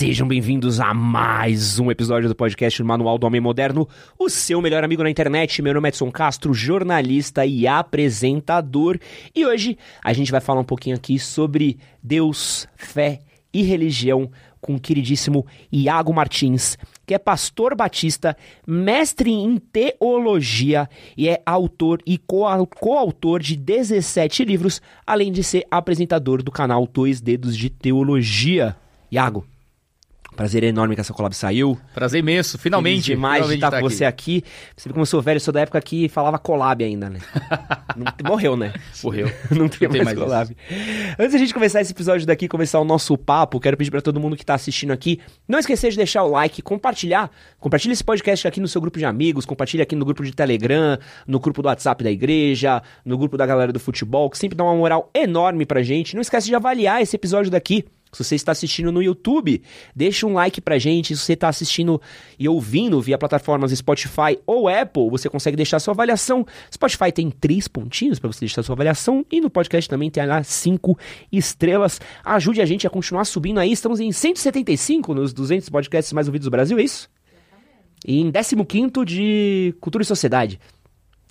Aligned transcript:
Sejam 0.00 0.26
bem-vindos 0.26 0.80
a 0.80 0.94
mais 0.94 1.78
um 1.78 1.90
episódio 1.90 2.26
do 2.26 2.34
podcast 2.34 2.82
Manual 2.82 3.18
do 3.18 3.26
Homem 3.26 3.38
Moderno, 3.38 3.86
o 4.18 4.30
seu 4.30 4.58
melhor 4.62 4.82
amigo 4.82 5.02
na 5.02 5.10
internet. 5.10 5.60
Meu 5.60 5.74
nome 5.74 5.88
é 5.88 5.90
Edson 5.90 6.10
Castro, 6.10 6.54
jornalista 6.54 7.44
e 7.44 7.66
apresentador. 7.66 8.98
E 9.34 9.44
hoje 9.44 9.76
a 10.02 10.14
gente 10.14 10.32
vai 10.32 10.40
falar 10.40 10.62
um 10.62 10.64
pouquinho 10.64 10.96
aqui 10.96 11.18
sobre 11.18 11.76
Deus, 12.02 12.66
fé 12.76 13.18
e 13.52 13.62
religião 13.62 14.30
com 14.58 14.76
o 14.76 14.80
queridíssimo 14.80 15.44
Iago 15.70 16.14
Martins, 16.14 16.78
que 17.06 17.12
é 17.12 17.18
pastor 17.18 17.76
batista, 17.76 18.34
mestre 18.66 19.30
em 19.30 19.58
teologia 19.58 20.88
e 21.14 21.28
é 21.28 21.42
autor 21.44 22.00
e 22.06 22.16
coautor 22.16 23.38
de 23.38 23.54
17 23.54 24.46
livros, 24.46 24.80
além 25.06 25.30
de 25.30 25.44
ser 25.44 25.66
apresentador 25.70 26.42
do 26.42 26.50
canal 26.50 26.88
Dois 26.90 27.20
Dedos 27.20 27.54
de 27.54 27.68
Teologia. 27.68 28.74
Iago, 29.12 29.44
Prazer 30.40 30.64
enorme 30.64 30.94
que 30.94 31.02
essa 31.02 31.12
collab 31.12 31.36
saiu. 31.36 31.78
Prazer 31.94 32.20
imenso, 32.20 32.56
finalmente. 32.56 33.02
Feliz 33.02 33.04
demais 33.04 33.34
finalmente 33.42 33.58
de 33.58 33.66
estar 33.66 33.78
com 33.78 33.86
você 33.86 34.06
aqui. 34.06 34.42
Você 34.74 34.88
viu 34.88 34.94
como 34.94 35.02
eu 35.02 35.06
sou 35.06 35.20
velho, 35.20 35.36
eu 35.36 35.40
sou 35.40 35.52
da 35.52 35.60
época 35.60 35.78
que 35.82 36.08
falava 36.08 36.38
collab 36.38 36.82
ainda, 36.82 37.10
né? 37.10 37.18
Não, 37.94 38.06
morreu, 38.26 38.56
né? 38.56 38.72
Morreu. 39.04 39.30
Não 39.52 39.68
tem, 39.68 39.86
Não 39.86 39.96
mais, 39.96 40.04
mais 40.06 40.18
collab. 40.18 40.56
Antes 41.18 41.32
da 41.32 41.38
gente 41.38 41.52
começar 41.52 41.82
esse 41.82 41.92
episódio 41.92 42.26
daqui, 42.26 42.48
começar 42.48 42.80
o 42.80 42.86
nosso 42.86 43.18
papo, 43.18 43.60
quero 43.60 43.76
pedir 43.76 43.90
para 43.90 44.00
todo 44.00 44.18
mundo 44.18 44.34
que 44.34 44.42
tá 44.42 44.54
assistindo 44.54 44.94
aqui, 44.94 45.20
não 45.46 45.58
esquecer 45.58 45.90
de 45.90 45.98
deixar 45.98 46.22
o 46.22 46.30
like, 46.30 46.62
compartilhar. 46.62 47.30
Compartilha 47.58 47.92
esse 47.92 48.02
podcast 48.02 48.48
aqui 48.48 48.60
no 48.60 48.68
seu 48.68 48.80
grupo 48.80 48.98
de 48.98 49.04
amigos, 49.04 49.44
compartilha 49.44 49.82
aqui 49.82 49.94
no 49.94 50.06
grupo 50.06 50.24
de 50.24 50.32
Telegram, 50.32 50.96
no 51.26 51.38
grupo 51.38 51.60
do 51.60 51.66
WhatsApp 51.66 52.02
da 52.02 52.10
igreja, 52.10 52.82
no 53.04 53.18
grupo 53.18 53.36
da 53.36 53.44
galera 53.44 53.74
do 53.74 53.78
futebol, 53.78 54.30
que 54.30 54.38
sempre 54.38 54.56
dá 54.56 54.64
uma 54.64 54.74
moral 54.74 55.10
enorme 55.12 55.66
pra 55.66 55.82
gente. 55.82 56.14
Não 56.14 56.22
esquece 56.22 56.46
de 56.46 56.54
avaliar 56.54 57.02
esse 57.02 57.14
episódio 57.14 57.50
daqui 57.50 57.84
se 58.12 58.24
você 58.24 58.34
está 58.34 58.52
assistindo 58.52 58.90
no 58.90 59.02
YouTube, 59.02 59.62
deixa 59.94 60.26
um 60.26 60.34
like 60.34 60.60
pra 60.60 60.78
gente. 60.78 61.14
Se 61.16 61.22
você 61.22 61.34
está 61.34 61.48
assistindo 61.48 62.00
e 62.38 62.48
ouvindo 62.48 63.00
via 63.00 63.16
plataformas 63.16 63.70
Spotify 63.72 64.38
ou 64.46 64.68
Apple, 64.68 65.08
você 65.10 65.28
consegue 65.28 65.56
deixar 65.56 65.78
sua 65.78 65.94
avaliação. 65.94 66.44
Spotify 66.72 67.12
tem 67.12 67.30
três 67.30 67.68
pontinhos 67.68 68.18
para 68.18 68.32
você 68.32 68.40
deixar 68.40 68.62
sua 68.62 68.74
avaliação 68.74 69.24
e 69.30 69.40
no 69.40 69.48
podcast 69.48 69.88
também 69.88 70.10
tem 70.10 70.26
lá 70.26 70.42
cinco 70.42 70.98
estrelas. 71.30 72.00
Ajude 72.24 72.60
a 72.60 72.66
gente 72.66 72.86
a 72.86 72.90
continuar 72.90 73.24
subindo 73.24 73.58
aí. 73.58 73.70
Estamos 73.70 74.00
em 74.00 74.10
175 74.10 75.14
nos 75.14 75.32
200 75.32 75.68
podcasts 75.68 76.12
mais 76.12 76.26
ouvidos 76.26 76.46
do 76.46 76.50
Brasil, 76.50 76.78
é 76.78 76.82
isso? 76.82 77.08
E 78.04 78.20
em 78.20 78.32
15 78.32 79.04
de 79.04 79.74
Cultura 79.80 80.02
e 80.02 80.06
Sociedade. 80.06 80.58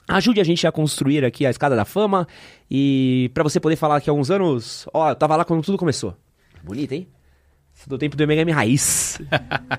Ajude 0.08 0.40
a 0.40 0.44
gente 0.44 0.66
a 0.66 0.72
construir 0.72 1.24
aqui 1.24 1.46
a 1.46 1.52
escada 1.52 1.76
da 1.76 1.86
fama 1.86 2.28
e 2.70 3.30
para 3.34 3.44
você 3.44 3.60
poder 3.60 3.76
falar 3.76 3.98
aqui 3.98 4.10
há 4.10 4.14
uns 4.14 4.32
anos, 4.32 4.88
ó, 4.92 5.10
eu 5.10 5.16
tava 5.16 5.36
lá 5.36 5.46
quando 5.46 5.62
tudo 5.62 5.78
começou. 5.78 6.16
Bonito, 6.64 6.92
hein? 6.94 7.08
do 7.88 7.98
tempo 7.98 8.18
do 8.18 8.24
MHM 8.24 8.52
Raiz. 8.52 9.20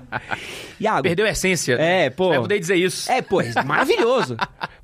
Iago. 0.79 1.03
Perdeu 1.03 1.25
a 1.25 1.29
essência. 1.29 1.75
É, 1.75 2.09
pô. 2.09 2.29
Vai 2.29 2.39
poder 2.39 2.59
dizer 2.59 2.75
isso. 2.75 3.11
É, 3.11 3.21
pô, 3.21 3.37
maravilhoso. 3.65 4.35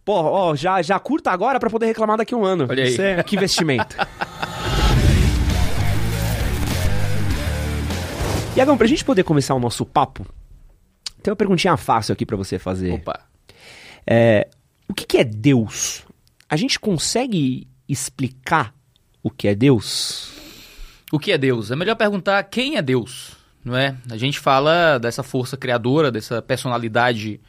pô, 0.06 0.14
ó, 0.14 0.56
já, 0.56 0.82
já 0.82 1.00
curta 1.00 1.32
agora 1.32 1.60
para 1.60 1.70
poder 1.70 1.88
reclamar 1.88 2.18
daqui 2.18 2.34
a 2.34 2.38
um 2.38 2.46
ano. 2.46 2.68
Olha 2.70 2.84
aí. 2.84 2.92
Isso 2.92 3.02
é, 3.02 3.24
que 3.24 3.36
investimento. 3.36 3.96
Iagão, 8.56 8.78
pra 8.78 8.88
gente 8.88 9.06
poder 9.06 9.24
começar 9.24 9.54
o 9.54 9.60
nosso 9.60 9.86
papo, 9.86 10.26
tem 11.22 11.32
uma 11.32 11.36
perguntinha 11.36 11.78
fácil 11.78 12.14
aqui 12.14 12.26
para 12.26 12.36
você 12.36 12.58
fazer. 12.58 12.94
Opa. 12.94 13.20
É, 14.06 14.48
o 14.88 14.94
que, 14.96 15.06
que 15.06 15.18
é 15.18 15.24
Deus? 15.24 16.04
A 16.50 16.56
gente 16.56 16.80
consegue 16.80 17.68
explicar 17.88 18.74
o 19.22 19.30
que 19.30 19.48
é 19.48 19.54
Deus? 19.54 20.37
O 21.12 21.18
que 21.18 21.32
é 21.32 21.38
Deus? 21.38 21.72
É 21.72 21.76
melhor 21.76 21.96
perguntar 21.96 22.44
quem 22.44 22.76
é 22.76 22.82
Deus, 22.82 23.32
não 23.64 23.78
é? 23.78 23.96
A 24.10 24.18
gente 24.18 24.40
fala 24.40 24.98
dessa 24.98 25.24
força 25.24 25.56
criadora, 25.56 26.12
dessa 26.12 26.42
personalidade 26.42 27.40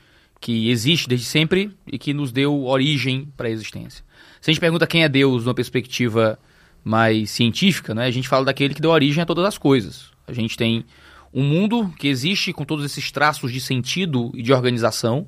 que 0.40 0.70
existe 0.70 1.08
desde 1.08 1.26
sempre 1.26 1.72
e 1.84 1.98
que 1.98 2.14
nos 2.14 2.30
deu 2.30 2.64
origem 2.64 3.28
para 3.36 3.48
a 3.48 3.50
existência. 3.50 4.04
Se 4.40 4.50
a 4.50 4.52
gente 4.52 4.60
pergunta 4.60 4.86
quem 4.86 5.02
é 5.02 5.08
Deus 5.08 5.44
numa 5.44 5.54
perspectiva 5.54 6.38
mais 6.84 7.30
científica, 7.30 7.92
né, 7.94 8.06
a 8.06 8.10
gente 8.12 8.28
fala 8.28 8.44
daquele 8.44 8.74
que 8.74 8.80
deu 8.80 8.90
origem 8.90 9.22
a 9.22 9.26
todas 9.26 9.44
as 9.44 9.58
coisas. 9.58 10.10
A 10.26 10.32
gente 10.32 10.56
tem 10.56 10.84
um 11.34 11.42
mundo 11.42 11.92
que 11.98 12.06
existe 12.06 12.52
com 12.52 12.64
todos 12.64 12.84
esses 12.84 13.10
traços 13.10 13.52
de 13.52 13.60
sentido 13.60 14.30
e 14.34 14.42
de 14.42 14.52
organização 14.52 15.26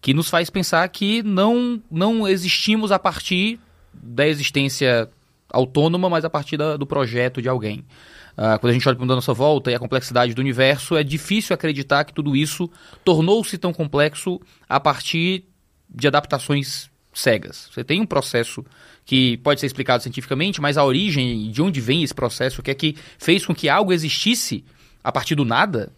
que 0.00 0.12
nos 0.12 0.28
faz 0.28 0.50
pensar 0.50 0.86
que 0.88 1.22
não, 1.22 1.80
não 1.90 2.28
existimos 2.28 2.92
a 2.92 2.98
partir 2.98 3.58
da 3.94 4.26
existência 4.26 5.08
autônoma, 5.52 6.08
mas 6.08 6.24
a 6.24 6.30
partir 6.30 6.56
da, 6.56 6.76
do 6.76 6.86
projeto 6.86 7.40
de 7.40 7.48
alguém. 7.48 7.84
Uh, 8.32 8.58
quando 8.58 8.70
a 8.70 8.72
gente 8.72 8.88
olha 8.88 8.96
para 8.96 9.04
à 9.04 9.14
nossa 9.14 9.34
volta 9.34 9.70
e 9.70 9.74
a 9.74 9.78
complexidade 9.78 10.34
do 10.34 10.40
universo, 10.40 10.96
é 10.96 11.04
difícil 11.04 11.54
acreditar 11.54 12.04
que 12.04 12.14
tudo 12.14 12.34
isso 12.34 12.70
tornou-se 13.04 13.58
tão 13.58 13.72
complexo 13.72 14.40
a 14.68 14.80
partir 14.80 15.44
de 15.88 16.08
adaptações 16.08 16.90
cegas. 17.12 17.68
Você 17.72 17.84
tem 17.84 18.00
um 18.00 18.06
processo 18.06 18.64
que 19.04 19.36
pode 19.38 19.60
ser 19.60 19.66
explicado 19.66 20.02
cientificamente, 20.02 20.60
mas 20.60 20.78
a 20.78 20.84
origem, 20.84 21.50
de 21.50 21.60
onde 21.60 21.80
vem 21.80 22.02
esse 22.02 22.14
processo, 22.14 22.60
o 22.60 22.64
que 22.64 22.70
é 22.70 22.74
que 22.74 22.96
fez 23.18 23.44
com 23.44 23.54
que 23.54 23.68
algo 23.68 23.92
existisse 23.92 24.64
a 25.04 25.12
partir 25.12 25.34
do 25.34 25.44
nada, 25.44 25.92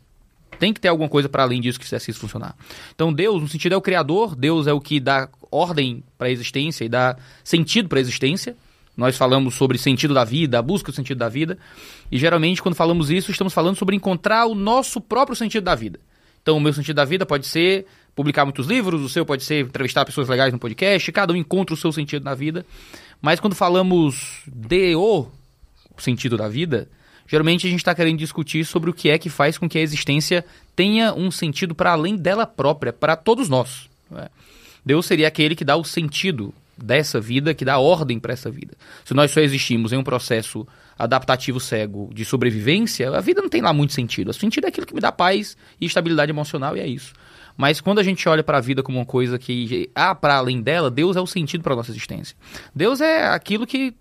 tem 0.59 0.72
que 0.72 0.81
ter 0.81 0.88
alguma 0.88 1.09
coisa 1.09 1.28
para 1.28 1.42
além 1.42 1.60
disso 1.60 1.78
que 1.78 1.84
fizesse 1.84 2.10
isso 2.10 2.21
funcionar. 2.21 2.56
Então 2.94 3.12
Deus, 3.12 3.42
no 3.42 3.48
sentido, 3.48 3.75
é 3.75 3.76
o 3.76 3.82
criador, 3.82 4.34
Deus 4.34 4.66
é 4.66 4.72
o 4.72 4.81
que 4.81 4.98
dá 4.98 5.28
ordem 5.50 6.03
para 6.16 6.28
a 6.28 6.31
existência 6.31 6.84
e 6.84 6.88
dá 6.88 7.16
sentido 7.42 7.88
para 7.88 7.98
a 7.98 8.00
existência. 8.00 8.56
Nós 8.97 9.16
falamos 9.16 9.55
sobre 9.55 9.77
sentido 9.77 10.15
da 10.15 10.25
vida, 10.25 10.59
a 10.59 10.62
busca 10.62 10.93
do 10.93 10.94
sentido 10.94 11.19
da 11.19 11.28
vida, 11.28 11.59
e 12.10 12.19
geralmente 12.19 12.62
quando 12.62 12.75
falamos 12.75 13.10
isso, 13.10 13.31
estamos 13.31 13.53
falando 13.53 13.77
sobre 13.77 13.97
encontrar 13.97 14.47
o 14.47 14.55
nosso 14.55 15.00
próprio 15.00 15.37
sentido 15.37 15.65
da 15.65 15.75
vida. 15.75 15.99
Então, 16.43 16.56
o 16.56 16.60
meu 16.60 16.72
sentido 16.72 16.97
da 16.97 17.04
vida 17.04 17.25
pode 17.25 17.47
ser 17.47 17.87
publicar 18.15 18.44
muitos 18.44 18.66
livros, 18.66 19.03
o 19.03 19.09
seu 19.09 19.27
pode 19.27 19.43
ser 19.43 19.65
entrevistar 19.65 20.04
pessoas 20.04 20.28
legais 20.28 20.53
no 20.53 20.59
podcast, 20.59 21.10
cada 21.10 21.33
um 21.33 21.37
encontra 21.37 21.75
o 21.75 21.77
seu 21.77 21.91
sentido 21.91 22.25
na 22.25 22.34
vida. 22.34 22.65
Mas 23.21 23.41
quando 23.41 23.54
falamos 23.54 24.43
de 24.47 24.94
o 24.94 25.27
sentido 25.97 26.37
da 26.37 26.49
vida, 26.49 26.88
geralmente 27.27 27.66
a 27.66 27.71
gente 27.71 27.81
está 27.81 27.94
querendo 27.94 28.19
discutir 28.19 28.65
sobre 28.65 28.91
o 28.91 28.93
que 28.93 29.09
é 29.09 29.19
que 29.19 29.31
faz 29.31 29.59
com 29.59 29.69
que 29.69 29.78
a 29.78 29.81
existência 29.81 30.44
tenha 30.77 31.15
um 31.15 31.31
sentido 31.31 31.75
para 31.75 31.93
além 31.93 32.16
dela 32.16 32.47
própria, 32.47 32.93
para 32.93 33.16
todos 33.16 33.49
nós. 33.49 33.88
É? 34.15 34.28
Deus 34.84 35.06
seria 35.06 35.27
aquele 35.27 35.56
que 35.56 35.65
dá 35.65 35.77
o 35.77 35.84
sentido 35.84 36.53
dessa 36.77 37.21
vida 37.21 37.55
que 37.55 37.65
dá 37.65 37.79
ordem 37.79 38.19
para 38.19 38.33
essa 38.33 38.51
vida. 38.51 38.75
Se 39.05 39.15
nós 39.15 39.31
só 39.31 39.41
existimos 39.41 39.93
em 39.93 39.97
um 39.97 40.05
processo 40.05 40.67
adaptativo 40.99 41.61
cego 41.61 42.11
de 42.12 42.25
sobrevivência, 42.25 43.11
a 43.11 43.21
vida 43.21 43.43
não 43.43 43.49
tem 43.49 43.62
lá 43.62 43.73
muito 43.73 43.93
sentido. 43.93 44.31
O 44.31 44.35
sentido 44.35 44.65
é 44.65 44.69
aquilo 44.69 44.87
que 44.87 44.95
me 44.95 45.01
dá 45.01 45.11
paz 45.11 45.57
e 45.81 45.87
estabilidade 45.87 46.31
emocional 46.31 46.77
e 46.77 46.81
é 46.81 46.87
isso. 46.87 47.13
Mas 47.57 47.81
quando 47.81 48.01
a 48.01 48.03
gente 48.03 48.29
olha 48.29 48.43
para 48.43 48.59
a 48.59 48.61
vida 48.61 48.83
como 48.83 48.99
uma 48.99 49.07
coisa 49.07 49.39
que 49.39 49.91
há 49.95 50.15
para 50.15 50.37
além 50.37 50.61
dela, 50.61 50.91
Deus 50.91 51.17
é 51.17 51.21
o 51.21 51.27
sentido 51.27 51.63
para 51.63 51.77
nossa 51.77 51.91
existência. 51.91 52.37
Deus 52.75 53.01
é 53.01 53.29
aquilo 53.29 53.67
que, 53.67 53.95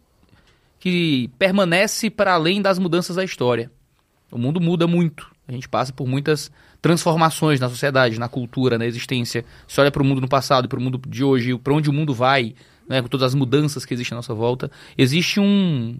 que 0.79 1.29
permanece 1.37 2.09
para 2.09 2.33
além 2.33 2.61
das 2.61 2.79
mudanças 2.79 3.15
da 3.15 3.23
história. 3.23 3.71
O 4.31 4.37
mundo 4.37 4.59
muda 4.59 4.87
muito. 4.87 5.32
A 5.47 5.51
gente 5.51 5.67
passa 5.67 5.91
por 5.91 6.07
muitas 6.07 6.51
transformações 6.81 7.59
na 7.59 7.69
sociedade, 7.69 8.19
na 8.19 8.29
cultura, 8.29 8.77
na 8.77 8.85
existência. 8.85 9.43
Se 9.67 9.79
olha 9.79 9.91
para 9.91 10.01
o 10.01 10.05
mundo 10.05 10.21
no 10.21 10.27
passado 10.27 10.65
e 10.65 10.67
para 10.67 10.79
o 10.79 10.81
mundo 10.81 11.01
de 11.07 11.23
hoje, 11.23 11.57
para 11.57 11.73
onde 11.73 11.89
o 11.89 11.93
mundo 11.93 12.13
vai, 12.13 12.55
né, 12.87 13.01
com 13.01 13.07
todas 13.07 13.27
as 13.27 13.35
mudanças 13.35 13.85
que 13.85 13.93
existem 13.93 14.15
à 14.15 14.17
nossa 14.17 14.33
volta, 14.33 14.71
existe 14.97 15.39
um, 15.39 15.97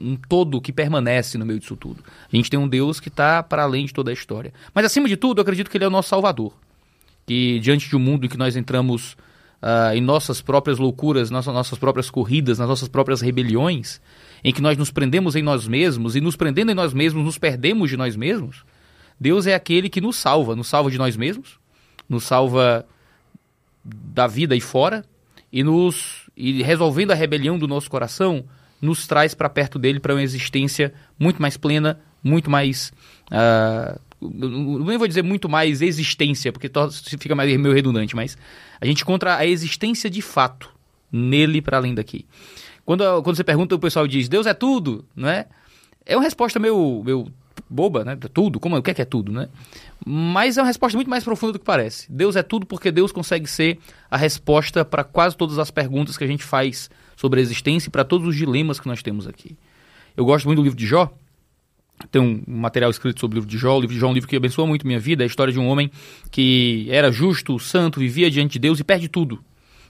um 0.00 0.16
todo 0.16 0.60
que 0.60 0.72
permanece 0.72 1.36
no 1.36 1.44
meio 1.44 1.58
disso 1.58 1.76
tudo. 1.76 2.02
A 2.32 2.36
gente 2.36 2.48
tem 2.48 2.58
um 2.58 2.68
Deus 2.68 3.00
que 3.00 3.08
está 3.08 3.42
para 3.42 3.64
além 3.64 3.86
de 3.86 3.92
toda 3.92 4.10
a 4.10 4.14
história. 4.14 4.52
Mas 4.72 4.86
acima 4.86 5.08
de 5.08 5.16
tudo, 5.16 5.38
eu 5.38 5.42
acredito 5.42 5.68
que 5.68 5.76
Ele 5.76 5.84
é 5.84 5.88
o 5.88 5.90
nosso 5.90 6.08
Salvador. 6.08 6.52
Que 7.26 7.58
diante 7.58 7.88
de 7.88 7.96
um 7.96 8.00
mundo 8.00 8.26
em 8.26 8.28
que 8.28 8.36
nós 8.36 8.54
entramos 8.54 9.16
uh, 9.62 9.94
em 9.94 10.00
nossas 10.00 10.40
próprias 10.40 10.78
loucuras, 10.78 11.30
nas 11.30 11.46
nossas 11.46 11.78
próprias 11.78 12.10
corridas, 12.10 12.58
nas 12.58 12.68
nossas 12.68 12.88
próprias 12.88 13.20
rebeliões, 13.20 14.00
em 14.44 14.52
que 14.52 14.60
nós 14.60 14.76
nos 14.76 14.90
prendemos 14.90 15.34
em 15.34 15.42
nós 15.42 15.66
mesmos 15.66 16.14
e 16.14 16.20
nos 16.20 16.36
prendendo 16.36 16.70
em 16.70 16.74
nós 16.74 16.92
mesmos 16.92 17.24
nos 17.24 17.38
perdemos 17.38 17.88
de 17.88 17.96
nós 17.96 18.14
mesmos, 18.14 18.64
Deus 19.18 19.46
é 19.46 19.54
aquele 19.54 19.88
que 19.88 20.00
nos 20.00 20.16
salva, 20.16 20.54
nos 20.54 20.68
salva 20.68 20.90
de 20.90 20.98
nós 20.98 21.16
mesmos, 21.16 21.58
nos 22.08 22.24
salva 22.24 22.86
da 23.82 24.26
vida 24.26 24.54
e 24.54 24.60
fora, 24.60 25.04
e 25.50 25.62
nos 25.62 26.24
e 26.36 26.62
resolvendo 26.62 27.12
a 27.12 27.14
rebelião 27.14 27.58
do 27.58 27.68
nosso 27.68 27.88
coração, 27.88 28.44
nos 28.82 29.06
traz 29.06 29.34
para 29.34 29.48
perto 29.48 29.78
dele 29.78 30.00
para 30.00 30.14
uma 30.14 30.22
existência 30.22 30.92
muito 31.18 31.40
mais 31.40 31.56
plena, 31.56 32.00
muito 32.22 32.50
mais. 32.50 32.92
Uh, 33.26 33.98
não 34.20 34.98
vou 34.98 35.06
dizer 35.06 35.22
muito 35.22 35.48
mais 35.48 35.80
existência, 35.80 36.52
porque 36.52 36.70
fica 37.18 37.34
meio 37.34 37.72
redundante, 37.72 38.16
mas 38.16 38.36
a 38.80 38.86
gente 38.86 39.02
encontra 39.02 39.36
a 39.36 39.46
existência 39.46 40.10
de 40.10 40.22
fato 40.22 40.70
nele 41.12 41.62
para 41.62 41.76
além 41.76 41.94
daqui. 41.94 42.26
Quando, 42.84 43.22
quando 43.22 43.36
você 43.36 43.44
pergunta, 43.44 43.74
o 43.74 43.78
pessoal 43.78 44.06
diz: 44.06 44.28
Deus 44.28 44.46
é 44.46 44.54
tudo, 44.54 45.04
não 45.14 45.28
é? 45.28 45.46
É 46.04 46.16
uma 46.16 46.22
resposta 46.22 46.58
meio, 46.58 47.02
meio 47.04 47.26
boba, 47.68 48.04
né? 48.04 48.16
Tudo, 48.32 48.60
como, 48.60 48.76
o 48.76 48.82
que 48.82 48.90
é 48.90 48.94
que 48.94 49.02
é 49.02 49.06
tudo, 49.06 49.32
né? 49.32 49.48
Mas 50.04 50.58
é 50.58 50.60
uma 50.60 50.66
resposta 50.66 50.96
muito 50.96 51.08
mais 51.08 51.24
profunda 51.24 51.54
do 51.54 51.58
que 51.58 51.64
parece. 51.64 52.10
Deus 52.12 52.36
é 52.36 52.42
tudo 52.42 52.66
porque 52.66 52.90
Deus 52.90 53.10
consegue 53.10 53.46
ser 53.46 53.78
a 54.10 54.16
resposta 54.16 54.84
para 54.84 55.02
quase 55.02 55.36
todas 55.36 55.58
as 55.58 55.70
perguntas 55.70 56.16
que 56.16 56.24
a 56.24 56.26
gente 56.26 56.44
faz 56.44 56.90
sobre 57.16 57.40
a 57.40 57.42
existência 57.42 57.88
e 57.88 57.90
para 57.90 58.04
todos 58.04 58.28
os 58.28 58.36
dilemas 58.36 58.78
que 58.78 58.86
nós 58.86 59.02
temos 59.02 59.26
aqui. 59.26 59.56
Eu 60.16 60.24
gosto 60.24 60.46
muito 60.46 60.58
do 60.58 60.64
livro 60.64 60.78
de 60.78 60.86
Jó, 60.86 61.10
tem 62.10 62.20
um 62.20 62.42
material 62.46 62.90
escrito 62.90 63.20
sobre 63.20 63.36
o 63.36 63.38
livro 63.38 63.50
de 63.50 63.56
Jó. 63.56 63.76
O 63.76 63.80
livro 63.80 63.94
de 63.94 64.00
Jó 64.00 64.08
é 64.08 64.10
um 64.10 64.14
livro 64.14 64.28
que 64.28 64.36
abençoa 64.36 64.66
muito 64.66 64.86
minha 64.86 65.00
vida. 65.00 65.22
É 65.22 65.24
a 65.24 65.26
história 65.26 65.52
de 65.52 65.58
um 65.58 65.66
homem 65.66 65.90
que 66.30 66.86
era 66.90 67.10
justo, 67.10 67.58
santo, 67.58 68.00
vivia 68.00 68.30
diante 68.30 68.54
de 68.54 68.58
Deus 68.58 68.78
e 68.78 68.84
perde 68.84 69.08
tudo. 69.08 69.42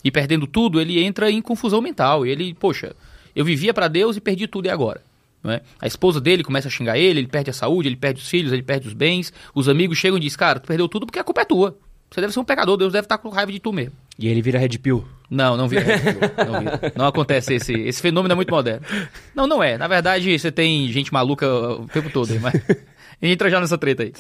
E 0.05 0.11
perdendo 0.11 0.47
tudo, 0.47 0.81
ele 0.81 1.03
entra 1.03 1.31
em 1.31 1.41
confusão 1.41 1.81
mental. 1.81 2.27
Ele, 2.27 2.55
poxa, 2.55 2.95
eu 3.35 3.45
vivia 3.45 3.73
para 3.73 3.89
Deus 3.89 4.17
e 4.17 4.21
perdi 4.21 4.47
tudo 4.47 4.67
e 4.67 4.71
agora? 4.71 5.01
É? 5.47 5.61
A 5.81 5.87
esposa 5.87 6.21
dele 6.21 6.43
começa 6.43 6.69
a 6.69 6.71
xingar 6.71 6.97
ele, 6.97 7.21
ele 7.21 7.27
perde 7.27 7.51
a 7.51 7.53
saúde, 7.53 7.89
ele 7.89 7.97
perde 7.97 8.21
os 8.21 8.29
filhos, 8.29 8.53
ele 8.53 8.63
perde 8.63 8.89
os 8.89 8.95
bens. 8.95 9.33
Os 9.55 9.69
amigos 9.69 9.99
chegam 9.99 10.17
e 10.17 10.21
dizem, 10.21 10.39
cara, 10.39 10.59
tu 10.59 10.67
perdeu 10.67 10.89
tudo 10.89 11.05
porque 11.05 11.19
a 11.19 11.25
culpa 11.25 11.43
é 11.43 11.45
tua. 11.45 11.77
Você 12.11 12.21
deve 12.21 12.33
ser 12.33 12.41
um 12.41 12.45
pecador, 12.45 12.77
Deus 12.77 12.93
deve 12.93 13.07
estar 13.07 13.19
com 13.19 13.29
raiva 13.29 13.51
de 13.51 13.59
tu 13.59 13.73
mesmo. 13.73 13.93
E 14.19 14.29
ele 14.29 14.41
vira 14.41 14.59
Red 14.59 14.79
Pill. 14.79 15.05
Não, 15.29 15.57
não 15.57 15.69
vira 15.69 15.83
Red 15.83 15.99
Pill. 15.99 16.47
Não, 16.47 16.61
vira. 16.61 16.93
não 16.97 17.07
acontece 17.07 17.55
esse, 17.55 17.73
esse 17.73 18.01
fenômeno 18.01 18.33
é 18.33 18.37
muito 18.37 18.51
moderno. 18.51 18.87
Não, 19.35 19.47
não 19.47 19.63
é. 19.63 19.77
Na 19.77 19.89
verdade, 19.89 20.39
você 20.39 20.53
tem 20.53 20.91
gente 20.93 21.13
maluca 21.13 21.47
o 21.47 21.89
tempo 21.89 22.09
todo 22.09 22.33
aí, 22.33 22.39
mas 22.39 22.55
entra 23.21 23.51
já 23.51 23.61
nessa 23.61 23.77
treta 23.77 24.05
aí. 24.05 24.13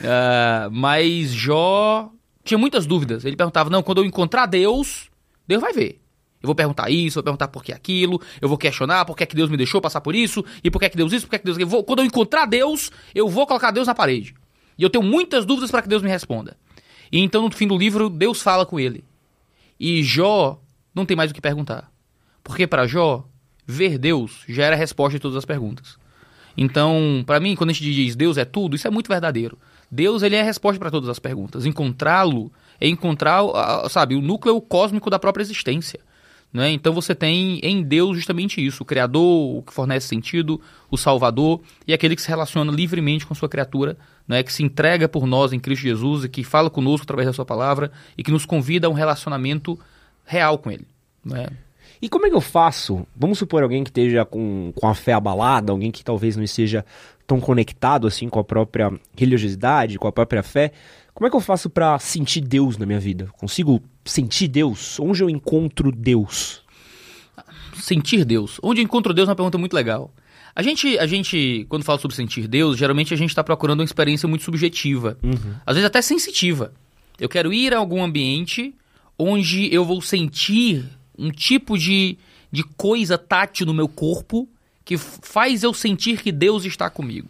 Uh, 0.00 0.70
mas 0.70 1.32
Jó 1.32 2.10
tinha 2.44 2.58
muitas 2.58 2.86
dúvidas. 2.86 3.24
Ele 3.24 3.36
perguntava, 3.36 3.70
não, 3.70 3.82
quando 3.82 3.98
eu 3.98 4.04
encontrar 4.04 4.46
Deus, 4.46 5.08
Deus 5.48 5.60
vai 5.60 5.72
ver. 5.72 6.00
Eu 6.40 6.46
vou 6.46 6.54
perguntar 6.54 6.88
isso, 6.88 7.14
vou 7.14 7.24
perguntar 7.24 7.48
por 7.48 7.64
que 7.64 7.72
aquilo, 7.72 8.20
eu 8.40 8.48
vou 8.48 8.56
questionar 8.56 9.04
por 9.04 9.16
que, 9.16 9.24
é 9.24 9.26
que 9.26 9.34
Deus 9.34 9.50
me 9.50 9.56
deixou 9.56 9.80
passar 9.80 10.00
por 10.00 10.14
isso, 10.14 10.44
e 10.62 10.70
por 10.70 10.78
que, 10.78 10.84
é 10.84 10.88
que 10.88 10.96
Deus 10.96 11.12
isso, 11.12 11.26
por 11.26 11.30
que, 11.30 11.36
é 11.36 11.38
que 11.40 11.44
Deus... 11.44 11.58
Eu 11.58 11.66
vou, 11.66 11.82
quando 11.82 12.00
eu 12.00 12.04
encontrar 12.04 12.46
Deus, 12.46 12.92
eu 13.12 13.28
vou 13.28 13.44
colocar 13.46 13.72
Deus 13.72 13.88
na 13.88 13.94
parede. 13.94 14.34
E 14.78 14.82
eu 14.84 14.90
tenho 14.90 15.02
muitas 15.02 15.44
dúvidas 15.44 15.70
para 15.70 15.82
que 15.82 15.88
Deus 15.88 16.02
me 16.02 16.08
responda. 16.08 16.56
E 17.10 17.18
então, 17.18 17.42
no 17.42 17.50
fim 17.50 17.66
do 17.66 17.76
livro, 17.76 18.08
Deus 18.08 18.40
fala 18.40 18.64
com 18.64 18.78
ele. 18.78 19.02
E 19.80 20.02
Jó 20.04 20.60
não 20.94 21.04
tem 21.04 21.16
mais 21.16 21.30
o 21.30 21.34
que 21.34 21.40
perguntar. 21.40 21.90
Porque 22.44 22.66
para 22.66 22.86
Jó, 22.86 23.26
ver 23.66 23.98
Deus 23.98 24.44
já 24.48 24.64
era 24.64 24.76
a 24.76 24.78
resposta 24.78 25.18
de 25.18 25.22
todas 25.22 25.36
as 25.36 25.44
perguntas. 25.44 25.98
Então, 26.56 27.22
para 27.26 27.40
mim, 27.40 27.54
quando 27.54 27.70
a 27.70 27.72
gente 27.72 27.92
diz 27.92 28.16
Deus 28.16 28.36
é 28.36 28.44
tudo, 28.44 28.76
isso 28.76 28.86
é 28.86 28.90
muito 28.90 29.08
verdadeiro. 29.08 29.58
Deus 29.90 30.22
ele 30.22 30.36
é 30.36 30.40
a 30.40 30.44
resposta 30.44 30.78
para 30.78 30.90
todas 30.90 31.08
as 31.08 31.18
perguntas. 31.18 31.66
Encontrá-lo 31.66 32.52
é 32.80 32.88
encontrar, 32.88 33.42
sabe, 33.88 34.14
o 34.14 34.20
núcleo 34.20 34.60
cósmico 34.60 35.10
da 35.10 35.18
própria 35.18 35.42
existência. 35.42 36.00
Né? 36.52 36.70
Então 36.70 36.94
você 36.94 37.14
tem 37.14 37.60
em 37.62 37.82
Deus 37.82 38.16
justamente 38.16 38.64
isso: 38.64 38.82
o 38.82 38.86
Criador, 38.86 39.58
o 39.58 39.62
que 39.62 39.72
fornece 39.72 40.08
sentido, 40.08 40.60
o 40.90 40.96
Salvador 40.96 41.60
e 41.86 41.92
aquele 41.92 42.16
que 42.16 42.22
se 42.22 42.28
relaciona 42.28 42.72
livremente 42.72 43.26
com 43.26 43.34
sua 43.34 43.48
criatura, 43.48 43.98
né? 44.26 44.42
que 44.42 44.52
se 44.52 44.62
entrega 44.62 45.08
por 45.08 45.26
nós 45.26 45.52
em 45.52 45.60
Cristo 45.60 45.82
Jesus 45.82 46.24
e 46.24 46.28
que 46.28 46.42
fala 46.42 46.70
conosco 46.70 47.04
através 47.04 47.26
da 47.26 47.32
Sua 47.34 47.44
palavra 47.44 47.92
e 48.16 48.22
que 48.22 48.30
nos 48.30 48.46
convida 48.46 48.86
a 48.86 48.90
um 48.90 48.94
relacionamento 48.94 49.78
real 50.24 50.56
com 50.58 50.70
Ele. 50.70 50.86
Né? 51.22 51.48
E 52.00 52.08
como 52.08 52.26
é 52.26 52.30
que 52.30 52.36
eu 52.36 52.40
faço? 52.40 53.06
Vamos 53.14 53.38
supor 53.38 53.62
alguém 53.62 53.82
que 53.82 53.90
esteja 53.90 54.24
com, 54.24 54.72
com 54.74 54.86
a 54.86 54.94
fé 54.94 55.12
abalada, 55.12 55.72
alguém 55.72 55.90
que 55.90 56.04
talvez 56.04 56.36
não 56.36 56.44
esteja 56.44 56.84
tão 57.26 57.40
conectado 57.40 58.06
assim 58.06 58.28
com 58.28 58.38
a 58.38 58.44
própria 58.44 58.90
religiosidade, 59.16 59.98
com 59.98 60.06
a 60.06 60.12
própria 60.12 60.42
fé. 60.42 60.72
Como 61.18 61.26
é 61.26 61.30
que 61.30 61.34
eu 61.34 61.40
faço 61.40 61.68
para 61.68 61.98
sentir 61.98 62.40
Deus 62.40 62.78
na 62.78 62.86
minha 62.86 63.00
vida? 63.00 63.28
Consigo 63.38 63.82
sentir 64.04 64.46
Deus? 64.46 65.00
Onde 65.00 65.20
eu 65.20 65.28
encontro 65.28 65.90
Deus? 65.90 66.62
Sentir 67.74 68.24
Deus. 68.24 68.60
Onde 68.62 68.80
eu 68.80 68.84
encontro 68.84 69.12
Deus 69.12 69.26
é 69.26 69.30
uma 69.30 69.34
pergunta 69.34 69.58
muito 69.58 69.74
legal. 69.74 70.14
A 70.54 70.62
gente, 70.62 70.96
a 70.96 71.08
gente, 71.08 71.66
quando 71.68 71.82
fala 71.82 71.98
sobre 71.98 72.14
sentir 72.14 72.46
Deus, 72.46 72.78
geralmente 72.78 73.12
a 73.12 73.16
gente 73.16 73.30
está 73.30 73.42
procurando 73.42 73.80
uma 73.80 73.84
experiência 73.84 74.28
muito 74.28 74.44
subjetiva. 74.44 75.18
Uhum. 75.20 75.54
Às 75.66 75.74
vezes 75.74 75.88
até 75.88 76.00
sensitiva. 76.00 76.72
Eu 77.18 77.28
quero 77.28 77.52
ir 77.52 77.74
a 77.74 77.78
algum 77.78 78.00
ambiente 78.00 78.72
onde 79.18 79.74
eu 79.74 79.84
vou 79.84 80.00
sentir 80.00 80.84
um 81.18 81.32
tipo 81.32 81.76
de, 81.76 82.16
de 82.48 82.62
coisa 82.62 83.18
tátil 83.18 83.66
no 83.66 83.74
meu 83.74 83.88
corpo 83.88 84.48
que 84.84 84.96
faz 84.96 85.64
eu 85.64 85.74
sentir 85.74 86.22
que 86.22 86.30
Deus 86.30 86.64
está 86.64 86.88
comigo. 86.88 87.28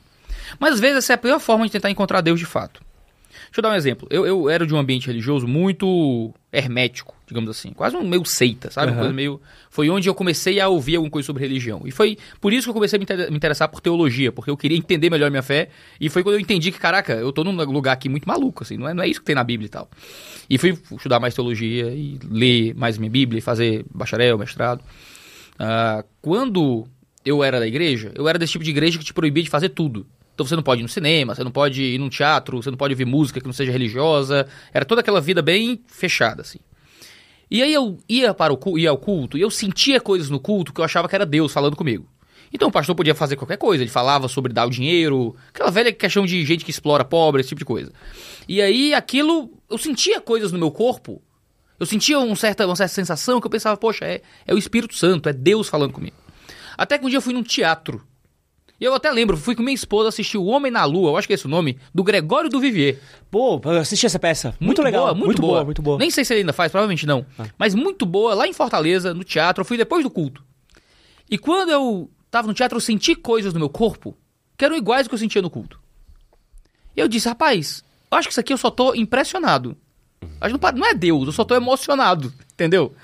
Mas 0.60 0.74
às 0.74 0.80
vezes 0.80 0.98
essa 0.98 1.14
é 1.14 1.16
a 1.16 1.18
pior 1.18 1.40
forma 1.40 1.64
de 1.64 1.72
tentar 1.72 1.90
encontrar 1.90 2.20
Deus 2.20 2.38
de 2.38 2.44
fato. 2.44 2.86
Deixa 3.46 3.58
eu 3.58 3.62
dar 3.62 3.70
um 3.70 3.74
exemplo. 3.74 4.06
Eu, 4.10 4.26
eu 4.26 4.50
era 4.50 4.66
de 4.66 4.74
um 4.74 4.78
ambiente 4.78 5.06
religioso 5.06 5.46
muito 5.46 6.34
hermético, 6.52 7.14
digamos 7.26 7.50
assim. 7.50 7.72
Quase 7.72 7.96
um 7.96 8.06
meio 8.06 8.24
seita, 8.24 8.70
sabe? 8.70 8.92
Uhum. 8.92 9.12
meio... 9.12 9.40
Foi 9.70 9.88
onde 9.90 10.08
eu 10.08 10.14
comecei 10.14 10.60
a 10.60 10.68
ouvir 10.68 10.96
alguma 10.96 11.10
coisa 11.10 11.26
sobre 11.26 11.42
religião. 11.42 11.82
E 11.84 11.90
foi 11.90 12.16
por 12.40 12.52
isso 12.52 12.64
que 12.64 12.70
eu 12.70 12.74
comecei 12.74 12.98
a 12.98 13.30
me 13.30 13.36
interessar 13.36 13.68
por 13.68 13.80
teologia, 13.80 14.32
porque 14.32 14.50
eu 14.50 14.56
queria 14.56 14.76
entender 14.76 15.10
melhor 15.10 15.30
minha 15.30 15.42
fé. 15.42 15.68
E 16.00 16.08
foi 16.08 16.22
quando 16.22 16.36
eu 16.36 16.40
entendi 16.40 16.72
que, 16.72 16.78
caraca, 16.78 17.14
eu 17.14 17.32
tô 17.32 17.44
num 17.44 17.52
lugar 17.52 17.92
aqui 17.92 18.08
muito 18.08 18.26
maluco, 18.26 18.62
assim. 18.62 18.76
Não 18.76 18.88
é, 18.88 18.94
não 18.94 19.02
é 19.02 19.08
isso 19.08 19.20
que 19.20 19.26
tem 19.26 19.34
na 19.34 19.44
Bíblia 19.44 19.66
e 19.66 19.70
tal. 19.70 19.88
E 20.48 20.58
fui 20.58 20.76
estudar 20.92 21.20
mais 21.20 21.34
teologia 21.34 21.86
e 21.90 22.18
ler 22.30 22.74
mais 22.74 22.98
minha 22.98 23.10
Bíblia 23.10 23.38
e 23.38 23.42
fazer 23.42 23.84
bacharel, 23.92 24.38
mestrado. 24.38 24.80
Uh, 25.54 26.06
quando 26.22 26.86
eu 27.24 27.44
era 27.44 27.58
da 27.58 27.66
igreja, 27.66 28.12
eu 28.14 28.28
era 28.28 28.38
desse 28.38 28.52
tipo 28.52 28.64
de 28.64 28.70
igreja 28.70 28.98
que 28.98 29.04
te 29.04 29.12
proibia 29.12 29.42
de 29.42 29.50
fazer 29.50 29.70
tudo. 29.70 30.06
Então 30.38 30.46
você 30.46 30.54
não 30.54 30.62
pode 30.62 30.80
ir 30.80 30.84
no 30.84 30.88
cinema, 30.88 31.34
você 31.34 31.42
não 31.42 31.50
pode 31.50 31.82
ir 31.82 31.98
num 31.98 32.08
teatro, 32.08 32.62
você 32.62 32.70
não 32.70 32.78
pode 32.78 32.94
ouvir 32.94 33.04
música 33.04 33.40
que 33.40 33.46
não 33.46 33.52
seja 33.52 33.72
religiosa. 33.72 34.46
Era 34.72 34.84
toda 34.84 35.00
aquela 35.00 35.20
vida 35.20 35.42
bem 35.42 35.82
fechada, 35.88 36.42
assim. 36.42 36.60
E 37.50 37.60
aí 37.60 37.74
eu 37.74 37.98
ia 38.08 38.32
para 38.32 38.52
o 38.52 38.78
ia 38.78 38.90
ao 38.90 38.98
culto 38.98 39.36
e 39.36 39.40
eu 39.40 39.50
sentia 39.50 40.00
coisas 40.00 40.30
no 40.30 40.38
culto 40.38 40.72
que 40.72 40.80
eu 40.80 40.84
achava 40.84 41.08
que 41.08 41.14
era 41.16 41.26
Deus 41.26 41.52
falando 41.52 41.74
comigo. 41.74 42.08
Então 42.52 42.68
o 42.68 42.70
pastor 42.70 42.94
podia 42.94 43.16
fazer 43.16 43.34
qualquer 43.34 43.56
coisa, 43.56 43.82
ele 43.82 43.90
falava 43.90 44.28
sobre 44.28 44.52
dar 44.52 44.64
o 44.64 44.70
dinheiro, 44.70 45.34
aquela 45.48 45.72
velha 45.72 45.92
questão 45.92 46.24
de 46.24 46.44
gente 46.44 46.64
que 46.64 46.70
explora 46.70 47.04
pobre, 47.04 47.40
esse 47.40 47.48
tipo 47.48 47.58
de 47.58 47.64
coisa. 47.64 47.92
E 48.46 48.62
aí 48.62 48.94
aquilo, 48.94 49.50
eu 49.68 49.76
sentia 49.76 50.20
coisas 50.20 50.52
no 50.52 50.58
meu 50.60 50.70
corpo, 50.70 51.20
eu 51.80 51.84
sentia 51.84 52.16
um 52.20 52.36
certa, 52.36 52.64
uma 52.64 52.76
certa 52.76 52.94
sensação 52.94 53.40
que 53.40 53.46
eu 53.48 53.50
pensava, 53.50 53.76
poxa, 53.76 54.04
é, 54.04 54.22
é 54.46 54.54
o 54.54 54.58
Espírito 54.58 54.94
Santo, 54.94 55.28
é 55.28 55.32
Deus 55.32 55.68
falando 55.68 55.92
comigo. 55.92 56.16
Até 56.76 56.96
que 56.96 57.04
um 57.04 57.08
dia 57.08 57.18
eu 57.18 57.22
fui 57.22 57.34
num 57.34 57.42
teatro 57.42 58.06
e 58.80 58.84
eu 58.84 58.94
até 58.94 59.10
lembro, 59.10 59.36
fui 59.36 59.56
com 59.56 59.62
minha 59.62 59.74
esposa 59.74 60.08
assistir 60.08 60.38
O 60.38 60.44
Homem 60.44 60.70
na 60.70 60.84
Lua, 60.84 61.10
eu 61.10 61.16
acho 61.16 61.26
que 61.26 61.32
é 61.32 61.36
esse 61.36 61.46
o 61.46 61.48
nome, 61.48 61.78
do 61.92 62.04
Gregório 62.04 62.48
do 62.48 62.60
Vivier. 62.60 62.98
Pô, 63.30 63.60
eu 63.64 63.78
assisti 63.78 64.06
essa 64.06 64.18
peça. 64.18 64.50
Muito, 64.60 64.66
muito 64.66 64.82
legal. 64.82 65.02
Boa, 65.02 65.14
muito, 65.14 65.26
muito 65.26 65.40
boa. 65.40 65.52
boa. 65.52 65.64
muito 65.64 65.82
boa. 65.82 65.98
Nem 65.98 66.10
sei 66.10 66.24
se 66.24 66.32
ele 66.32 66.40
ainda 66.40 66.52
faz, 66.52 66.70
provavelmente 66.70 67.06
não. 67.06 67.26
Ah. 67.38 67.46
Mas 67.58 67.74
muito 67.74 68.06
boa, 68.06 68.34
lá 68.34 68.46
em 68.46 68.52
Fortaleza, 68.52 69.12
no 69.12 69.24
teatro. 69.24 69.62
Eu 69.62 69.64
fui 69.64 69.76
depois 69.76 70.04
do 70.04 70.10
culto. 70.10 70.44
E 71.28 71.36
quando 71.36 71.70
eu 71.70 72.08
tava 72.30 72.46
no 72.46 72.54
teatro, 72.54 72.76
eu 72.76 72.80
senti 72.80 73.16
coisas 73.16 73.52
no 73.52 73.58
meu 73.58 73.68
corpo 73.68 74.16
que 74.56 74.64
eram 74.64 74.76
iguais 74.76 75.06
ao 75.06 75.08
que 75.08 75.14
eu 75.14 75.18
sentia 75.18 75.42
no 75.42 75.50
culto. 75.50 75.80
E 76.96 77.00
eu 77.00 77.08
disse, 77.08 77.28
rapaz, 77.28 77.84
eu 78.10 78.18
acho 78.18 78.28
que 78.28 78.32
isso 78.32 78.40
aqui 78.40 78.52
eu 78.52 78.58
só 78.58 78.70
tô 78.70 78.94
impressionado. 78.94 79.76
Não, 80.40 80.72
não 80.72 80.86
é 80.86 80.94
Deus, 80.94 81.26
eu 81.26 81.32
só 81.32 81.44
tô 81.44 81.54
emocionado, 81.54 82.32
entendeu? 82.52 82.94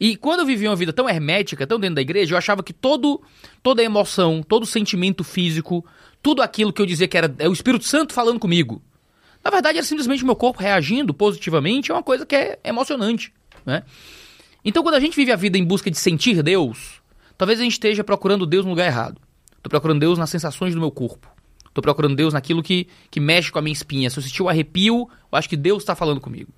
E 0.00 0.16
quando 0.16 0.40
eu 0.40 0.46
vivia 0.46 0.70
uma 0.70 0.76
vida 0.76 0.92
tão 0.92 1.08
hermética, 1.08 1.66
tão 1.66 1.78
dentro 1.78 1.96
da 1.96 2.00
igreja, 2.00 2.34
eu 2.34 2.38
achava 2.38 2.62
que 2.62 2.72
todo, 2.72 3.20
toda 3.62 3.82
emoção, 3.82 4.42
todo 4.42 4.64
sentimento 4.64 5.22
físico, 5.22 5.84
tudo 6.22 6.40
aquilo 6.40 6.72
que 6.72 6.80
eu 6.80 6.86
dizia 6.86 7.06
que 7.06 7.16
era 7.16 7.34
é 7.38 7.48
o 7.48 7.52
Espírito 7.52 7.84
Santo 7.84 8.14
falando 8.14 8.38
comigo, 8.38 8.82
na 9.44 9.50
verdade 9.50 9.78
era 9.78 9.86
simplesmente 9.86 10.24
meu 10.24 10.36
corpo 10.36 10.60
reagindo 10.60 11.12
positivamente, 11.12 11.90
é 11.90 11.94
uma 11.94 12.02
coisa 12.02 12.24
que 12.24 12.34
é 12.34 12.58
emocionante, 12.64 13.32
né? 13.66 13.82
Então 14.64 14.82
quando 14.82 14.94
a 14.94 15.00
gente 15.00 15.14
vive 15.14 15.30
a 15.30 15.36
vida 15.36 15.58
em 15.58 15.64
busca 15.64 15.90
de 15.90 15.98
sentir 15.98 16.42
Deus, 16.42 17.02
talvez 17.36 17.60
a 17.60 17.62
gente 17.62 17.72
esteja 17.72 18.02
procurando 18.02 18.46
Deus 18.46 18.64
no 18.64 18.70
lugar 18.70 18.86
errado. 18.86 19.20
Estou 19.56 19.70
procurando 19.70 20.00
Deus 20.00 20.18
nas 20.18 20.30
sensações 20.30 20.74
do 20.74 20.80
meu 20.80 20.90
corpo. 20.90 21.28
Estou 21.68 21.82
procurando 21.82 22.16
Deus 22.16 22.34
naquilo 22.34 22.62
que, 22.62 22.88
que 23.10 23.20
mexe 23.20 23.52
com 23.52 23.58
a 23.58 23.62
minha 23.62 23.72
espinha. 23.72 24.10
Se 24.10 24.18
eu 24.18 24.22
sentir 24.22 24.42
o 24.42 24.46
um 24.46 24.48
arrepio, 24.48 25.08
eu 25.30 25.38
acho 25.38 25.48
que 25.48 25.56
Deus 25.56 25.82
está 25.82 25.94
falando 25.94 26.20
comigo. 26.20 26.52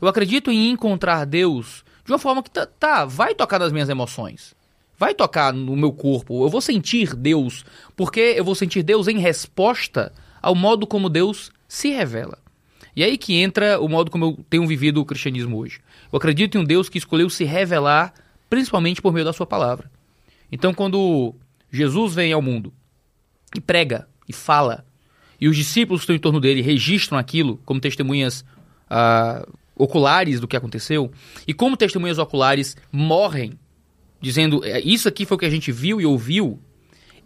Eu 0.00 0.08
acredito 0.08 0.50
em 0.50 0.70
encontrar 0.70 1.24
Deus 1.24 1.84
de 2.04 2.12
uma 2.12 2.18
forma 2.18 2.42
que 2.42 2.50
tá, 2.50 2.66
tá, 2.66 3.04
vai 3.04 3.34
tocar 3.34 3.58
nas 3.58 3.72
minhas 3.72 3.88
emoções. 3.88 4.54
Vai 4.98 5.14
tocar 5.14 5.52
no 5.52 5.76
meu 5.76 5.92
corpo. 5.92 6.44
Eu 6.44 6.48
vou 6.48 6.60
sentir 6.60 7.14
Deus, 7.14 7.64
porque 7.94 8.34
eu 8.36 8.44
vou 8.44 8.54
sentir 8.54 8.82
Deus 8.82 9.08
em 9.08 9.18
resposta 9.18 10.12
ao 10.40 10.54
modo 10.54 10.86
como 10.86 11.10
Deus 11.10 11.50
se 11.68 11.90
revela. 11.90 12.38
E 12.94 13.04
aí 13.04 13.18
que 13.18 13.34
entra 13.34 13.78
o 13.78 13.88
modo 13.88 14.10
como 14.10 14.24
eu 14.24 14.44
tenho 14.48 14.66
vivido 14.66 15.00
o 15.00 15.04
cristianismo 15.04 15.58
hoje. 15.58 15.80
Eu 16.10 16.16
acredito 16.16 16.56
em 16.56 16.62
um 16.62 16.64
Deus 16.64 16.88
que 16.88 16.96
escolheu 16.96 17.28
se 17.28 17.44
revelar 17.44 18.14
principalmente 18.48 19.02
por 19.02 19.12
meio 19.12 19.24
da 19.24 19.32
sua 19.32 19.46
palavra. 19.46 19.90
Então, 20.50 20.72
quando 20.72 21.34
Jesus 21.70 22.14
vem 22.14 22.32
ao 22.32 22.40
mundo 22.40 22.72
e 23.54 23.60
prega 23.60 24.08
e 24.28 24.32
fala. 24.32 24.84
E 25.40 25.48
os 25.48 25.56
discípulos 25.56 26.00
que 26.00 26.04
estão 26.04 26.16
em 26.16 26.20
torno 26.20 26.40
dele 26.40 26.62
registram 26.62 27.18
aquilo 27.18 27.58
como 27.64 27.80
testemunhas 27.80 28.44
ah, 28.88 29.46
oculares 29.76 30.40
do 30.40 30.48
que 30.48 30.56
aconteceu. 30.56 31.10
E 31.46 31.52
como 31.52 31.76
testemunhas 31.76 32.18
oculares 32.18 32.76
morrem, 32.90 33.58
dizendo 34.20 34.64
é, 34.64 34.80
isso 34.80 35.08
aqui 35.08 35.26
foi 35.26 35.36
o 35.36 35.40
que 35.40 35.46
a 35.46 35.50
gente 35.50 35.70
viu 35.70 36.00
e 36.00 36.06
ouviu. 36.06 36.58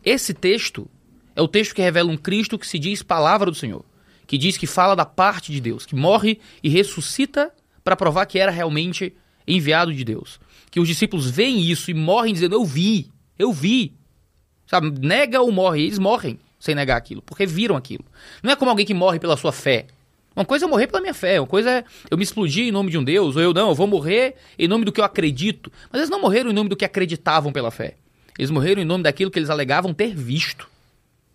Esse 0.04 0.35
texto 0.35 0.88
é 1.37 1.42
o 1.42 1.49
texto 1.49 1.75
que 1.75 1.83
revela 1.83 2.11
um 2.11 2.16
Cristo 2.16 2.59
que 2.59 2.66
se 2.66 2.78
diz 2.78 3.02
palavra 3.02 3.50
do 3.50 3.57
Senhor. 3.57 3.85
Que 4.26 4.38
diz 4.38 4.57
que 4.57 4.66
fala 4.66 4.95
da 4.95 5.04
parte 5.04 5.52
de 5.52 5.61
Deus, 5.61 5.85
que 5.85 5.95
morre 5.95 6.40
e 6.62 6.69
ressuscita 6.69 7.52
para 7.83 7.97
provar 7.97 8.26
que 8.26 8.38
era 8.38 8.50
realmente 8.50 9.12
enviado 9.47 9.92
de 9.92 10.04
Deus. 10.04 10.40
Que 10.71 10.78
os 10.78 10.87
discípulos 10.87 11.28
veem 11.28 11.61
isso 11.61 11.90
e 11.90 11.95
morrem 11.95 12.33
dizendo: 12.33 12.54
Eu 12.54 12.64
vi, 12.64 13.11
eu 13.38 13.52
vi. 13.52 13.95
Sabe, 14.66 14.92
nega 15.00 15.40
ou 15.40 15.50
morre, 15.50 15.83
eles 15.83 15.99
morrem 15.99 16.38
sem 16.61 16.75
negar 16.75 16.97
aquilo, 16.97 17.23
porque 17.23 17.47
viram 17.47 17.75
aquilo. 17.75 18.05
Não 18.43 18.52
é 18.52 18.57
como 18.57 18.71
alguém 18.71 18.87
que 18.87 18.95
morre 18.95 19.19
pela 19.19 19.37
sua 19.37 19.50
fé. 19.50 19.87
Uma 20.37 20.45
coisa 20.45 20.67
é 20.67 20.69
morrer 20.69 20.87
pela 20.87 21.00
minha 21.00 21.14
fé, 21.14 21.40
uma 21.40 21.47
coisa 21.47 21.71
é 21.71 21.85
eu 22.09 22.17
me 22.17 22.23
explodir 22.23 22.69
em 22.69 22.71
nome 22.71 22.90
de 22.90 22.99
um 22.99 23.02
Deus, 23.02 23.35
ou 23.35 23.43
eu 23.43 23.52
não, 23.52 23.71
eu 23.71 23.75
vou 23.75 23.87
morrer 23.87 24.37
em 24.59 24.69
nome 24.69 24.85
do 24.85 24.93
que 24.93 25.00
eu 25.00 25.05
acredito. 25.05 25.73
Mas 25.90 26.00
eles 26.00 26.11
não 26.11 26.21
morreram 26.21 26.50
em 26.50 26.55
nome 26.55 26.69
do 26.69 26.76
que 26.76 26.85
acreditavam 26.85 27.50
pela 27.50 27.71
fé. 27.71 27.97
Eles 28.38 28.50
morreram 28.50 28.81
em 28.81 28.85
nome 28.85 29.02
daquilo 29.02 29.31
que 29.31 29.38
eles 29.38 29.50
alegavam 29.50 29.93
ter 29.93 30.14
visto. 30.14 30.69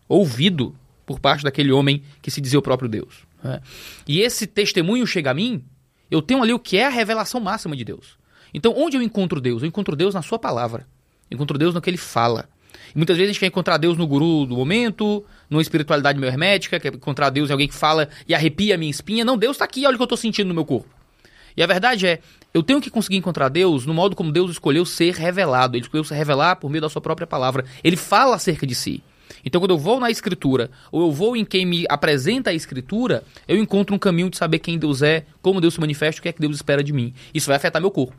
ouvido 0.08 0.76
por 1.06 1.20
parte 1.20 1.44
daquele 1.44 1.72
homem 1.72 2.04
que 2.22 2.32
se 2.32 2.40
dizia 2.42 2.58
o 2.58 2.62
próprio 2.62 2.88
Deus. 2.88 3.26
né? 3.44 3.62
E 4.08 4.22
esse 4.22 4.48
testemunho 4.48 5.06
chega 5.06 5.32
a 5.32 5.34
mim, 5.34 5.64
eu 6.10 6.22
tenho 6.22 6.42
ali 6.42 6.54
o 6.54 6.60
que 6.60 6.78
é 6.78 6.86
a 6.86 6.90
revelação 6.90 7.40
máxima 7.40 7.76
de 7.76 7.84
Deus. 7.84 8.18
Então, 8.54 8.74
onde 8.76 8.98
eu 8.98 9.02
encontro 9.02 9.42
Deus? 9.42 9.62
Eu 9.62 9.68
encontro 9.68 9.96
Deus 9.96 10.14
na 10.14 10.22
sua 10.22 10.40
palavra. 10.40 10.88
Eu 11.30 11.36
encontro 11.36 11.58
Deus 11.58 11.74
no 11.74 11.82
que 11.82 11.90
ele 11.90 11.98
fala. 11.98 12.48
Muitas 12.96 13.18
vezes 13.18 13.30
a 13.30 13.34
gente 13.34 13.40
quer 13.42 13.48
encontrar 13.48 13.78
Deus 13.78 13.98
no 13.98 14.08
guru 14.08 14.46
do 14.46 14.56
momento, 14.56 15.24
numa 15.50 15.62
espiritualidade 15.62 16.18
meio 16.18 16.32
hermética, 16.32 16.80
quer 16.80 16.94
encontrar 16.94 17.30
Deus 17.30 17.50
em 17.50 17.52
alguém 17.52 17.68
que 17.68 17.76
fala 17.76 18.08
e 18.26 18.34
arrepia 18.34 18.76
a 18.76 18.78
minha 18.78 18.90
espinha. 18.90 19.26
Não, 19.26 19.38
Deus 19.38 19.58
está 19.58 19.66
aqui, 19.66 19.86
olha 19.86 19.96
o 19.96 19.98
que 19.98 20.02
eu 20.02 20.06
estou 20.06 20.18
sentindo 20.18 20.48
no 20.48 20.54
meu 20.54 20.64
corpo. 20.64 20.88
E 21.58 21.62
a 21.62 21.68
verdade 21.68 22.08
é, 22.08 22.20
eu 22.54 22.64
tenho 22.64 22.80
que 22.80 22.90
conseguir 22.90 23.18
encontrar 23.18 23.50
Deus 23.50 23.86
no 23.86 23.94
modo 23.94 24.16
como 24.16 24.32
Deus 24.32 24.52
escolheu 24.52 24.86
ser 24.86 25.14
revelado. 25.14 25.76
Ele 25.76 25.84
escolheu 25.84 26.04
se 26.04 26.14
revelar 26.14 26.56
por 26.56 26.70
meio 26.70 26.82
da 26.82 26.90
sua 26.90 27.02
própria 27.02 27.28
palavra. 27.28 27.66
Ele 27.84 27.98
fala 27.98 28.36
acerca 28.36 28.66
de 28.66 28.74
si. 28.74 29.04
Então, 29.44 29.62
quando 29.62 29.72
eu 29.72 29.78
vou 29.78 30.00
na 30.00 30.10
Escritura, 30.10 30.72
ou 30.92 31.04
eu 31.04 31.12
vou 31.12 31.36
em 31.36 31.46
quem 31.46 31.66
me 31.66 31.86
apresenta 31.90 32.50
a 32.50 32.54
Escritura, 32.54 33.24
eu 33.48 33.58
encontro 33.58 33.96
um 33.96 34.00
caminho 34.00 34.30
de 34.30 34.38
saber 34.38 34.60
quem 34.60 34.78
Deus 34.78 35.02
é, 35.02 35.26
como 35.42 35.62
Deus 35.62 35.76
se 35.76 35.80
manifesta, 35.80 36.20
o 36.20 36.24
que 36.24 36.30
é 36.30 36.34
que 36.34 36.42
Deus 36.42 36.56
espera 36.56 36.84
de 36.84 36.92
mim. 36.92 37.14
Isso 37.34 37.48
vai 37.48 37.56
afetar 37.56 37.82
meu 37.82 37.92
corpo. 37.92 38.16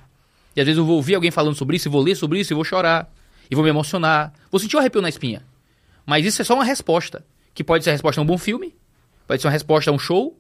E 0.55 0.61
às 0.61 0.67
vezes 0.67 0.79
eu 0.79 0.85
vou 0.85 0.97
ouvir 0.97 1.15
alguém 1.15 1.31
falando 1.31 1.55
sobre 1.55 1.77
isso, 1.77 1.89
e 1.89 1.91
vou 1.91 2.01
ler 2.01 2.15
sobre 2.15 2.41
isso, 2.41 2.53
e 2.53 2.55
vou 2.55 2.65
chorar, 2.65 3.11
e 3.51 3.55
vou 3.55 3.65
me 3.65 3.71
emocionar. 3.71 4.33
Vou 4.51 4.59
sentir 4.59 4.77
um 4.77 4.81
arrepio 4.81 5.01
na 5.03 5.09
espinha. 5.09 5.43
Mas 6.05 6.25
isso 6.25 6.41
é 6.43 6.45
só 6.45 6.55
uma 6.55 6.65
resposta. 6.65 7.25
Que 7.55 7.65
pode 7.65 7.85
ser 7.85 7.91
a 7.91 7.93
resposta 7.95 8.21
a 8.21 8.23
um 8.23 8.27
bom 8.27 8.37
filme, 8.37 8.75
pode 9.27 9.41
ser 9.41 9.49
uma 9.49 9.53
resposta 9.53 9.91
a 9.91 9.95
um 9.95 9.99
show, 9.99 10.39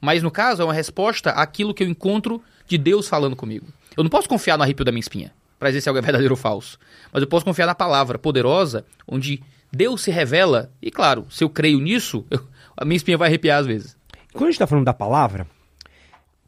mas 0.00 0.22
no 0.22 0.30
caso 0.30 0.62
é 0.62 0.64
uma 0.64 0.72
resposta 0.72 1.30
àquilo 1.30 1.74
que 1.74 1.82
eu 1.84 1.88
encontro 1.88 2.42
de 2.66 2.78
Deus 2.78 3.06
falando 3.06 3.36
comigo. 3.36 3.66
Eu 3.96 4.02
não 4.02 4.10
posso 4.10 4.28
confiar 4.28 4.56
no 4.56 4.62
arrepio 4.64 4.84
da 4.84 4.90
minha 4.90 5.00
espinha, 5.00 5.30
para 5.58 5.68
dizer 5.68 5.82
se 5.82 5.88
algo 5.90 5.98
é 5.98 6.02
verdadeiro 6.02 6.32
ou 6.32 6.36
falso. 6.38 6.78
Mas 7.12 7.22
eu 7.22 7.28
posso 7.28 7.44
confiar 7.44 7.66
na 7.66 7.74
palavra 7.74 8.18
poderosa, 8.18 8.84
onde 9.06 9.42
Deus 9.70 10.00
se 10.02 10.10
revela, 10.10 10.70
e 10.80 10.90
claro, 10.90 11.26
se 11.30 11.44
eu 11.44 11.50
creio 11.50 11.78
nisso, 11.80 12.24
eu- 12.30 12.46
a 12.76 12.84
minha 12.84 12.96
espinha 12.96 13.18
vai 13.18 13.28
arrepiar 13.28 13.60
às 13.60 13.66
vezes. 13.66 13.94
Quando 14.32 14.44
a 14.48 14.50
gente 14.50 14.58
tá 14.58 14.66
falando 14.66 14.86
da 14.86 14.94
palavra, 14.94 15.46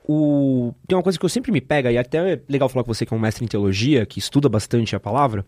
o... 0.09 0.73
tem 0.87 0.97
uma 0.97 1.03
coisa 1.03 1.19
que 1.19 1.25
eu 1.25 1.29
sempre 1.29 1.51
me 1.51 1.61
pega, 1.61 1.91
e 1.91 1.99
até 1.99 2.35
é 2.35 2.41
legal 2.49 2.69
falar 2.69 2.85
com 2.85 2.95
você 2.95 3.05
que 3.05 3.13
é 3.13 3.17
um 3.17 3.21
mestre 3.21 3.45
em 3.45 3.49
teologia, 3.49 4.07
que 4.07 4.19
estuda 4.19 4.49
bastante 4.49 4.95
a 4.95 5.01
palavra. 5.01 5.45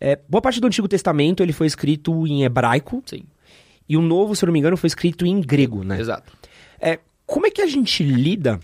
É, 0.00 0.18
boa 0.28 0.42
parte 0.42 0.60
do 0.60 0.66
Antigo 0.66 0.86
Testamento 0.86 1.42
ele 1.42 1.52
foi 1.52 1.66
escrito 1.66 2.26
em 2.26 2.44
hebraico, 2.44 3.02
Sim, 3.06 3.24
e 3.88 3.96
o 3.96 4.02
Novo, 4.02 4.36
se 4.36 4.44
eu 4.44 4.46
não 4.46 4.52
me 4.52 4.58
engano, 4.58 4.76
foi 4.76 4.88
escrito 4.88 5.26
em 5.26 5.40
grego, 5.40 5.82
né? 5.82 6.00
exato. 6.00 6.32
É, 6.80 6.98
como 7.26 7.46
é 7.46 7.50
que 7.50 7.62
a 7.62 7.66
gente 7.66 8.02
lida 8.02 8.60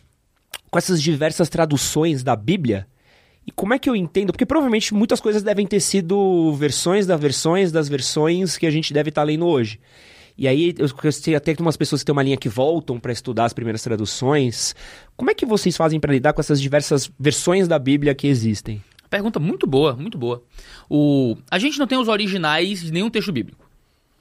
com 0.70 0.78
essas 0.78 1.02
diversas 1.02 1.48
traduções 1.48 2.22
da 2.22 2.36
Bíblia? 2.36 2.86
E 3.46 3.50
como 3.50 3.72
é 3.72 3.78
que 3.78 3.88
eu 3.88 3.96
entendo? 3.96 4.32
Porque 4.32 4.46
provavelmente 4.46 4.92
muitas 4.92 5.20
coisas 5.20 5.42
devem 5.42 5.66
ter 5.66 5.80
sido 5.80 6.52
versões 6.54 7.06
das 7.06 7.20
versões 7.20 7.72
das 7.72 7.88
versões 7.88 8.58
que 8.58 8.66
a 8.66 8.70
gente 8.70 8.92
deve 8.92 9.08
estar 9.08 9.22
lendo 9.22 9.46
hoje. 9.46 9.80
E 10.40 10.48
aí, 10.48 10.74
eu 10.78 11.12
sei 11.12 11.34
até 11.34 11.54
que 11.54 11.60
umas 11.60 11.76
pessoas 11.76 12.00
que 12.00 12.06
têm 12.06 12.14
uma 12.14 12.22
linha 12.22 12.36
que 12.38 12.48
voltam 12.48 12.98
para 12.98 13.12
estudar 13.12 13.44
as 13.44 13.52
primeiras 13.52 13.82
traduções. 13.82 14.74
Como 15.14 15.30
é 15.30 15.34
que 15.34 15.44
vocês 15.44 15.76
fazem 15.76 16.00
para 16.00 16.14
lidar 16.14 16.32
com 16.32 16.40
essas 16.40 16.58
diversas 16.58 17.12
versões 17.20 17.68
da 17.68 17.78
Bíblia 17.78 18.14
que 18.14 18.26
existem? 18.26 18.82
Pergunta 19.10 19.38
muito 19.38 19.66
boa, 19.66 19.94
muito 19.94 20.16
boa. 20.16 20.42
O... 20.88 21.36
A 21.50 21.58
gente 21.58 21.78
não 21.78 21.86
tem 21.86 21.98
os 21.98 22.08
originais 22.08 22.80
de 22.80 22.90
nenhum 22.90 23.10
texto 23.10 23.30
bíblico. 23.30 23.68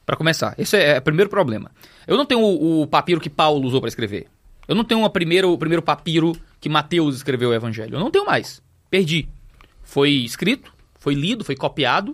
Para 0.06 0.18
começar, 0.18 0.56
esse 0.58 0.76
é 0.76 0.98
o 0.98 1.02
primeiro 1.02 1.30
problema. 1.30 1.72
Eu 2.06 2.18
não 2.18 2.26
tenho 2.26 2.42
o, 2.42 2.86
papiro 2.86 3.22
que 3.22 3.30
Paulo 3.30 3.66
usou 3.66 3.80
para 3.80 3.88
escrever. 3.88 4.28
Eu 4.68 4.76
não 4.76 4.84
tenho 4.84 5.00
uma 5.00 5.10
primeiro, 5.10 5.54
o 5.54 5.58
primeiro 5.58 5.82
papiro 5.82 6.36
que 6.60 6.68
Mateus 6.68 7.16
escreveu 7.16 7.52
o 7.52 7.54
evangelho. 7.54 7.96
Eu 7.96 8.00
não 8.02 8.12
tenho 8.12 8.26
mais. 8.26 8.62
Perdi. 8.90 9.30
Foi 9.84 10.10
escrito, 10.10 10.74
foi 11.00 11.14
lido, 11.14 11.46
foi 11.46 11.56
copiado. 11.56 12.14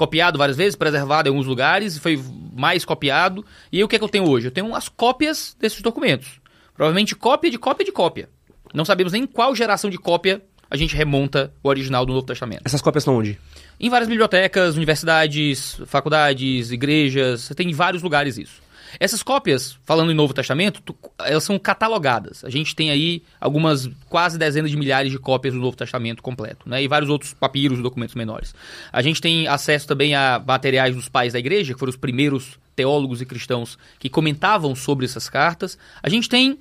Copiado 0.00 0.38
várias 0.38 0.56
vezes, 0.56 0.76
preservado 0.76 1.28
em 1.28 1.30
alguns 1.30 1.44
lugares, 1.46 1.98
foi 1.98 2.18
mais 2.56 2.86
copiado. 2.86 3.44
E 3.70 3.76
aí 3.76 3.84
o 3.84 3.88
que 3.88 3.96
é 3.96 3.98
que 3.98 4.04
eu 4.04 4.08
tenho 4.08 4.26
hoje? 4.26 4.46
Eu 4.46 4.50
tenho 4.50 4.74
as 4.74 4.88
cópias 4.88 5.54
desses 5.60 5.82
documentos. 5.82 6.40
Provavelmente 6.74 7.14
cópia 7.14 7.50
de 7.50 7.58
cópia 7.58 7.84
de 7.84 7.92
cópia. 7.92 8.30
Não 8.72 8.82
sabemos 8.82 9.12
nem 9.12 9.26
qual 9.26 9.54
geração 9.54 9.90
de 9.90 9.98
cópia 9.98 10.40
a 10.70 10.76
gente 10.78 10.96
remonta 10.96 11.52
o 11.62 11.68
original 11.68 12.06
do 12.06 12.14
Novo 12.14 12.24
Testamento. 12.24 12.62
Essas 12.64 12.80
cópias 12.80 13.02
estão 13.02 13.14
onde? 13.14 13.38
Em 13.78 13.90
várias 13.90 14.08
bibliotecas, 14.08 14.74
universidades, 14.74 15.78
faculdades, 15.84 16.70
igrejas, 16.70 17.52
tem 17.54 17.68
em 17.68 17.74
vários 17.74 18.02
lugares 18.02 18.38
isso. 18.38 18.62
Essas 18.98 19.22
cópias, 19.22 19.78
falando 19.84 20.10
em 20.10 20.14
Novo 20.14 20.34
Testamento, 20.34 20.80
tu- 20.82 20.96
elas 21.18 21.44
são 21.44 21.58
catalogadas. 21.58 22.44
A 22.44 22.50
gente 22.50 22.74
tem 22.74 22.90
aí 22.90 23.22
algumas 23.40 23.88
quase 24.08 24.38
dezenas 24.38 24.70
de 24.70 24.76
milhares 24.76 25.12
de 25.12 25.18
cópias 25.18 25.54
do 25.54 25.60
Novo 25.60 25.76
Testamento 25.76 26.22
completo, 26.22 26.68
né? 26.68 26.82
E 26.82 26.88
vários 26.88 27.10
outros 27.10 27.32
papiros 27.32 27.78
e 27.78 27.82
documentos 27.82 28.14
menores. 28.14 28.54
A 28.92 29.02
gente 29.02 29.20
tem 29.20 29.46
acesso 29.46 29.86
também 29.86 30.14
a 30.14 30.42
materiais 30.44 30.94
dos 30.96 31.08
pais 31.08 31.32
da 31.32 31.38
igreja, 31.38 31.72
que 31.72 31.78
foram 31.78 31.90
os 31.90 31.96
primeiros 31.96 32.58
teólogos 32.74 33.20
e 33.20 33.26
cristãos 33.26 33.78
que 33.98 34.08
comentavam 34.08 34.74
sobre 34.74 35.04
essas 35.04 35.28
cartas. 35.28 35.76
A 36.02 36.08
gente 36.08 36.28
tem 36.28 36.58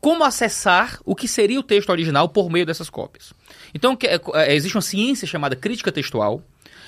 como 0.00 0.22
acessar 0.24 0.98
o 1.04 1.14
que 1.14 1.26
seria 1.26 1.58
o 1.58 1.62
texto 1.62 1.88
original 1.88 2.28
por 2.28 2.50
meio 2.50 2.66
dessas 2.66 2.90
cópias. 2.90 3.32
Então, 3.72 3.96
que- 3.96 4.06
é, 4.06 4.54
existe 4.54 4.76
uma 4.76 4.82
ciência 4.82 5.26
chamada 5.26 5.56
crítica 5.56 5.90
textual. 5.90 6.42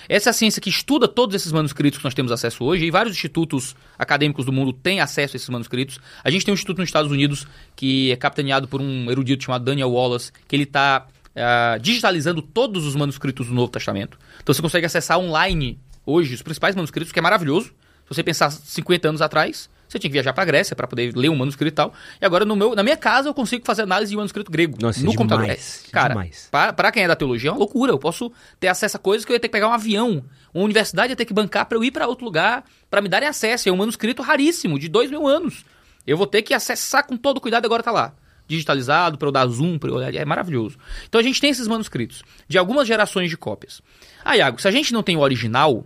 Essa 0.08 0.28
é 0.28 0.30
a 0.30 0.32
ciência 0.32 0.60
que 0.60 0.70
estuda 0.70 1.08
todos 1.08 1.34
esses 1.34 1.50
manuscritos 1.52 1.98
que 1.98 2.04
nós 2.04 2.14
temos 2.14 2.30
acesso 2.30 2.64
hoje, 2.64 2.84
e 2.84 2.90
vários 2.90 3.14
institutos 3.14 3.74
acadêmicos 3.98 4.44
do 4.44 4.52
mundo 4.52 4.72
têm 4.72 5.00
acesso 5.00 5.34
a 5.34 5.36
esses 5.36 5.48
manuscritos. 5.48 5.98
A 6.22 6.30
gente 6.30 6.44
tem 6.44 6.52
um 6.52 6.54
instituto 6.54 6.78
nos 6.78 6.88
Estados 6.88 7.10
Unidos 7.10 7.46
que 7.74 8.10
é 8.12 8.16
capitaneado 8.16 8.68
por 8.68 8.80
um 8.80 9.10
erudito 9.10 9.44
chamado 9.44 9.64
Daniel 9.64 9.90
Wallace, 9.90 10.32
que 10.46 10.54
ele 10.54 10.64
está 10.64 11.06
digitalizando 11.80 12.40
todos 12.40 12.86
os 12.86 12.94
manuscritos 12.96 13.48
do 13.48 13.54
Novo 13.54 13.70
Testamento. 13.70 14.18
Então 14.42 14.54
você 14.54 14.62
consegue 14.62 14.86
acessar 14.86 15.18
online 15.18 15.78
hoje 16.06 16.34
os 16.34 16.40
principais 16.40 16.74
manuscritos, 16.74 17.12
que 17.12 17.18
é 17.18 17.22
maravilhoso. 17.22 17.66
Se 17.66 18.14
você 18.14 18.22
pensar 18.22 18.50
50 18.50 19.08
anos 19.08 19.20
atrás, 19.20 19.68
você 19.88 19.98
tinha 19.98 20.10
que 20.10 20.14
viajar 20.14 20.32
para 20.32 20.42
a 20.42 20.46
Grécia 20.46 20.74
para 20.74 20.86
poder 20.86 21.14
ler 21.14 21.28
um 21.28 21.36
manuscrito 21.36 21.72
e 21.72 21.74
tal. 21.74 21.94
E 22.20 22.24
agora 22.24 22.44
no 22.44 22.56
meu, 22.56 22.74
na 22.74 22.82
minha 22.82 22.96
casa 22.96 23.28
eu 23.28 23.34
consigo 23.34 23.64
fazer 23.64 23.82
análise 23.82 24.10
de 24.10 24.16
um 24.16 24.18
manuscrito 24.18 24.50
grego 24.50 24.76
Nossa, 24.80 24.98
no 25.00 25.10
demais, 25.10 25.16
computador. 25.16 25.50
É, 25.50 25.90
cara, 25.90 26.72
para, 26.72 26.92
quem 26.92 27.04
é 27.04 27.08
da 27.08 27.16
teologia 27.16 27.50
é 27.50 27.52
uma 27.52 27.58
loucura. 27.58 27.92
Eu 27.92 27.98
posso 27.98 28.32
ter 28.58 28.68
acesso 28.68 28.96
a 28.96 29.00
coisas 29.00 29.24
que 29.24 29.32
eu 29.32 29.34
ia 29.34 29.40
ter 29.40 29.48
que 29.48 29.52
pegar 29.52 29.68
um 29.68 29.72
avião. 29.72 30.24
Uma 30.52 30.64
universidade 30.64 31.12
ia 31.12 31.16
ter 31.16 31.24
que 31.24 31.34
bancar 31.34 31.66
para 31.66 31.78
eu 31.78 31.84
ir 31.84 31.90
para 31.90 32.06
outro 32.06 32.24
lugar 32.24 32.64
para 32.90 33.00
me 33.00 33.08
darem 33.08 33.28
acesso. 33.28 33.68
É 33.68 33.72
um 33.72 33.76
manuscrito 33.76 34.22
raríssimo, 34.22 34.78
de 34.78 34.88
dois 34.88 35.10
mil 35.10 35.26
anos. 35.26 35.64
Eu 36.06 36.16
vou 36.16 36.26
ter 36.26 36.42
que 36.42 36.54
acessar 36.54 37.06
com 37.06 37.16
todo 37.16 37.40
cuidado 37.40 37.64
agora 37.64 37.82
tá 37.82 37.90
lá. 37.90 38.14
Digitalizado, 38.48 39.18
para 39.18 39.26
eu 39.26 39.32
dar 39.32 39.46
zoom, 39.48 39.76
para 39.76 39.90
eu 39.90 39.96
olhar. 39.96 40.14
É 40.14 40.24
maravilhoso. 40.24 40.78
Então 41.08 41.20
a 41.20 41.24
gente 41.24 41.40
tem 41.40 41.50
esses 41.50 41.66
manuscritos 41.66 42.22
de 42.46 42.56
algumas 42.56 42.86
gerações 42.86 43.28
de 43.28 43.36
cópias. 43.36 43.82
Ah, 44.24 44.36
Iago, 44.36 44.60
se 44.60 44.68
a 44.68 44.70
gente 44.70 44.92
não 44.92 45.02
tem 45.02 45.16
o 45.16 45.20
original, 45.20 45.84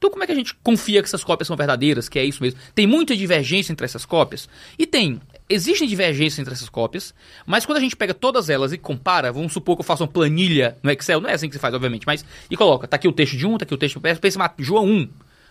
então 0.00 0.10
como 0.10 0.24
é 0.24 0.26
que 0.26 0.32
a 0.32 0.34
gente 0.34 0.54
confia 0.62 1.02
que 1.02 1.08
essas 1.08 1.22
cópias 1.22 1.46
são 1.46 1.54
verdadeiras, 1.54 2.08
que 2.08 2.18
é 2.18 2.24
isso 2.24 2.42
mesmo? 2.42 2.58
Tem 2.74 2.86
muita 2.86 3.14
divergência 3.14 3.70
entre 3.70 3.84
essas 3.84 4.06
cópias? 4.06 4.48
E 4.78 4.86
tem. 4.86 5.20
Existem 5.46 5.86
divergências 5.86 6.38
entre 6.38 6.54
essas 6.54 6.70
cópias, 6.70 7.12
mas 7.44 7.66
quando 7.66 7.76
a 7.76 7.80
gente 7.82 7.94
pega 7.94 8.14
todas 8.14 8.48
elas 8.48 8.72
e 8.72 8.78
compara, 8.78 9.30
vamos 9.30 9.52
supor 9.52 9.76
que 9.76 9.80
eu 9.80 9.84
faça 9.84 10.02
uma 10.02 10.08
planilha 10.08 10.78
no 10.82 10.90
Excel, 10.90 11.20
não 11.20 11.28
é 11.28 11.34
assim 11.34 11.48
que 11.48 11.54
se 11.54 11.60
faz, 11.60 11.74
obviamente, 11.74 12.06
mas 12.06 12.24
e 12.50 12.56
coloca, 12.56 12.88
tá 12.88 12.96
aqui 12.96 13.06
o 13.06 13.12
texto 13.12 13.36
de 13.36 13.46
um, 13.46 13.58
tá 13.58 13.64
aqui 13.64 13.74
o 13.74 13.76
texto, 13.76 14.00
pensa, 14.00 14.38
mas 14.38 14.52
João 14.58 14.86
1. 14.86 15.08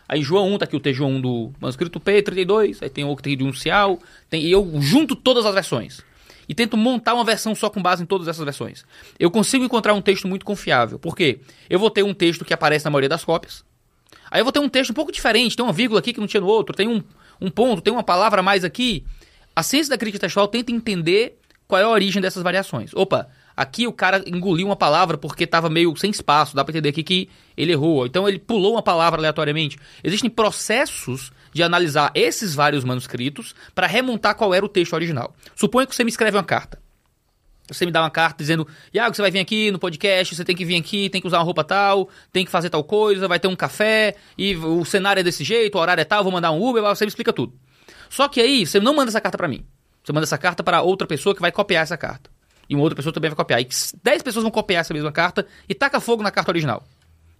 Aí 0.08 0.24
João 0.24 0.51
1, 0.53 0.58
tá 0.58 0.65
aqui 0.65 0.75
o 0.75 0.79
texto 0.79 0.98
João 0.98 1.12
1 1.18 1.22
do 1.22 1.53
manuscrito 1.62 2.00
P32, 2.00 2.79
aí 2.82 2.89
tem 2.89 3.06
outro 3.06 3.36
de 3.36 3.44
um 3.44 3.53
Cial, 3.53 4.00
tem, 4.32 4.41
e 4.41 4.51
eu 4.51 4.82
junto 4.82 5.15
todas 5.15 5.46
as 5.46 5.53
versões. 5.53 6.01
E 6.48 6.56
tento 6.56 6.75
montar 6.75 7.13
uma 7.13 7.24
versão 7.24 7.53
só 7.53 7.70
com 7.70 7.79
base 7.79 8.01
em 8.01 8.08
todas 8.08 8.27
essas 8.27 8.44
versões. 8.44 8.84
Eu 9.20 9.29
consigo 9.29 9.63
encontrar 9.63 9.94
um 9.94 10.01
texto 10.01 10.27
muito 10.27 10.44
confiável. 10.44 10.98
Por 10.98 11.15
quê? 11.15 11.41
Eu 11.70 11.77
vou 11.77 11.91
ter 11.91 12.01
um 12.01 12.15
texto 12.15 12.44
que 12.44 12.51
aparece 12.51 12.84
na 12.86 12.89
maioria 12.89 13.08
das 13.08 13.24
cópias, 13.24 13.63
Aí 14.31 14.39
eu 14.39 14.45
vou 14.45 14.51
ter 14.51 14.59
um 14.59 14.69
texto 14.69 14.91
um 14.91 14.93
pouco 14.93 15.12
diferente, 15.12 15.55
tem 15.55 15.65
uma 15.65 15.74
vírgula 15.74 16.00
aqui 16.00 16.13
que 16.13 16.19
não 16.19 16.27
tinha 16.27 16.41
no 16.41 16.48
outro, 16.48 16.75
tem 16.75 16.88
um, 16.88 17.01
um 17.39 17.50
ponto, 17.50 17.81
tem 17.81 17.91
uma 17.91 18.03
palavra 18.03 18.39
a 18.39 18.43
mais 18.43 18.63
aqui. 18.63 19.03
A 19.55 19.63
ciência 19.63 19.89
da 19.89 19.98
crítica 19.98 20.19
textual 20.19 20.48
tenta 20.48 20.71
entender 20.71 21.38
qual 21.67 21.79
é 21.79 21.83
a 21.83 21.89
origem 21.89 22.21
dessas 22.21 22.41
variações. 22.41 22.91
Opa, 22.95 23.29
aqui 23.55 23.86
o 23.86 23.93
cara 23.93 24.24
engoliu 24.25 24.65
uma 24.65 24.75
palavra 24.75 25.17
porque 25.17 25.43
estava 25.43 25.69
meio 25.69 25.95
sem 25.95 26.09
espaço, 26.09 26.55
dá 26.55 26.63
para 26.63 26.71
entender 26.71 26.89
aqui 26.89 27.03
que 27.03 27.29
ele 27.55 27.71
errou. 27.71 28.05
Então 28.07 28.27
ele 28.27 28.39
pulou 28.39 28.74
uma 28.74 28.81
palavra 28.81 29.19
aleatoriamente. 29.19 29.77
Existem 30.03 30.29
processos 30.29 31.31
de 31.53 31.62
analisar 31.62 32.12
esses 32.15 32.55
vários 32.55 32.83
manuscritos 32.83 33.53
para 33.75 33.86
remontar 33.86 34.36
qual 34.36 34.53
era 34.53 34.65
o 34.65 34.69
texto 34.69 34.93
original. 34.93 35.36
Suponha 35.55 35.86
que 35.86 35.95
você 35.95 36.03
me 36.03 36.09
escreve 36.09 36.38
uma 36.38 36.43
carta. 36.43 36.79
Você 37.73 37.85
me 37.85 37.91
dá 37.91 38.01
uma 38.01 38.09
carta 38.09 38.38
dizendo, 38.43 38.67
Iago, 38.93 39.15
você 39.15 39.21
vai 39.21 39.31
vir 39.31 39.39
aqui 39.39 39.71
no 39.71 39.79
podcast, 39.79 40.35
você 40.35 40.43
tem 40.43 40.55
que 40.55 40.65
vir 40.65 40.75
aqui, 40.77 41.09
tem 41.09 41.21
que 41.21 41.27
usar 41.27 41.38
uma 41.38 41.43
roupa 41.43 41.63
tal, 41.63 42.09
tem 42.31 42.45
que 42.45 42.51
fazer 42.51 42.69
tal 42.69 42.83
coisa, 42.83 43.27
vai 43.27 43.39
ter 43.39 43.47
um 43.47 43.55
café, 43.55 44.15
e 44.38 44.55
o 44.55 44.83
cenário 44.85 45.19
é 45.19 45.23
desse 45.23 45.43
jeito, 45.43 45.75
o 45.75 45.81
horário 45.81 46.01
é 46.01 46.05
tal, 46.05 46.23
vou 46.23 46.31
mandar 46.31 46.51
um 46.51 46.63
Uber, 46.63 46.83
você 46.83 47.05
me 47.05 47.09
explica 47.09 47.31
tudo. 47.31 47.53
Só 48.09 48.27
que 48.27 48.41
aí, 48.41 48.65
você 48.65 48.79
não 48.79 48.93
manda 48.93 49.11
essa 49.11 49.21
carta 49.21 49.38
para 49.38 49.47
mim. 49.47 49.65
Você 50.03 50.11
manda 50.11 50.25
essa 50.25 50.38
carta 50.38 50.63
para 50.63 50.81
outra 50.81 51.07
pessoa 51.07 51.35
que 51.35 51.41
vai 51.41 51.51
copiar 51.51 51.83
essa 51.83 51.95
carta. 51.95 52.29
E 52.67 52.75
uma 52.75 52.83
outra 52.83 52.95
pessoa 52.95 53.13
também 53.13 53.29
vai 53.29 53.35
copiar. 53.35 53.61
E 53.61 53.67
10 54.03 54.23
pessoas 54.23 54.43
vão 54.43 54.51
copiar 54.51 54.81
essa 54.81 54.93
mesma 54.93 55.11
carta 55.11 55.45
e 55.67 55.73
taca 55.73 55.99
fogo 55.99 56.23
na 56.23 56.31
carta 56.31 56.51
original. 56.51 56.83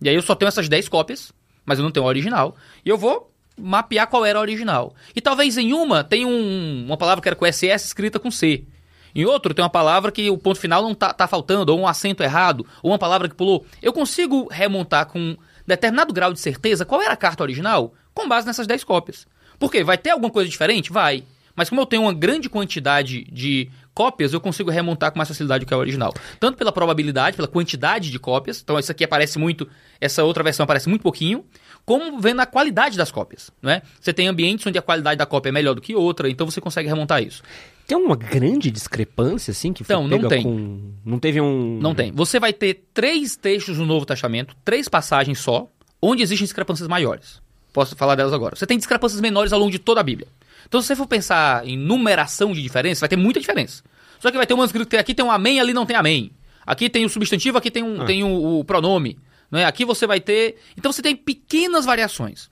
E 0.02 0.10
aí 0.10 0.16
eu 0.16 0.22
só 0.22 0.36
tenho 0.36 0.48
essas 0.48 0.70
10 0.70 0.90
cópias, 0.90 1.32
mas 1.66 1.80
eu 1.80 1.84
não 1.84 1.92
tenho 1.92 2.06
a 2.06 2.10
original. 2.10 2.56
E 2.86 2.90
eu 2.90 2.98
vou 2.98 3.32
mapear 3.58 4.08
qual 4.08 4.26
era 4.26 4.40
a 4.40 4.42
original. 4.42 4.96
E 5.16 5.22
talvez 5.22 5.58
em 5.58 5.74
uma 5.74 6.04
tenha 6.04 6.28
um, 6.28 6.86
uma 6.86 6.98
palavra 6.98 7.22
que 7.22 7.28
era 7.28 7.36
com 7.36 7.46
SS 7.46 7.86
escrita 7.86 8.20
com 8.20 8.32
C. 8.32 8.66
Em 9.14 9.26
outro, 9.26 9.54
tem 9.54 9.64
uma 9.64 9.70
palavra 9.70 10.12
que 10.12 10.30
o 10.30 10.38
ponto 10.38 10.60
final 10.60 10.82
não 10.82 10.94
tá, 10.94 11.14
tá 11.14 11.28
faltando, 11.28 11.72
ou 11.72 11.80
um 11.80 11.88
acento 11.88 12.24
errado, 12.24 12.66
ou 12.82 12.92
uma 12.92 13.00
palavra 13.00 13.28
que 13.28 13.36
pulou. 13.36 13.66
Eu 13.82 13.94
consigo 13.94 14.48
remontar 14.50 15.08
com 15.08 15.36
determinado 15.66 16.14
grau 16.14 16.34
de 16.34 16.40
certeza 16.40 16.86
qual 16.86 17.02
era 17.02 17.14
a 17.14 17.18
carta 17.18 17.44
original 17.44 17.94
com 18.14 18.28
base 18.28 18.46
nessas 18.48 18.68
10 18.68 18.84
cópias. 18.84 19.28
Por 19.58 19.72
quê? 19.72 19.84
Vai 19.84 19.98
ter 19.98 20.12
alguma 20.12 20.32
coisa 20.32 20.50
diferente? 20.50 20.92
Vai. 20.92 21.24
Mas 21.56 21.70
como 21.70 21.82
eu 21.82 21.86
tenho 21.86 22.04
uma 22.04 22.14
grande 22.14 22.50
quantidade 22.50 23.26
de 23.26 23.70
cópias, 23.94 24.32
eu 24.32 24.40
consigo 24.40 24.72
remontar 24.72 25.12
com 25.12 25.18
mais 25.18 25.28
facilidade 25.28 25.66
o 25.66 25.68
que 25.68 25.74
é 25.74 25.78
o 25.78 25.80
original. 25.82 26.14
Tanto 26.40 26.58
pela 26.58 26.72
probabilidade, 26.72 27.36
pela 27.36 27.50
quantidade 27.50 28.10
de 28.10 28.18
cópias, 28.18 28.62
então 28.64 28.80
isso 28.80 28.90
aqui 28.90 29.04
aparece 29.04 29.38
muito, 29.38 29.68
essa 30.00 30.24
outra 30.24 30.42
versão 30.42 30.64
aparece 30.64 30.88
muito 30.88 31.02
pouquinho, 31.02 31.44
como 31.90 32.20
vendo 32.20 32.40
a 32.40 32.46
qualidade 32.46 32.96
das 32.96 33.12
cópias, 33.12 33.50
não 33.60 33.72
é? 33.72 33.82
Você 34.00 34.14
tem 34.14 34.28
ambientes 34.28 34.64
onde 34.68 34.78
a 34.78 34.82
qualidade 34.82 35.18
da 35.18 35.26
cópia 35.26 35.50
é 35.50 35.52
melhor 35.52 35.74
do 35.74 35.82
que 35.82 35.96
outra, 35.96 36.30
então 36.30 36.46
você 36.46 36.62
consegue 36.62 36.88
remontar 36.88 37.24
isso. 37.24 37.42
Tem 37.88 37.98
uma 37.98 38.16
grande 38.16 38.70
discrepância, 38.70 39.50
assim, 39.50 39.74
que 39.74 39.84
foi 39.84 39.96
Então, 39.96 40.08
não 40.08 40.30
tem. 40.30 40.44
com... 40.44 40.92
Não 41.04 41.18
teve 41.18 41.42
um... 41.42 41.80
Não 41.82 41.96
tem. 41.96 42.12
Você 42.12 42.40
vai 42.40 42.54
ter 42.54 42.84
três 42.94 43.36
textos 43.36 43.80
no 43.80 43.88
Novo 43.88 44.06
Testamento, 44.06 44.56
três 44.64 44.88
passagens 44.88 45.40
só, 45.40 45.68
onde 46.00 46.22
existem 46.22 46.46
discrepâncias 46.46 46.88
maiores. 46.88 47.42
Posso 47.74 47.96
falar 47.96 48.14
delas 48.14 48.34
agora. 48.34 48.56
Você 48.56 48.68
tem 48.68 48.78
discrepâncias 48.78 49.20
menores 49.20 49.52
ao 49.52 49.58
longo 49.60 49.72
de 49.72 49.80
toda 49.80 50.00
a 50.00 50.04
Bíblia. 50.04 50.28
Então, 50.68 50.80
se 50.84 50.90
você 50.90 50.96
for 50.96 51.08
pensar 51.08 51.68
em 51.68 51.76
numeração 51.76 52.52
de 52.54 52.62
diferença, 52.62 53.00
vai 53.00 53.10
ter 53.10 53.16
muita 53.16 53.40
diferença. 53.40 53.82
Só 54.20 54.30
que 54.30 54.38
vai 54.38 54.46
ter 54.46 54.54
um 54.54 54.58
manuscrito 54.58 54.88
que 54.88 54.96
aqui 54.96 55.16
tem 55.16 55.26
um 55.26 55.32
amém, 55.32 55.60
ali 55.60 55.74
não 55.74 55.88
tem 55.88 55.96
amém. 55.98 56.30
Aqui 56.68 56.88
tem 56.88 57.04
o 57.04 57.10
substantivo, 57.10 57.58
aqui 57.58 57.72
tem, 57.72 57.82
um, 57.82 58.04
Ah. 58.04 58.06
tem 58.06 58.24
o, 58.24 58.60
o 58.60 58.64
pronome. 58.64 59.18
Né? 59.52 59.66
Aqui 59.66 59.84
você 59.86 60.06
vai 60.06 60.20
ter. 60.20 60.58
Então 60.78 60.92
você 60.92 61.02
tem 61.02 61.16
pequenas 61.16 61.86
variações. 61.86 62.50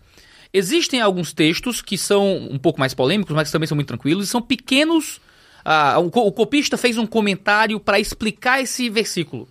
Existem 0.54 1.02
alguns 1.02 1.34
textos 1.34 1.82
que 1.82 1.98
são 1.98 2.38
um 2.50 2.58
pouco 2.58 2.80
mais 2.80 2.94
polêmicos, 2.94 3.36
mas 3.36 3.50
que 3.50 3.52
também 3.52 3.68
são 3.68 3.76
muito 3.76 3.88
tranquilos, 3.90 4.26
e 4.26 4.30
são 4.30 4.42
pequenos. 4.42 5.20
ah, 5.64 6.00
o, 6.00 6.10
co- 6.10 6.22
o 6.26 6.32
copista 6.32 6.78
fez 6.78 6.98
um 6.98 7.06
comentário 7.06 7.80
para 7.80 8.00
explicar 8.00 8.62
esse 8.62 8.90
versículo. 8.90 9.48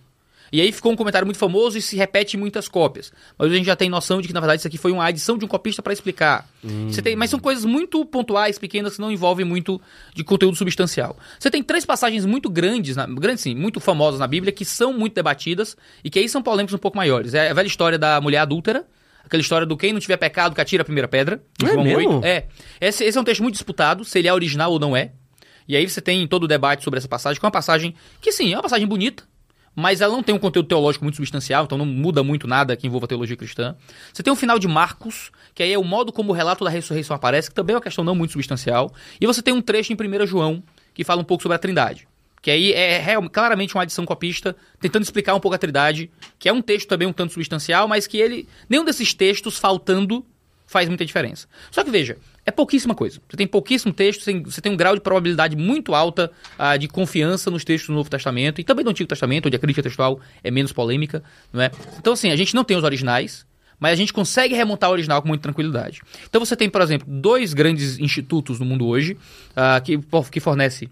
E 0.51 0.61
aí 0.61 0.71
ficou 0.71 0.91
um 0.91 0.95
comentário 0.95 1.25
muito 1.25 1.37
famoso 1.37 1.77
e 1.77 1.81
se 1.81 1.95
repete 1.95 2.37
em 2.37 2.39
muitas 2.39 2.67
cópias. 2.67 3.11
Mas 3.37 3.51
a 3.51 3.55
gente 3.55 3.65
já 3.65 3.75
tem 3.75 3.89
noção 3.89 4.21
de 4.21 4.27
que, 4.27 4.33
na 4.33 4.39
verdade, 4.39 4.59
isso 4.59 4.67
aqui 4.67 4.77
foi 4.77 4.91
uma 4.91 5.05
adição 5.05 5.37
de 5.37 5.45
um 5.45 5.47
copista 5.47 5.81
para 5.81 5.93
explicar. 5.93 6.47
Você 6.89 7.01
tem, 7.01 7.15
mas 7.15 7.29
são 7.29 7.39
coisas 7.39 7.63
muito 7.65 8.03
pontuais, 8.05 8.57
pequenas, 8.57 8.95
que 8.95 9.01
não 9.01 9.11
envolvem 9.11 9.45
muito 9.45 9.79
de 10.13 10.23
conteúdo 10.23 10.55
substancial. 10.57 11.17
Você 11.39 11.49
tem 11.49 11.63
três 11.63 11.85
passagens 11.85 12.25
muito 12.25 12.49
grandes, 12.49 12.95
na, 12.95 13.05
grandes 13.05 13.41
sim, 13.43 13.55
muito 13.55 13.79
famosas 13.79 14.19
na 14.19 14.27
Bíblia, 14.27 14.51
que 14.51 14.65
são 14.65 14.91
muito 14.91 15.13
debatidas 15.13 15.77
e 16.03 16.09
que 16.09 16.19
aí 16.19 16.27
são 16.27 16.41
polêmicas 16.41 16.73
um 16.73 16.79
pouco 16.79 16.97
maiores. 16.97 17.33
É 17.33 17.49
a 17.49 17.53
velha 17.53 17.67
história 17.67 17.97
da 17.97 18.19
mulher 18.19 18.39
adúltera, 18.39 18.85
aquela 19.23 19.41
história 19.41 19.67
do 19.67 19.77
quem 19.77 19.93
não 19.93 19.99
tiver 19.99 20.17
pecado 20.17 20.55
que 20.55 20.61
atira 20.61 20.81
a 20.81 20.85
primeira 20.85 21.07
pedra. 21.07 21.41
em 21.61 21.65
É 21.65 21.73
João 21.73 21.83
mesmo? 21.83 22.15
8. 22.15 22.25
É. 22.25 22.47
Esse, 22.81 23.03
esse 23.03 23.17
é 23.17 23.21
um 23.21 23.23
texto 23.23 23.41
muito 23.41 23.55
disputado, 23.55 24.03
se 24.03 24.17
ele 24.17 24.27
é 24.27 24.33
original 24.33 24.71
ou 24.71 24.79
não 24.79 24.95
é. 24.95 25.11
E 25.67 25.75
aí 25.75 25.87
você 25.87 26.01
tem 26.01 26.25
todo 26.27 26.43
o 26.43 26.47
debate 26.47 26.83
sobre 26.83 26.97
essa 26.97 27.07
passagem, 27.07 27.39
que 27.39 27.45
é 27.45 27.47
uma 27.47 27.51
passagem 27.51 27.93
que, 28.21 28.31
sim, 28.31 28.53
é 28.53 28.55
uma 28.55 28.63
passagem 28.63 28.87
bonita, 28.87 29.23
mas 29.79 30.01
ela 30.01 30.11
não 30.11 30.23
tem 30.23 30.33
um 30.33 30.39
conteúdo 30.39 30.67
teológico 30.67 31.05
muito 31.05 31.17
substancial, 31.17 31.65
então 31.65 31.77
não 31.77 31.85
muda 31.85 32.23
muito 32.23 32.47
nada 32.47 32.75
que 32.75 32.87
envolva 32.87 33.07
teologia 33.07 33.37
cristã. 33.37 33.75
Você 34.11 34.23
tem 34.23 34.33
o 34.33 34.35
final 34.35 34.57
de 34.57 34.67
Marcos, 34.67 35.31
que 35.53 35.61
aí 35.61 35.71
é 35.71 35.77
o 35.77 35.83
modo 35.83 36.11
como 36.11 36.31
o 36.31 36.35
relato 36.35 36.63
da 36.65 36.69
ressurreição 36.71 37.15
aparece, 37.15 37.47
que 37.49 37.55
também 37.55 37.75
é 37.75 37.77
uma 37.77 37.81
questão 37.83 38.03
não 38.03 38.15
muito 38.15 38.31
substancial. 38.31 38.91
E 39.21 39.27
você 39.27 39.39
tem 39.43 39.53
um 39.53 39.61
trecho 39.61 39.93
em 39.93 39.95
1 39.95 40.25
João, 40.25 40.63
que 40.95 41.03
fala 41.03 41.21
um 41.21 41.23
pouco 41.23 41.43
sobre 41.43 41.55
a 41.55 41.59
trindade. 41.59 42.07
Que 42.41 42.49
aí 42.49 42.73
é 42.73 42.97
real- 42.97 43.29
claramente 43.29 43.75
uma 43.75 43.83
adição 43.83 44.03
copista, 44.03 44.55
tentando 44.79 45.03
explicar 45.03 45.35
um 45.35 45.39
pouco 45.39 45.53
a 45.53 45.59
trindade, 45.59 46.09
que 46.39 46.49
é 46.49 46.53
um 46.53 46.61
texto 46.61 46.87
também 46.87 47.07
um 47.07 47.13
tanto 47.13 47.33
substancial, 47.33 47.87
mas 47.87 48.07
que 48.07 48.17
ele. 48.17 48.49
Nenhum 48.67 48.83
desses 48.83 49.13
textos 49.13 49.59
faltando 49.59 50.25
faz 50.65 50.87
muita 50.89 51.05
diferença. 51.05 51.47
Só 51.69 51.83
que 51.83 51.91
veja, 51.91 52.17
é 52.47 52.51
pouquíssima 52.51 52.95
coisa. 52.95 53.19
Você 53.29 53.35
tem 53.35 53.45
pouquíssimo 53.45 53.93
texto, 53.93 54.23
você 54.23 54.61
tem- 54.61 54.71
um 54.71 54.77
grau 54.77 54.95
de 54.95 55.01
probabilidade 55.01 55.57
muito 55.57 55.93
alta 55.93 56.31
ah, 56.57 56.77
de 56.77 56.87
confiança 56.87 57.51
nos 57.51 57.65
textos 57.65 57.89
do 57.89 57.93
Novo 57.93 58.09
Testamento 58.09 58.61
e 58.61 58.63
também 58.63 58.85
do 58.85 58.89
Antigo 58.89 59.07
Testamento, 59.09 59.47
onde 59.47 59.57
a 59.57 59.59
crítica 59.59 59.83
textual 59.83 60.21
é 60.41 60.49
menos 60.49 60.71
polêmica, 60.71 61.21
não 61.51 61.61
é? 61.61 61.69
Então 61.99 62.13
assim, 62.13 62.31
a 62.31 62.37
gente 62.37 62.55
não 62.55 62.63
tem 62.63 62.77
os 62.77 62.85
originais, 62.85 63.45
mas 63.77 63.91
a 63.91 63.95
gente 63.95 64.13
consegue 64.13 64.55
remontar 64.55 64.89
o 64.89 64.93
original 64.93 65.21
com 65.21 65.27
muita 65.27 65.43
tranquilidade. 65.43 66.01
Então 66.29 66.43
você 66.43 66.55
tem, 66.55 66.69
por 66.69 66.81
exemplo, 66.81 67.05
dois 67.09 67.53
grandes 67.53 67.99
institutos 67.99 68.59
no 68.61 68.65
mundo 68.65 68.87
hoje 68.87 69.17
ah, 69.53 69.81
que, 69.81 69.99
que 70.31 70.39
fornece 70.39 70.89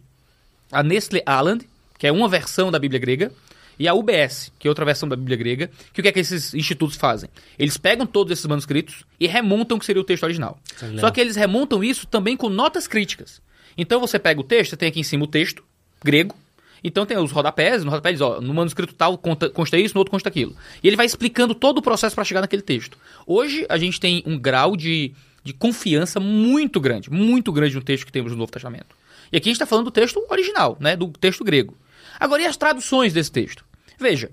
a 0.69 0.83
Nestle 0.83 1.23
Aland, 1.25 1.65
que 1.97 2.05
é 2.05 2.11
uma 2.11 2.27
versão 2.27 2.69
da 2.69 2.77
Bíblia 2.77 2.99
grega, 2.99 3.31
e 3.77 3.87
a 3.87 3.93
UBS, 3.93 4.51
que 4.57 4.67
é 4.67 4.69
outra 4.69 4.85
versão 4.85 5.07
da 5.07 5.15
Bíblia 5.15 5.37
grega, 5.37 5.71
que 5.93 5.99
o 5.99 6.03
que 6.03 6.09
é 6.09 6.11
que 6.11 6.19
esses 6.19 6.53
institutos 6.53 6.95
fazem? 6.95 7.29
Eles 7.59 7.77
pegam 7.77 8.05
todos 8.05 8.31
esses 8.31 8.45
manuscritos 8.45 9.03
e 9.19 9.27
remontam 9.27 9.77
o 9.77 9.79
que 9.79 9.85
seria 9.85 10.01
o 10.01 10.05
texto 10.05 10.23
original. 10.23 10.59
Legal. 10.81 10.99
Só 10.99 11.11
que 11.11 11.19
eles 11.19 11.35
remontam 11.35 11.83
isso 11.83 12.07
também 12.07 12.37
com 12.37 12.49
notas 12.49 12.87
críticas. 12.87 13.41
Então 13.77 13.99
você 13.99 14.17
pega 14.17 14.39
o 14.39 14.43
texto, 14.43 14.71
você 14.71 14.77
tem 14.77 14.89
aqui 14.89 14.99
em 14.99 15.03
cima 15.03 15.25
o 15.25 15.27
texto 15.27 15.63
grego, 16.03 16.35
então 16.83 17.05
tem 17.05 17.17
os 17.17 17.31
rodapés, 17.31 17.83
no 17.83 17.89
rodapé 17.89 18.11
diz, 18.11 18.21
ó, 18.21 18.39
no 18.39 18.53
manuscrito 18.53 18.93
tal 18.93 19.17
conta, 19.17 19.49
consta 19.49 19.75
isso, 19.77 19.95
no 19.95 19.99
outro 19.99 20.11
consta 20.11 20.29
aquilo. 20.29 20.55
E 20.83 20.87
ele 20.87 20.95
vai 20.95 21.07
explicando 21.07 21.55
todo 21.55 21.79
o 21.79 21.81
processo 21.81 22.13
para 22.13 22.23
chegar 22.23 22.41
naquele 22.41 22.61
texto. 22.61 22.95
Hoje 23.25 23.65
a 23.67 23.77
gente 23.77 23.99
tem 23.99 24.21
um 24.23 24.37
grau 24.37 24.77
de, 24.77 25.11
de 25.43 25.51
confiança 25.51 26.19
muito 26.19 26.79
grande, 26.79 27.09
muito 27.09 27.51
grande 27.51 27.73
no 27.73 27.81
texto 27.81 28.05
que 28.05 28.11
temos 28.11 28.31
no 28.31 28.37
Novo 28.37 28.51
Testamento. 28.51 28.95
E 29.31 29.37
aqui 29.37 29.49
a 29.49 29.51
gente 29.51 29.55
está 29.55 29.65
falando 29.65 29.85
do 29.85 29.91
texto 29.91 30.23
original, 30.29 30.77
né, 30.79 30.95
do 30.95 31.07
texto 31.07 31.43
grego. 31.43 31.75
Agora, 32.19 32.43
e 32.43 32.45
as 32.45 32.55
traduções 32.55 33.13
desse 33.13 33.31
texto? 33.31 33.64
Veja, 33.99 34.31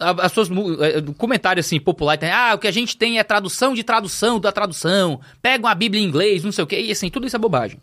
as 0.00 0.32
suas 0.32 0.48
eh, 0.80 1.00
do 1.00 1.14
comentário 1.14 1.60
assim 1.60 1.78
popular 1.78 2.16
tem, 2.18 2.30
ah, 2.30 2.54
o 2.54 2.58
que 2.58 2.66
a 2.66 2.72
gente 2.72 2.96
tem 2.96 3.18
é 3.18 3.22
tradução 3.22 3.74
de 3.74 3.84
tradução 3.84 4.40
da 4.40 4.50
tradução, 4.50 5.20
pegam 5.40 5.70
a 5.70 5.74
Bíblia 5.74 6.02
em 6.02 6.06
inglês, 6.06 6.42
não 6.42 6.50
sei 6.50 6.64
o 6.64 6.66
quê, 6.66 6.80
e 6.80 6.90
assim, 6.90 7.08
tudo 7.08 7.26
isso 7.26 7.36
é 7.36 7.38
bobagem. 7.38 7.80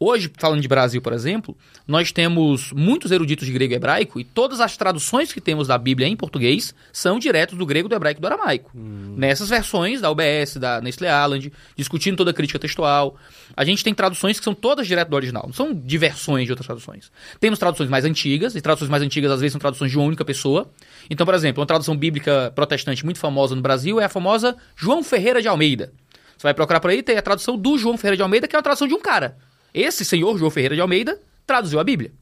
Hoje, 0.00 0.30
falando 0.38 0.60
de 0.60 0.68
Brasil, 0.68 1.02
por 1.02 1.12
exemplo, 1.12 1.56
nós 1.86 2.12
temos 2.12 2.72
muitos 2.72 3.10
eruditos 3.10 3.46
de 3.46 3.52
grego 3.52 3.72
e 3.72 3.76
hebraico 3.76 4.20
e 4.20 4.24
todas 4.24 4.60
as 4.60 4.76
traduções 4.76 5.32
que 5.32 5.40
temos 5.40 5.66
da 5.66 5.76
Bíblia 5.76 6.06
em 6.06 6.14
português 6.14 6.72
são 6.92 7.18
diretos 7.18 7.58
do 7.58 7.66
grego, 7.66 7.88
do 7.88 7.96
hebraico 7.96 8.20
e 8.20 8.22
do 8.22 8.26
aramaico. 8.28 8.70
Nessas 9.16 9.48
versões 9.48 10.00
da 10.00 10.08
UBS, 10.08 10.56
da 10.56 10.80
Nestle 10.80 11.08
Aland, 11.08 11.52
discutindo 11.76 12.16
toda 12.16 12.30
a 12.30 12.34
crítica 12.34 12.60
textual. 12.60 13.16
A 13.56 13.64
gente 13.64 13.82
tem 13.82 13.92
traduções 13.92 14.38
que 14.38 14.44
são 14.44 14.54
todas 14.54 14.86
direto 14.86 15.08
do 15.08 15.16
original, 15.16 15.42
não 15.46 15.52
são 15.52 15.74
diversões 15.74 16.46
de 16.46 16.52
outras 16.52 16.66
traduções. 16.66 17.10
Temos 17.40 17.58
traduções 17.58 17.90
mais 17.90 18.04
antigas, 18.04 18.54
e 18.54 18.60
traduções 18.60 18.88
mais 18.88 19.02
antigas 19.02 19.32
às 19.32 19.40
vezes 19.40 19.52
são 19.52 19.60
traduções 19.60 19.90
de 19.90 19.98
uma 19.98 20.06
única 20.06 20.24
pessoa. 20.24 20.70
Então, 21.10 21.26
por 21.26 21.34
exemplo, 21.34 21.60
uma 21.60 21.66
tradução 21.66 21.96
bíblica 21.96 22.52
protestante 22.54 23.04
muito 23.04 23.18
famosa 23.18 23.56
no 23.56 23.62
Brasil 23.62 23.98
é 23.98 24.04
a 24.04 24.08
famosa 24.08 24.56
João 24.76 25.02
Ferreira 25.02 25.42
de 25.42 25.48
Almeida. 25.48 25.92
Você 26.36 26.44
vai 26.44 26.54
procurar 26.54 26.78
por 26.78 26.90
aí, 26.90 27.02
tem 27.02 27.16
a 27.16 27.22
tradução 27.22 27.58
do 27.58 27.76
João 27.76 27.96
Ferreira 27.96 28.16
de 28.16 28.22
Almeida, 28.22 28.46
que 28.46 28.54
é 28.54 28.58
uma 28.58 28.62
tradução 28.62 28.86
de 28.86 28.94
um 28.94 29.00
cara. 29.00 29.36
Esse 29.72 30.04
senhor, 30.04 30.38
João 30.38 30.50
Ferreira 30.50 30.74
de 30.74 30.80
Almeida, 30.80 31.20
traduziu 31.46 31.78
a 31.80 31.84
Bíblia. 31.84 32.12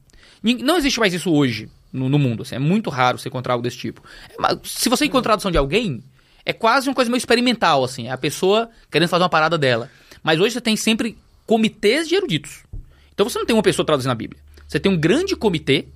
Não 0.43 0.77
existe 0.77 1.01
mais 1.01 1.13
isso 1.13 1.33
hoje 1.33 1.69
no, 1.93 2.09
no 2.09 2.19
mundo. 2.19 2.43
assim, 2.43 2.55
é 2.55 2.59
muito 2.59 2.91
raro 2.91 3.19
você 3.19 3.29
encontrar 3.29 3.55
algo 3.55 3.63
desse 3.63 3.79
tipo. 3.79 4.03
É, 4.29 4.35
mas 4.39 4.59
se 4.65 4.89
você 4.89 5.07
encontrar 5.07 5.33
a 5.33 5.35
tradução 5.35 5.51
de 5.51 5.59
alguém, 5.59 6.03
é 6.45 6.53
quase 6.53 6.89
uma 6.89 6.95
coisa 6.95 7.11
meio 7.11 7.19
experimental, 7.19 7.83
assim. 7.83 8.07
É 8.09 8.13
a 8.13 8.19
pessoa 8.19 8.71
querendo 8.91 9.09
fazer 9.09 9.23
uma 9.23 9.29
parada 9.29 9.59
dela. 9.59 9.91
Mas 10.23 10.39
hoje 10.41 10.53
você 10.53 10.61
tem 10.61 10.77
sempre 10.77 11.17
comitês 11.47 12.09
de 12.09 12.15
eruditos. 12.15 12.63
Então 13.15 13.29
você 13.29 13.39
não 13.39 13.47
tem 13.47 13.57
uma 13.57 13.63
pessoa 13.63 13.85
traduzindo 13.85 14.13
a 14.13 14.15
Bíblia. 14.15 14.41
Você 14.69 14.79
tem 14.79 14.91
um 14.93 14.97
grande 14.97 15.35
comitê 15.35 15.87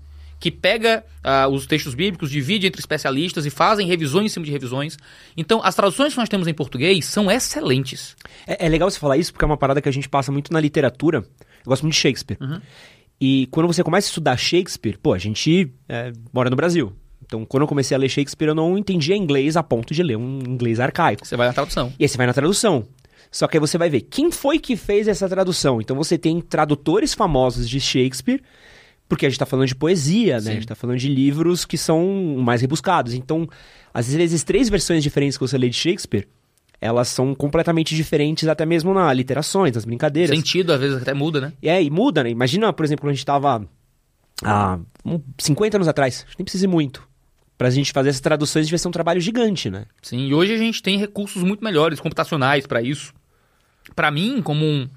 que 0.41 0.51
pega 0.51 1.05
ah, 1.23 1.47
os 1.47 1.67
textos 1.67 1.95
bíblicos, 1.95 2.31
divide 2.31 2.67
entre 2.67 2.81
especialistas 2.81 3.45
e 3.45 3.51
fazem 3.51 3.87
revisões 3.87 4.25
em 4.25 4.29
cima 4.31 4.47
de 4.47 4.51
revisões. 4.51 4.97
Então, 5.37 5.61
as 5.63 5.75
traduções 5.75 6.15
que 6.15 6.19
nós 6.19 6.31
temos 6.31 6.49
em 6.49 6.55
português 6.55 7.05
são 7.05 7.31
excelentes. 7.31 8.17
É, 8.47 8.67
é 8.67 8.69
legal 8.69 8.91
você 8.91 8.99
falar 8.99 9.19
isso 9.19 9.33
porque 9.33 9.45
é 9.45 9.47
uma 9.47 9.59
parada 9.59 9.83
que 9.83 9.89
a 9.89 9.93
gente 9.93 10.09
passa 10.09 10.33
muito 10.33 10.51
na 10.51 10.59
literatura. 10.59 11.19
Eu 11.19 11.67
gosto 11.67 11.83
muito 11.83 11.93
de 11.93 12.01
Shakespeare. 12.01 12.39
E 13.21 13.47
quando 13.51 13.67
você 13.67 13.85
começa 13.85 14.07
a 14.07 14.09
estudar 14.09 14.37
Shakespeare, 14.39 14.97
pô, 14.97 15.13
a 15.13 15.19
gente 15.19 15.71
é, 15.87 16.11
mora 16.33 16.49
no 16.49 16.57
Brasil. 16.57 16.91
Então, 17.23 17.45
quando 17.45 17.63
eu 17.63 17.69
comecei 17.69 17.95
a 17.95 17.99
ler 17.99 18.09
Shakespeare, 18.09 18.49
eu 18.49 18.55
não 18.55 18.79
entendia 18.79 19.15
inglês 19.15 19.59
a 19.59 19.63
ponto 19.63 19.93
de 19.93 20.03
ler 20.03 20.17
um 20.17 20.39
inglês 20.39 20.81
arcaico. 20.81 21.27
Você 21.27 21.37
vai 21.37 21.47
na 21.47 21.53
tradução. 21.53 21.93
E 21.99 22.05
aí 22.05 22.09
você 22.09 22.17
vai 22.17 22.27
na 22.27 22.33
tradução. 22.33 22.89
Só 23.31 23.47
que 23.47 23.57
aí 23.57 23.61
você 23.61 23.79
vai 23.79 23.89
ver 23.89 24.01
quem 24.01 24.33
foi 24.33 24.59
que 24.59 24.75
fez 24.75 25.07
essa 25.07 25.29
tradução. 25.29 25.81
Então 25.81 25.97
você 25.97 26.19
tem 26.19 26.41
tradutores 26.41 27.15
famosos 27.15 27.69
de 27.69 27.79
Shakespeare, 27.79 28.43
porque 29.11 29.27
a 29.27 29.29
gente 29.29 29.41
tá 29.41 29.45
falando 29.45 29.67
de 29.67 29.75
poesia, 29.75 30.35
né? 30.35 30.41
Sim. 30.41 30.51
A 30.51 30.55
gente 30.55 30.67
tá 30.69 30.77
falando 30.77 30.97
de 30.97 31.09
livros 31.09 31.65
que 31.65 31.77
são 31.77 32.37
mais 32.39 32.61
rebuscados. 32.61 33.13
Então, 33.13 33.47
às 33.93 34.15
vezes, 34.15 34.45
três 34.45 34.69
versões 34.69 35.03
diferentes 35.03 35.37
que 35.37 35.43
você 35.43 35.59
lê 35.59 35.69
de 35.69 35.77
Shakespeare, 35.77 36.29
elas 36.81 37.09
são 37.09 37.35
completamente 37.35 37.95
diferentes, 37.97 38.49
até 38.49 38.65
mesmo 38.65 38.95
na 38.95 39.13
literações, 39.13 39.75
nas 39.75 39.85
brincadeiras. 39.85 40.35
Sentido, 40.35 40.73
às 40.73 40.81
vezes, 40.81 41.03
até 41.03 41.13
muda, 41.13 41.41
né? 41.41 41.53
É, 41.61 41.83
e 41.83 41.91
muda, 41.91 42.23
né? 42.23 42.31
Imagina, 42.31 42.73
por 42.73 42.85
exemplo, 42.85 43.03
quando 43.03 43.11
a 43.11 43.15
gente 43.15 43.27
tava 43.27 43.67
há 44.45 44.79
um, 45.05 45.21
50 45.37 45.79
anos 45.79 45.89
atrás, 45.89 46.25
a 46.25 46.31
gente 46.31 46.39
nem 46.39 46.45
precisa 46.45 46.67
ir 46.67 46.69
muito. 46.69 47.03
Pra 47.59 47.69
gente 47.69 47.93
fazer 47.93 48.11
essas 48.11 48.21
traduções 48.21 48.67
devia 48.67 48.79
ser 48.79 48.89
um 48.89 48.93
trabalho 48.93 49.21
gigante, 49.21 49.69
né? 49.69 49.87
Sim, 50.01 50.29
e 50.29 50.33
hoje 50.33 50.55
a 50.55 50.57
gente 50.57 50.81
tem 50.81 50.97
recursos 50.99 51.43
muito 51.43 51.65
melhores, 51.65 51.99
computacionais 51.99 52.65
para 52.65 52.81
isso. 52.81 53.13
Para 53.97 54.09
mim, 54.11 54.41
como 54.41 54.65
um, 54.65 54.89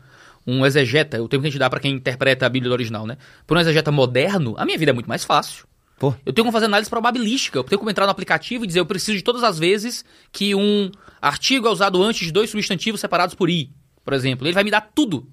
um 0.45 0.65
exegeta, 0.65 1.21
o 1.21 1.27
termo 1.27 1.43
que 1.43 1.47
a 1.47 1.51
gente 1.51 1.60
dá 1.60 1.69
para 1.69 1.79
quem 1.79 1.93
interpreta 1.93 2.45
a 2.45 2.49
Bíblia 2.49 2.69
do 2.69 2.73
original, 2.73 3.06
né? 3.06 3.17
Por 3.47 3.58
um 3.58 3.60
exegeta 3.60 3.91
moderno, 3.91 4.56
a 4.58 4.65
minha 4.65 4.77
vida 4.77 4.91
é 4.91 4.93
muito 4.93 5.08
mais 5.08 5.23
fácil. 5.23 5.65
Pô, 5.99 6.13
Eu 6.25 6.34
tenho 6.34 6.43
como 6.43 6.51
fazer 6.51 6.65
análise 6.65 6.89
probabilística. 6.89 7.60
Eu 7.60 7.63
tenho 7.63 7.79
como 7.79 7.89
entrar 7.89 8.06
no 8.06 8.12
aplicativo 8.12 8.63
e 8.63 8.67
dizer 8.67 8.79
eu 8.79 8.86
preciso 8.86 9.17
de 9.17 9.23
todas 9.23 9.43
as 9.43 9.58
vezes 9.58 10.03
que 10.32 10.53
um 10.53 10.91
artigo 11.21 11.67
é 11.67 11.71
usado 11.71 12.01
antes 12.03 12.25
de 12.25 12.32
dois 12.32 12.49
substantivos 12.49 12.99
separados 12.99 13.36
por 13.36 13.49
i, 13.49 13.69
por 14.03 14.13
exemplo. 14.13 14.45
Ele 14.45 14.53
vai 14.53 14.63
me 14.63 14.71
dar 14.71 14.82
tudo. 14.82 15.27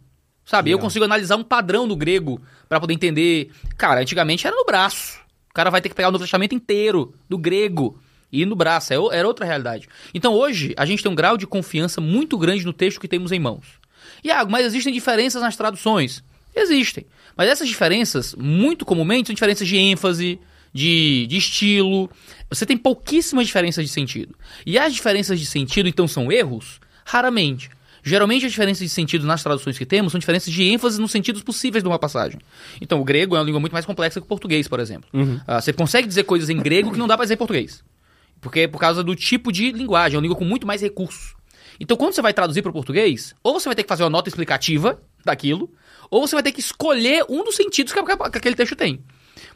Sabe? 0.44 0.70
Eu 0.70 0.76
Legal. 0.76 0.86
consigo 0.86 1.04
analisar 1.04 1.36
um 1.36 1.44
padrão 1.44 1.86
do 1.86 1.96
grego 1.96 2.40
para 2.68 2.80
poder 2.80 2.94
entender. 2.94 3.50
Cara, 3.76 4.00
antigamente 4.00 4.46
era 4.46 4.54
no 4.54 4.64
braço. 4.64 5.18
O 5.50 5.54
cara 5.54 5.70
vai 5.70 5.80
ter 5.80 5.88
que 5.88 5.94
pegar 5.94 6.08
o 6.08 6.12
Novo 6.12 6.24
Testamento 6.24 6.54
inteiro, 6.54 7.14
do 7.28 7.36
grego. 7.36 7.98
E 8.32 8.46
no 8.46 8.54
braço, 8.54 8.92
é 8.92 9.18
era 9.18 9.26
outra 9.26 9.44
realidade. 9.44 9.88
Então 10.14 10.32
hoje, 10.34 10.72
a 10.76 10.86
gente 10.86 11.02
tem 11.02 11.10
um 11.10 11.16
grau 11.16 11.36
de 11.36 11.46
confiança 11.46 12.00
muito 12.00 12.38
grande 12.38 12.64
no 12.64 12.72
texto 12.72 13.00
que 13.00 13.08
temos 13.08 13.32
em 13.32 13.40
mãos. 13.40 13.79
Iago, 14.24 14.50
mas 14.50 14.66
existem 14.66 14.92
diferenças 14.92 15.42
nas 15.42 15.56
traduções? 15.56 16.22
Existem. 16.54 17.06
Mas 17.36 17.48
essas 17.48 17.68
diferenças, 17.68 18.34
muito 18.34 18.84
comumente, 18.84 19.28
são 19.28 19.34
diferenças 19.34 19.66
de 19.66 19.76
ênfase, 19.76 20.38
de, 20.72 21.26
de 21.26 21.36
estilo. 21.36 22.10
Você 22.48 22.66
tem 22.66 22.76
pouquíssimas 22.76 23.46
diferenças 23.46 23.84
de 23.84 23.90
sentido. 23.90 24.34
E 24.66 24.78
as 24.78 24.94
diferenças 24.94 25.38
de 25.38 25.46
sentido, 25.46 25.88
então, 25.88 26.06
são 26.06 26.30
erros? 26.30 26.80
Raramente. 27.04 27.70
Geralmente 28.02 28.46
as 28.46 28.52
diferenças 28.52 28.82
de 28.82 28.88
sentido 28.88 29.26
nas 29.26 29.42
traduções 29.42 29.76
que 29.76 29.84
temos 29.84 30.12
são 30.12 30.18
diferenças 30.18 30.52
de 30.52 30.62
ênfase 30.62 31.00
nos 31.00 31.10
sentidos 31.10 31.42
possíveis 31.42 31.82
de 31.82 31.88
uma 31.88 31.98
passagem. 31.98 32.40
Então, 32.80 33.00
o 33.00 33.04
grego 33.04 33.36
é 33.36 33.38
uma 33.38 33.44
língua 33.44 33.60
muito 33.60 33.72
mais 33.72 33.84
complexa 33.84 34.20
que 34.20 34.24
o 34.24 34.28
português, 34.28 34.66
por 34.66 34.80
exemplo. 34.80 35.08
Ah, 35.46 35.60
você 35.60 35.72
consegue 35.72 36.08
dizer 36.08 36.24
coisas 36.24 36.48
em 36.48 36.56
grego 36.56 36.90
que 36.92 36.98
não 36.98 37.06
dá 37.06 37.16
para 37.16 37.24
dizer 37.24 37.34
em 37.34 37.38
português. 37.38 37.84
Porque 38.40 38.60
é 38.60 38.68
por 38.68 38.78
causa 38.78 39.04
do 39.04 39.14
tipo 39.14 39.52
de 39.52 39.70
linguagem, 39.70 40.16
é 40.16 40.18
uma 40.18 40.22
língua 40.22 40.36
com 40.36 40.46
muito 40.46 40.66
mais 40.66 40.80
recursos. 40.80 41.34
Então, 41.80 41.96
quando 41.96 42.12
você 42.12 42.20
vai 42.22 42.34
traduzir 42.34 42.60
para 42.62 42.70
o 42.70 42.72
português, 42.74 43.34
ou 43.42 43.58
você 43.58 43.68
vai 43.68 43.74
ter 43.74 43.82
que 43.82 43.88
fazer 43.88 44.02
uma 44.04 44.10
nota 44.10 44.28
explicativa 44.28 45.00
daquilo, 45.24 45.72
ou 46.10 46.26
você 46.26 46.36
vai 46.36 46.42
ter 46.42 46.52
que 46.52 46.60
escolher 46.60 47.24
um 47.28 47.42
dos 47.42 47.56
sentidos 47.56 47.92
que, 47.92 47.98
aquele 47.98 48.54
texto 48.54 48.76
tem. 48.76 49.02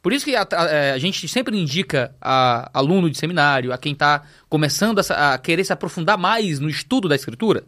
Por 0.03 0.13
isso 0.13 0.25
que 0.25 0.35
a, 0.35 0.43
a- 0.51 0.65
é, 0.71 0.93
a 0.93 0.99
gente 0.99 1.29
sempre 1.29 1.59
indica 1.59 2.15
a 2.21 2.71
aluno 2.73 3.11
de 3.11 3.19
seminário, 3.19 3.73
a 3.73 3.79
quem 3.79 3.93
está 3.93 4.23
começando 4.49 4.99
a, 5.01 5.35
a 5.35 5.39
querer 5.39 5.65
se 5.65 5.73
aprofundar 5.73 6.17
mais 6.17 6.59
no 6.59 6.69
estudo 6.69 7.09
da 7.09 7.15
escritura, 7.15 7.65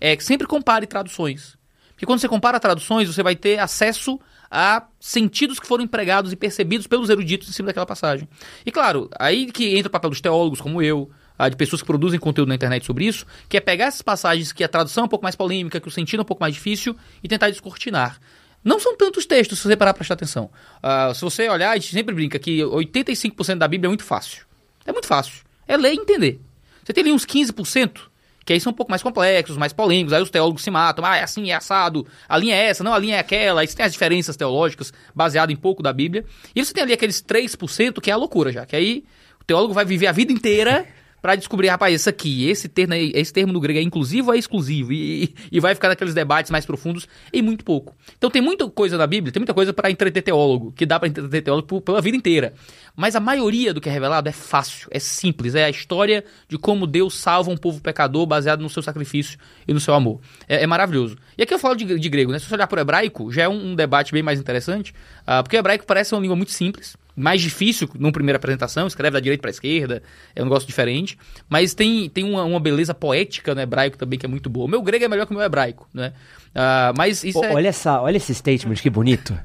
é 0.00 0.14
que 0.14 0.22
sempre 0.24 0.46
compare 0.46 0.86
traduções. 0.86 1.56
Porque 1.92 2.04
quando 2.04 2.18
você 2.18 2.28
compara 2.28 2.58
traduções, 2.60 3.08
você 3.08 3.22
vai 3.22 3.36
ter 3.36 3.58
acesso 3.58 4.20
a 4.50 4.84
sentidos 5.00 5.58
que 5.58 5.66
foram 5.66 5.84
empregados 5.84 6.32
e 6.32 6.36
percebidos 6.36 6.86
pelos 6.86 7.08
eruditos 7.08 7.48
em 7.48 7.52
cima 7.52 7.66
daquela 7.68 7.86
passagem. 7.86 8.28
E 8.66 8.70
claro, 8.72 9.08
aí 9.18 9.50
que 9.50 9.76
entra 9.76 9.88
o 9.88 9.90
papel 9.92 10.10
dos 10.10 10.20
teólogos 10.20 10.60
como 10.60 10.82
eu, 10.82 11.10
ah, 11.38 11.48
de 11.48 11.56
pessoas 11.56 11.82
que 11.82 11.86
produzem 11.86 12.18
conteúdo 12.18 12.48
na 12.48 12.54
internet 12.54 12.84
sobre 12.84 13.06
isso, 13.06 13.26
que 13.48 13.56
é 13.56 13.60
pegar 13.60 13.86
essas 13.86 14.02
passagens 14.02 14.52
que 14.52 14.62
a 14.62 14.68
tradução 14.68 15.02
é 15.02 15.04
um 15.06 15.08
pouco 15.08 15.24
mais 15.24 15.34
polêmica, 15.34 15.80
que 15.80 15.88
o 15.88 15.90
sentido 15.90 16.20
é 16.20 16.22
um 16.22 16.26
pouco 16.26 16.42
mais 16.42 16.54
difícil 16.54 16.96
e 17.22 17.28
tentar 17.28 17.50
descortinar. 17.50 18.20
Não 18.64 18.80
são 18.80 18.96
tantos 18.96 19.26
textos, 19.26 19.58
se 19.58 19.68
você 19.68 19.76
parar 19.76 19.92
pra 19.92 19.98
prestar 19.98 20.14
atenção. 20.14 20.50
Ah, 20.82 21.12
se 21.14 21.20
você 21.20 21.48
olhar, 21.48 21.70
a 21.70 21.74
gente 21.74 21.92
sempre 21.92 22.14
brinca 22.14 22.38
que 22.38 22.60
85% 22.60 23.56
da 23.56 23.68
Bíblia 23.68 23.88
é 23.88 23.90
muito 23.90 24.04
fácil. 24.04 24.46
É 24.86 24.92
muito 24.92 25.06
fácil. 25.06 25.42
É 25.68 25.76
ler 25.76 25.92
e 25.92 25.96
entender. 25.96 26.40
Você 26.82 26.92
tem 26.92 27.02
ali 27.02 27.12
uns 27.12 27.26
15%, 27.26 28.00
que 28.44 28.52
aí 28.52 28.60
são 28.60 28.72
um 28.72 28.74
pouco 28.74 28.90
mais 28.90 29.02
complexos, 29.02 29.56
mais 29.56 29.72
polêmicos, 29.72 30.12
aí 30.12 30.22
os 30.22 30.30
teólogos 30.30 30.62
se 30.62 30.70
matam, 30.70 31.04
ah, 31.04 31.16
é 31.16 31.22
assim, 31.22 31.50
é 31.50 31.54
assado, 31.54 32.06
a 32.28 32.36
linha 32.36 32.54
é 32.54 32.66
essa, 32.66 32.84
não, 32.84 32.92
a 32.92 32.98
linha 32.98 33.16
é 33.16 33.18
aquela, 33.18 33.62
aí 33.62 33.66
você 33.66 33.76
tem 33.76 33.86
as 33.86 33.92
diferenças 33.92 34.36
teológicas 34.36 34.92
baseadas 35.14 35.52
em 35.52 35.56
pouco 35.56 35.82
da 35.82 35.92
Bíblia. 35.92 36.24
E 36.54 36.64
você 36.64 36.72
tem 36.72 36.82
ali 36.82 36.92
aqueles 36.92 37.22
3% 37.22 38.00
que 38.00 38.10
é 38.10 38.14
a 38.14 38.16
loucura 38.16 38.52
já, 38.52 38.66
que 38.66 38.76
aí 38.76 39.04
o 39.40 39.44
teólogo 39.44 39.74
vai 39.74 39.84
viver 39.84 40.06
a 40.06 40.12
vida 40.12 40.32
inteira 40.32 40.86
pra 41.24 41.36
descobrir, 41.36 41.68
rapaz, 41.68 41.94
isso 41.94 42.10
aqui, 42.10 42.50
esse 42.50 42.68
termo, 42.68 42.92
esse 42.92 43.32
termo 43.32 43.50
no 43.50 43.58
grego 43.58 43.78
é 43.78 43.82
inclusivo 43.82 44.28
ou 44.28 44.34
é 44.34 44.38
exclusivo? 44.38 44.92
E, 44.92 45.34
e- 45.50 45.58
vai 45.58 45.74
ficar 45.74 45.88
naqueles 45.88 46.12
debates 46.12 46.50
mais 46.50 46.66
profundos 46.66 47.08
em 47.32 47.40
muito 47.40 47.64
pouco. 47.64 47.96
Então 48.18 48.28
tem 48.28 48.42
muita 48.42 48.68
coisa 48.68 48.98
na 48.98 49.06
Bíblia, 49.06 49.32
tem 49.32 49.40
muita 49.40 49.54
coisa 49.54 49.72
pra 49.72 49.90
entreter 49.90 50.20
teólogo, 50.20 50.70
que 50.72 50.84
dá 50.84 51.00
pra 51.00 51.08
entreter 51.08 51.40
teólogo 51.40 51.80
pela 51.80 52.02
vida 52.02 52.14
inteira. 52.14 52.52
Mas 52.94 53.16
a 53.16 53.20
maioria 53.20 53.72
do 53.72 53.80
que 53.80 53.88
é 53.88 53.92
revelado 53.92 54.28
é 54.28 54.32
fácil, 54.32 54.86
é 54.90 54.98
simples, 54.98 55.54
é 55.54 55.64
a 55.64 55.70
história 55.70 56.22
de 56.46 56.58
como 56.58 56.86
Deus 56.86 57.14
salva 57.14 57.50
um 57.50 57.56
povo 57.56 57.80
pecador 57.80 58.26
baseado 58.26 58.60
no 58.60 58.68
seu 58.68 58.82
sacrifício 58.82 59.38
e 59.66 59.72
no 59.72 59.80
seu 59.80 59.94
amor. 59.94 60.20
É, 60.46 60.62
é 60.62 60.66
maravilhoso. 60.66 61.16
E 61.38 61.42
aqui 61.42 61.54
eu 61.54 61.58
falo 61.58 61.74
de, 61.74 61.98
de 61.98 62.08
grego, 62.10 62.32
né? 62.32 62.38
Se 62.38 62.44
você 62.44 62.54
olhar 62.54 62.66
pro 62.66 62.78
hebraico, 62.78 63.32
já 63.32 63.44
é 63.44 63.48
um, 63.48 63.70
um 63.70 63.74
debate 63.74 64.12
bem 64.12 64.22
mais 64.22 64.38
interessante, 64.38 64.92
ah, 65.26 65.42
porque 65.42 65.56
o 65.56 65.58
hebraico 65.58 65.86
parece 65.86 66.14
uma 66.14 66.20
língua 66.20 66.36
muito 66.36 66.52
simples, 66.52 66.98
mais 67.16 67.40
difícil 67.40 67.88
numa 67.98 68.12
primeira 68.12 68.36
apresentação, 68.36 68.86
escreve 68.86 69.14
da 69.14 69.20
direita 69.20 69.40
para 69.40 69.50
esquerda, 69.50 70.02
é 70.34 70.42
um 70.42 70.44
negócio 70.44 70.66
diferente, 70.66 71.16
mas 71.48 71.74
tem, 71.74 72.08
tem 72.08 72.24
uma, 72.24 72.44
uma 72.44 72.60
beleza 72.60 72.92
poética 72.92 73.54
no 73.54 73.60
hebraico 73.60 73.96
também 73.96 74.18
que 74.18 74.26
é 74.26 74.28
muito 74.28 74.50
boa. 74.50 74.66
O 74.66 74.68
meu 74.68 74.82
grego 74.82 75.04
é 75.04 75.08
melhor 75.08 75.26
que 75.26 75.32
o 75.32 75.36
meu 75.36 75.44
hebraico, 75.44 75.88
né? 75.94 76.12
Ah, 76.54 76.92
mas 76.96 77.22
isso 77.22 77.40
Pô, 77.40 77.46
é... 77.46 77.52
olha, 77.52 77.68
essa, 77.68 78.00
olha 78.00 78.16
esse 78.16 78.34
statement, 78.34 78.76
que 78.76 78.90
bonito. 78.90 79.38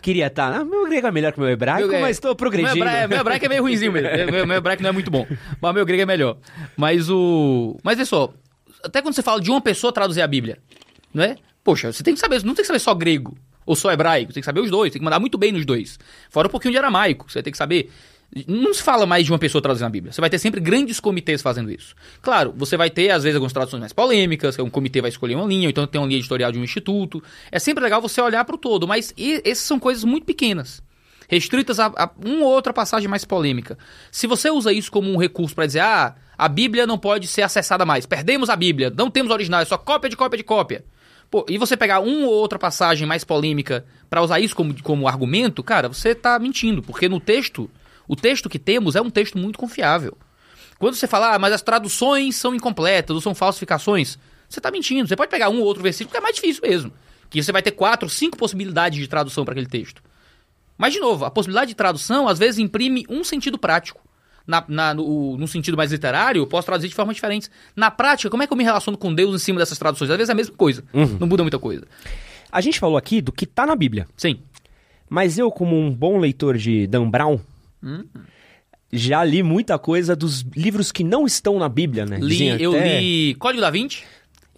Queria 0.00 0.28
estar. 0.28 0.52
Ah, 0.52 0.64
meu 0.64 0.86
grego 0.86 1.08
é 1.08 1.10
melhor 1.10 1.32
que 1.32 1.38
o 1.38 1.42
meu 1.42 1.50
hebraico, 1.50 1.88
Meu- 1.88 2.00
mas 2.00 2.16
estou 2.16 2.34
progredindo. 2.36 2.74
Meu 2.74 2.84
hebraico, 2.84 3.08
meu 3.08 3.18
hebraico 3.18 3.46
é 3.46 3.48
meio 3.48 3.62
ruimzinho 3.62 3.92
mesmo. 3.92 4.32
Meu, 4.32 4.46
meu 4.46 4.56
hebraico 4.56 4.82
não 4.82 4.90
é 4.90 4.92
muito 4.92 5.10
bom. 5.10 5.26
Mas 5.60 5.74
meu 5.74 5.84
grego 5.84 6.02
é 6.02 6.06
melhor. 6.06 6.38
Mas 6.76 7.10
o. 7.10 7.76
Mas 7.82 7.98
vê 7.98 8.04
só, 8.04 8.32
até 8.84 9.02
quando 9.02 9.14
você 9.14 9.22
fala 9.22 9.40
de 9.40 9.50
uma 9.50 9.60
pessoa 9.60 9.92
traduzir 9.92 10.22
a 10.22 10.26
Bíblia, 10.26 10.58
não 11.12 11.24
é? 11.24 11.36
Poxa, 11.64 11.92
você 11.92 12.02
tem 12.04 12.14
que 12.14 12.20
saber, 12.20 12.44
não 12.44 12.54
tem 12.54 12.62
que 12.62 12.66
saber 12.68 12.78
só 12.78 12.94
grego 12.94 13.36
ou 13.68 13.76
só 13.76 13.92
hebraico, 13.92 14.32
tem 14.32 14.40
que 14.40 14.46
saber 14.46 14.60
os 14.60 14.70
dois, 14.70 14.90
tem 14.90 14.98
que 14.98 15.04
mandar 15.04 15.20
muito 15.20 15.36
bem 15.36 15.52
nos 15.52 15.66
dois. 15.66 15.98
Fora 16.30 16.48
um 16.48 16.50
pouquinho 16.50 16.72
de 16.72 16.78
aramaico, 16.78 17.30
você 17.30 17.42
tem 17.42 17.50
que 17.50 17.58
saber. 17.58 17.90
Não 18.46 18.72
se 18.72 18.82
fala 18.82 19.06
mais 19.06 19.26
de 19.26 19.32
uma 19.32 19.38
pessoa 19.38 19.60
traduzindo 19.60 19.86
a 19.86 19.90
Bíblia. 19.90 20.12
Você 20.12 20.20
vai 20.20 20.30
ter 20.30 20.38
sempre 20.38 20.60
grandes 20.60 21.00
comitês 21.00 21.42
fazendo 21.42 21.70
isso. 21.70 21.94
Claro, 22.22 22.54
você 22.56 22.76
vai 22.76 22.90
ter, 22.90 23.10
às 23.10 23.22
vezes, 23.22 23.36
algumas 23.36 23.52
traduções 23.52 23.80
mais 23.80 23.92
polêmicas, 23.92 24.58
um 24.58 24.70
comitê 24.70 25.00
vai 25.00 25.10
escolher 25.10 25.34
uma 25.34 25.46
linha, 25.46 25.66
ou 25.66 25.70
então 25.70 25.86
tem 25.86 26.00
uma 26.00 26.06
linha 26.06 26.18
editorial 26.18 26.50
de 26.50 26.58
um 26.58 26.64
instituto. 26.64 27.22
É 27.52 27.58
sempre 27.58 27.84
legal 27.84 28.00
você 28.00 28.20
olhar 28.20 28.44
para 28.44 28.54
o 28.54 28.58
todo, 28.58 28.88
mas 28.88 29.14
essas 29.44 29.64
são 29.64 29.78
coisas 29.78 30.04
muito 30.04 30.24
pequenas 30.24 30.82
restritas 31.28 31.78
a, 31.78 31.92
a 31.94 32.10
uma 32.24 32.46
ou 32.46 32.52
outra 32.52 32.72
passagem 32.72 33.06
mais 33.06 33.24
polêmica. 33.24 33.76
Se 34.10 34.26
você 34.26 34.50
usa 34.50 34.72
isso 34.72 34.90
como 34.90 35.12
um 35.12 35.18
recurso 35.18 35.54
para 35.54 35.66
dizer, 35.66 35.80
ah, 35.80 36.14
a 36.38 36.48
Bíblia 36.48 36.86
não 36.86 36.96
pode 36.96 37.26
ser 37.26 37.42
acessada 37.42 37.84
mais, 37.84 38.06
perdemos 38.06 38.48
a 38.48 38.56
Bíblia, 38.56 38.90
não 38.96 39.10
temos 39.10 39.30
original, 39.30 39.60
é 39.60 39.64
só 39.66 39.76
cópia 39.76 40.08
de 40.08 40.16
cópia 40.16 40.38
de 40.38 40.44
cópia. 40.44 40.84
Pô, 41.30 41.44
e 41.48 41.58
você 41.58 41.76
pegar 41.76 42.00
uma 42.00 42.26
ou 42.26 42.32
outra 42.32 42.58
passagem 42.58 43.06
mais 43.06 43.22
polêmica 43.22 43.84
para 44.08 44.22
usar 44.22 44.40
isso 44.40 44.56
como, 44.56 44.80
como 44.82 45.06
argumento, 45.06 45.62
cara, 45.62 45.88
você 45.88 46.14
tá 46.14 46.38
mentindo, 46.38 46.82
porque 46.82 47.08
no 47.08 47.20
texto, 47.20 47.70
o 48.06 48.16
texto 48.16 48.48
que 48.48 48.58
temos 48.58 48.96
é 48.96 49.02
um 49.02 49.10
texto 49.10 49.36
muito 49.36 49.58
confiável. 49.58 50.16
Quando 50.78 50.94
você 50.94 51.06
fala, 51.06 51.34
ah, 51.34 51.38
mas 51.38 51.52
as 51.52 51.60
traduções 51.60 52.36
são 52.36 52.54
incompletas 52.54 53.14
ou 53.14 53.20
são 53.20 53.34
falsificações, 53.34 54.18
você 54.48 54.60
tá 54.60 54.70
mentindo. 54.70 55.06
Você 55.06 55.16
pode 55.16 55.30
pegar 55.30 55.50
um 55.50 55.58
ou 55.58 55.66
outro 55.66 55.82
versículo 55.82 56.12
que 56.12 56.16
é 56.16 56.20
mais 56.20 56.36
difícil 56.36 56.62
mesmo. 56.62 56.92
Que 57.28 57.42
você 57.42 57.52
vai 57.52 57.62
ter 57.62 57.72
quatro, 57.72 58.08
cinco 58.08 58.38
possibilidades 58.38 58.98
de 58.98 59.06
tradução 59.06 59.44
para 59.44 59.52
aquele 59.52 59.66
texto. 59.66 60.02
Mas, 60.78 60.94
de 60.94 61.00
novo, 61.00 61.24
a 61.24 61.30
possibilidade 61.30 61.70
de 61.70 61.74
tradução 61.74 62.26
às 62.26 62.38
vezes 62.38 62.58
imprime 62.58 63.04
um 63.08 63.22
sentido 63.22 63.58
prático. 63.58 64.00
Na, 64.48 64.64
na- 64.66 64.94
no, 64.94 65.36
no 65.36 65.46
sentido 65.46 65.76
mais 65.76 65.92
literário, 65.92 66.40
eu 66.40 66.46
posso 66.46 66.64
traduzir 66.66 66.88
de 66.88 66.94
formas 66.94 67.14
diferentes. 67.14 67.50
Na 67.76 67.90
prática, 67.90 68.30
como 68.30 68.42
é 68.42 68.46
que 68.46 68.52
eu 68.52 68.56
me 68.56 68.64
relaciono 68.64 68.96
com 68.96 69.14
Deus 69.14 69.34
em 69.34 69.38
cima 69.44 69.58
dessas 69.58 69.78
traduções? 69.78 70.10
Às 70.10 70.16
vezes 70.16 70.30
é 70.30 70.32
a 70.32 70.34
mesma 70.34 70.54
coisa. 70.56 70.82
Não 71.20 71.26
muda 71.28 71.42
muita 71.44 71.58
coisa. 71.58 71.86
A 72.50 72.60
gente 72.62 72.80
falou 72.80 72.96
aqui 72.96 73.20
do 73.20 73.30
que 73.30 73.44
tá 73.44 73.66
na 73.66 73.76
Bíblia. 73.76 74.08
Sim. 74.16 74.38
Mas 75.08 75.36
eu, 75.38 75.50
como 75.50 75.78
um 75.78 75.94
bom 75.94 76.18
leitor 76.18 76.56
de 76.56 76.86
Dan 76.86 77.08
Brown, 77.10 77.38
Hum. 77.82 78.04
já 78.92 79.22
li 79.22 79.42
muita 79.42 79.78
coisa 79.78 80.16
dos 80.16 80.40
livros 80.56 80.90
que 80.90 81.04
não 81.04 81.26
estão 81.26 81.58
na 81.58 81.68
Bíblia, 81.68 82.06
né? 82.06 82.18
Li, 82.18 82.28
Dizem 82.28 82.48
eu 82.60 82.72
até- 82.74 83.00
li 83.00 83.34
Código 83.34 83.60
da 83.60 83.70
Vinci 83.70 84.02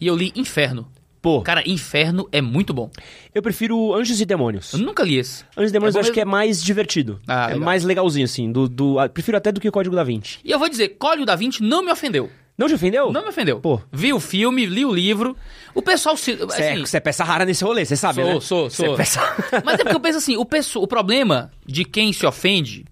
e 0.01 0.07
eu 0.07 0.17
li 0.17 0.33
Inferno. 0.37 0.87
Pô, 1.23 1.43
Cara, 1.43 1.63
Inferno 1.69 2.27
é 2.33 2.41
muito 2.41 2.73
bom. 2.73 2.91
eu 3.35 3.43
prefiro 3.43 3.95
Anjos 3.95 4.21
e 4.21 4.25
Demônios. 4.25 4.73
Eu 4.73 4.79
nunca 4.79 5.03
li 5.03 5.19
esse. 5.19 5.45
Anjos 5.57 5.71
e 5.71 5.73
Demônios 5.73 5.95
É 5.95 5.99
eu 5.99 6.01
acho 6.01 6.13
que 6.13 6.21
é 6.21 6.25
mesmo? 6.25 6.33
mais 6.33 6.63
divertido. 6.63 7.21
Ah, 7.29 7.45
é 7.45 7.47
legal. 7.49 7.61
mais 7.61 7.85
legalzinho, 7.85 8.25
assim. 8.25 8.51
Do, 8.51 8.67
do, 8.69 8.99
ah, 8.99 9.09
prefiro 9.09 9.37
até 9.37 9.53
do 9.53 9.61
que 9.61 9.69
o 9.69 9.73
Código 9.73 9.95
da 9.95 10.03
Vinci. 10.03 10.39
E 10.43 10.51
eu 10.51 10.59
vou 10.59 10.69
dizer, 10.69 10.91
Código 10.99 11.27
da 11.27 11.37
Vinci 11.37 11.63
não 11.63 11.83
me 11.85 11.93
ofendeu. 11.93 12.31
Não 12.57 12.67
te 12.69 12.75
ofendeu? 12.75 13.11
Não 13.13 13.23
me 13.23 13.29
ofendeu. 13.29 13.59
Pô. 13.61 13.81
Vi 13.93 14.13
o 14.13 14.21
filme, 14.21 14.67
li 14.67 14.85
o 14.85 14.93
livro. 14.93 15.35
O 15.75 15.81
pessoal 15.83 16.17
se. 16.17 16.35
Você 16.37 16.63
é, 16.63 16.73
assim, 16.75 16.97
é 16.97 17.01
peça 17.01 17.25
rara 17.25 17.45
nesse 17.47 17.65
rolê, 17.65 17.85
você 17.87 17.97
sabe, 17.97 18.21
Sou, 18.23 18.35
né? 18.35 18.41
sou, 18.41 18.71
Você 18.71 18.83
é 18.83 18.87
sou. 18.87 18.97
peça... 18.97 19.21
Mas 19.65 19.75
é 19.81 19.83
porque 19.85 19.97
eu 19.97 20.01
penso 20.01 20.19
assim, 20.19 20.37
o, 20.37 20.45
pesso- 20.45 20.81
o 20.81 20.87
problema 20.87 21.51
de 21.67 21.85
quem 21.87 22.13
se 22.13 22.27
ofende 22.27 22.85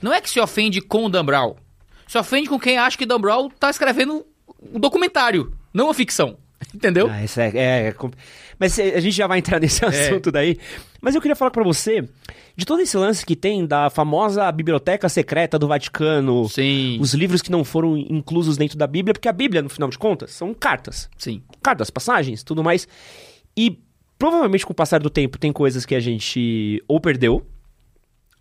não 0.00 0.12
é 0.12 0.20
que 0.20 0.30
se 0.30 0.38
ofende 0.40 0.80
com 0.80 1.06
o 1.06 1.08
Dan 1.08 1.24
Brown. 1.24 1.54
Se 2.06 2.16
ofende 2.16 2.48
com 2.48 2.58
quem 2.60 2.78
acha 2.78 2.96
que 2.96 3.04
Dan 3.06 3.20
Brown 3.20 3.48
tá 3.50 3.70
escrevendo 3.70 4.24
um 4.72 4.78
documentário, 4.78 5.52
não 5.74 5.86
uma 5.86 5.94
ficção. 5.94 6.36
Entendeu? 6.74 7.08
Ah, 7.10 7.24
isso 7.24 7.40
é, 7.40 7.50
é, 7.54 7.88
é 7.88 7.94
Mas 8.58 8.78
eh, 8.78 8.94
a 8.96 9.00
gente 9.00 9.14
já 9.14 9.26
vai 9.26 9.38
entrar 9.38 9.60
nesse 9.60 9.84
assunto 9.84 10.30
daí. 10.30 10.58
Mas 11.00 11.14
eu 11.14 11.20
queria 11.20 11.36
falar 11.36 11.50
pra 11.50 11.62
você 11.62 12.04
de 12.56 12.64
todo 12.64 12.80
esse 12.80 12.96
lance 12.96 13.24
que 13.24 13.36
tem 13.36 13.64
da 13.64 13.88
famosa 13.88 14.50
biblioteca 14.50 15.08
secreta 15.08 15.58
do 15.58 15.68
Vaticano. 15.68 16.48
Sim. 16.48 16.98
Os 17.00 17.14
livros 17.14 17.40
que 17.40 17.50
não 17.50 17.64
foram 17.64 17.96
inclusos 17.96 18.56
dentro 18.56 18.76
da 18.76 18.86
Bíblia, 18.86 19.14
porque 19.14 19.28
a 19.28 19.32
Bíblia, 19.32 19.62
no 19.62 19.68
final 19.68 19.88
de 19.88 19.98
contas, 19.98 20.32
são 20.32 20.52
cartas. 20.52 21.08
Sim. 21.16 21.42
Cartas, 21.62 21.90
passagens, 21.90 22.42
tudo 22.42 22.64
mais. 22.64 22.88
E 23.56 23.78
provavelmente 24.18 24.66
com 24.66 24.72
o 24.72 24.76
passar 24.76 25.00
do 25.00 25.08
tempo 25.08 25.38
tem 25.38 25.52
coisas 25.52 25.86
que 25.86 25.94
a 25.94 26.00
gente 26.00 26.82
ou 26.88 27.00
perdeu, 27.00 27.46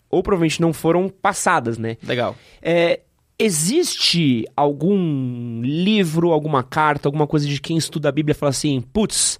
ou 0.10 0.24
provavelmente 0.24 0.60
não 0.62 0.74
foram 0.74 1.10
passadas, 1.10 1.78
né? 1.78 1.98
Legal. 2.02 2.36
É, 2.62 3.02
existe 3.40 4.46
algum 4.56 5.62
livro, 5.62 6.32
alguma 6.32 6.64
carta, 6.64 7.08
alguma 7.08 7.28
coisa 7.28 7.48
de 7.48 7.62
quem 7.62 7.78
estuda 7.78 8.10
a 8.10 8.12
Bíblia 8.12 8.34
fala 8.34 8.50
assim, 8.50 8.82
putz, 8.82 9.40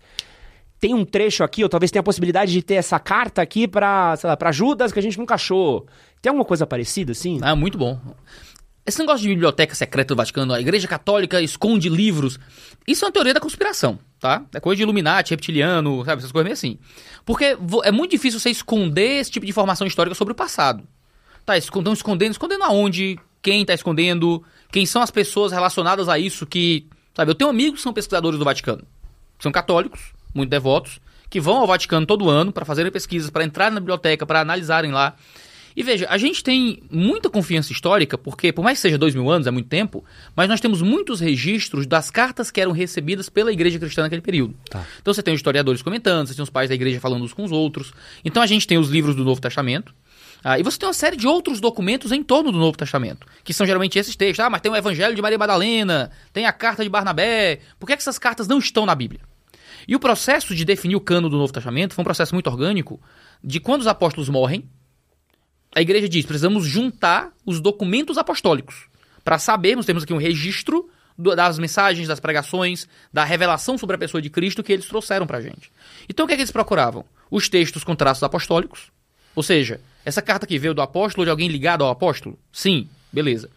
tem 0.80 0.94
um 0.94 1.04
trecho 1.04 1.44
aqui, 1.44 1.64
ou 1.64 1.70
talvez 1.70 1.90
tenha 1.90 2.02
a 2.02 2.04
possibilidade 2.04 2.52
de 2.52 2.62
ter 2.62 2.76
essa 2.76 3.00
carta 3.00 3.42
aqui 3.42 3.68
pra, 3.68 4.16
sei 4.16 4.30
lá, 4.30 4.38
pra 4.38 4.52
Judas 4.52 4.92
que 4.92 5.00
a 5.00 5.02
gente 5.02 5.18
nunca 5.18 5.36
achou. 5.36 5.88
Tem 6.22 6.30
alguma 6.30 6.46
coisa 6.46 6.68
parecida, 6.68 7.12
assim? 7.12 7.40
Ah, 7.42 7.56
muito 7.56 7.78
bom. 7.78 8.00
Esse 8.86 9.00
negócio 9.00 9.22
de 9.22 9.30
biblioteca 9.30 9.76
secreta 9.76 10.14
do 10.14 10.18
Vaticano, 10.18 10.54
a 10.54 10.62
Igreja 10.62 10.88
Católica 10.88 11.42
esconde 11.42 11.90
livros, 11.90 12.40
isso 12.88 13.04
é 13.04 13.08
uma 13.08 13.12
teoria 13.12 13.34
da 13.34 13.40
conspiração, 13.40 14.00
tá? 14.20 14.46
É 14.54 14.60
coisa 14.60 14.78
de 14.78 14.84
Illuminati, 14.84 15.32
reptiliano, 15.32 16.06
sabe? 16.06 16.20
Essas 16.20 16.32
coisas 16.32 16.46
meio 16.46 16.54
assim. 16.54 16.78
Porque 17.26 17.58
é 17.84 17.92
muito 17.92 18.12
difícil 18.12 18.40
você 18.40 18.50
esconder 18.50 19.20
esse 19.20 19.32
tipo 19.32 19.46
de 19.46 19.50
informação 19.50 19.86
histórica 19.86 20.16
sobre 20.16 20.32
o 20.32 20.36
passado. 20.36 20.88
Tá, 21.46 21.58
estão 21.58 21.92
escondendo, 21.92 22.32
escondendo 22.32 22.64
aonde? 22.64 23.20
Quem 23.42 23.62
está 23.62 23.74
escondendo, 23.74 24.44
quem 24.72 24.86
são 24.86 25.02
as 25.02 25.12
pessoas 25.12 25.52
relacionadas 25.52 26.10
a 26.10 26.18
isso 26.18 26.46
que. 26.46 26.86
Sabe, 27.16 27.32
eu 27.32 27.36
tenho 27.36 27.50
amigos 27.50 27.80
que 27.80 27.84
são 27.84 27.94
pesquisadores 27.94 28.38
do 28.38 28.46
Vaticano, 28.46 28.84
que 29.38 29.44
são 29.44 29.52
católicos, 29.52 30.14
muito 30.34 30.50
devotos, 30.50 31.00
que 31.30 31.40
vão 31.40 31.58
ao 31.58 31.68
Vaticano 31.68 32.06
todo 32.06 32.30
ano 32.30 32.52
para 32.52 32.64
fazerem 32.66 32.92
pesquisas, 32.92 33.30
para 33.30 33.44
entrar 33.44 33.72
na 33.72 33.80
biblioteca, 33.80 34.26
para 34.26 34.42
analisarem 34.42 34.92
lá. 34.92 35.16
E 35.78 35.84
veja, 35.84 36.08
a 36.10 36.18
gente 36.18 36.44
tem 36.44 36.82
muita 36.90 37.30
confiança 37.30 37.72
histórica, 37.72 38.18
porque, 38.18 38.52
por 38.52 38.64
mais 38.64 38.80
que 38.80 38.82
seja 38.82 38.98
dois 38.98 39.14
mil 39.14 39.30
anos, 39.30 39.46
é 39.46 39.52
muito 39.52 39.70
tempo, 39.70 40.04
mas 40.36 40.50
nós 40.50 40.60
temos 40.60 40.82
muitos 40.82 41.20
registros 41.20 41.86
das 41.86 42.10
cartas 42.10 42.50
que 42.50 42.60
eram 42.60 42.72
recebidas 42.72 43.30
pela 43.30 43.54
igreja 43.54 43.78
cristã 43.78 44.02
naquele 44.02 44.24
período. 44.24 44.56
Tá. 44.68 44.84
Então 45.00 45.14
você 45.14 45.22
tem 45.22 45.36
os 45.36 45.40
historiadores 45.40 45.84
comentando, 45.84 46.26
você 46.26 46.34
tem 46.34 46.42
os 46.42 46.50
pais 46.50 46.70
da 46.70 46.74
igreja 46.74 47.00
falando 47.00 47.24
uns 47.24 47.32
com 47.32 47.44
os 47.44 47.52
outros. 47.52 47.94
Então 48.26 48.42
a 48.42 48.48
gente 48.48 48.66
tem 48.66 48.80
os 48.80 48.90
livros 48.90 49.16
do 49.16 49.24
Novo 49.24 49.40
Testamento. 49.40 49.94
Ah, 50.44 50.60
e 50.60 50.64
você 50.64 50.78
tem 50.78 50.88
uma 50.88 50.94
série 50.94 51.16
de 51.16 51.28
outros 51.28 51.60
documentos 51.60 52.12
em 52.12 52.24
torno 52.24 52.52
do 52.52 52.58
Novo 52.58 52.78
Testamento, 52.78 53.28
que 53.44 53.54
são 53.54 53.66
geralmente 53.66 53.98
esses 53.98 54.16
textos. 54.16 54.46
Ah, 54.46 54.50
mas 54.50 54.62
tem 54.62 54.72
o 54.72 54.76
Evangelho 54.76 55.16
de 55.16 55.22
Maria 55.22 55.38
Madalena, 55.38 56.12
tem 56.32 56.46
a 56.46 56.54
carta 56.54 56.84
de 56.84 56.90
Barnabé. 56.90 57.60
Por 57.80 57.88
que, 57.88 57.94
é 57.94 57.96
que 57.96 58.02
essas 58.02 58.20
cartas 58.20 58.48
não 58.48 58.60
estão 58.60 58.86
na 58.86 58.96
Bíblia? 58.96 59.22
E 59.88 59.96
o 59.96 60.00
processo 60.00 60.54
de 60.54 60.66
definir 60.66 60.96
o 60.96 61.02
cano 61.02 61.30
do 61.30 61.38
Novo 61.38 61.52
Testamento 61.52 61.94
foi 61.94 62.02
um 62.02 62.06
processo 62.06 62.34
muito 62.36 62.50
orgânico 62.50 63.00
de 63.44 63.60
quando 63.60 63.82
os 63.82 63.88
apóstolos 63.88 64.30
morrem, 64.30 64.70
a 65.76 65.82
igreja 65.82 66.10
diz: 66.10 66.26
precisamos 66.26 66.66
juntar 66.66 67.32
os 67.46 67.60
documentos 67.60 68.18
apostólicos 68.18 68.88
para 69.24 69.38
sabermos, 69.38 69.86
temos 69.86 70.04
aqui 70.04 70.14
um 70.14 70.18
registro 70.18 70.90
das 71.18 71.58
mensagens, 71.58 72.08
das 72.08 72.20
pregações, 72.20 72.88
da 73.12 73.24
revelação 73.24 73.78
sobre 73.78 73.96
a 73.96 74.00
pessoa 74.00 74.22
de 74.22 74.30
Cristo 74.30 74.62
que 74.62 74.72
eles 74.72 74.86
trouxeram 74.86 75.26
para 75.26 75.40
a 75.40 75.42
gente. 75.42 75.72
Então 76.08 76.26
o 76.26 76.28
que, 76.28 76.34
é 76.34 76.38
que 76.38 76.42
eles 76.42 76.52
procuravam? 76.52 77.04
Os 77.30 77.50
textos 77.50 77.84
com 77.84 77.96
traços 77.96 78.24
apostólicos, 78.24 78.92
ou 79.38 79.44
seja, 79.44 79.80
essa 80.04 80.22
carta 80.22 80.46
aqui 80.46 80.58
veio 80.58 80.74
do 80.74 80.82
apóstolo 80.82 81.22
ou 81.22 81.26
de 81.26 81.30
alguém 81.30 81.48
ligado 81.48 81.84
ao 81.84 81.92
apóstolo? 81.92 82.38
Sim, 82.52 82.90
beleza. 83.14 83.50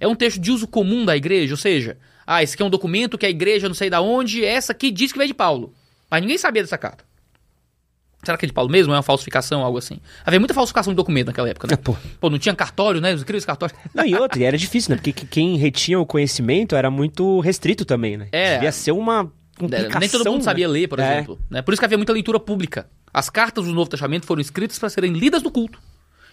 É 0.00 0.06
um 0.08 0.14
texto 0.16 0.40
de 0.40 0.50
uso 0.50 0.66
comum 0.66 1.04
da 1.04 1.16
igreja, 1.16 1.52
ou 1.52 1.56
seja, 1.56 1.96
ah, 2.26 2.42
esse 2.42 2.54
aqui 2.54 2.62
é 2.62 2.66
um 2.66 2.70
documento 2.70 3.16
que 3.16 3.24
a 3.24 3.30
igreja 3.30 3.68
não 3.68 3.74
sei 3.74 3.88
da 3.88 4.00
onde, 4.00 4.44
essa 4.44 4.72
aqui 4.72 4.90
diz 4.90 5.12
que 5.12 5.18
veio 5.18 5.28
de 5.28 5.34
Paulo. 5.34 5.72
Mas 6.10 6.20
ninguém 6.22 6.36
sabia 6.38 6.62
dessa 6.62 6.76
carta. 6.76 7.04
Será 8.24 8.36
que 8.36 8.44
é 8.46 8.48
de 8.48 8.52
Paulo 8.52 8.68
mesmo? 8.68 8.92
É 8.92 8.96
uma 8.96 9.02
falsificação, 9.02 9.62
algo 9.62 9.78
assim? 9.78 10.00
Havia 10.26 10.40
muita 10.40 10.52
falsificação 10.52 10.92
de 10.92 10.96
documento 10.96 11.28
naquela 11.28 11.48
época, 11.48 11.68
né? 11.68 11.74
É, 11.74 11.76
pô. 11.76 11.96
Pô, 12.20 12.28
não 12.28 12.38
tinha 12.38 12.52
cartório, 12.54 13.00
né? 13.00 13.14
Os 13.14 13.22
incríveis 13.22 13.44
cartórios. 13.44 13.78
Não, 13.94 14.04
e 14.04 14.14
outra, 14.16 14.40
e 14.40 14.44
era 14.44 14.58
difícil, 14.58 14.90
né? 14.90 14.96
Porque 14.96 15.12
que- 15.12 15.26
quem 15.26 15.56
retinha 15.56 16.00
o 16.00 16.04
conhecimento 16.04 16.74
era 16.74 16.90
muito 16.90 17.38
restrito 17.38 17.84
também, 17.84 18.16
né? 18.16 18.26
É. 18.32 18.54
Devia 18.54 18.72
ser 18.72 18.90
uma 18.90 19.30
complicação. 19.56 20.00
Nem 20.00 20.08
todo 20.08 20.24
mundo 20.26 20.38
né? 20.38 20.42
sabia 20.44 20.68
ler, 20.68 20.88
por 20.88 20.98
É. 20.98 21.12
exemplo. 21.12 21.38
Né? 21.48 21.62
Por 21.62 21.72
isso 21.72 21.80
que 21.80 21.84
havia 21.84 21.96
muita 21.96 22.12
leitura 22.12 22.40
pública. 22.40 22.88
As 23.12 23.30
cartas 23.30 23.64
do 23.64 23.72
Novo 23.72 23.90
Testamento 23.90 24.26
foram 24.26 24.40
escritas 24.40 24.78
para 24.78 24.90
serem 24.90 25.12
lidas 25.12 25.42
no 25.42 25.50
culto. 25.50 25.80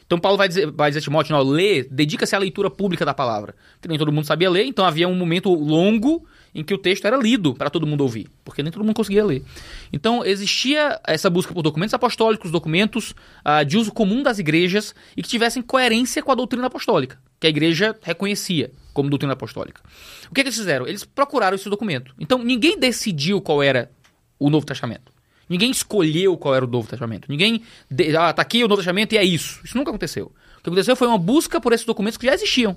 Então 0.06 0.20
Paulo 0.20 0.38
vai 0.38 0.48
dizer, 0.48 0.70
vai 0.72 0.92
dizer 0.92 1.00
a 1.00 1.02
Timóteo, 1.02 1.42
lê, 1.44 1.84
dedica-se 1.84 2.36
à 2.36 2.40
leitura 2.40 2.70
pública 2.70 3.04
da 3.04 3.14
palavra. 3.14 3.56
Porque 3.74 3.88
nem 3.88 3.98
todo 3.98 4.12
mundo 4.12 4.26
sabia 4.26 4.50
ler, 4.50 4.66
então 4.66 4.86
havia 4.86 5.08
um 5.08 5.16
momento 5.16 5.52
longo 5.54 6.26
em 6.54 6.64
que 6.64 6.74
o 6.74 6.78
texto 6.78 7.06
era 7.06 7.18
lido 7.18 7.54
para 7.54 7.70
todo 7.70 7.88
mundo 7.88 8.02
ouvir, 8.02 8.30
porque 8.44 8.64
nem 8.64 8.72
todo 8.72 8.86
mundo 8.86 8.96
conseguia 8.96 9.26
ler. 9.26 9.44
Então 9.92 10.24
existia 10.24 11.00
essa 11.06 11.30
busca 11.30 11.54
por 11.54 11.62
documentos 11.62 11.94
apostólicos, 11.94 12.52
documentos 12.52 13.14
ah, 13.44 13.64
de 13.64 13.78
uso 13.78 13.92
comum 13.92 14.22
das 14.22 14.40
igrejas 14.40 14.94
e 15.18 15.24
que 15.24 15.28
tivessem 15.28 15.62
coerência 15.62 16.22
com 16.22 16.32
a 16.32 16.36
doutrina 16.36 16.68
apostólica, 16.68 17.20
que 17.40 17.48
a 17.48 17.50
igreja 17.50 17.96
reconhecia 18.02 18.72
como 18.94 19.10
doutrina 19.10 19.34
apostólica. 19.34 19.82
O 20.30 20.34
que, 20.34 20.42
é 20.42 20.44
que 20.44 20.50
eles 20.50 20.58
fizeram? 20.58 20.88
Eles 20.88 21.04
procuraram 21.04 21.56
esse 21.56 21.70
documento. 21.70 22.14
Então 22.20 22.38
ninguém 22.38 22.80
decidiu 22.80 23.42
qual 23.42 23.62
era 23.62 23.92
o 24.40 24.50
Novo 24.50 24.66
Testamento. 24.66 25.15
Ninguém 25.50 25.70
escolheu 25.72 26.36
qual 26.38 26.56
era 26.56 26.66
o 26.66 26.68
Novo 26.68 26.88
Testamento. 26.88 27.28
Ninguém. 27.30 27.62
de- 27.90 28.16
Ah, 28.18 28.34
tá 28.34 28.42
aqui 28.42 28.64
o 28.64 28.68
Novo 28.68 28.78
Testamento 28.82 29.14
e 29.14 29.18
é 29.18 29.24
isso. 29.24 29.60
Isso 29.64 29.78
nunca 29.78 29.92
aconteceu. 29.92 30.26
O 30.58 30.62
que 30.64 30.70
aconteceu 30.70 30.96
foi 30.96 31.08
uma 31.08 31.18
busca 31.18 31.62
por 31.62 31.72
esses 31.74 31.86
documentos 31.86 32.18
que 32.18 32.26
já 32.26 32.34
existiam. 32.34 32.76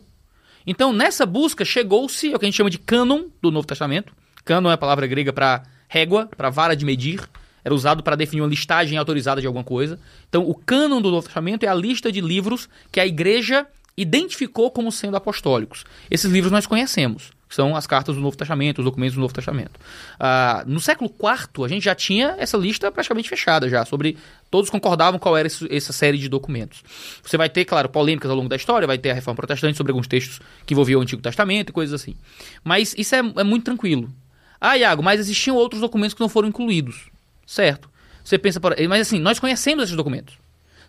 Então, 0.66 0.92
nessa 0.92 1.24
busca, 1.24 1.64
chegou-se 1.64 2.32
ao 2.32 2.38
que 2.38 2.44
a 2.44 2.48
gente 2.48 2.56
chama 2.56 2.68
de 2.68 2.78
cânon 2.78 3.24
do 3.40 3.50
Novo 3.50 3.66
Testamento. 3.66 4.12
Cânon 4.44 4.70
é 4.70 4.74
a 4.74 4.78
palavra 4.78 5.06
grega 5.06 5.32
para 5.32 5.62
régua, 5.88 6.28
para 6.36 6.50
vara 6.50 6.76
de 6.76 6.84
medir. 6.84 7.26
Era 7.64 7.74
usado 7.74 8.02
para 8.02 8.16
definir 8.16 8.42
uma 8.42 8.48
listagem 8.48 8.98
autorizada 8.98 9.40
de 9.40 9.46
alguma 9.46 9.64
coisa. 9.64 9.98
Então, 10.28 10.48
o 10.48 10.54
cânon 10.54 11.00
do 11.00 11.10
Novo 11.10 11.24
Testamento 11.26 11.64
é 11.64 11.68
a 11.68 11.74
lista 11.74 12.12
de 12.12 12.20
livros 12.20 12.68
que 12.92 13.00
a 13.00 13.06
igreja 13.06 13.66
identificou 13.96 14.70
como 14.70 14.92
sendo 14.92 15.16
apostólicos. 15.16 15.84
Esses 16.10 16.30
livros 16.30 16.52
nós 16.52 16.66
conhecemos, 16.66 17.30
que 17.48 17.54
são 17.54 17.74
as 17.74 17.86
cartas 17.86 18.14
do 18.14 18.20
Novo 18.20 18.36
Testamento, 18.36 18.78
os 18.80 18.84
documentos 18.84 19.14
do 19.14 19.20
Novo 19.20 19.32
Testamento. 19.32 19.80
Ah, 20.20 20.62
no 20.66 20.78
século 20.80 21.10
IV, 21.10 21.64
a 21.64 21.68
gente 21.68 21.84
já 21.84 21.94
tinha 21.94 22.34
essa 22.38 22.58
lista 22.58 22.92
praticamente 22.92 23.28
fechada 23.28 23.68
já, 23.68 23.84
sobre 23.84 24.18
todos 24.50 24.68
concordavam 24.68 25.18
qual 25.18 25.36
era 25.36 25.46
esse- 25.46 25.66
essa 25.74 25.92
série 25.92 26.18
de 26.18 26.28
documentos. 26.28 26.82
Você 27.22 27.36
vai 27.36 27.48
ter, 27.48 27.64
claro, 27.64 27.88
polêmicas 27.88 28.30
ao 28.30 28.36
longo 28.36 28.48
da 28.48 28.56
história, 28.56 28.86
vai 28.86 28.98
ter 28.98 29.10
a 29.10 29.14
Reforma 29.14 29.36
Protestante 29.36 29.76
sobre 29.76 29.92
alguns 29.92 30.06
textos 30.06 30.40
que 30.66 30.74
envolviam 30.74 31.00
o 31.00 31.02
Antigo 31.02 31.22
Testamento 31.22 31.70
e 31.70 31.72
coisas 31.72 31.98
assim. 31.98 32.14
Mas 32.62 32.94
isso 32.98 33.14
é, 33.14 33.18
é 33.18 33.44
muito 33.44 33.64
tranquilo. 33.64 34.12
Ah, 34.60 34.76
Iago, 34.76 35.02
mas 35.02 35.20
existiam 35.20 35.56
outros 35.56 35.80
documentos 35.80 36.14
que 36.14 36.20
não 36.20 36.28
foram 36.28 36.48
incluídos. 36.48 37.08
Certo. 37.46 37.88
Você 38.22 38.36
pensa, 38.38 38.60
por... 38.60 38.76
mas 38.88 39.00
assim, 39.02 39.18
nós 39.18 39.38
conhecemos 39.38 39.84
esses 39.84 39.96
documentos. 39.96 40.34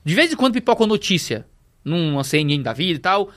De 0.04 0.14
vez 0.14 0.34
em 0.34 0.36
quando 0.36 0.54
pipoca 0.54 0.86
notícia 0.86 1.46
numa 1.86 2.24
CNN 2.24 2.62
da 2.62 2.74
vida 2.74 2.98
e 2.98 3.00
tal. 3.00 3.30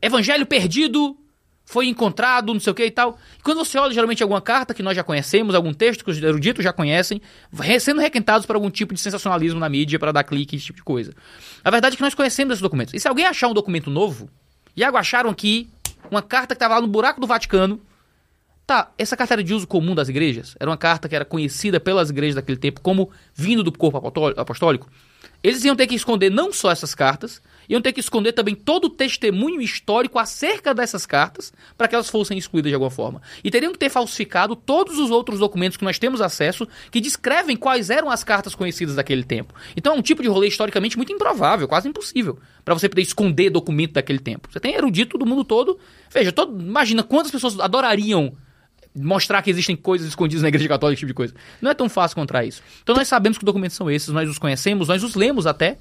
Evangelho 0.00 0.46
perdido 0.46 1.16
foi 1.64 1.88
encontrado, 1.88 2.52
não 2.52 2.60
sei 2.60 2.70
o 2.70 2.74
que 2.74 2.84
e 2.84 2.90
tal. 2.90 3.18
E 3.38 3.42
quando 3.42 3.58
você 3.58 3.78
olha 3.78 3.92
geralmente 3.92 4.22
alguma 4.22 4.40
carta 4.40 4.74
que 4.74 4.82
nós 4.82 4.94
já 4.94 5.02
conhecemos, 5.02 5.54
algum 5.54 5.72
texto 5.72 6.04
que 6.04 6.10
os 6.10 6.22
eruditos 6.22 6.62
já 6.62 6.72
conhecem, 6.72 7.20
sendo 7.80 8.00
requentados 8.00 8.46
para 8.46 8.56
algum 8.56 8.70
tipo 8.70 8.92
de 8.92 9.00
sensacionalismo 9.00 9.58
na 9.58 9.68
mídia 9.68 9.98
para 9.98 10.12
dar 10.12 10.24
clique, 10.24 10.56
esse 10.56 10.66
tipo 10.66 10.76
de 10.76 10.84
coisa. 10.84 11.14
A 11.64 11.70
verdade 11.70 11.94
é 11.94 11.96
que 11.96 12.02
nós 12.02 12.14
conhecemos 12.14 12.52
esses 12.52 12.62
documentos. 12.62 12.92
E 12.94 13.00
se 13.00 13.08
alguém 13.08 13.24
achar 13.24 13.48
um 13.48 13.54
documento 13.54 13.90
novo, 13.90 14.28
Iago 14.76 14.96
acharam 14.96 15.30
aqui 15.30 15.68
uma 16.10 16.22
carta 16.22 16.54
que 16.54 16.56
estava 16.56 16.74
lá 16.74 16.80
no 16.80 16.86
buraco 16.86 17.20
do 17.20 17.26
Vaticano. 17.26 17.80
Tá, 18.66 18.90
essa 18.96 19.16
carta 19.16 19.34
era 19.34 19.44
de 19.44 19.52
uso 19.52 19.66
comum 19.66 19.94
das 19.94 20.08
igrejas? 20.08 20.56
Era 20.58 20.70
uma 20.70 20.76
carta 20.76 21.08
que 21.08 21.14
era 21.14 21.24
conhecida 21.24 21.78
pelas 21.78 22.08
igrejas 22.10 22.34
daquele 22.34 22.56
tempo 22.56 22.80
como 22.80 23.10
vindo 23.34 23.62
do 23.62 23.70
corpo 23.72 23.98
apostólico? 24.36 24.88
Eles 25.42 25.64
iam 25.64 25.76
ter 25.76 25.86
que 25.86 25.94
esconder 25.94 26.30
não 26.30 26.52
só 26.52 26.70
essas 26.70 26.94
cartas, 26.94 27.40
iam 27.68 27.80
ter 27.80 27.92
que 27.92 28.00
esconder 28.00 28.32
também 28.32 28.54
todo 28.54 28.86
o 28.86 28.90
testemunho 28.90 29.60
histórico 29.60 30.18
acerca 30.18 30.74
dessas 30.74 31.06
cartas 31.06 31.52
para 31.76 31.88
que 31.88 31.94
elas 31.94 32.10
fossem 32.10 32.36
excluídas 32.36 32.70
de 32.70 32.74
alguma 32.74 32.90
forma. 32.90 33.22
E 33.42 33.50
teriam 33.50 33.72
que 33.72 33.78
ter 33.78 33.90
falsificado 33.90 34.54
todos 34.56 34.98
os 34.98 35.10
outros 35.10 35.38
documentos 35.38 35.76
que 35.76 35.84
nós 35.84 35.98
temos 35.98 36.20
acesso 36.20 36.66
que 36.90 37.00
descrevem 37.00 37.56
quais 37.56 37.90
eram 37.90 38.10
as 38.10 38.24
cartas 38.24 38.54
conhecidas 38.54 38.96
daquele 38.96 39.24
tempo. 39.24 39.54
Então 39.76 39.94
é 39.94 39.98
um 39.98 40.02
tipo 40.02 40.22
de 40.22 40.28
rolê 40.28 40.48
historicamente 40.48 40.96
muito 40.96 41.12
improvável, 41.12 41.68
quase 41.68 41.88
impossível, 41.88 42.38
para 42.64 42.74
você 42.74 42.88
poder 42.88 43.02
esconder 43.02 43.50
documento 43.50 43.92
daquele 43.92 44.18
tempo. 44.18 44.48
Você 44.50 44.60
tem 44.60 44.74
erudito 44.74 45.18
do 45.18 45.26
mundo 45.26 45.44
todo. 45.44 45.78
Veja, 46.10 46.32
todo, 46.32 46.60
imagina 46.60 47.02
quantas 47.02 47.30
pessoas 47.30 47.58
adorariam 47.58 48.36
mostrar 48.94 49.42
que 49.42 49.50
existem 49.50 49.74
coisas 49.74 50.08
escondidas 50.08 50.42
na 50.42 50.48
igreja 50.48 50.68
católica, 50.68 50.94
esse 50.94 51.00
tipo 51.00 51.08
de 51.08 51.14
coisa. 51.14 51.34
Não 51.60 51.70
é 51.70 51.74
tão 51.74 51.88
fácil 51.88 52.14
encontrar 52.14 52.44
isso. 52.44 52.62
Então 52.82 52.94
nós 52.94 53.08
sabemos 53.08 53.38
que 53.38 53.44
documentos 53.44 53.76
são 53.76 53.90
esses, 53.90 54.08
nós 54.08 54.28
os 54.28 54.38
conhecemos, 54.38 54.88
nós 54.88 55.02
os 55.02 55.14
lemos 55.14 55.46
até. 55.46 55.78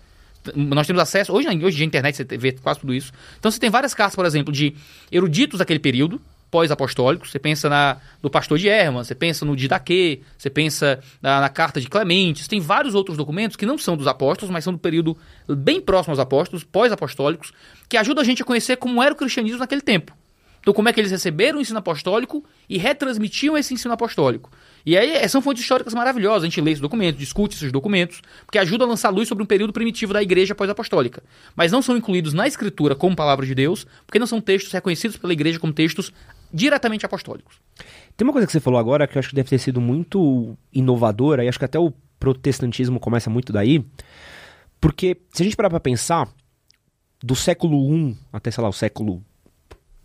Nós 0.55 0.87
temos 0.87 1.01
acesso. 1.01 1.31
Hoje, 1.31 1.47
hoje 1.47 1.77
de 1.77 1.85
internet 1.85 2.17
você 2.17 2.37
vê 2.37 2.51
quase 2.51 2.79
tudo 2.79 2.93
isso. 2.93 3.13
Então 3.39 3.49
você 3.49 3.59
tem 3.59 3.69
várias 3.69 3.93
cartas, 3.93 4.15
por 4.15 4.25
exemplo, 4.25 4.51
de 4.51 4.75
eruditos 5.11 5.59
daquele 5.59 5.79
período, 5.79 6.19
pós-apostólicos. 6.51 7.31
Você 7.31 7.39
pensa 7.39 7.69
na, 7.69 7.97
no 8.21 8.29
pastor 8.29 8.57
de 8.57 8.67
Herman, 8.67 9.03
você 9.03 9.15
pensa 9.15 9.45
no 9.45 9.55
Didaquê, 9.55 10.21
você 10.37 10.49
pensa 10.49 10.99
na, 11.21 11.39
na 11.39 11.49
carta 11.49 11.79
de 11.79 11.87
Clemente. 11.87 12.43
Você 12.43 12.49
tem 12.49 12.59
vários 12.59 12.93
outros 12.93 13.15
documentos 13.15 13.55
que 13.55 13.65
não 13.65 13.77
são 13.77 13.95
dos 13.95 14.07
apóstolos, 14.07 14.51
mas 14.51 14.63
são 14.63 14.73
do 14.73 14.79
período 14.79 15.17
bem 15.47 15.79
próximo 15.79 16.11
aos 16.11 16.19
apóstolos, 16.19 16.63
pós-apostólicos, 16.63 17.53
que 17.87 17.95
ajudam 17.95 18.21
a 18.21 18.25
gente 18.25 18.41
a 18.41 18.45
conhecer 18.45 18.75
como 18.75 19.01
era 19.01 19.13
o 19.13 19.17
cristianismo 19.17 19.59
naquele 19.59 19.81
tempo. 19.81 20.13
Então, 20.63 20.73
como 20.73 20.87
é 20.87 20.93
que 20.93 20.99
eles 21.01 21.11
receberam 21.11 21.57
o 21.57 21.61
ensino 21.61 21.77
apostólico 21.77 22.41
e 22.69 22.77
retransmitiam 22.77 23.57
esse 23.57 23.73
ensino 23.73 23.93
apostólico. 23.93 24.49
E 24.85 24.97
aí 24.97 25.11
eh, 25.17 25.27
são 25.27 25.41
fontes 25.41 25.61
históricas 25.61 25.93
maravilhosas. 25.93 26.43
A 26.43 26.45
gente 26.45 26.61
lê 26.61 26.71
esses 26.71 26.81
documentos, 26.81 27.19
discute 27.19 27.57
esses 27.57 27.69
documentos, 27.69 28.21
porque 28.45 28.57
ajuda 28.57 28.85
a 28.85 28.87
lançar 28.87 29.09
luz 29.09 29.27
sobre 29.27 29.43
um 29.43 29.45
período 29.45 29.73
primitivo 29.73 30.13
da 30.13 30.23
igreja 30.23 30.55
pós-apostólica. 30.55 31.21
Mas 31.53 31.69
não 31.69 31.81
são 31.81 31.97
incluídos 31.97 32.33
na 32.33 32.47
escritura 32.47 32.95
como 32.95 33.13
palavra 33.13 33.45
de 33.45 33.53
Deus, 33.53 33.85
porque 34.05 34.17
não 34.17 34.25
são 34.25 34.39
textos 34.39 34.71
reconhecidos 34.71 35.17
pela 35.17 35.33
igreja 35.33 35.59
como 35.59 35.73
textos 35.73 36.13
diretamente 36.53 37.05
apostólicos. 37.05 37.59
Tem 38.15 38.25
uma 38.25 38.31
coisa 38.31 38.47
que 38.47 38.53
você 38.53 38.61
falou 38.61 38.79
agora 38.79 39.05
que 39.05 39.17
eu 39.17 39.19
acho 39.19 39.29
que 39.29 39.35
deve 39.35 39.49
ter 39.49 39.57
sido 39.57 39.81
muito 39.81 40.57
inovadora, 40.71 41.43
e 41.43 41.49
acho 41.49 41.59
que 41.59 41.65
até 41.65 41.77
o 41.77 41.91
protestantismo 42.17 43.01
começa 43.01 43.29
muito 43.29 43.51
daí, 43.51 43.83
porque 44.79 45.17
se 45.33 45.43
a 45.43 45.45
gente 45.45 45.57
parar 45.57 45.69
pra 45.69 45.79
pensar, 45.81 46.29
do 47.21 47.35
século 47.35 47.93
I 47.93 48.17
até, 48.31 48.49
sei 48.49 48.63
lá, 48.63 48.69
o 48.69 48.73
século 48.73 49.21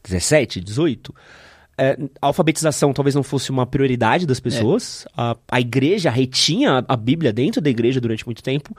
XVII, 0.07 0.65
XVIII, 0.67 1.01
é, 1.77 1.97
a 2.21 2.27
alfabetização 2.27 2.93
talvez 2.93 3.15
não 3.15 3.23
fosse 3.23 3.51
uma 3.51 3.65
prioridade 3.65 4.27
das 4.27 4.41
pessoas, 4.41 5.07
a, 5.17 5.37
a 5.49 5.61
igreja 5.61 6.11
retinha 6.11 6.85
a 6.89 6.97
Bíblia 6.97 7.33
dentro 7.33 7.61
da 7.61 7.71
igreja 7.71 8.01
durante 8.01 8.27
muito 8.27 8.43
tempo, 8.43 8.77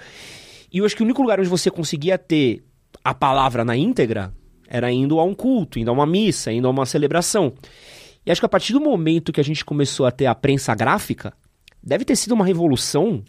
e 0.71 0.79
eu 0.79 0.85
acho 0.85 0.95
que 0.95 1.01
o 1.01 1.05
único 1.05 1.21
lugar 1.21 1.39
onde 1.39 1.49
você 1.49 1.71
conseguia 1.71 2.17
ter 2.17 2.63
a 3.03 3.13
palavra 3.13 3.63
na 3.63 3.75
íntegra 3.75 4.33
era 4.67 4.91
indo 4.91 5.19
a 5.19 5.23
um 5.23 5.33
culto, 5.33 5.79
indo 5.79 5.89
a 5.89 5.93
uma 5.93 6.05
missa, 6.05 6.51
indo 6.51 6.67
a 6.67 6.71
uma 6.71 6.85
celebração. 6.85 7.53
E 8.25 8.31
acho 8.31 8.41
que 8.41 8.45
a 8.45 8.49
partir 8.49 8.73
do 8.73 8.81
momento 8.81 9.31
que 9.31 9.41
a 9.41 9.43
gente 9.43 9.65
começou 9.65 10.05
a 10.05 10.11
ter 10.11 10.27
a 10.27 10.35
prensa 10.35 10.75
gráfica, 10.75 11.33
deve 11.81 12.05
ter 12.05 12.15
sido 12.15 12.33
uma 12.33 12.45
revolução 12.45 13.23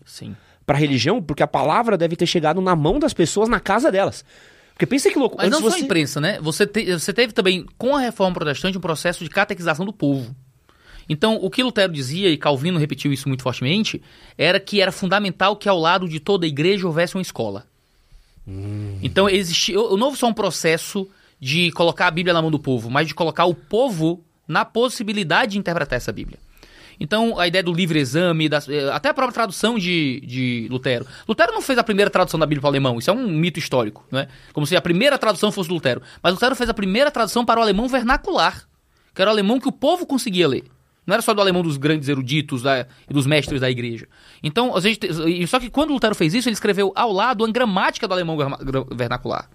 para 0.67 0.77
a 0.77 0.81
religião, 0.81 1.23
porque 1.23 1.43
a 1.43 1.47
palavra 1.47 1.97
deve 1.97 2.17
ter 2.17 2.27
chegado 2.27 2.61
na 2.61 2.77
mão 2.77 2.99
das 2.99 3.15
pessoas 3.15 3.49
na 3.49 3.59
casa 3.59 3.91
delas. 3.91 4.25
Porque 4.81 4.87
pensa 4.87 5.11
que 5.11 5.19
louco. 5.19 5.37
Mas 5.37 5.51
não 5.51 5.59
antes 5.59 5.73
só 5.73 5.77
a 5.77 5.79
imprensa, 5.85 6.21
né? 6.23 6.39
Você, 6.41 6.67
te- 6.67 6.91
você 6.91 7.13
teve 7.13 7.35
também, 7.35 7.67
com 7.77 7.95
a 7.95 8.01
reforma 8.01 8.33
protestante, 8.33 8.79
um 8.79 8.81
processo 8.81 9.23
de 9.23 9.29
catequização 9.29 9.85
do 9.85 9.93
povo. 9.93 10.35
Então, 11.07 11.37
o 11.43 11.51
que 11.51 11.63
Lutero 11.63 11.93
dizia, 11.93 12.31
e 12.31 12.39
Calvino 12.39 12.79
repetiu 12.79 13.13
isso 13.13 13.29
muito 13.29 13.43
fortemente, 13.43 14.01
era 14.39 14.59
que 14.59 14.81
era 14.81 14.91
fundamental 14.91 15.55
que 15.55 15.69
ao 15.69 15.79
lado 15.79 16.09
de 16.09 16.19
toda 16.19 16.47
a 16.47 16.49
igreja 16.49 16.87
houvesse 16.87 17.15
uma 17.15 17.21
escola. 17.21 17.67
Então, 19.03 19.29
existia, 19.29 19.75
não 19.75 20.07
houve 20.07 20.17
só 20.17 20.27
um 20.29 20.33
processo 20.33 21.07
de 21.39 21.71
colocar 21.73 22.07
a 22.07 22.11
Bíblia 22.11 22.33
na 22.33 22.41
mão 22.41 22.51
do 22.51 22.59
povo, 22.59 22.89
mas 22.91 23.07
de 23.07 23.15
colocar 23.15 23.45
o 23.45 23.55
povo 23.55 24.25
na 24.49 24.65
possibilidade 24.65 25.53
de 25.53 25.59
interpretar 25.59 25.99
essa 25.99 26.11
Bíblia. 26.11 26.39
Então, 27.01 27.39
a 27.39 27.49
ideia 27.49 27.63
do 27.65 27.73
livre 27.73 27.99
exame, 27.99 28.47
das- 28.49 28.69
eh, 28.69 28.91
até 28.93 29.09
a 29.09 29.15
própria 29.15 29.33
tradução 29.33 29.79
de, 29.79 30.21
de 30.21 30.69
Lutero. 30.71 31.07
Lutero 31.27 31.51
não 31.53 31.63
fez 31.63 31.79
a 31.79 31.83
primeira 31.83 32.11
tradução 32.11 32.39
da 32.39 32.45
Bíblia 32.45 32.61
para 32.61 32.69
o 32.69 32.71
alemão, 32.71 32.99
isso 32.99 33.09
é 33.11 33.13
um 33.15 33.27
mito 33.27 33.59
histórico, 33.59 34.05
não 34.11 34.21
é? 34.21 34.29
Como 34.53 34.67
se 34.67 34.77
a 34.77 34.83
primeira 34.83 35.17
tradução 35.19 35.51
fosse 35.51 35.71
Lutero. 35.71 36.03
Mas 36.23 36.35
Lutero 36.35 36.55
fez 36.55 36.69
a 36.69 36.75
primeira 36.75 37.11
tradução 37.11 37.45
para 37.45 37.59
o 37.59 37.63
alemão 37.63 37.89
vernacular, 37.89 38.65
que 39.15 39.23
era 39.23 39.31
o 39.31 39.33
alemão 39.33 39.59
que 39.59 39.67
o 39.69 39.73
povo 39.73 40.05
conseguia 40.05 40.47
ler. 40.47 40.65
Não 41.07 41.15
era 41.15 41.23
só 41.23 41.33
do 41.33 41.41
alemão 41.41 41.63
dos 41.63 41.79
grandes 41.79 42.09
eruditos 42.09 42.63
dos 43.09 43.27
mestres 43.27 43.61
da 43.63 43.71
igreja. 43.71 44.07
Então, 44.43 44.77
a 44.77 44.81
gente, 44.81 45.09
só 45.49 45.59
que 45.59 45.71
quando 45.71 45.93
Lutero 45.95 46.15
fez 46.15 46.35
isso, 46.35 46.49
ele 46.49 46.53
escreveu 46.55 46.93
ao 46.95 47.11
lado 47.11 47.45
a 47.45 47.51
gramática 47.51 48.07
do 48.07 48.13
alemão 48.13 48.37
vernacular. 48.93 49.49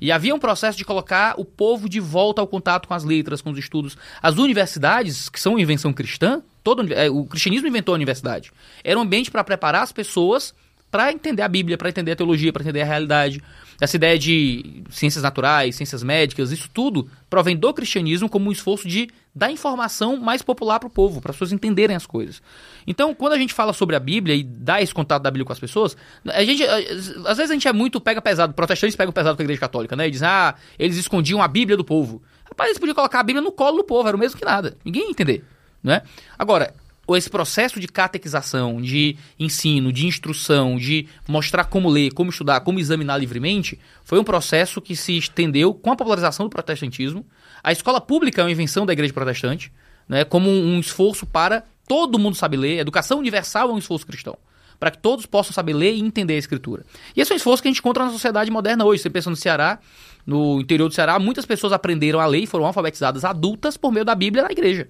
E 0.00 0.10
havia 0.10 0.34
um 0.34 0.38
processo 0.38 0.76
de 0.76 0.84
colocar 0.84 1.34
o 1.38 1.44
povo 1.44 1.88
de 1.88 2.00
volta 2.00 2.40
ao 2.40 2.46
contato 2.46 2.88
com 2.88 2.94
as 2.94 3.04
letras, 3.04 3.40
com 3.40 3.50
os 3.50 3.58
estudos. 3.58 3.96
As 4.20 4.36
universidades, 4.36 5.28
que 5.28 5.38
são 5.40 5.58
invenção 5.58 5.92
cristã, 5.92 6.42
todo, 6.66 6.92
é, 6.92 7.08
o 7.08 7.24
cristianismo 7.24 7.68
inventou 7.68 7.94
a 7.94 7.94
universidade. 7.94 8.50
Era 8.82 8.98
um 8.98 9.02
ambiente 9.02 9.30
para 9.30 9.44
preparar 9.44 9.84
as 9.84 9.92
pessoas 9.92 10.52
para 10.90 11.12
entender 11.12 11.42
a 11.42 11.48
Bíblia, 11.48 11.78
para 11.78 11.88
entender 11.88 12.10
a 12.10 12.16
teologia, 12.16 12.52
para 12.52 12.62
entender 12.62 12.82
a 12.82 12.84
realidade. 12.84 13.40
Essa 13.80 13.94
ideia 13.94 14.18
de 14.18 14.82
ciências 14.90 15.22
naturais, 15.22 15.76
ciências 15.76 16.02
médicas, 16.02 16.50
isso 16.50 16.68
tudo 16.72 17.08
provém 17.30 17.56
do 17.56 17.72
cristianismo 17.72 18.28
como 18.28 18.48
um 18.48 18.52
esforço 18.52 18.88
de 18.88 19.08
dar 19.32 19.52
informação 19.52 20.16
mais 20.16 20.42
popular 20.42 20.80
para 20.80 20.88
o 20.88 20.90
povo, 20.90 21.20
para 21.20 21.30
as 21.30 21.36
pessoas 21.36 21.52
entenderem 21.52 21.94
as 21.94 22.04
coisas. 22.06 22.42
Então, 22.84 23.14
quando 23.14 23.34
a 23.34 23.38
gente 23.38 23.54
fala 23.54 23.72
sobre 23.72 23.94
a 23.94 24.00
Bíblia 24.00 24.34
e 24.34 24.42
dá 24.42 24.82
esse 24.82 24.92
contato 24.92 25.22
da 25.22 25.30
Bíblia 25.30 25.44
com 25.44 25.52
as 25.52 25.60
pessoas, 25.60 25.96
a 26.26 26.42
gente, 26.42 26.64
às 26.64 27.36
vezes 27.36 27.50
a 27.50 27.54
gente 27.54 27.68
é 27.68 27.72
muito 27.72 28.00
pega 28.00 28.20
pesado, 28.20 28.54
protestantes 28.54 28.96
pegam 28.96 29.12
pesado 29.12 29.36
com 29.36 29.42
a 29.42 29.44
igreja 29.44 29.60
católica, 29.60 29.94
né? 29.94 30.08
E 30.08 30.10
dizem, 30.10 30.26
ah, 30.26 30.54
eles 30.76 30.96
escondiam 30.96 31.40
a 31.40 31.46
Bíblia 31.46 31.76
do 31.76 31.84
povo. 31.84 32.22
Rapaz, 32.44 32.70
eles 32.70 32.78
podiam 32.78 32.94
colocar 32.94 33.20
a 33.20 33.22
Bíblia 33.22 33.42
no 33.42 33.52
colo 33.52 33.76
do 33.76 33.84
povo, 33.84 34.08
era 34.08 34.16
o 34.16 34.20
mesmo 34.20 34.38
que 34.38 34.44
nada. 34.44 34.76
Ninguém 34.84 35.02
ia 35.04 35.10
entender, 35.10 35.44
né? 35.86 36.02
Agora, 36.36 36.74
esse 37.14 37.30
processo 37.30 37.78
de 37.78 37.86
catequização, 37.86 38.82
de 38.82 39.16
ensino, 39.38 39.92
de 39.92 40.06
instrução, 40.06 40.76
de 40.76 41.06
mostrar 41.28 41.64
como 41.64 41.88
ler, 41.88 42.12
como 42.12 42.30
estudar, 42.30 42.60
como 42.62 42.80
examinar 42.80 43.16
livremente, 43.18 43.78
foi 44.02 44.18
um 44.18 44.24
processo 44.24 44.80
que 44.80 44.96
se 44.96 45.16
estendeu 45.16 45.72
com 45.72 45.92
a 45.92 45.96
popularização 45.96 46.46
do 46.46 46.50
protestantismo. 46.50 47.24
A 47.62 47.70
escola 47.70 48.00
pública 48.00 48.40
é 48.40 48.44
uma 48.44 48.50
invenção 48.50 48.84
da 48.84 48.92
igreja 48.92 49.12
protestante, 49.12 49.72
né, 50.08 50.24
como 50.24 50.50
um, 50.50 50.80
esforço 50.80 51.24
para 51.24 51.62
todo 51.86 52.18
mundo 52.18 52.34
saber 52.34 52.56
ler. 52.56 52.78
Educação 52.80 53.20
universal 53.20 53.70
é 53.70 53.72
um 53.72 53.78
esforço 53.78 54.04
cristão. 54.04 54.36
Para 54.78 54.90
que 54.90 54.98
todos 54.98 55.24
possam 55.24 55.52
saber 55.52 55.72
ler 55.72 55.94
e 55.94 56.00
entender 56.00 56.34
a 56.34 56.38
escritura. 56.38 56.84
E 57.14 57.20
esse 57.20 57.32
é 57.32 57.34
um 57.34 57.36
esforço 57.36 57.62
que 57.62 57.68
a 57.68 57.70
gente 57.70 57.78
encontra 57.78 58.04
na 58.04 58.10
sociedade 58.10 58.50
moderna 58.50 58.84
hoje. 58.84 59.00
Você 59.00 59.08
pensa 59.08 59.30
no 59.30 59.36
Ceará, 59.36 59.78
no 60.26 60.60
interior 60.60 60.88
do 60.88 60.94
Ceará, 60.94 61.18
muitas 61.18 61.46
pessoas 61.46 61.72
aprenderam 61.72 62.20
a 62.20 62.26
ler 62.26 62.40
e 62.40 62.46
foram 62.46 62.66
alfabetizadas 62.66 63.24
adultas 63.24 63.76
por 63.76 63.92
meio 63.92 64.04
da 64.04 64.14
Bíblia 64.14 64.42
na 64.42 64.50
igreja. 64.50 64.88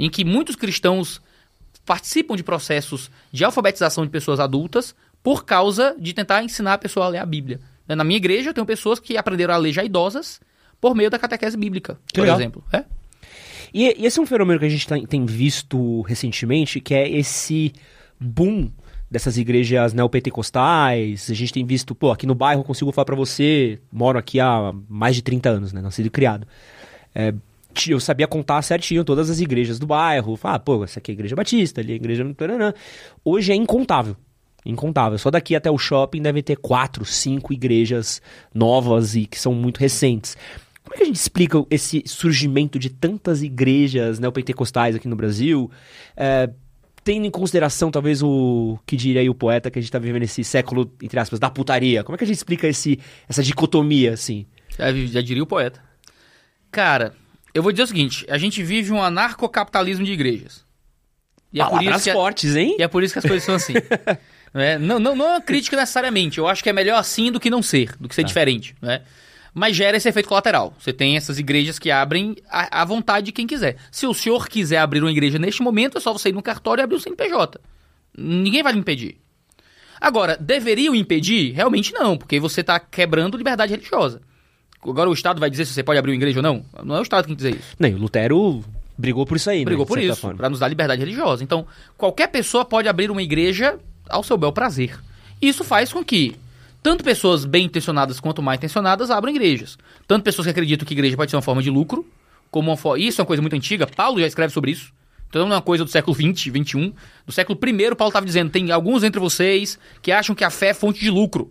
Em 0.00 0.08
que 0.10 0.24
muitos 0.24 0.56
cristãos 0.56 1.20
participam 1.84 2.34
de 2.36 2.42
processos 2.42 3.10
de 3.30 3.44
alfabetização 3.44 4.04
de 4.04 4.10
pessoas 4.10 4.40
adultas 4.40 4.94
por 5.22 5.44
causa 5.44 5.94
de 5.98 6.12
tentar 6.14 6.42
ensinar 6.42 6.74
a 6.74 6.78
pessoa 6.78 7.06
a 7.06 7.08
ler 7.10 7.18
a 7.18 7.26
Bíblia. 7.26 7.60
Né, 7.86 7.94
Na 7.94 8.02
minha 8.04 8.16
igreja, 8.16 8.48
eu 8.50 8.54
tenho 8.54 8.66
pessoas 8.66 8.98
que 8.98 9.16
aprenderam 9.18 9.52
a 9.52 9.58
ler 9.58 9.72
já 9.72 9.84
idosas 9.84 10.40
por 10.80 10.94
meio 10.94 11.10
da 11.10 11.18
catequese 11.18 11.56
bíblica, 11.58 11.98
Que 12.06 12.14
por 12.14 12.22
legal. 12.22 12.36
exemplo. 12.38 12.64
É? 12.72 12.84
E, 13.74 13.84
e 14.02 14.06
esse 14.06 14.18
é 14.18 14.22
um 14.22 14.26
fenômeno 14.26 14.58
que 14.58 14.64
a 14.64 14.68
gente 14.70 14.88
tá- 14.88 14.98
tem 15.06 15.26
visto 15.26 16.00
recentemente, 16.02 16.80
que 16.80 16.94
é 16.94 17.06
esse 17.08 17.72
boom 18.18 18.70
dessas 19.10 19.36
igrejas 19.36 19.92
neopentecostais. 19.92 21.30
A 21.30 21.34
gente 21.34 21.52
tem 21.52 21.66
visto, 21.66 21.94
pô, 21.94 22.10
aqui 22.10 22.26
no 22.26 22.34
bairro 22.34 22.60
eu 22.60 22.64
consigo 22.64 22.90
falar 22.92 23.04
pra 23.04 23.16
você, 23.16 23.78
moro 23.92 24.18
aqui 24.18 24.40
há 24.40 24.72
mais 24.88 25.14
de 25.16 25.22
30 25.22 25.50
anos, 25.50 25.72
né? 25.72 25.82
Nascido 25.82 26.06
e 26.06 26.10
criado. 26.10 26.46
É, 27.14 27.34
eu 27.88 28.00
sabia 28.00 28.26
contar 28.26 28.62
certinho 28.62 29.04
todas 29.04 29.30
as 29.30 29.40
igrejas 29.40 29.78
do 29.78 29.86
bairro. 29.86 30.38
Ah, 30.42 30.58
pô, 30.58 30.84
essa 30.84 30.98
aqui 30.98 31.10
é 31.10 31.12
a 31.12 31.14
igreja 31.14 31.36
batista, 31.36 31.80
ali 31.80 31.90
é 31.90 31.94
a 31.94 31.96
igreja... 31.96 32.24
Hoje 33.24 33.52
é 33.52 33.54
incontável. 33.54 34.16
Incontável. 34.64 35.18
Só 35.18 35.30
daqui 35.30 35.56
até 35.56 35.70
o 35.70 35.78
shopping 35.78 36.20
deve 36.20 36.42
ter 36.42 36.56
quatro, 36.56 37.04
cinco 37.04 37.52
igrejas 37.52 38.20
novas 38.54 39.14
e 39.14 39.26
que 39.26 39.38
são 39.38 39.54
muito 39.54 39.78
recentes. 39.78 40.36
Como 40.82 40.94
é 40.94 40.98
que 40.98 41.02
a 41.04 41.06
gente 41.06 41.16
explica 41.16 41.64
esse 41.70 42.02
surgimento 42.06 42.78
de 42.78 42.90
tantas 42.90 43.42
igrejas 43.42 44.18
neopentecostais 44.18 44.96
aqui 44.96 45.06
no 45.06 45.16
Brasil? 45.16 45.70
É, 46.16 46.50
tendo 47.04 47.26
em 47.26 47.30
consideração, 47.30 47.90
talvez, 47.90 48.22
o 48.22 48.78
que 48.84 48.96
diria 48.96 49.20
aí 49.20 49.30
o 49.30 49.34
poeta 49.34 49.70
que 49.70 49.78
a 49.78 49.82
gente 49.82 49.92
tá 49.92 49.98
vivendo 49.98 50.24
esse 50.24 50.44
século, 50.44 50.92
entre 51.00 51.18
aspas, 51.18 51.38
da 51.38 51.48
putaria. 51.48 52.04
Como 52.04 52.14
é 52.14 52.18
que 52.18 52.24
a 52.24 52.26
gente 52.26 52.36
explica 52.36 52.66
esse, 52.68 52.98
essa 53.28 53.42
dicotomia, 53.42 54.12
assim? 54.12 54.46
Já, 54.76 54.92
já 54.92 55.20
diria 55.22 55.42
o 55.42 55.46
poeta. 55.46 55.80
Cara, 56.70 57.14
eu 57.54 57.62
vou 57.62 57.72
dizer 57.72 57.84
o 57.84 57.86
seguinte: 57.86 58.26
a 58.28 58.38
gente 58.38 58.62
vive 58.62 58.92
um 58.92 59.02
anarcocapitalismo 59.02 60.04
de 60.04 60.12
igrejas. 60.12 60.64
E 61.52 61.60
é, 61.60 61.64
por 61.64 61.82
isso 61.82 62.04
que, 62.04 62.12
fortes, 62.12 62.54
hein? 62.54 62.76
e 62.78 62.82
é 62.82 62.88
por 62.88 63.02
isso 63.02 63.12
que 63.12 63.18
as 63.18 63.24
coisas 63.24 63.42
são 63.42 63.54
assim. 63.56 63.74
Não 64.54 64.60
é? 64.60 64.78
Não, 64.78 64.98
não, 64.98 65.14
não 65.14 65.26
é 65.26 65.30
uma 65.34 65.40
crítica 65.40 65.76
necessariamente. 65.76 66.38
Eu 66.38 66.48
acho 66.48 66.60
que 66.60 66.68
é 66.68 66.72
melhor 66.72 66.98
assim 66.98 67.30
do 67.30 67.38
que 67.38 67.48
não 67.48 67.62
ser, 67.62 67.94
do 68.00 68.08
que 68.08 68.14
ser 68.16 68.24
diferente. 68.24 68.74
Né? 68.82 69.02
Mas 69.54 69.76
gera 69.76 69.96
esse 69.96 70.08
efeito 70.08 70.28
colateral. 70.28 70.74
Você 70.76 70.92
tem 70.92 71.16
essas 71.16 71.38
igrejas 71.38 71.78
que 71.78 71.88
abrem 71.88 72.34
à 72.48 72.80
à 72.80 72.84
vontade 72.84 73.26
de 73.26 73.32
quem 73.32 73.46
quiser. 73.46 73.76
Se 73.92 74.08
o 74.08 74.12
senhor 74.12 74.48
quiser 74.48 74.78
abrir 74.78 75.02
uma 75.02 75.10
igreja 75.12 75.38
neste 75.38 75.62
momento, 75.62 75.98
é 75.98 76.00
só 76.00 76.12
você 76.12 76.30
ir 76.30 76.32
no 76.32 76.42
cartório 76.42 76.82
e 76.82 76.84
abrir 76.84 76.96
o 76.96 77.00
CNPJ. 77.00 77.60
Ninguém 78.18 78.60
vai 78.60 78.72
lhe 78.72 78.80
impedir. 78.80 79.20
Agora, 80.00 80.36
deveriam 80.36 80.96
impedir? 80.96 81.52
Realmente 81.52 81.92
não, 81.92 82.16
porque 82.16 82.40
você 82.40 82.62
está 82.62 82.80
quebrando 82.80 83.36
liberdade 83.36 83.72
religiosa. 83.72 84.20
Agora 84.82 85.10
o 85.10 85.12
Estado 85.12 85.38
vai 85.38 85.50
dizer 85.50 85.66
se 85.66 85.74
você 85.74 85.82
pode 85.82 85.98
abrir 85.98 86.12
uma 86.12 86.16
igreja 86.16 86.38
ou 86.38 86.42
não? 86.42 86.64
Não 86.84 86.96
é 86.96 87.00
o 87.00 87.02
Estado 87.02 87.26
quem 87.26 87.36
dizer 87.36 87.54
isso. 87.56 87.76
E 87.78 87.86
o 87.86 87.98
Lutero 87.98 88.64
brigou 88.96 89.26
por 89.26 89.36
isso 89.36 89.50
aí, 89.50 89.64
Brigou 89.64 89.84
né? 89.84 89.88
por 89.88 89.98
isso, 89.98 90.34
para 90.34 90.48
nos 90.48 90.58
dar 90.58 90.68
liberdade 90.68 91.00
religiosa. 91.00 91.42
Então, 91.42 91.66
qualquer 91.96 92.28
pessoa 92.28 92.64
pode 92.64 92.88
abrir 92.88 93.10
uma 93.10 93.22
igreja 93.22 93.78
ao 94.08 94.22
seu 94.22 94.36
bel 94.36 94.52
prazer. 94.52 94.98
Isso 95.40 95.64
faz 95.64 95.92
com 95.92 96.04
que 96.04 96.36
tanto 96.82 97.04
pessoas 97.04 97.44
bem 97.44 97.66
intencionadas 97.66 98.20
quanto 98.20 98.42
mal 98.42 98.54
intencionadas 98.54 99.10
abram 99.10 99.32
igrejas. 99.32 99.78
Tanto 100.06 100.22
pessoas 100.22 100.46
que 100.46 100.50
acreditam 100.50 100.86
que 100.86 100.94
igreja 100.94 101.16
pode 101.16 101.30
ser 101.30 101.36
uma 101.36 101.42
forma 101.42 101.62
de 101.62 101.70
lucro, 101.70 102.06
como 102.50 102.72
uma. 102.72 102.98
Isso 102.98 103.20
é 103.20 103.22
uma 103.22 103.26
coisa 103.26 103.42
muito 103.42 103.56
antiga, 103.56 103.86
Paulo 103.86 104.20
já 104.20 104.26
escreve 104.26 104.52
sobre 104.52 104.70
isso. 104.70 104.92
Então 105.28 105.42
não 105.46 105.52
é 105.52 105.56
uma 105.56 105.62
coisa 105.62 105.84
do 105.84 105.90
século 105.90 106.14
XX, 106.14 106.50
XXI. 106.50 106.94
Do 107.24 107.32
século 107.32 107.58
I, 107.62 107.94
Paulo 107.94 108.10
estava 108.10 108.26
dizendo: 108.26 108.50
tem 108.50 108.70
alguns 108.72 109.04
entre 109.04 109.20
vocês 109.20 109.78
que 110.02 110.10
acham 110.10 110.34
que 110.34 110.42
a 110.42 110.50
fé 110.50 110.68
é 110.68 110.74
fonte 110.74 111.00
de 111.00 111.10
lucro. 111.10 111.50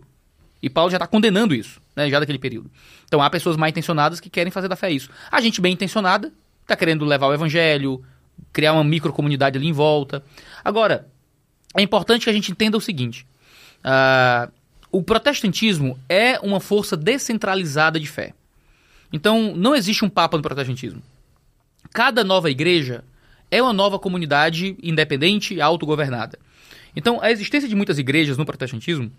E 0.62 0.68
Paulo 0.68 0.90
já 0.90 0.96
está 0.96 1.06
condenando 1.06 1.54
isso, 1.54 1.80
né, 1.96 2.08
já 2.10 2.20
daquele 2.20 2.38
período. 2.38 2.70
Então 3.04 3.22
há 3.22 3.30
pessoas 3.30 3.56
mal 3.56 3.68
intencionadas 3.68 4.20
que 4.20 4.28
querem 4.28 4.50
fazer 4.50 4.68
da 4.68 4.76
fé 4.76 4.90
isso. 4.90 5.10
A 5.30 5.40
gente 5.40 5.60
bem 5.60 5.72
intencionada 5.72 6.32
está 6.62 6.76
querendo 6.76 7.04
levar 7.04 7.26
o 7.26 7.34
evangelho, 7.34 8.04
criar 8.52 8.72
uma 8.72 8.84
microcomunidade 8.84 9.58
ali 9.58 9.66
em 9.66 9.72
volta. 9.72 10.22
Agora, 10.64 11.08
é 11.76 11.82
importante 11.82 12.24
que 12.24 12.30
a 12.30 12.32
gente 12.32 12.52
entenda 12.52 12.76
o 12.76 12.80
seguinte: 12.80 13.26
ah, 13.82 14.48
o 14.90 15.02
protestantismo 15.02 15.98
é 16.08 16.38
uma 16.40 16.60
força 16.60 16.96
descentralizada 16.96 17.98
de 17.98 18.06
fé. 18.06 18.34
Então, 19.12 19.54
não 19.56 19.74
existe 19.74 20.04
um 20.04 20.08
papa 20.08 20.36
no 20.36 20.42
protestantismo. 20.42 21.02
Cada 21.92 22.22
nova 22.22 22.50
igreja 22.50 23.02
é 23.50 23.60
uma 23.60 23.72
nova 23.72 23.98
comunidade 23.98 24.76
independente 24.80 25.54
e 25.54 25.60
autogovernada. 25.60 26.38
Então, 26.94 27.20
a 27.20 27.30
existência 27.30 27.68
de 27.68 27.74
muitas 27.74 27.98
igrejas 27.98 28.36
no 28.36 28.46
protestantismo, 28.46 29.10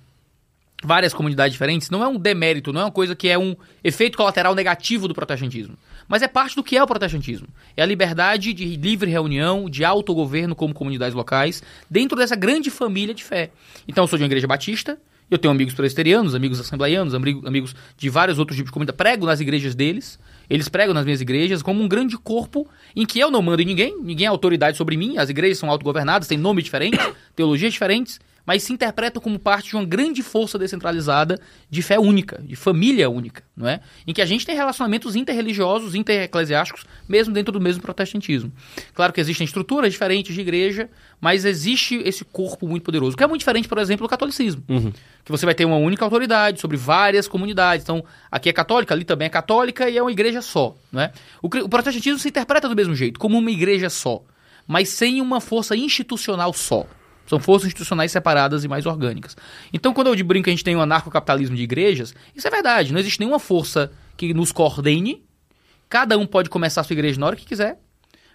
várias 0.81 1.13
comunidades 1.13 1.53
diferentes, 1.53 1.89
não 1.89 2.03
é 2.03 2.07
um 2.07 2.17
demérito, 2.17 2.73
não 2.73 2.81
é 2.81 2.83
uma 2.85 2.91
coisa 2.91 3.15
que 3.15 3.29
é 3.29 3.37
um 3.37 3.55
efeito 3.83 4.17
colateral 4.17 4.55
negativo 4.55 5.07
do 5.07 5.13
protestantismo. 5.13 5.77
Mas 6.07 6.21
é 6.21 6.27
parte 6.27 6.55
do 6.55 6.63
que 6.63 6.75
é 6.75 6.83
o 6.83 6.87
protestantismo. 6.87 7.47
É 7.77 7.83
a 7.83 7.85
liberdade 7.85 8.53
de 8.53 8.75
livre 8.75 9.09
reunião, 9.09 9.69
de 9.69 9.85
autogoverno 9.85 10.55
como 10.55 10.73
comunidades 10.73 11.13
locais, 11.13 11.63
dentro 11.89 12.17
dessa 12.17 12.35
grande 12.35 12.69
família 12.69 13.13
de 13.13 13.23
fé. 13.23 13.51
Então, 13.87 14.03
eu 14.03 14.07
sou 14.07 14.17
de 14.17 14.23
uma 14.23 14.27
igreja 14.27 14.47
batista, 14.47 14.97
eu 15.31 15.37
tenho 15.37 15.53
amigos 15.53 15.73
presbiterianos, 15.73 16.35
amigos 16.35 16.59
assembleianos, 16.59 17.13
amigos, 17.15 17.73
de 17.95 18.09
vários 18.09 18.37
outros 18.37 18.57
tipos 18.57 18.67
de 18.69 18.73
comunidade. 18.73 18.97
Prego 18.97 19.25
nas 19.25 19.39
igrejas 19.39 19.73
deles, 19.73 20.19
eles 20.49 20.67
pregam 20.67 20.93
nas 20.93 21.05
minhas 21.05 21.21
igrejas 21.21 21.61
como 21.61 21.81
um 21.81 21.87
grande 21.87 22.17
corpo 22.17 22.67
em 22.93 23.05
que 23.05 23.17
eu 23.17 23.31
não 23.31 23.41
mando 23.41 23.61
em 23.61 23.65
ninguém, 23.65 23.97
ninguém 24.03 24.25
é 24.25 24.29
autoridade 24.29 24.75
sobre 24.75 24.97
mim, 24.97 25.17
as 25.17 25.29
igrejas 25.29 25.57
são 25.57 25.69
autogovernadas, 25.69 26.27
têm 26.27 26.37
nomes 26.37 26.65
diferentes, 26.65 26.99
teologias 27.33 27.71
diferentes, 27.71 28.19
mas 28.51 28.63
se 28.63 28.73
interpretam 28.73 29.21
como 29.21 29.39
parte 29.39 29.69
de 29.69 29.77
uma 29.77 29.85
grande 29.85 30.21
força 30.21 30.59
descentralizada 30.59 31.39
de 31.69 31.81
fé 31.81 31.97
única, 31.97 32.41
de 32.43 32.53
família 32.53 33.09
única, 33.09 33.43
não 33.55 33.65
é? 33.65 33.79
Em 34.05 34.11
que 34.11 34.21
a 34.21 34.25
gente 34.25 34.45
tem 34.45 34.53
relacionamentos 34.53 35.15
interreligiosos, 35.15 35.95
intereclesiásticos, 35.95 36.85
mesmo 37.07 37.33
dentro 37.33 37.53
do 37.53 37.61
mesmo 37.61 37.81
protestantismo. 37.81 38.51
Claro 38.93 39.13
que 39.13 39.21
existem 39.21 39.45
estruturas 39.45 39.93
diferentes 39.93 40.35
de 40.35 40.41
igreja, 40.41 40.89
mas 41.21 41.45
existe 41.45 41.95
esse 42.03 42.25
corpo 42.25 42.67
muito 42.67 42.83
poderoso, 42.83 43.15
que 43.15 43.23
é 43.23 43.27
muito 43.27 43.39
diferente, 43.39 43.69
por 43.69 43.77
exemplo, 43.77 44.05
do 44.05 44.09
catolicismo. 44.09 44.61
Uhum. 44.67 44.91
Que 45.23 45.31
você 45.31 45.45
vai 45.45 45.55
ter 45.55 45.63
uma 45.63 45.77
única 45.77 46.03
autoridade 46.03 46.59
sobre 46.59 46.75
várias 46.75 47.29
comunidades. 47.29 47.85
Então, 47.85 48.03
aqui 48.29 48.49
é 48.49 48.53
católica, 48.53 48.93
ali 48.93 49.05
também 49.05 49.27
é 49.27 49.29
católica 49.29 49.89
e 49.89 49.97
é 49.97 50.01
uma 50.01 50.11
igreja 50.11 50.41
só, 50.41 50.75
não 50.91 51.03
é? 51.03 51.13
O, 51.41 51.47
o 51.47 51.69
protestantismo 51.69 52.19
se 52.19 52.27
interpreta 52.27 52.67
do 52.67 52.75
mesmo 52.75 52.95
jeito, 52.95 53.17
como 53.17 53.37
uma 53.37 53.49
igreja 53.49 53.89
só, 53.89 54.21
mas 54.67 54.89
sem 54.89 55.21
uma 55.21 55.39
força 55.39 55.73
institucional 55.73 56.51
só. 56.51 56.85
São 57.25 57.39
forças 57.39 57.67
institucionais 57.67 58.11
separadas 58.11 58.63
e 58.63 58.67
mais 58.67 58.85
orgânicas. 58.85 59.37
Então, 59.71 59.93
quando 59.93 60.07
eu 60.07 60.25
brinco 60.25 60.45
que 60.45 60.49
a 60.49 60.53
gente 60.53 60.63
tem 60.63 60.75
um 60.75 60.81
anarcocapitalismo 60.81 61.55
de 61.55 61.63
igrejas, 61.63 62.13
isso 62.35 62.47
é 62.47 62.51
verdade. 62.51 62.91
Não 62.91 62.99
existe 62.99 63.19
nenhuma 63.19 63.39
força 63.39 63.91
que 64.17 64.33
nos 64.33 64.51
coordene. 64.51 65.23
Cada 65.87 66.17
um 66.17 66.25
pode 66.25 66.49
começar 66.49 66.81
a 66.81 66.83
sua 66.83 66.93
igreja 66.93 67.19
na 67.19 67.27
hora 67.27 67.35
que 67.35 67.45
quiser. 67.45 67.79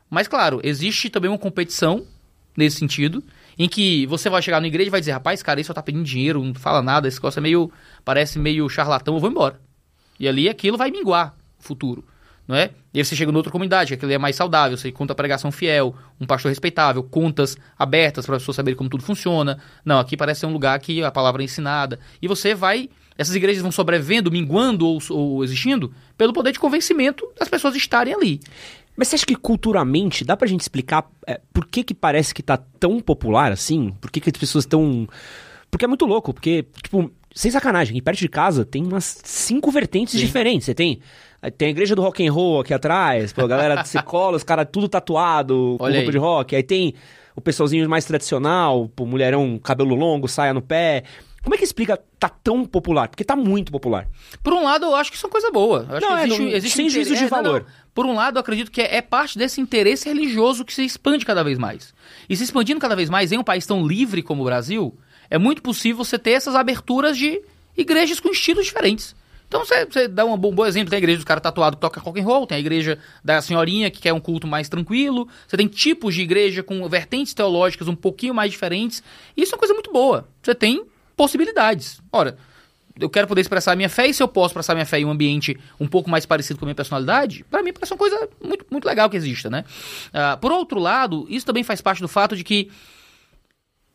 Mas, 0.08 0.28
claro, 0.28 0.60
existe 0.62 1.10
também 1.10 1.30
uma 1.30 1.38
competição 1.38 2.06
nesse 2.56 2.78
sentido, 2.78 3.22
em 3.58 3.68
que 3.68 4.06
você 4.06 4.30
vai 4.30 4.40
chegar 4.40 4.60
na 4.60 4.66
igreja 4.66 4.88
e 4.88 4.90
vai 4.90 5.00
dizer, 5.00 5.12
rapaz, 5.12 5.42
cara, 5.42 5.60
isso 5.60 5.68
só 5.68 5.74
tá 5.74 5.82
pedindo 5.82 6.04
dinheiro, 6.04 6.42
não 6.42 6.54
fala 6.54 6.80
nada, 6.80 7.06
esse 7.06 7.18
negócio 7.18 7.38
é 7.38 7.42
meio, 7.42 7.70
parece 8.02 8.38
meio 8.38 8.66
charlatão, 8.68 9.14
eu 9.14 9.20
vou 9.20 9.30
embora. 9.30 9.60
E 10.18 10.26
ali 10.26 10.48
aquilo 10.48 10.78
vai 10.78 10.90
minguar 10.90 11.36
o 11.58 11.62
futuro 11.62 12.02
não 12.46 12.56
é? 12.56 12.70
E 12.94 12.98
aí 12.98 13.04
você 13.04 13.16
chega 13.16 13.30
em 13.30 13.34
outra 13.34 13.50
comunidade, 13.50 13.88
que 13.88 13.94
aquele 13.94 14.14
é 14.14 14.18
mais 14.18 14.36
saudável, 14.36 14.76
você 14.76 14.90
conta 14.92 15.12
a 15.12 15.16
pregação 15.16 15.50
fiel, 15.50 15.94
um 16.20 16.26
pastor 16.26 16.50
respeitável, 16.50 17.02
contas 17.02 17.56
abertas 17.78 18.24
para 18.24 18.36
as 18.36 18.42
pessoas 18.42 18.56
saberem 18.56 18.76
como 18.76 18.88
tudo 18.88 19.02
funciona. 19.02 19.58
Não, 19.84 19.98
aqui 19.98 20.16
parece 20.16 20.40
ser 20.40 20.46
um 20.46 20.52
lugar 20.52 20.78
que 20.78 21.02
a 21.02 21.10
palavra 21.10 21.42
é 21.42 21.44
ensinada. 21.44 21.98
E 22.20 22.28
você 22.28 22.54
vai. 22.54 22.88
Essas 23.18 23.34
igrejas 23.34 23.62
vão 23.62 23.72
sobrevivendo, 23.72 24.30
minguando 24.30 24.86
ou, 24.86 25.00
ou 25.10 25.44
existindo 25.44 25.92
pelo 26.16 26.32
poder 26.32 26.52
de 26.52 26.58
convencimento 26.58 27.26
das 27.38 27.48
pessoas 27.48 27.74
estarem 27.74 28.14
ali. 28.14 28.40
Mas 28.96 29.08
você 29.08 29.16
acha 29.16 29.26
que 29.26 29.36
culturalmente 29.36 30.24
dá 30.24 30.36
pra 30.36 30.48
gente 30.48 30.60
explicar 30.60 31.06
é, 31.26 31.40
por 31.52 31.66
que 31.66 31.84
que 31.84 31.94
parece 31.94 32.34
que 32.34 32.42
tá 32.42 32.56
tão 32.56 33.00
popular 33.00 33.52
assim? 33.52 33.94
Por 34.00 34.10
que 34.10 34.20
que 34.20 34.30
as 34.30 34.36
pessoas 34.36 34.64
estão... 34.64 35.06
Porque 35.70 35.84
é 35.84 35.88
muito 35.88 36.06
louco, 36.06 36.32
porque, 36.32 36.64
tipo, 36.82 37.10
sem 37.36 37.50
sacanagem, 37.50 37.92
aqui 37.92 38.02
perto 38.02 38.18
de 38.18 38.28
casa 38.30 38.64
tem 38.64 38.82
umas 38.82 39.20
cinco 39.22 39.70
vertentes 39.70 40.18
Sim. 40.18 40.24
diferentes. 40.24 40.64
Você 40.64 40.74
tem 40.74 41.00
tem 41.58 41.68
a 41.68 41.70
igreja 41.70 41.94
do 41.94 42.00
rock 42.00 42.26
and 42.26 42.32
roll 42.32 42.60
aqui 42.60 42.72
atrás, 42.72 43.30
pô, 43.32 43.42
a 43.42 43.46
galera 43.46 43.84
se 43.84 44.02
cola, 44.02 44.38
os 44.38 44.42
caras 44.42 44.66
tudo 44.72 44.88
tatuado, 44.88 45.76
com 45.78 45.84
Olha 45.84 45.96
roupa 45.96 46.08
aí. 46.08 46.12
de 46.12 46.18
rock. 46.18 46.56
Aí 46.56 46.62
tem 46.62 46.94
o 47.36 47.40
pessoalzinho 47.40 47.86
mais 47.88 48.06
tradicional, 48.06 48.88
pô, 48.88 49.04
mulherão, 49.04 49.60
cabelo 49.62 49.94
longo, 49.94 50.26
saia 50.26 50.54
no 50.54 50.62
pé. 50.62 51.04
Como 51.42 51.54
é 51.54 51.58
que 51.58 51.64
explica 51.64 52.02
tá 52.18 52.30
tão 52.30 52.64
popular? 52.64 53.08
Porque 53.08 53.22
tá 53.22 53.36
muito 53.36 53.70
popular. 53.70 54.08
Por 54.42 54.54
um 54.54 54.64
lado, 54.64 54.86
eu 54.86 54.94
acho 54.96 55.10
que 55.10 55.16
isso 55.16 55.26
é 55.26 55.28
uma 55.28 55.32
coisa 55.32 55.50
boa. 55.52 55.86
Eu 55.90 56.00
não, 56.00 56.18
existe, 56.18 56.34
é, 56.34 56.44
não, 56.44 56.56
existe 56.56 56.76
sem 56.76 56.88
juízo 56.88 57.14
de 57.14 57.24
é, 57.24 57.28
valor. 57.28 57.60
Não, 57.60 57.68
não. 57.68 57.74
Por 57.94 58.06
um 58.06 58.14
lado, 58.14 58.38
eu 58.38 58.40
acredito 58.40 58.70
que 58.70 58.80
é, 58.80 58.96
é, 58.96 59.02
parte 59.02 59.38
desse 59.38 59.60
interesse 59.60 60.08
religioso 60.08 60.64
que 60.64 60.74
se 60.74 60.84
expande 60.84 61.24
cada 61.24 61.44
vez 61.44 61.58
mais. 61.58 61.94
E 62.28 62.34
se 62.34 62.42
expandindo 62.42 62.80
cada 62.80 62.96
vez 62.96 63.10
mais 63.10 63.30
em 63.30 63.38
um 63.38 63.44
país 63.44 63.64
tão 63.66 63.86
livre 63.86 64.22
como 64.22 64.42
o 64.42 64.44
Brasil, 64.44 64.98
é 65.30 65.38
muito 65.38 65.62
possível 65.62 66.04
você 66.04 66.18
ter 66.18 66.32
essas 66.32 66.54
aberturas 66.54 67.16
de 67.16 67.40
igrejas 67.76 68.20
com 68.20 68.30
estilos 68.30 68.66
diferentes. 68.66 69.14
Então 69.48 69.64
você, 69.64 70.08
dá 70.08 70.24
um 70.24 70.36
bom, 70.36 70.52
bom, 70.52 70.66
exemplo, 70.66 70.90
tem 70.90 70.96
a 70.96 70.98
igreja 70.98 71.20
do 71.20 71.26
cara 71.26 71.40
tatuado 71.40 71.76
que 71.76 71.80
toca 71.80 72.00
rock 72.00 72.20
and 72.20 72.24
roll, 72.24 72.46
tem 72.46 72.56
a 72.56 72.60
igreja 72.60 72.98
da 73.24 73.40
senhorinha 73.40 73.90
que 73.90 74.00
quer 74.00 74.12
um 74.12 74.20
culto 74.20 74.46
mais 74.46 74.68
tranquilo, 74.68 75.28
você 75.46 75.56
tem 75.56 75.68
tipos 75.68 76.14
de 76.14 76.22
igreja 76.22 76.62
com 76.62 76.86
vertentes 76.88 77.32
teológicas 77.32 77.86
um 77.86 77.94
pouquinho 77.94 78.34
mais 78.34 78.50
diferentes. 78.50 79.02
Isso 79.36 79.52
é 79.52 79.54
uma 79.54 79.58
coisa 79.58 79.74
muito 79.74 79.92
boa. 79.92 80.28
Você 80.42 80.54
tem 80.54 80.84
possibilidades. 81.16 82.00
Ora, 82.12 82.36
eu 82.98 83.08
quero 83.08 83.28
poder 83.28 83.42
expressar 83.42 83.72
a 83.72 83.76
minha 83.76 83.88
fé, 83.88 84.08
e 84.08 84.14
se 84.14 84.22
eu 84.22 84.26
posso 84.26 84.48
expressar 84.48 84.74
minha 84.74 84.86
fé 84.86 84.98
em 84.98 85.04
um 85.04 85.10
ambiente 85.10 85.56
um 85.78 85.86
pouco 85.86 86.10
mais 86.10 86.26
parecido 86.26 86.58
com 86.58 86.64
a 86.64 86.68
minha 86.68 86.74
personalidade, 86.74 87.44
para 87.50 87.62
mim 87.62 87.72
parece 87.72 87.92
uma 87.92 87.98
coisa 87.98 88.28
muito, 88.42 88.66
muito 88.70 88.84
legal 88.84 89.08
que 89.08 89.16
exista, 89.16 89.48
né? 89.48 89.64
Uh, 90.08 90.38
por 90.38 90.50
outro 90.50 90.80
lado, 90.80 91.26
isso 91.28 91.46
também 91.46 91.62
faz 91.62 91.80
parte 91.80 92.00
do 92.00 92.08
fato 92.08 92.34
de 92.34 92.42
que 92.42 92.70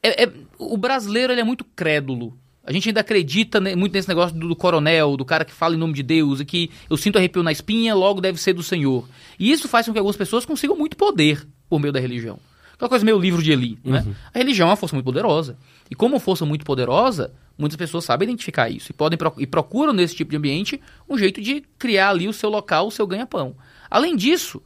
é, 0.03 0.23
é, 0.23 0.31
o 0.57 0.77
brasileiro 0.77 1.33
ele 1.33 1.41
é 1.41 1.43
muito 1.43 1.63
crédulo 1.63 2.37
a 2.63 2.71
gente 2.71 2.89
ainda 2.89 3.01
acredita 3.01 3.59
muito 3.59 3.93
nesse 3.93 4.07
negócio 4.07 4.37
do, 4.37 4.47
do, 4.49 4.55
coronel, 4.55 5.17
do 5.17 5.25
cara 5.25 5.43
que 5.43 5.51
fala 5.51 5.75
em 5.75 5.77
nome 5.77 5.93
de 5.93 6.03
Deus 6.03 6.39
e 6.39 6.45
que 6.45 6.69
eu 6.89 6.95
sinto 6.95 7.17
arrepio 7.17 7.41
na 7.41 7.51
espinha, 7.51 7.95
logo 7.95 8.21
deve 8.21 8.39
ser 8.39 8.53
do 8.53 8.61
Senhor. 8.61 9.07
E 9.39 9.51
isso 9.51 9.67
faz 9.67 9.87
com 9.87 9.93
que 9.93 9.97
algumas 9.97 10.15
pessoas 10.15 10.45
consigam 10.45 10.75
muito 10.75 10.95
poder 10.95 11.47
por 11.67 11.79
meio 11.79 11.91
da 11.91 11.99
religião. 11.99 12.39
Aquela 12.73 12.89
coisa 12.89 13.05
meio 13.05 13.19
livro 13.19 13.41
de 13.41 13.51
Eli, 13.51 13.79
né? 13.83 14.03
Uhum. 14.05 14.15
A 14.33 14.37
religião 14.37 14.67
é 14.67 14.71
uma 14.71 14.75
força 14.75 14.95
muito 14.95 15.05
poderosa. 15.05 15.57
E 15.89 15.95
como 15.95 16.19
força 16.19 16.45
muito 16.45 16.63
poderosa, 16.63 17.33
muitas 17.57 17.75
pessoas 17.75 18.05
sabem 18.05 18.27
identificar 18.27 18.69
isso 18.69 18.91
e 18.91 18.93
podem 18.93 19.17
e 19.37 19.47
procuram 19.47 19.93
nesse 19.93 20.15
tipo 20.15 20.31
de 20.31 20.37
ambiente 20.37 20.79
um 21.09 21.17
jeito 21.17 21.41
de 21.41 21.63
criar 21.77 22.09
ali 22.09 22.27
o 22.27 22.33
seu 22.33 22.49
local, 22.49 22.87
o 22.87 22.91
seu 22.91 23.05
ganha-pão. 23.05 23.55
Além 23.89 24.15
disso, 24.15 24.61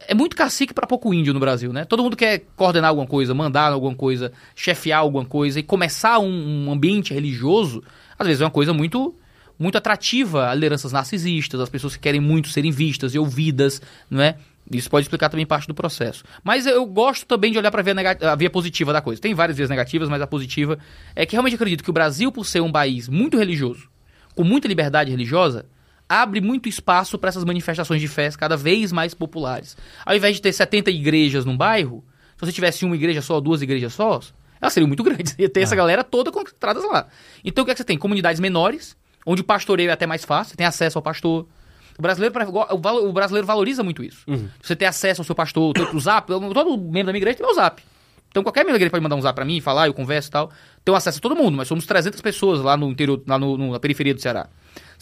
é 0.00 0.14
muito 0.14 0.36
cacique 0.36 0.74
para 0.74 0.86
pouco 0.86 1.12
índio 1.14 1.32
no 1.32 1.40
Brasil, 1.40 1.72
né? 1.72 1.84
Todo 1.84 2.02
mundo 2.02 2.16
quer 2.16 2.42
coordenar 2.56 2.90
alguma 2.90 3.06
coisa, 3.06 3.34
mandar 3.34 3.72
alguma 3.72 3.94
coisa, 3.94 4.32
chefiar 4.54 4.98
alguma 4.98 5.24
coisa 5.24 5.60
e 5.60 5.62
começar 5.62 6.18
um, 6.18 6.66
um 6.66 6.72
ambiente 6.72 7.14
religioso, 7.14 7.82
às 8.18 8.26
vezes 8.26 8.42
é 8.42 8.44
uma 8.44 8.50
coisa 8.50 8.72
muito 8.72 9.14
muito 9.56 9.78
atrativa 9.78 10.50
a 10.50 10.54
lideranças 10.54 10.90
narcisistas, 10.90 11.60
as 11.60 11.68
pessoas 11.68 11.94
que 11.94 12.02
querem 12.02 12.20
muito 12.20 12.48
serem 12.48 12.72
vistas 12.72 13.14
e 13.14 13.18
ouvidas, 13.18 13.80
não 14.10 14.20
é? 14.20 14.36
Isso 14.70 14.90
pode 14.90 15.04
explicar 15.04 15.28
também 15.28 15.46
parte 15.46 15.68
do 15.68 15.74
processo. 15.74 16.24
Mas 16.42 16.66
eu 16.66 16.84
gosto 16.86 17.26
também 17.26 17.52
de 17.52 17.58
olhar 17.58 17.70
para 17.70 17.82
a, 17.82 18.32
a 18.32 18.34
via 18.34 18.50
positiva 18.50 18.92
da 18.92 19.00
coisa. 19.00 19.20
Tem 19.20 19.34
várias 19.34 19.56
vias 19.56 19.68
negativas, 19.68 20.08
mas 20.08 20.20
a 20.22 20.26
positiva 20.26 20.78
é 21.14 21.26
que 21.26 21.32
realmente 21.32 21.54
acredito 21.54 21.84
que 21.84 21.90
o 21.90 21.92
Brasil, 21.92 22.32
por 22.32 22.44
ser 22.46 22.62
um 22.62 22.72
país 22.72 23.08
muito 23.08 23.38
religioso, 23.38 23.88
com 24.34 24.42
muita 24.42 24.66
liberdade 24.66 25.10
religiosa, 25.10 25.66
abre 26.08 26.40
muito 26.40 26.68
espaço 26.68 27.18
para 27.18 27.28
essas 27.28 27.44
manifestações 27.44 28.00
de 28.00 28.08
fé 28.08 28.30
cada 28.32 28.56
vez 28.56 28.92
mais 28.92 29.14
populares. 29.14 29.76
Ao 30.04 30.14
invés 30.14 30.36
de 30.36 30.42
ter 30.42 30.52
70 30.52 30.90
igrejas 30.90 31.44
num 31.44 31.56
bairro, 31.56 32.04
se 32.36 32.46
você 32.46 32.52
tivesse 32.52 32.84
uma 32.84 32.94
igreja 32.94 33.22
só, 33.22 33.40
duas 33.40 33.62
igrejas 33.62 33.92
só, 33.94 34.20
elas 34.60 34.72
seriam 34.72 34.88
muito 34.88 35.02
grandes. 35.04 35.34
Ia 35.38 35.48
ter 35.48 35.62
essa 35.62 35.74
é. 35.74 35.76
galera 35.76 36.04
toda 36.04 36.30
concentrada 36.30 36.80
lá. 36.86 37.06
Então 37.44 37.62
o 37.62 37.64
que 37.64 37.70
é 37.70 37.74
que 37.74 37.78
você 37.78 37.84
tem? 37.84 37.98
Comunidades 37.98 38.40
menores, 38.40 38.96
onde 39.24 39.40
o 39.40 39.44
pastoreio 39.44 39.90
é 39.90 39.92
até 39.92 40.06
mais 40.06 40.24
fácil, 40.24 40.50
você 40.50 40.56
tem 40.56 40.66
acesso 40.66 40.98
ao 40.98 41.02
pastor. 41.02 41.46
O 41.96 42.02
brasileiro, 42.02 42.34
o 42.70 43.12
brasileiro 43.12 43.46
valoriza 43.46 43.84
muito 43.84 44.02
isso. 44.02 44.24
Uhum. 44.26 44.48
Você 44.60 44.74
ter 44.74 44.86
acesso 44.86 45.20
ao 45.20 45.24
seu 45.24 45.34
pastor, 45.34 45.74
o 45.94 46.00
zap, 46.00 46.26
todo 46.26 46.76
membro 46.76 47.06
da 47.06 47.12
minha 47.12 47.18
igreja 47.18 47.38
tem 47.38 47.46
meu 47.46 47.54
zap. 47.54 47.80
Então 48.28 48.42
qualquer 48.42 48.60
membro 48.60 48.72
da 48.72 48.78
igreja 48.78 48.90
pode 48.90 49.02
mandar 49.02 49.14
um 49.14 49.20
zap 49.20 49.32
pra 49.32 49.44
mim, 49.44 49.60
falar, 49.60 49.86
eu 49.86 49.94
converso 49.94 50.28
e 50.28 50.32
tal. 50.32 50.50
Tenho 50.84 50.96
acesso 50.96 51.18
a 51.18 51.20
todo 51.20 51.36
mundo, 51.36 51.56
mas 51.56 51.68
somos 51.68 51.86
300 51.86 52.20
pessoas 52.20 52.60
lá 52.60 52.76
no 52.76 52.90
interior, 52.90 53.22
lá 53.28 53.38
no, 53.38 53.56
no, 53.56 53.70
na 53.70 53.78
periferia 53.78 54.12
do 54.12 54.20
Ceará. 54.20 54.48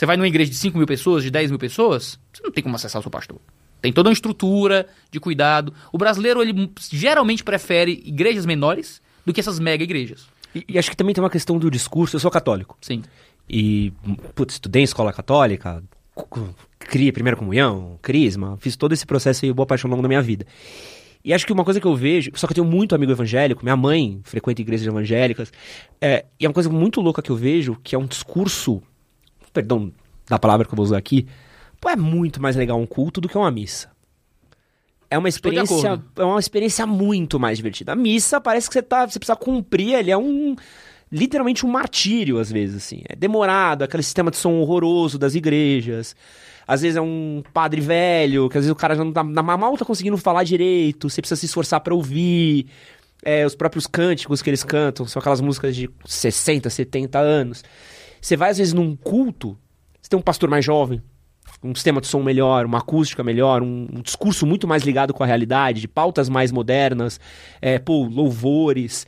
Você 0.02 0.06
vai 0.06 0.16
numa 0.16 0.26
igreja 0.26 0.50
de 0.50 0.56
5 0.56 0.76
mil 0.76 0.84
pessoas, 0.84 1.22
de 1.22 1.30
10 1.30 1.52
mil 1.52 1.60
pessoas, 1.60 2.18
você 2.32 2.42
não 2.42 2.50
tem 2.50 2.60
como 2.60 2.74
acessar 2.74 2.98
o 2.98 3.02
seu 3.02 3.10
pastor. 3.10 3.38
Tem 3.80 3.92
toda 3.92 4.08
uma 4.08 4.12
estrutura 4.12 4.88
de 5.12 5.20
cuidado. 5.20 5.72
O 5.92 5.96
brasileiro, 5.96 6.42
ele 6.42 6.72
geralmente 6.90 7.44
prefere 7.44 8.02
igrejas 8.04 8.44
menores 8.44 9.00
do 9.24 9.32
que 9.32 9.38
essas 9.38 9.60
mega 9.60 9.84
igrejas. 9.84 10.26
E, 10.52 10.64
e 10.70 10.76
acho 10.76 10.90
que 10.90 10.96
também 10.96 11.14
tem 11.14 11.22
uma 11.22 11.30
questão 11.30 11.56
do 11.56 11.70
discurso. 11.70 12.16
Eu 12.16 12.20
sou 12.20 12.32
católico. 12.32 12.76
Sim. 12.80 13.04
E, 13.48 13.92
putz, 14.34 14.54
estudei 14.54 14.82
em 14.82 14.86
escola 14.86 15.12
católica, 15.12 15.80
criei 16.80 17.12
primeira 17.12 17.36
comunhão, 17.36 17.96
crisma, 18.02 18.56
fiz 18.58 18.74
todo 18.74 18.90
esse 18.90 19.06
processo 19.06 19.44
aí, 19.44 19.52
boa 19.52 19.66
parte 19.66 19.86
ao 19.86 19.90
longo 19.92 20.02
da 20.02 20.08
minha 20.08 20.20
vida. 20.20 20.44
E 21.24 21.32
acho 21.32 21.46
que 21.46 21.52
uma 21.52 21.62
coisa 21.62 21.80
que 21.80 21.86
eu 21.86 21.94
vejo, 21.94 22.32
só 22.34 22.48
que 22.48 22.54
eu 22.54 22.56
tenho 22.56 22.66
muito 22.66 22.92
amigo 22.92 23.12
evangélico, 23.12 23.62
minha 23.62 23.76
mãe 23.76 24.20
frequenta 24.24 24.62
igrejas 24.62 24.84
evangélicas, 24.84 25.52
é, 26.00 26.24
e 26.40 26.44
é 26.44 26.48
uma 26.48 26.54
coisa 26.54 26.68
muito 26.68 27.00
louca 27.00 27.22
que 27.22 27.30
eu 27.30 27.36
vejo, 27.36 27.78
que 27.84 27.94
é 27.94 27.98
um 27.98 28.06
discurso 28.06 28.82
perdão 29.52 29.92
da 30.28 30.38
palavra 30.38 30.66
que 30.66 30.72
eu 30.72 30.76
vou 30.76 30.84
usar 30.84 30.98
aqui, 30.98 31.26
pô, 31.80 31.88
é 31.90 31.96
muito 31.96 32.40
mais 32.40 32.56
legal 32.56 32.80
um 32.80 32.86
culto 32.86 33.20
do 33.20 33.28
que 33.28 33.36
uma 33.36 33.50
missa. 33.50 33.90
É 35.10 35.18
uma 35.18 35.28
experiência, 35.28 36.02
é 36.16 36.24
uma 36.24 36.40
experiência 36.40 36.86
muito 36.86 37.38
mais 37.38 37.58
divertida. 37.58 37.92
A 37.92 37.96
missa 37.96 38.40
parece 38.40 38.68
que 38.68 38.72
você 38.72 38.82
tá, 38.82 39.06
você 39.06 39.18
precisa 39.18 39.36
cumprir, 39.36 39.94
ele 39.94 40.10
é 40.10 40.16
um 40.16 40.56
literalmente 41.10 41.66
um 41.66 41.68
martírio 41.68 42.38
às 42.38 42.50
vezes 42.50 42.76
assim. 42.76 43.02
É 43.06 43.14
demorado, 43.14 43.82
aquele 43.82 44.02
sistema 44.02 44.30
de 44.30 44.38
som 44.38 44.54
horroroso 44.54 45.18
das 45.18 45.34
igrejas. 45.34 46.16
Às 46.66 46.80
vezes 46.80 46.96
é 46.96 47.00
um 47.00 47.42
padre 47.52 47.82
velho, 47.82 48.48
que 48.48 48.56
às 48.56 48.64
vezes 48.64 48.72
o 48.72 48.76
cara 48.76 48.94
já 48.94 49.04
não 49.04 49.12
tá, 49.12 49.22
mal 49.22 49.76
tá 49.76 49.84
conseguindo 49.84 50.16
falar 50.16 50.44
direito, 50.44 51.10
você 51.10 51.20
precisa 51.20 51.38
se 51.38 51.46
esforçar 51.46 51.80
para 51.80 51.94
ouvir. 51.94 52.66
É, 53.24 53.46
os 53.46 53.54
próprios 53.54 53.86
cânticos 53.86 54.42
que 54.42 54.50
eles 54.50 54.64
cantam 54.64 55.06
são 55.06 55.20
aquelas 55.20 55.40
músicas 55.40 55.76
de 55.76 55.88
60, 56.04 56.70
70 56.70 57.18
anos. 57.18 57.62
Você 58.22 58.36
vai, 58.36 58.50
às 58.50 58.58
vezes, 58.58 58.72
num 58.72 58.94
culto, 58.94 59.58
você 60.00 60.08
tem 60.08 60.18
um 60.18 60.22
pastor 60.22 60.48
mais 60.48 60.64
jovem, 60.64 61.02
um 61.62 61.74
sistema 61.74 62.00
de 62.00 62.06
som 62.06 62.22
melhor, 62.22 62.64
uma 62.64 62.78
acústica 62.78 63.24
melhor, 63.24 63.62
um, 63.62 63.88
um 63.92 64.00
discurso 64.00 64.46
muito 64.46 64.66
mais 64.66 64.84
ligado 64.84 65.12
com 65.12 65.24
a 65.24 65.26
realidade, 65.26 65.80
de 65.80 65.88
pautas 65.88 66.28
mais 66.28 66.52
modernas, 66.52 67.20
é, 67.60 67.80
pô, 67.80 68.04
louvores. 68.04 69.06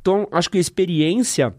Então, 0.00 0.26
acho 0.32 0.50
que 0.50 0.58
a 0.58 0.60
experiência 0.60 1.54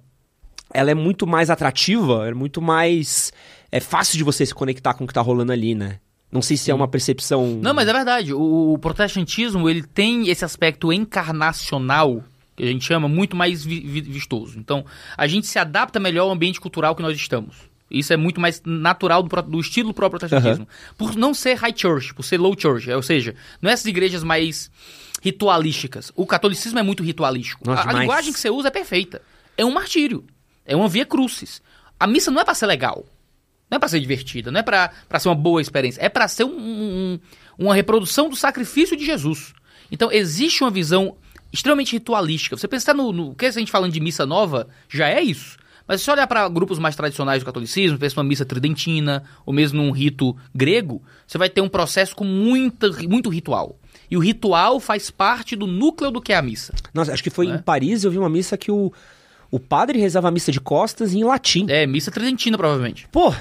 ela 0.74 0.92
é 0.92 0.94
muito 0.94 1.26
mais 1.26 1.50
atrativa, 1.50 2.28
é 2.28 2.34
muito 2.34 2.62
mais 2.62 3.32
é 3.72 3.80
fácil 3.80 4.18
de 4.18 4.24
você 4.24 4.46
se 4.46 4.54
conectar 4.54 4.94
com 4.94 5.06
o 5.06 5.08
que 5.08 5.14
tá 5.14 5.22
rolando 5.22 5.52
ali, 5.54 5.74
né? 5.74 6.00
Não 6.32 6.42
sei 6.42 6.58
se 6.58 6.66
Sim. 6.66 6.72
é 6.72 6.74
uma 6.76 6.88
percepção. 6.88 7.60
Não, 7.62 7.74
mas 7.74 7.88
é 7.88 7.94
verdade. 7.94 8.34
O, 8.34 8.74
o 8.74 8.78
protestantismo 8.78 9.70
ele 9.70 9.84
tem 9.84 10.28
esse 10.30 10.44
aspecto 10.44 10.92
encarnacional 10.92 12.24
que 12.60 12.70
a 12.70 12.72
gente 12.72 12.86
chama, 12.86 13.08
muito 13.08 13.36
mais 13.36 13.64
vi 13.64 13.80
vi 13.80 14.02
vistoso. 14.02 14.60
Então, 14.60 14.86
a 15.18 15.28
gente 15.28 15.48
se 15.48 15.58
adapta 15.58 16.00
melhor 16.00 16.24
ao 16.24 16.32
ambiente 16.32 16.60
cultural 16.60 16.96
que 16.96 17.02
nós 17.02 17.16
estamos. 17.16 17.56
Isso 17.90 18.14
é 18.14 18.18
muito 18.18 18.40
mais 18.40 18.62
natural 18.64 19.24
do, 19.24 19.42
do 19.42 19.60
estilo 19.60 19.90
do 19.90 19.94
próprio 19.94 20.20
protestantismo. 20.20 20.66
Uhum. 20.66 20.96
Por 20.96 21.16
não 21.16 21.34
ser 21.34 21.56
high 21.56 21.74
church, 21.76 22.14
por 22.14 22.24
ser 22.24 22.38
low 22.38 22.56
church. 22.58 22.90
Ou 22.92 23.02
seja, 23.02 23.34
não 23.62 23.70
é 23.70 23.74
essas 23.74 23.88
igrejas 23.88 24.24
mais 24.24 24.70
ritualísticas. 25.24 26.12
O 26.16 26.26
catolicismo 26.26 26.78
é 26.78 26.84
muito 26.84 27.02
ritualístico. 27.02 27.68
Nossa, 27.68 27.84
a, 27.84 27.90
a 27.90 28.00
linguagem 28.00 28.32
que 28.32 28.40
você 28.40 28.50
usa 28.50 28.68
é 28.68 28.72
perfeita. 28.72 29.22
É 29.58 29.66
um 29.66 29.72
martírio. 29.72 30.24
É 30.66 30.76
uma 30.76 30.88
via 30.88 31.06
crucis. 31.06 31.62
A 32.00 32.06
missa 32.06 32.30
não 32.30 32.42
é 32.42 32.46
para 32.46 32.54
ser 32.54 32.68
legal. 32.68 33.06
Não 33.72 33.78
é 33.78 33.80
para 33.80 33.90
ser 33.90 34.00
divertida. 34.00 34.52
Não 34.52 34.60
é 34.60 34.64
para 34.64 35.20
ser 35.20 35.30
uma 35.30 35.36
boa 35.36 35.62
experiência. 35.62 36.00
É 36.00 36.10
para 36.10 36.28
ser 36.28 36.44
um, 36.44 36.60
um, 36.60 37.20
uma 37.58 37.74
reprodução 37.74 38.30
do 38.30 38.36
sacrifício 38.36 38.96
de 38.96 39.06
Jesus. 39.06 39.54
Então, 39.92 40.12
existe 40.12 40.64
uma 40.64 40.70
visão 40.70 41.18
extremamente 41.52 41.94
ritualística. 41.94 42.58
Você 42.58 42.68
pensar 42.68 42.94
no, 42.94 43.12
no 43.12 43.36
que 43.36 43.46
a 43.46 43.52
gente 43.52 43.72
falando 43.72 43.92
de 43.92 44.00
missa 44.00 44.26
nova, 44.26 44.68
já 44.90 45.08
é 45.10 45.22
isso. 45.22 45.58
Mas 45.88 46.02
se 46.02 46.06
você 46.06 46.12
olhar 46.12 46.28
para 46.28 46.48
grupos 46.48 46.78
mais 46.78 46.96
tradicionais 46.96 47.42
do 47.42 47.46
catolicismo, 47.48 47.98
pensa 47.98 48.16
numa 48.16 48.30
missa 48.30 48.46
tridentina, 48.46 49.24
ou 49.44 49.52
mesmo 49.52 49.82
num 49.82 49.90
rito 49.90 50.38
grego, 50.54 51.02
você 51.26 51.36
vai 51.36 51.50
ter 51.50 51.62
um 51.62 51.68
processo 51.68 52.16
com 52.16 52.24
muita, 52.24 52.92
muito 53.08 53.28
ritual. 53.28 53.76
E 54.10 54.16
o 54.16 54.20
ritual 54.20 54.80
faz 54.80 55.10
parte 55.10 55.56
do 55.56 55.66
núcleo 55.66 56.12
do 56.12 56.22
que 56.22 56.32
é 56.32 56.38
a 56.38 56.44
missa. 56.44 56.76
Nossa, 56.94 57.12
acho 57.12 57.24
que 57.24 57.32
foi 57.32 57.48
é? 57.48 57.56
em 57.56 57.58
Paris, 57.58 58.04
eu 58.04 58.12
vi 58.12 58.20
uma 58.20 58.30
missa 58.30 58.56
que 58.56 58.72
o, 58.72 58.94
o 59.50 59.60
padre 59.60 59.98
rezava 60.00 60.28
a 60.28 60.32
missa 60.32 60.52
de 60.52 60.62
costas 60.62 61.16
em 61.16 61.24
latim. 61.24 61.66
É, 61.68 61.88
missa 61.88 62.12
tridentina, 62.12 62.56
provavelmente. 62.56 63.08
Pô, 63.12 63.34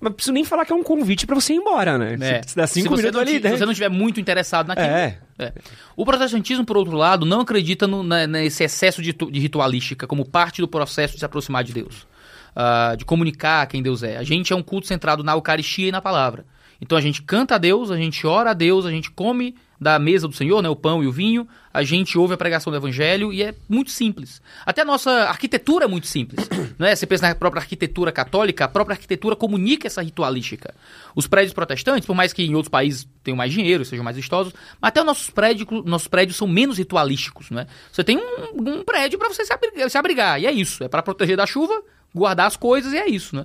mas 0.00 0.14
preciso 0.14 0.32
nem 0.32 0.44
falar 0.44 0.64
que 0.64 0.72
é 0.72 0.74
um 0.74 0.82
convite 0.82 1.26
para 1.26 1.34
você 1.34 1.52
ir 1.52 1.56
embora, 1.56 1.98
né? 1.98 2.16
É. 2.20 2.42
Se, 2.46 2.56
dá 2.56 2.66
cinco 2.66 2.96
se 2.96 3.02
minutos 3.02 3.20
ali, 3.20 3.38
né? 3.38 3.50
Se 3.50 3.58
você 3.58 3.64
não 3.66 3.72
estiver 3.72 3.90
muito 3.90 4.18
interessado 4.18 4.68
naquilo. 4.68 4.88
É. 4.88 5.18
é. 5.38 5.52
O 5.94 6.06
protestantismo, 6.06 6.64
por 6.64 6.78
outro 6.78 6.96
lado, 6.96 7.26
não 7.26 7.40
acredita 7.40 7.86
no, 7.86 8.02
na, 8.02 8.26
nesse 8.26 8.64
excesso 8.64 9.02
de, 9.02 9.12
de, 9.12 9.38
ritualística 9.38 10.06
como 10.06 10.24
parte 10.24 10.62
do 10.62 10.66
processo 10.66 11.12
de 11.14 11.18
se 11.18 11.24
aproximar 11.24 11.62
de 11.62 11.74
Deus. 11.74 12.08
Uh, 12.50 12.96
de 12.96 13.04
comunicar 13.04 13.66
quem 13.66 13.82
Deus 13.82 14.02
é. 14.02 14.16
A 14.16 14.24
gente 14.24 14.52
é 14.52 14.56
um 14.56 14.62
culto 14.62 14.86
centrado 14.86 15.22
na 15.22 15.32
Eucaristia 15.32 15.88
e 15.88 15.92
na 15.92 16.00
palavra. 16.00 16.46
Então 16.80 16.96
a 16.96 17.00
gente 17.00 17.22
canta 17.22 17.56
a 17.56 17.58
Deus, 17.58 17.90
a 17.90 17.96
gente 17.96 18.26
ora 18.26 18.50
a 18.50 18.54
Deus, 18.54 18.86
a 18.86 18.90
gente 18.90 19.10
come 19.10 19.54
da 19.80 19.98
mesa 19.98 20.28
do 20.28 20.34
Senhor, 20.34 20.60
né, 20.62 20.68
o 20.68 20.76
pão 20.76 21.02
e 21.02 21.06
o 21.06 21.12
vinho, 21.12 21.48
a 21.72 21.82
gente 21.82 22.18
ouve 22.18 22.34
a 22.34 22.36
pregação 22.36 22.70
do 22.70 22.76
Evangelho 22.76 23.32
e 23.32 23.42
é 23.42 23.54
muito 23.66 23.90
simples. 23.90 24.42
Até 24.66 24.82
a 24.82 24.84
nossa 24.84 25.10
arquitetura 25.10 25.86
é 25.86 25.88
muito 25.88 26.06
simples. 26.06 26.48
Né? 26.78 26.96
Você 26.96 27.06
pensa 27.06 27.28
na 27.28 27.34
própria 27.34 27.60
arquitetura 27.60 28.10
católica, 28.10 28.64
a 28.64 28.68
própria 28.68 28.94
arquitetura 28.94 29.36
comunica 29.36 29.86
essa 29.86 30.00
ritualística. 30.00 30.74
Os 31.14 31.26
prédios 31.26 31.52
protestantes, 31.52 32.06
por 32.06 32.14
mais 32.14 32.32
que 32.32 32.42
em 32.42 32.54
outros 32.54 32.70
países 32.70 33.06
tenham 33.22 33.36
mais 33.36 33.52
dinheiro, 33.52 33.84
sejam 33.84 34.02
mais 34.02 34.16
vistosos, 34.16 34.54
até 34.80 35.00
os 35.00 35.06
nossos 35.06 35.28
prédios, 35.28 35.68
nossos 35.84 36.08
prédios 36.08 36.38
são 36.38 36.48
menos 36.48 36.78
ritualísticos. 36.78 37.50
Né? 37.50 37.66
Você 37.92 38.02
tem 38.02 38.16
um, 38.16 38.78
um 38.78 38.82
prédio 38.82 39.18
para 39.18 39.28
você 39.28 39.44
se 39.44 39.52
abrigar, 39.52 39.90
se 39.90 39.98
abrigar, 39.98 40.40
e 40.40 40.46
é 40.46 40.52
isso. 40.52 40.82
É 40.82 40.88
para 40.88 41.02
proteger 41.02 41.36
da 41.36 41.44
chuva, 41.44 41.82
guardar 42.14 42.46
as 42.46 42.56
coisas 42.56 42.94
e 42.94 42.96
é 42.96 43.06
isso. 43.06 43.36
Né? 43.36 43.44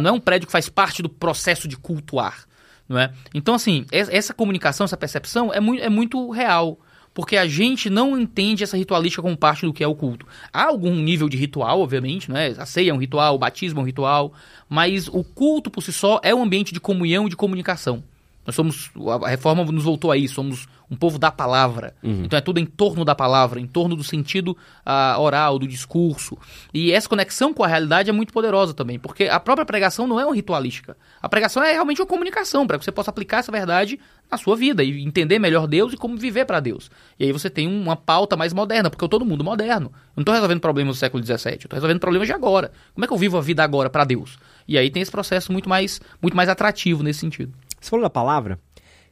Não 0.00 0.10
é 0.10 0.12
um 0.12 0.20
prédio 0.20 0.46
que 0.46 0.52
faz 0.52 0.68
parte 0.68 1.00
do 1.00 1.08
processo 1.08 1.68
de 1.68 1.76
cultuar. 1.76 2.44
Não 2.88 2.98
é? 2.98 3.12
Então, 3.34 3.54
assim, 3.54 3.86
essa 3.90 4.34
comunicação, 4.34 4.84
essa 4.84 4.96
percepção 4.96 5.52
é 5.52 5.60
muito, 5.60 5.82
é 5.82 5.88
muito 5.88 6.30
real. 6.30 6.78
Porque 7.14 7.36
a 7.36 7.46
gente 7.46 7.88
não 7.88 8.18
entende 8.18 8.64
essa 8.64 8.76
ritualística 8.76 9.22
como 9.22 9.36
parte 9.36 9.64
do 9.64 9.72
que 9.72 9.84
é 9.84 9.86
o 9.86 9.94
culto. 9.94 10.26
Há 10.52 10.64
algum 10.64 10.92
nível 10.96 11.28
de 11.28 11.36
ritual, 11.36 11.80
obviamente, 11.80 12.28
né? 12.28 12.48
A 12.58 12.66
ceia 12.66 12.90
é 12.90 12.94
um 12.94 12.98
ritual, 12.98 13.36
o 13.36 13.38
batismo 13.38 13.78
é 13.78 13.82
um 13.82 13.86
ritual, 13.86 14.32
mas 14.68 15.06
o 15.06 15.22
culto 15.22 15.70
por 15.70 15.80
si 15.80 15.92
só 15.92 16.20
é 16.24 16.34
um 16.34 16.42
ambiente 16.42 16.74
de 16.74 16.80
comunhão 16.80 17.26
e 17.26 17.30
de 17.30 17.36
comunicação. 17.36 18.02
Nós 18.46 18.54
somos. 18.54 18.90
A 19.22 19.28
reforma 19.28 19.64
nos 19.64 19.84
voltou 19.84 20.10
aí, 20.10 20.28
somos 20.28 20.66
um 20.90 20.96
povo 20.96 21.18
da 21.18 21.30
palavra. 21.30 21.94
Uhum. 22.02 22.24
Então 22.24 22.38
é 22.38 22.40
tudo 22.40 22.60
em 22.60 22.66
torno 22.66 23.04
da 23.04 23.14
palavra, 23.14 23.60
em 23.60 23.66
torno 23.66 23.96
do 23.96 24.04
sentido 24.04 24.56
uh, 24.86 25.20
oral, 25.20 25.58
do 25.58 25.66
discurso. 25.66 26.38
E 26.72 26.92
essa 26.92 27.08
conexão 27.08 27.52
com 27.52 27.64
a 27.64 27.66
realidade 27.66 28.10
é 28.10 28.12
muito 28.12 28.32
poderosa 28.32 28.74
também, 28.74 28.98
porque 28.98 29.24
a 29.24 29.40
própria 29.40 29.64
pregação 29.64 30.06
não 30.06 30.20
é 30.20 30.26
uma 30.26 30.34
ritualística. 30.34 30.96
A 31.20 31.28
pregação 31.28 31.62
é 31.62 31.72
realmente 31.72 32.00
uma 32.00 32.06
comunicação, 32.06 32.66
para 32.66 32.78
que 32.78 32.84
você 32.84 32.92
possa 32.92 33.10
aplicar 33.10 33.38
essa 33.38 33.50
verdade 33.50 33.98
na 34.30 34.38
sua 34.38 34.56
vida 34.56 34.82
e 34.82 35.02
entender 35.02 35.38
melhor 35.38 35.66
Deus 35.66 35.92
e 35.92 35.96
como 35.96 36.16
viver 36.16 36.44
para 36.44 36.60
Deus. 36.60 36.90
E 37.18 37.24
aí 37.24 37.32
você 37.32 37.50
tem 37.50 37.66
uma 37.66 37.96
pauta 37.96 38.36
mais 38.36 38.52
moderna, 38.52 38.90
porque 38.90 39.04
eu 39.04 39.08
todo 39.08 39.24
mundo 39.24 39.44
moderno. 39.44 39.86
Eu 39.86 40.16
não 40.16 40.22
estou 40.22 40.34
resolvendo 40.34 40.60
problemas 40.60 40.96
do 40.96 40.98
século 40.98 41.22
XVII, 41.22 41.34
eu 41.34 41.54
estou 41.54 41.76
resolvendo 41.76 42.00
problemas 42.00 42.28
de 42.28 42.34
agora. 42.34 42.72
Como 42.94 43.04
é 43.04 43.08
que 43.08 43.12
eu 43.12 43.18
vivo 43.18 43.36
a 43.36 43.40
vida 43.40 43.62
agora 43.62 43.90
para 43.90 44.04
Deus? 44.04 44.38
E 44.66 44.78
aí 44.78 44.90
tem 44.90 45.02
esse 45.02 45.10
processo 45.10 45.52
muito 45.52 45.68
mais, 45.68 46.00
muito 46.22 46.36
mais 46.36 46.48
atrativo 46.48 47.02
nesse 47.02 47.20
sentido. 47.20 47.52
Você 47.84 47.90
falou 47.90 48.02
da 48.02 48.08
palavra, 48.08 48.58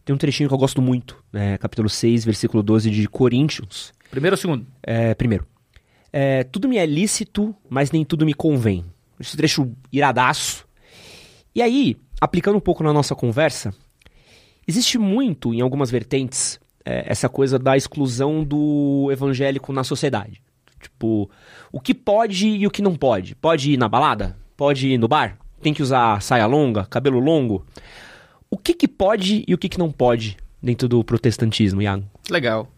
tem 0.03 0.15
um 0.15 0.19
trechinho 0.19 0.49
que 0.49 0.55
eu 0.55 0.59
gosto 0.59 0.81
muito, 0.81 1.23
né? 1.31 1.59
capítulo 1.59 1.91
6, 1.91 2.25
versículo 2.25 2.63
12 2.63 2.91
de 2.91 3.07
Coríntios. 3.07 3.93
Primeiro 4.11 4.33
ou 4.33 4.39
segundo? 4.39 4.67
É, 4.83 5.15
primeiro. 5.15 5.47
É, 6.11 6.43
tudo 6.45 6.71
me 6.71 6.79
é 6.79 6.87
lícito, 6.87 7.55
mas 7.69 7.91
nem 7.91 8.03
tudo 8.03 8.25
me 8.25 8.33
convém. 8.33 8.83
Esse 9.21 9.37
trecho 9.37 9.71
iradaço. 9.93 10.67
E 11.55 11.61
aí, 11.61 11.99
aplicando 12.19 12.57
um 12.57 12.61
pouco 12.61 12.83
na 12.83 12.95
nossa 12.95 13.15
conversa, 13.15 13.75
existe 14.67 14.97
muito, 14.97 15.53
em 15.53 15.61
algumas 15.61 15.91
vertentes, 15.91 16.59
é, 16.83 17.05
essa 17.07 17.29
coisa 17.29 17.59
da 17.59 17.77
exclusão 17.77 18.43
do 18.43 19.11
evangélico 19.13 19.71
na 19.71 19.85
sociedade. 19.85 20.41
Tipo, 20.81 21.31
o 21.71 21.79
que 21.79 21.93
pode 21.93 22.49
e 22.49 22.67
o 22.67 22.71
que 22.71 22.81
não 22.81 22.97
pode. 22.97 23.35
Pode 23.35 23.73
ir 23.73 23.77
na 23.77 23.87
balada? 23.87 24.35
Pode 24.57 24.89
ir 24.89 24.97
no 24.97 25.09
bar? 25.09 25.37
Tem 25.61 25.75
que 25.75 25.83
usar 25.83 26.23
saia 26.23 26.47
longa, 26.47 26.87
cabelo 26.87 27.21
longo? 27.21 27.67
O 28.53 28.59
que, 28.59 28.75
que 28.75 28.87
pode 28.87 29.45
e 29.49 29.55
o 29.55 29.57
que, 29.57 29.67
que 29.67 29.79
não 29.79 29.91
pode 29.91 30.37
dentro 30.63 30.87
do 30.87 31.03
protestantismo, 31.03 31.81
Iago? 31.81 32.05
Legal. 32.29 32.71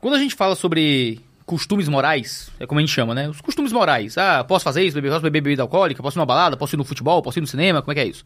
Quando 0.00 0.14
a 0.14 0.20
gente 0.20 0.36
fala 0.36 0.54
sobre 0.54 1.18
costumes 1.44 1.88
morais, 1.88 2.48
é 2.60 2.66
como 2.66 2.78
a 2.78 2.82
gente 2.82 2.92
chama, 2.92 3.12
né? 3.12 3.28
Os 3.28 3.40
costumes 3.40 3.72
morais. 3.72 4.16
Ah, 4.16 4.44
posso 4.44 4.62
fazer 4.62 4.84
isso, 4.84 4.94
beber, 4.94 5.08
posso 5.08 5.22
beber 5.22 5.40
bebida 5.40 5.62
alcoólica, 5.62 6.00
posso 6.00 6.16
ir 6.16 6.20
numa 6.20 6.26
balada, 6.26 6.56
posso 6.56 6.76
ir 6.76 6.78
no 6.78 6.84
futebol, 6.84 7.20
posso 7.20 7.40
ir 7.40 7.40
no 7.40 7.46
cinema, 7.48 7.82
como 7.82 7.90
é 7.90 7.94
que 7.96 8.00
é 8.02 8.06
isso? 8.06 8.24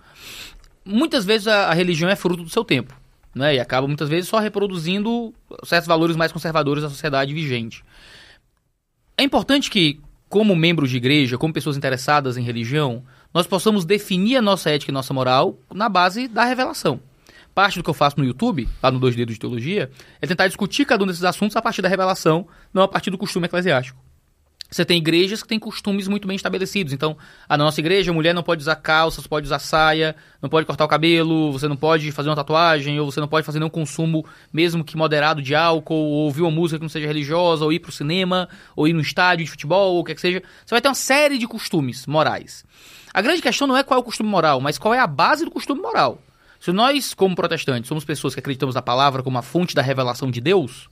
Muitas 0.85 1.25
vezes 1.25 1.49
a, 1.49 1.71
a 1.71 1.73
religião 1.73 2.11
é 2.11 2.17
fruto 2.17 2.43
do 2.43 2.51
seu 2.51 2.63
tempo, 2.63 2.95
né? 3.35 3.55
E 3.55 3.59
acaba 3.59 3.87
muitas 3.87 4.11
vezes 4.11 4.29
só 4.29 4.39
reproduzindo 4.39 5.33
certos 5.65 5.89
valores 5.89 6.17
mais 6.17 6.33
conservadores 6.33 6.83
da 6.83 6.91
sociedade 6.91 7.33
vigente. 7.33 7.83
É 9.17 9.23
importante 9.23 9.71
que, 9.71 9.99
como 10.29 10.55
membros 10.55 10.91
de 10.91 10.99
igreja, 10.99 11.39
como 11.39 11.55
pessoas 11.55 11.79
interessadas 11.79 12.37
em 12.37 12.43
religião, 12.43 13.03
nós 13.33 13.47
possamos 13.47 13.85
definir 13.85 14.37
a 14.37 14.43
nossa 14.43 14.71
ética 14.71 14.91
e 14.91 14.95
nossa 14.95 15.15
moral 15.15 15.59
na 15.73 15.89
base 15.89 16.29
da 16.29 16.45
revelação. 16.45 17.01
Parte 17.55 17.79
do 17.79 17.85
que 17.85 17.91
eu 17.91 17.95
faço 17.95 18.19
no 18.19 18.25
YouTube, 18.25 18.69
lá 18.83 18.91
no 18.91 18.99
Dois 18.99 19.15
Dedos 19.15 19.35
de 19.35 19.41
Teologia, 19.41 19.91
é 20.21 20.27
tentar 20.27 20.47
discutir 20.47 20.87
cada 20.87 21.05
um 21.05 21.07
desses 21.07 21.25
assuntos 21.25 21.55
a 21.57 21.61
partir 21.61 21.83
da 21.83 21.89
revelação, 21.89 22.47
não 22.73 22.83
a 22.83 22.89
partir 22.89 23.11
do 23.11 23.19
costume 23.19 23.47
eclesiástico. 23.47 24.01
Você 24.73 24.87
tem 24.87 24.97
igrejas 24.97 25.43
que 25.43 25.49
têm 25.49 25.59
costumes 25.59 26.09
muito 26.09 26.27
bem 26.27 26.35
estabelecidos. 26.35 26.95
Então, 26.95 27.15
na 27.47 27.59
nossa 27.59 27.79
igreja, 27.79 28.11
a 28.11 28.15
mulher 28.15 28.33
não 28.33 28.43
pode 28.43 28.63
usar 28.63 28.77
calças, 28.77 29.27
pode 29.27 29.45
usar 29.45 29.59
saia, 29.59 30.17
não 30.41 30.49
pode 30.49 30.67
cortar 30.67 30.87
o 30.87 30.89
cabelo, 30.89 31.53
você 31.53 31.69
não 31.69 31.77
pode 31.77 32.11
fazer 32.11 32.31
uma 32.31 32.37
tatuagem, 32.37 32.99
ou 32.99 33.13
você 33.13 33.21
não 33.21 33.29
pode 33.29 33.45
fazer 33.45 33.59
nenhum 33.59 33.69
consumo, 33.69 34.25
mesmo 34.51 34.83
que 34.83 34.97
moderado, 34.97 35.43
de 35.43 35.55
álcool, 35.55 35.95
ou 35.95 36.25
ouvir 36.25 36.41
uma 36.41 36.51
música 36.51 36.79
que 36.79 36.85
não 36.85 36.89
seja 36.89 37.07
religiosa, 37.07 37.67
ou 37.67 37.73
ir 37.73 37.81
para 37.81 37.91
o 37.91 37.93
cinema, 37.93 38.49
ou 38.75 38.89
ir 38.89 38.95
no 38.95 39.03
estádio 39.03 39.45
de 39.45 39.51
futebol, 39.51 39.93
ou 39.93 40.01
o 40.01 40.05
que, 40.05 40.13
é 40.13 40.15
que 40.15 40.23
seja. 40.23 40.43
Você 40.65 40.75
vai 40.75 40.81
ter 40.81 40.89
uma 40.89 40.95
série 40.95 41.37
de 41.37 41.47
costumes 41.47 42.07
morais. 42.07 42.65
A 43.13 43.21
grande 43.21 43.43
questão 43.43 43.67
não 43.67 43.77
é 43.77 43.83
qual 43.83 43.99
é 43.99 44.01
o 44.01 44.05
costume 44.05 44.29
moral, 44.29 44.61
mas 44.61 44.79
qual 44.79 44.95
é 44.95 44.99
a 44.99 45.07
base 45.07 45.45
do 45.45 45.51
costume 45.51 45.81
moral. 45.81 46.19
Se 46.59 46.73
nós, 46.73 47.13
como 47.13 47.35
protestantes, 47.35 47.89
somos 47.89 48.05
pessoas 48.05 48.35
que 48.35 48.41
acreditamos 48.41 48.75
na 48.75 48.83
palavra 48.83 49.23
como 49.23 49.37
a 49.37 49.43
fonte 49.43 49.75
da 49.75 49.83
revelação 49.83 50.31
de 50.31 50.41
Deus, 50.41 50.89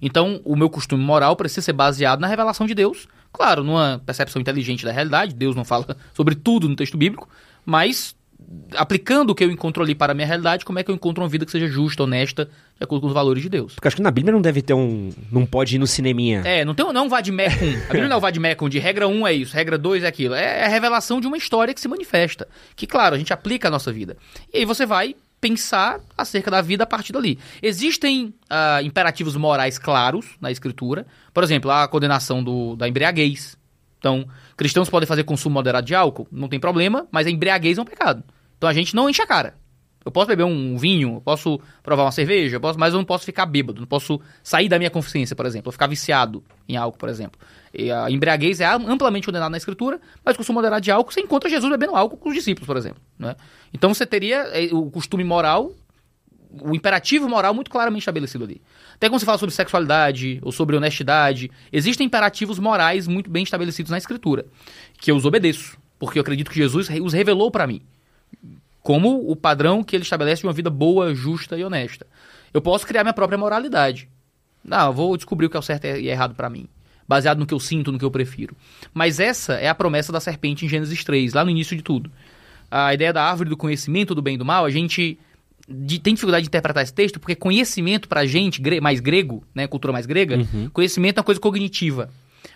então 0.00 0.40
o 0.44 0.56
meu 0.56 0.70
costume 0.70 1.02
moral 1.02 1.36
precisa 1.36 1.62
ser 1.62 1.72
baseado 1.72 2.20
na 2.20 2.26
revelação 2.26 2.66
de 2.66 2.74
Deus. 2.74 3.08
Claro, 3.32 3.62
numa 3.62 4.00
percepção 4.06 4.40
inteligente 4.40 4.84
da 4.84 4.92
realidade, 4.92 5.34
Deus 5.34 5.54
não 5.54 5.64
fala 5.64 5.96
sobre 6.14 6.34
tudo 6.34 6.68
no 6.68 6.76
texto 6.76 6.96
bíblico, 6.96 7.28
mas 7.66 8.16
aplicando 8.76 9.30
o 9.30 9.34
que 9.34 9.44
eu 9.44 9.50
encontro 9.50 9.82
ali 9.82 9.94
para 9.94 10.12
a 10.12 10.14
minha 10.14 10.26
realidade, 10.26 10.64
como 10.64 10.78
é 10.78 10.84
que 10.84 10.90
eu 10.90 10.94
encontro 10.94 11.22
uma 11.22 11.28
vida 11.28 11.44
que 11.44 11.50
seja 11.52 11.66
justa, 11.66 12.02
honesta, 12.02 12.46
de 12.46 12.84
acordo 12.84 13.02
com 13.02 13.06
os 13.08 13.12
valores 13.12 13.42
de 13.42 13.48
Deus. 13.48 13.74
Porque 13.74 13.88
acho 13.88 13.96
que 13.96 14.02
na 14.02 14.10
Bíblia 14.10 14.32
não 14.32 14.40
deve 14.40 14.62
ter 14.62 14.74
um. 14.74 15.10
Não 15.30 15.44
pode 15.44 15.76
ir 15.76 15.78
no 15.78 15.86
cineminha. 15.86 16.42
É, 16.44 16.64
não 16.64 16.74
tem 16.74 16.84
não 16.86 17.02
é 17.02 17.04
um 17.04 17.08
vademecum. 17.08 17.66
A 17.88 17.92
Bíblia 17.92 18.08
não 18.08 18.14
é 18.14 18.16
um 18.16 18.20
vademecum 18.20 18.68
de 18.68 18.78
regra 18.78 19.06
1 19.06 19.26
é 19.26 19.32
isso, 19.32 19.54
regra 19.54 19.76
2 19.76 20.04
é 20.04 20.06
aquilo. 20.06 20.34
É 20.34 20.64
a 20.64 20.68
revelação 20.68 21.20
de 21.20 21.26
uma 21.26 21.36
história 21.36 21.74
que 21.74 21.80
se 21.80 21.88
manifesta. 21.88 22.48
Que, 22.74 22.86
claro, 22.86 23.14
a 23.14 23.18
gente 23.18 23.32
aplica 23.32 23.68
a 23.68 23.70
nossa 23.70 23.92
vida. 23.92 24.16
E 24.52 24.58
aí 24.58 24.64
você 24.64 24.86
vai 24.86 25.14
pensar 25.40 26.00
acerca 26.16 26.50
da 26.50 26.60
vida 26.60 26.84
a 26.84 26.86
partir 26.86 27.12
dali. 27.12 27.38
Existem 27.62 28.34
uh, 28.50 28.84
imperativos 28.84 29.36
morais 29.36 29.78
claros 29.78 30.26
na 30.40 30.50
Escritura. 30.50 31.06
Por 31.32 31.44
exemplo, 31.44 31.70
a 31.70 31.86
condenação 31.86 32.42
do, 32.42 32.74
da 32.76 32.88
embriaguez. 32.88 33.56
Então, 33.98 34.26
cristãos 34.56 34.88
podem 34.88 35.06
fazer 35.06 35.24
consumo 35.24 35.54
moderado 35.54 35.86
de 35.86 35.94
álcool, 35.94 36.28
não 36.30 36.48
tem 36.48 36.60
problema, 36.60 37.06
mas 37.10 37.26
a 37.26 37.30
embriaguez 37.30 37.78
é 37.78 37.82
um 37.82 37.84
pecado. 37.84 38.22
Então 38.58 38.68
a 38.68 38.72
gente 38.74 38.94
não 38.94 39.08
enche 39.08 39.22
a 39.22 39.26
cara. 39.26 39.54
Eu 40.04 40.12
posso 40.12 40.26
beber 40.26 40.44
um 40.44 40.76
vinho, 40.76 41.16
eu 41.16 41.20
posso 41.20 41.60
provar 41.82 42.04
uma 42.04 42.12
cerveja, 42.12 42.56
eu 42.56 42.60
posso, 42.60 42.78
mas 42.78 42.94
eu 42.94 42.98
não 42.98 43.04
posso 43.04 43.24
ficar 43.24 43.44
bêbado, 43.44 43.80
não 43.80 43.86
posso 43.86 44.20
sair 44.42 44.68
da 44.68 44.78
minha 44.78 44.90
consciência, 44.90 45.36
por 45.36 45.44
exemplo, 45.44 45.68
ou 45.68 45.72
ficar 45.72 45.86
viciado 45.86 46.42
em 46.68 46.76
álcool, 46.76 46.98
por 46.98 47.08
exemplo. 47.08 47.38
E 47.74 47.90
a 47.90 48.10
embriaguez 48.10 48.60
é 48.60 48.66
amplamente 48.66 49.26
condenada 49.26 49.50
na 49.50 49.58
escritura, 49.58 50.00
mas 50.24 50.34
o 50.34 50.38
consumo 50.38 50.58
moderado 50.58 50.80
de 50.80 50.90
álcool, 50.90 51.12
você 51.12 51.20
encontra 51.20 51.50
Jesus 51.50 51.70
bebendo 51.70 51.94
álcool 51.94 52.16
com 52.16 52.30
os 52.30 52.34
discípulos, 52.34 52.66
por 52.66 52.76
exemplo. 52.76 53.00
Né? 53.18 53.36
Então 53.74 53.92
você 53.92 54.06
teria 54.06 54.38
é, 54.52 54.72
o 54.72 54.90
costume 54.90 55.24
moral 55.24 55.72
o 56.62 56.74
imperativo 56.74 57.28
moral 57.28 57.52
muito 57.52 57.70
claramente 57.70 58.00
estabelecido 58.00 58.44
ali. 58.44 58.62
Até 58.94 59.08
quando 59.08 59.20
se 59.20 59.26
fala 59.26 59.36
sobre 59.36 59.54
sexualidade 59.54 60.40
ou 60.42 60.50
sobre 60.50 60.76
honestidade, 60.76 61.50
existem 61.70 62.06
imperativos 62.06 62.58
morais 62.58 63.06
muito 63.06 63.30
bem 63.30 63.42
estabelecidos 63.42 63.90
na 63.90 63.98
escritura, 63.98 64.46
que 64.98 65.10
eu 65.10 65.16
os 65.16 65.26
obedeço, 65.26 65.76
porque 65.98 66.18
eu 66.18 66.22
acredito 66.22 66.50
que 66.50 66.56
Jesus 66.56 66.88
os 67.02 67.12
revelou 67.12 67.50
para 67.50 67.66
mim, 67.66 67.82
como 68.82 69.30
o 69.30 69.36
padrão 69.36 69.84
que 69.84 69.94
ele 69.94 70.02
estabelece 70.02 70.42
de 70.42 70.46
uma 70.46 70.52
vida 70.52 70.70
boa, 70.70 71.14
justa 71.14 71.58
e 71.58 71.64
honesta. 71.64 72.06
Eu 72.52 72.62
posso 72.62 72.86
criar 72.86 73.04
minha 73.04 73.12
própria 73.12 73.38
moralidade. 73.38 74.08
Não, 74.64 74.86
eu 74.86 74.92
vou 74.92 75.16
descobrir 75.16 75.46
o 75.46 75.50
que 75.50 75.56
é 75.56 75.60
o 75.60 75.62
certo 75.62 75.84
e 75.84 76.08
errado 76.08 76.34
para 76.34 76.48
mim, 76.48 76.66
baseado 77.06 77.38
no 77.38 77.46
que 77.46 77.54
eu 77.54 77.60
sinto, 77.60 77.92
no 77.92 77.98
que 77.98 78.04
eu 78.04 78.10
prefiro. 78.10 78.56
Mas 78.92 79.20
essa 79.20 79.54
é 79.54 79.68
a 79.68 79.74
promessa 79.74 80.12
da 80.12 80.20
serpente 80.20 80.64
em 80.64 80.68
Gênesis 80.68 81.04
3, 81.04 81.34
lá 81.34 81.44
no 81.44 81.50
início 81.50 81.76
de 81.76 81.82
tudo. 81.82 82.10
A 82.70 82.92
ideia 82.92 83.12
da 83.12 83.22
árvore 83.22 83.50
do 83.50 83.56
conhecimento 83.56 84.14
do 84.14 84.22
bem 84.22 84.34
e 84.34 84.38
do 84.38 84.44
mal, 84.44 84.64
a 84.64 84.70
gente 84.70 85.18
de, 85.68 85.98
tem 85.98 86.14
dificuldade 86.14 86.44
de 86.44 86.48
interpretar 86.48 86.82
esse 86.82 86.92
texto 86.92 87.20
porque 87.20 87.34
conhecimento 87.34 88.08
pra 88.08 88.24
gente, 88.26 88.60
gre, 88.60 88.80
mais 88.80 89.00
grego, 89.00 89.44
né, 89.54 89.66
cultura 89.66 89.92
mais 89.92 90.06
grega, 90.06 90.38
uhum. 90.38 90.70
conhecimento 90.70 91.18
é 91.18 91.20
uma 91.20 91.24
coisa 91.24 91.40
cognitiva. 91.40 92.08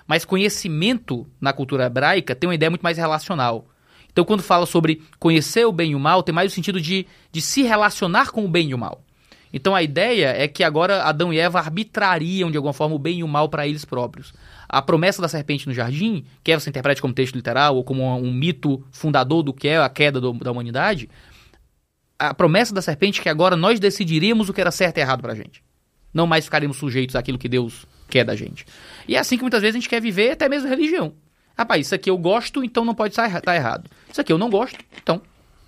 Mas 0.07 0.25
conhecimento 0.25 1.27
na 1.41 1.53
cultura 1.53 1.85
hebraica 1.87 2.35
tem 2.35 2.49
uma 2.49 2.55
ideia 2.55 2.71
muito 2.71 2.83
mais 2.83 2.97
relacional. 2.97 3.67
Então, 4.13 4.25
quando 4.25 4.43
fala 4.43 4.67
sobre 4.67 5.03
conhecer 5.19 5.67
o 5.67 5.73
bem 5.73 5.93
e 5.93 5.95
o 5.95 6.01
mal, 6.01 6.23
tem 6.23 6.35
mais 6.35 6.53
o 6.53 6.55
sentido 6.55 6.81
de, 6.81 7.07
de 7.31 7.41
se 7.41 7.63
relacionar 7.63 8.31
com 8.31 8.45
o 8.45 8.49
bem 8.49 8.71
e 8.71 8.75
o 8.75 8.79
mal. 8.79 9.03
Então, 9.53 9.75
a 9.75 9.83
ideia 9.83 10.35
é 10.37 10.49
que 10.49 10.65
agora 10.65 11.03
Adão 11.03 11.33
e 11.33 11.39
Eva 11.39 11.59
arbitrariam 11.59 12.51
de 12.51 12.57
alguma 12.57 12.73
forma 12.73 12.95
o 12.95 12.99
bem 12.99 13.19
e 13.19 13.25
o 13.25 13.29
mal 13.29 13.49
para 13.49 13.67
eles 13.67 13.85
próprios. 13.85 14.33
A 14.69 14.81
promessa 14.81 15.21
da 15.21 15.29
serpente 15.29 15.67
no 15.67 15.75
jardim, 15.75 16.25
quer 16.43 16.59
você 16.59 16.71
interprete 16.71 17.03
como 17.03 17.13
texto 17.13 17.35
literal 17.35 17.77
ou 17.77 17.85
como 17.85 18.03
um, 18.17 18.33
mito 18.33 18.83
fundador 18.91 19.43
do 19.43 19.53
que 19.53 19.69
é 19.69 19.79
a 19.79 19.89
queda 19.89 20.21
do, 20.21 20.33
da 20.33 20.51
humanidade, 20.51 21.09
a 22.19 22.33
promessa 22.33 22.73
da 22.73 22.81
serpente 22.81 23.21
é 23.21 23.23
que 23.23 23.29
agora 23.29 23.57
nós 23.57 23.81
decidiríamos 23.81 24.49
o 24.49 24.55
que 24.55 24.61
era 24.61 24.71
certo 24.71 24.99
e 24.99 25.01
errado 25.01 25.21
pra 25.21 25.35
gente. 25.35 25.63
Não 26.15 26.27
mais 26.27 26.45
ficaremos 26.45 26.77
sujeitos 26.77 27.17
àquilo 27.17 27.39
que 27.39 27.49
Deus 27.49 27.87
quer 28.09 28.25
da 28.25 28.37
gente. 28.37 28.65
E 29.09 29.17
é 29.17 29.19
assim 29.19 29.37
que 29.37 29.43
muitas 29.43 29.61
vezes 29.61 29.75
a 29.75 29.79
gente 29.81 29.89
quer 29.89 30.01
viver 30.01 30.31
até 30.31 30.49
mesmo 30.49 30.69
religião. 30.69 31.15
Rapaz, 31.57 31.87
isso 31.87 31.95
aqui 31.95 32.11
eu 32.11 32.19
gosto, 32.19 32.65
então 32.65 32.85
não 32.85 32.95
pode 32.95 33.13
estar 33.13 33.41
tá 33.41 33.55
errado. 33.55 33.91
Isso 34.11 34.21
aqui 34.21 34.33
eu 34.33 34.39
não 34.39 34.51
gosto, 34.51 34.79
então 35.01 35.21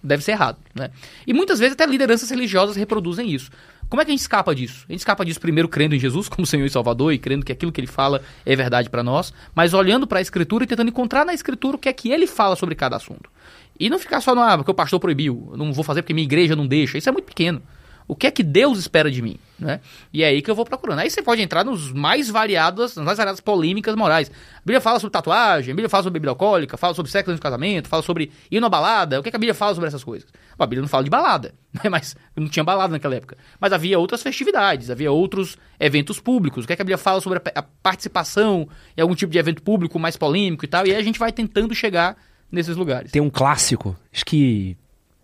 deve 0.03 0.23
ser 0.23 0.33
errado. 0.33 0.59
Né? 0.75 0.91
E 1.27 1.33
muitas 1.33 1.59
vezes 1.59 1.75
até 1.75 1.87
lideranças 1.87 2.31
religiosas 2.31 2.77
reproduzem 2.77 3.31
isso. 3.31 3.51
Como 3.89 4.01
é 4.01 4.05
que 4.05 4.11
a 4.11 4.15
gente 4.15 4.21
escapa 4.21 4.55
disso? 4.55 4.85
A 4.89 4.93
gente 4.93 5.01
escapa 5.01 5.25
disso 5.25 5.41
primeiro 5.41 5.69
crendo 5.69 5.95
em 5.95 5.99
Jesus 5.99 6.29
como 6.29 6.45
Senhor 6.47 6.67
e 6.67 6.71
Salvador 6.71 7.13
e 7.13 7.19
crendo 7.19 7.45
que 7.45 7.53
aquilo 7.53 7.73
que 7.73 7.81
ele 7.81 7.87
fala 7.87 8.23
é 8.45 8.55
verdade 8.55 8.91
para 8.91 9.03
nós, 9.03 9.33
mas 9.55 9.75
olhando 9.75 10.07
para 10.07 10.19
a 10.19 10.23
Escritura 10.23 10.65
e 10.65 10.67
tentando 10.67 10.89
encontrar 10.89 11.25
na 11.25 11.35
Escritura 11.35 11.77
o 11.77 11.79
que 11.79 11.89
é 11.89 11.93
que 11.93 12.11
ele 12.11 12.27
fala 12.27 12.57
sobre 12.57 12.75
cada 12.75 12.97
assunto. 12.97 13.31
E 13.79 13.91
não 13.91 13.99
ficar 13.99 14.21
só 14.21 14.35
no, 14.35 14.41
ah, 14.41 14.57
porque 14.57 14.71
o 14.71 14.75
pastor 14.75 15.01
proibiu, 15.01 15.53
não 15.57 15.73
vou 15.73 15.83
fazer 15.83 16.03
porque 16.03 16.15
minha 16.15 16.25
igreja 16.25 16.55
não 16.55 16.67
deixa. 16.67 16.97
Isso 16.97 17.09
é 17.09 17.13
muito 17.13 17.27
pequeno. 17.27 17.61
O 18.07 18.15
que 18.15 18.27
é 18.27 18.31
que 18.31 18.43
Deus 18.43 18.79
espera 18.79 19.11
de 19.11 19.23
mim? 19.23 19.39
Né? 19.59 19.81
E 20.13 20.23
é 20.23 20.27
aí 20.27 20.43
que 20.43 20.51
eu 20.51 20.55
vou 20.55 20.65
procurando. 20.65 20.99
Aí 20.99 21.09
você 21.09 21.23
pode 21.23 21.41
entrar 21.41 21.65
nos 21.65 21.91
mais 21.93 22.29
variados, 22.29 22.97
nas 22.97 23.05
mais 23.05 23.17
variadas 23.17 23.41
polêmicas 23.41 23.95
morais. 23.95 24.31
A 24.57 24.61
Bíblia 24.61 24.81
fala 24.81 25.01
sobre 25.01 25.13
tatuagem, 25.13 25.73
a 25.73 25.75
Bíblia 25.75 25.89
fala 25.89 26.03
sobre 26.03 26.19
bebida 26.19 26.31
alcoólica, 26.31 26.77
fala 26.77 26.93
sobre 26.95 27.11
sexo 27.11 27.33
no 27.33 27.39
casamento, 27.39 27.89
fala 27.89 28.03
sobre 28.03 28.31
ir 28.51 28.61
na 28.61 28.69
balada. 28.69 29.19
O 29.19 29.23
que, 29.23 29.29
é 29.29 29.31
que 29.31 29.37
a 29.37 29.39
Bíblia 29.39 29.55
fala 29.55 29.75
sobre 29.75 29.89
essas 29.89 30.05
coisas? 30.05 30.29
Bom, 30.59 30.65
a 30.65 30.67
Bíblia 30.67 30.83
não 30.83 30.89
fala 30.89 31.05
de 31.05 31.11
balada, 31.11 31.55
né? 31.73 31.89
mas 31.89 32.15
não 32.37 32.49
tinha 32.49 32.63
balada 32.65 32.93
naquela 32.93 33.15
época. 33.15 33.39
Mas 33.59 33.73
havia 33.73 33.99
outras 33.99 34.23
festividades, 34.23 34.91
havia 34.91 35.11
outros 35.11 35.57
eventos 35.81 36.21
públicos. 36.21 36.65
O 36.65 36.67
que, 36.67 36.73
é 36.73 36.77
que 36.77 36.83
a 36.83 36.85
Bíblia 36.85 36.99
fala 36.99 37.21
sobre 37.21 37.41
a 37.55 37.63
participação 37.63 38.69
em 38.97 39.01
algum 39.01 39.15
tipo 39.15 39.33
de 39.33 39.39
evento 39.39 39.63
público 39.63 39.99
mais 39.99 40.17
polêmico 40.17 40.65
e 40.65 40.69
tal. 40.69 40.87
E 40.87 40.91
aí 40.91 40.97
a 40.97 41.03
gente 41.03 41.19
vai 41.19 41.33
tentando 41.33 41.75
chegar 41.75 42.17
nesses 42.51 42.77
lugares. 42.77 43.13
Tem 43.13 43.23
um 43.23 43.31
clássico, 43.31 43.97
acho 44.13 44.25
que 44.25 44.77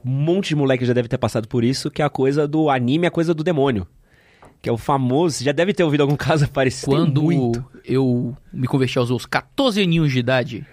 um 0.04 0.10
monte 0.10 0.48
de 0.48 0.56
moleque 0.56 0.84
já 0.84 0.92
deve 0.92 1.08
ter 1.08 1.18
passado 1.18 1.46
por 1.46 1.64
isso, 1.64 1.90
que 1.90 2.02
é 2.02 2.04
a 2.04 2.10
coisa 2.10 2.46
do 2.46 2.70
anime, 2.70 3.06
a 3.06 3.10
coisa 3.10 3.34
do 3.34 3.44
demônio. 3.44 3.86
Que 4.62 4.68
é 4.68 4.72
o 4.72 4.76
famoso, 4.76 5.36
você 5.36 5.44
já 5.44 5.52
deve 5.52 5.72
ter 5.72 5.84
ouvido 5.84 6.02
algum 6.02 6.16
caso 6.18 6.48
parecido. 6.48 6.92
Quando 6.92 7.52
eu 7.84 8.36
me 8.52 8.66
converti 8.66 8.98
aos 8.98 9.10
meus 9.10 9.26
14 9.26 9.82
aninhos 9.82 10.12
de 10.12 10.18
idade, 10.18 10.66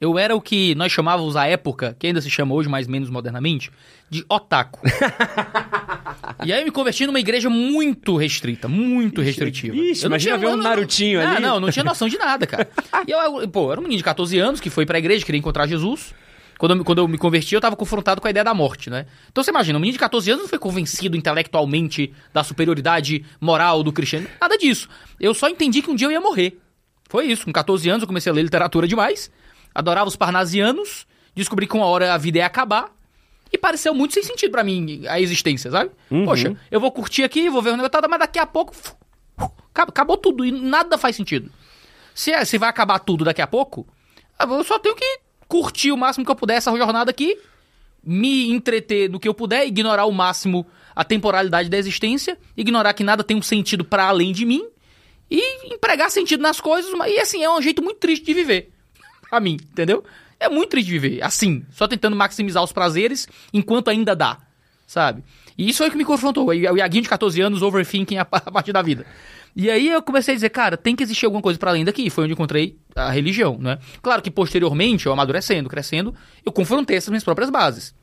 eu 0.00 0.18
era 0.18 0.34
o 0.34 0.40
que 0.40 0.74
nós 0.74 0.90
chamávamos 0.90 1.36
à 1.36 1.46
época, 1.46 1.94
que 1.98 2.06
ainda 2.06 2.22
se 2.22 2.30
chama 2.30 2.54
hoje 2.54 2.68
mais 2.68 2.86
menos 2.86 3.10
modernamente, 3.10 3.70
de 4.08 4.24
otaku. 4.28 4.80
e 6.44 6.52
aí 6.52 6.60
eu 6.60 6.64
me 6.64 6.70
converti 6.70 7.06
numa 7.06 7.20
igreja 7.20 7.50
muito 7.50 8.16
restrita, 8.16 8.66
muito 8.66 9.20
restritiva. 9.20 9.76
Ixi, 9.76 10.04
eu 10.04 10.08
imagina 10.08 10.38
ver 10.38 10.46
um 10.48 10.56
Narutinho 10.56 11.20
não, 11.20 11.30
ali. 11.30 11.42
Não, 11.42 11.60
não 11.60 11.70
tinha 11.70 11.84
noção 11.84 12.08
de 12.08 12.16
nada, 12.16 12.46
cara. 12.46 12.68
e 13.06 13.10
eu, 13.10 13.46
pô, 13.48 13.70
era 13.70 13.78
um 13.78 13.82
menino 13.82 13.98
de 13.98 14.04
14 14.04 14.38
anos 14.38 14.58
que 14.58 14.70
foi 14.70 14.86
pra 14.86 14.98
igreja, 14.98 15.24
queria 15.24 15.38
encontrar 15.38 15.66
Jesus. 15.66 16.14
Quando 16.60 16.76
eu, 16.76 16.84
quando 16.84 16.98
eu 16.98 17.08
me 17.08 17.16
converti, 17.16 17.54
eu 17.54 17.60
tava 17.60 17.74
confrontado 17.74 18.20
com 18.20 18.26
a 18.26 18.30
ideia 18.30 18.44
da 18.44 18.52
morte, 18.52 18.90
né? 18.90 19.06
Então 19.30 19.42
você 19.42 19.50
imagina, 19.50 19.78
um 19.78 19.80
menino 19.80 19.94
de 19.94 19.98
14 19.98 20.30
anos 20.30 20.42
não 20.42 20.48
foi 20.48 20.58
convencido 20.58 21.16
intelectualmente 21.16 22.12
da 22.34 22.44
superioridade 22.44 23.24
moral 23.40 23.82
do 23.82 23.90
cristianismo, 23.90 24.34
nada 24.38 24.58
disso. 24.58 24.86
Eu 25.18 25.32
só 25.32 25.48
entendi 25.48 25.80
que 25.80 25.90
um 25.90 25.94
dia 25.94 26.06
eu 26.06 26.10
ia 26.10 26.20
morrer. 26.20 26.60
Foi 27.08 27.24
isso, 27.24 27.46
com 27.46 27.52
14 27.52 27.88
anos 27.88 28.02
eu 28.02 28.06
comecei 28.06 28.30
a 28.30 28.34
ler 28.34 28.42
literatura 28.42 28.86
demais, 28.86 29.30
adorava 29.74 30.06
os 30.06 30.16
parnasianos, 30.16 31.06
descobri 31.34 31.66
que 31.66 31.74
uma 31.74 31.86
hora 31.86 32.12
a 32.12 32.18
vida 32.18 32.36
ia 32.36 32.46
acabar, 32.46 32.92
e 33.50 33.56
pareceu 33.56 33.94
muito 33.94 34.12
sem 34.12 34.22
sentido 34.22 34.50
para 34.50 34.62
mim 34.62 35.04
a 35.08 35.18
existência, 35.18 35.70
sabe? 35.70 35.90
Uhum. 36.10 36.26
Poxa, 36.26 36.54
eu 36.70 36.78
vou 36.78 36.92
curtir 36.92 37.22
aqui, 37.22 37.48
vou 37.48 37.62
ver 37.62 37.70
o 37.70 37.76
negócio, 37.78 38.10
mas 38.10 38.18
daqui 38.18 38.38
a 38.38 38.44
pouco 38.44 38.74
acabou 39.74 40.18
tudo 40.18 40.44
e 40.44 40.52
nada 40.52 40.98
faz 40.98 41.16
sentido. 41.16 41.50
Se, 42.14 42.32
é, 42.32 42.44
se 42.44 42.58
vai 42.58 42.68
acabar 42.68 42.98
tudo 42.98 43.24
daqui 43.24 43.40
a 43.40 43.46
pouco, 43.46 43.86
eu 44.38 44.62
só 44.62 44.78
tenho 44.78 44.94
que 44.94 45.20
curtir 45.50 45.90
o 45.90 45.96
máximo 45.96 46.24
que 46.24 46.30
eu 46.30 46.36
puder 46.36 46.58
essa 46.58 46.74
jornada 46.76 47.10
aqui, 47.10 47.36
me 48.04 48.48
entreter 48.52 49.10
no 49.10 49.18
que 49.18 49.28
eu 49.28 49.34
puder, 49.34 49.66
ignorar 49.66 50.04
o 50.06 50.12
máximo 50.12 50.64
a 50.94 51.02
temporalidade 51.04 51.68
da 51.68 51.76
existência, 51.76 52.38
ignorar 52.56 52.94
que 52.94 53.02
nada 53.02 53.24
tem 53.24 53.36
um 53.36 53.42
sentido 53.42 53.84
para 53.84 54.04
além 54.04 54.32
de 54.32 54.46
mim 54.46 54.64
e 55.28 55.74
empregar 55.74 56.08
sentido 56.08 56.40
nas 56.40 56.60
coisas. 56.60 56.92
E 57.08 57.18
assim, 57.18 57.42
é 57.42 57.50
um 57.50 57.60
jeito 57.60 57.82
muito 57.82 57.98
triste 57.98 58.24
de 58.24 58.32
viver. 58.32 58.70
pra 59.28 59.40
mim, 59.40 59.58
entendeu? 59.72 60.04
É 60.38 60.48
muito 60.48 60.70
triste 60.70 60.86
de 60.86 60.98
viver, 60.98 61.22
assim, 61.22 61.66
só 61.72 61.88
tentando 61.88 62.14
maximizar 62.14 62.62
os 62.62 62.72
prazeres 62.72 63.28
enquanto 63.52 63.90
ainda 63.90 64.14
dá, 64.14 64.38
sabe? 64.86 65.24
E 65.58 65.68
isso 65.68 65.78
foi 65.78 65.88
o 65.88 65.90
que 65.90 65.98
me 65.98 66.04
confrontou, 66.04 66.46
o 66.46 66.52
Iaguinho 66.54 67.02
de 67.02 67.08
14 67.08 67.40
anos 67.40 67.60
overthinking 67.60 68.16
a 68.22 68.24
partir 68.24 68.72
da 68.72 68.82
vida. 68.82 69.04
E 69.54 69.70
aí 69.70 69.88
eu 69.88 70.02
comecei 70.02 70.32
a 70.32 70.34
dizer, 70.36 70.50
cara, 70.50 70.76
tem 70.76 70.94
que 70.94 71.02
existir 71.02 71.26
alguma 71.26 71.42
coisa 71.42 71.58
para 71.58 71.70
além 71.70 71.84
daqui. 71.84 72.08
Foi 72.10 72.24
onde 72.24 72.32
encontrei 72.32 72.78
a 72.94 73.10
religião, 73.10 73.58
né? 73.58 73.78
Claro 74.02 74.22
que 74.22 74.30
posteriormente, 74.30 75.06
eu 75.06 75.12
amadurecendo, 75.12 75.68
crescendo, 75.68 76.14
eu 76.44 76.52
confrontei 76.52 76.96
essas 76.96 77.08
minhas 77.08 77.24
próprias 77.24 77.50
bases. 77.50 77.94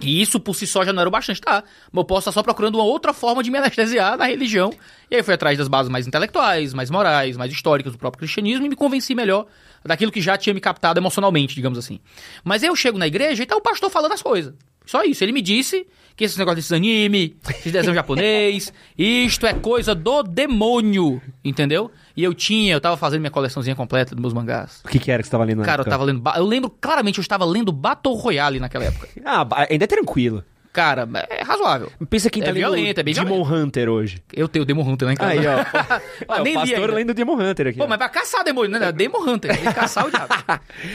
E 0.00 0.22
isso 0.22 0.40
por 0.40 0.54
si 0.54 0.66
só 0.66 0.82
já 0.84 0.92
não 0.92 1.00
era 1.00 1.08
o 1.08 1.12
bastante, 1.12 1.40
tá? 1.40 1.62
Mas 1.92 2.02
eu 2.02 2.04
posso 2.04 2.20
estar 2.20 2.32
só 2.32 2.42
procurando 2.42 2.76
uma 2.76 2.84
outra 2.84 3.12
forma 3.12 3.42
de 3.42 3.50
me 3.50 3.58
anestesiar 3.58 4.16
na 4.16 4.24
religião. 4.24 4.72
E 5.10 5.16
aí 5.16 5.22
fui 5.22 5.34
atrás 5.34 5.58
das 5.58 5.68
bases 5.68 5.90
mais 5.90 6.06
intelectuais, 6.06 6.72
mais 6.72 6.90
morais, 6.90 7.36
mais 7.36 7.52
históricas 7.52 7.92
do 7.92 7.98
próprio 7.98 8.20
cristianismo 8.20 8.64
e 8.64 8.68
me 8.68 8.76
convenci 8.76 9.14
melhor 9.14 9.46
daquilo 9.84 10.10
que 10.10 10.20
já 10.20 10.38
tinha 10.38 10.54
me 10.54 10.60
captado 10.60 10.98
emocionalmente, 10.98 11.54
digamos 11.54 11.78
assim. 11.78 12.00
Mas 12.42 12.62
aí 12.62 12.68
eu 12.68 12.76
chego 12.76 12.96
na 12.96 13.06
igreja 13.06 13.42
e 13.42 13.46
tá 13.46 13.56
o 13.56 13.60
pastor 13.60 13.90
falando 13.90 14.12
as 14.12 14.22
coisas. 14.22 14.54
Só 14.90 15.04
isso. 15.04 15.22
Ele 15.22 15.30
me 15.30 15.40
disse 15.40 15.86
que 16.16 16.24
esse 16.24 16.36
negócio 16.36 16.56
desses 16.56 16.72
anime, 16.72 17.36
esses 17.48 17.70
desenhos 17.70 17.94
japonês, 17.94 18.72
isto 18.98 19.46
é 19.46 19.54
coisa 19.54 19.94
do 19.94 20.24
demônio, 20.24 21.22
entendeu? 21.44 21.92
E 22.16 22.24
eu 22.24 22.34
tinha, 22.34 22.72
eu 22.72 22.80
tava 22.80 22.96
fazendo 22.96 23.20
minha 23.20 23.30
coleçãozinha 23.30 23.76
completa 23.76 24.16
dos 24.16 24.20
meus 24.20 24.34
mangás. 24.34 24.82
O 24.84 24.88
que, 24.88 24.98
que 24.98 25.12
era 25.12 25.22
que 25.22 25.28
você 25.28 25.30
tava 25.30 25.44
lendo? 25.44 25.62
Cara, 25.62 25.82
eu 25.82 25.84
tava 25.84 26.02
lendo. 26.02 26.20
Eu 26.34 26.44
lembro 26.44 26.68
claramente, 26.68 27.18
eu 27.18 27.22
estava 27.22 27.44
lendo 27.44 27.70
Battle 27.70 28.16
Royale 28.16 28.58
naquela 28.58 28.86
época. 28.86 29.06
ah, 29.24 29.46
ainda 29.70 29.84
é 29.84 29.86
tranquilo. 29.86 30.42
Cara, 30.72 31.08
é 31.28 31.42
razoável. 31.42 31.90
Pensa 32.08 32.30
quem 32.30 32.40
tá 32.42 32.50
é 32.50 32.52
lendo 32.52 32.62
violento, 32.72 33.00
é 33.00 33.02
bem 33.02 33.12
Demon 33.12 33.42
violento. 33.44 33.54
Hunter 33.54 33.88
hoje. 33.88 34.22
Eu 34.32 34.46
tenho 34.46 34.62
o 34.62 34.66
Demon 34.66 34.82
Hunter 34.88 35.06
lá 35.08 35.12
em 35.12 35.16
casa. 35.16 35.30
Aí, 35.32 35.46
ó. 35.46 35.64
Ah, 35.74 36.00
Ó, 36.38 36.42
nem 36.44 36.56
o 36.56 36.60
pastor 36.60 36.78
ainda. 36.78 36.92
lendo 36.94 37.14
Demon 37.14 37.34
Hunter 37.40 37.66
aqui. 37.66 37.78
Pô, 37.78 37.84
ó. 37.84 37.88
mas 37.88 37.98
pra 37.98 38.08
caçar 38.08 38.44
demônio, 38.44 38.78
né? 38.78 38.92
Demon 38.92 39.18
Hunter. 39.28 39.58
Que 39.58 39.72
caçar 39.74 40.06
o 40.06 40.10
diabo. 40.12 40.32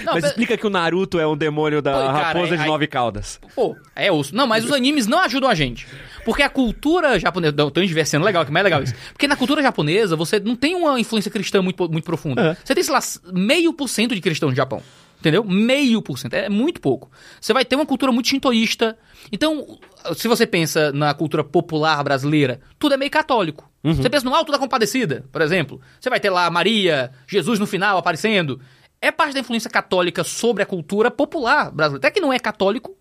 Não, 0.05 0.13
mas 0.13 0.21
pera- 0.21 0.27
explica 0.27 0.57
que 0.57 0.65
o 0.65 0.69
Naruto 0.69 1.19
é 1.19 1.27
um 1.27 1.35
demônio 1.35 1.81
da 1.81 1.91
Pô, 1.91 1.97
cara, 2.05 2.27
raposa 2.27 2.53
é- 2.53 2.57
de 2.57 2.63
aí- 2.63 2.69
nove 2.69 2.87
caudas. 2.87 3.37
Pô, 3.53 3.75
é 3.93 4.09
osso. 4.09 4.33
Não, 4.33 4.47
mas 4.47 4.63
os 4.63 4.71
animes 4.71 5.07
não 5.07 5.19
ajudam 5.19 5.49
a 5.49 5.53
gente. 5.55 5.85
Porque 6.23 6.41
a 6.41 6.49
cultura 6.49 7.19
japonesa. 7.19 7.53
Não, 7.57 7.69
tô 7.69 7.81
diversando 7.81 8.23
legal, 8.25 8.45
que 8.45 8.51
mais 8.53 8.63
legal 8.63 8.81
isso. 8.81 8.93
Porque 9.11 9.27
na 9.27 9.35
cultura 9.35 9.61
japonesa 9.61 10.15
você 10.15 10.39
não 10.39 10.55
tem 10.55 10.73
uma 10.73 10.97
influência 10.97 11.29
cristã 11.29 11.61
muito, 11.61 11.91
muito 11.91 12.05
profunda. 12.05 12.41
É. 12.41 12.57
Você 12.63 12.73
tem, 12.73 12.81
sei 12.83 12.93
lá, 12.93 12.99
meio 13.33 13.73
por 13.73 13.89
cento 13.89 14.15
de 14.15 14.21
cristãos 14.21 14.51
no 14.51 14.55
Japão. 14.55 14.81
Entendeu? 15.19 15.43
Meio 15.43 16.01
por 16.01 16.19
cento. 16.19 16.33
É 16.33 16.49
muito 16.49 16.79
pouco. 16.79 17.09
Você 17.39 17.53
vai 17.53 17.65
ter 17.65 17.75
uma 17.75 17.85
cultura 17.85 18.11
muito 18.11 18.29
shintoísta. 18.29 18.97
Então, 19.31 19.79
se 20.15 20.27
você 20.27 20.45
pensa 20.45 20.91
na 20.91 21.13
cultura 21.13 21.43
popular 21.43 22.03
brasileira, 22.03 22.59
tudo 22.77 22.93
é 22.93 22.97
meio 22.97 23.11
católico. 23.11 23.69
Você 23.83 24.09
pensa 24.09 24.25
no 24.25 24.33
Alto 24.33 24.51
da 24.51 24.57
Compadecida, 24.57 25.25
por 25.31 25.41
exemplo. 25.43 25.79
Você 25.99 26.09
vai 26.09 26.19
ter 26.19 26.31
lá 26.31 26.49
Maria, 26.49 27.11
Jesus 27.27 27.59
no 27.59 27.67
final 27.67 27.99
aparecendo. 27.99 28.59
É 28.99 29.11
parte 29.11 29.35
da 29.35 29.39
influência 29.41 29.69
católica 29.69 30.23
sobre 30.23 30.63
a 30.63 30.65
cultura 30.65 31.11
popular 31.11 31.71
brasileira. 31.71 32.07
Até 32.07 32.11
que 32.11 32.19
não 32.19 32.33
é 32.33 32.39
católico, 32.39 32.97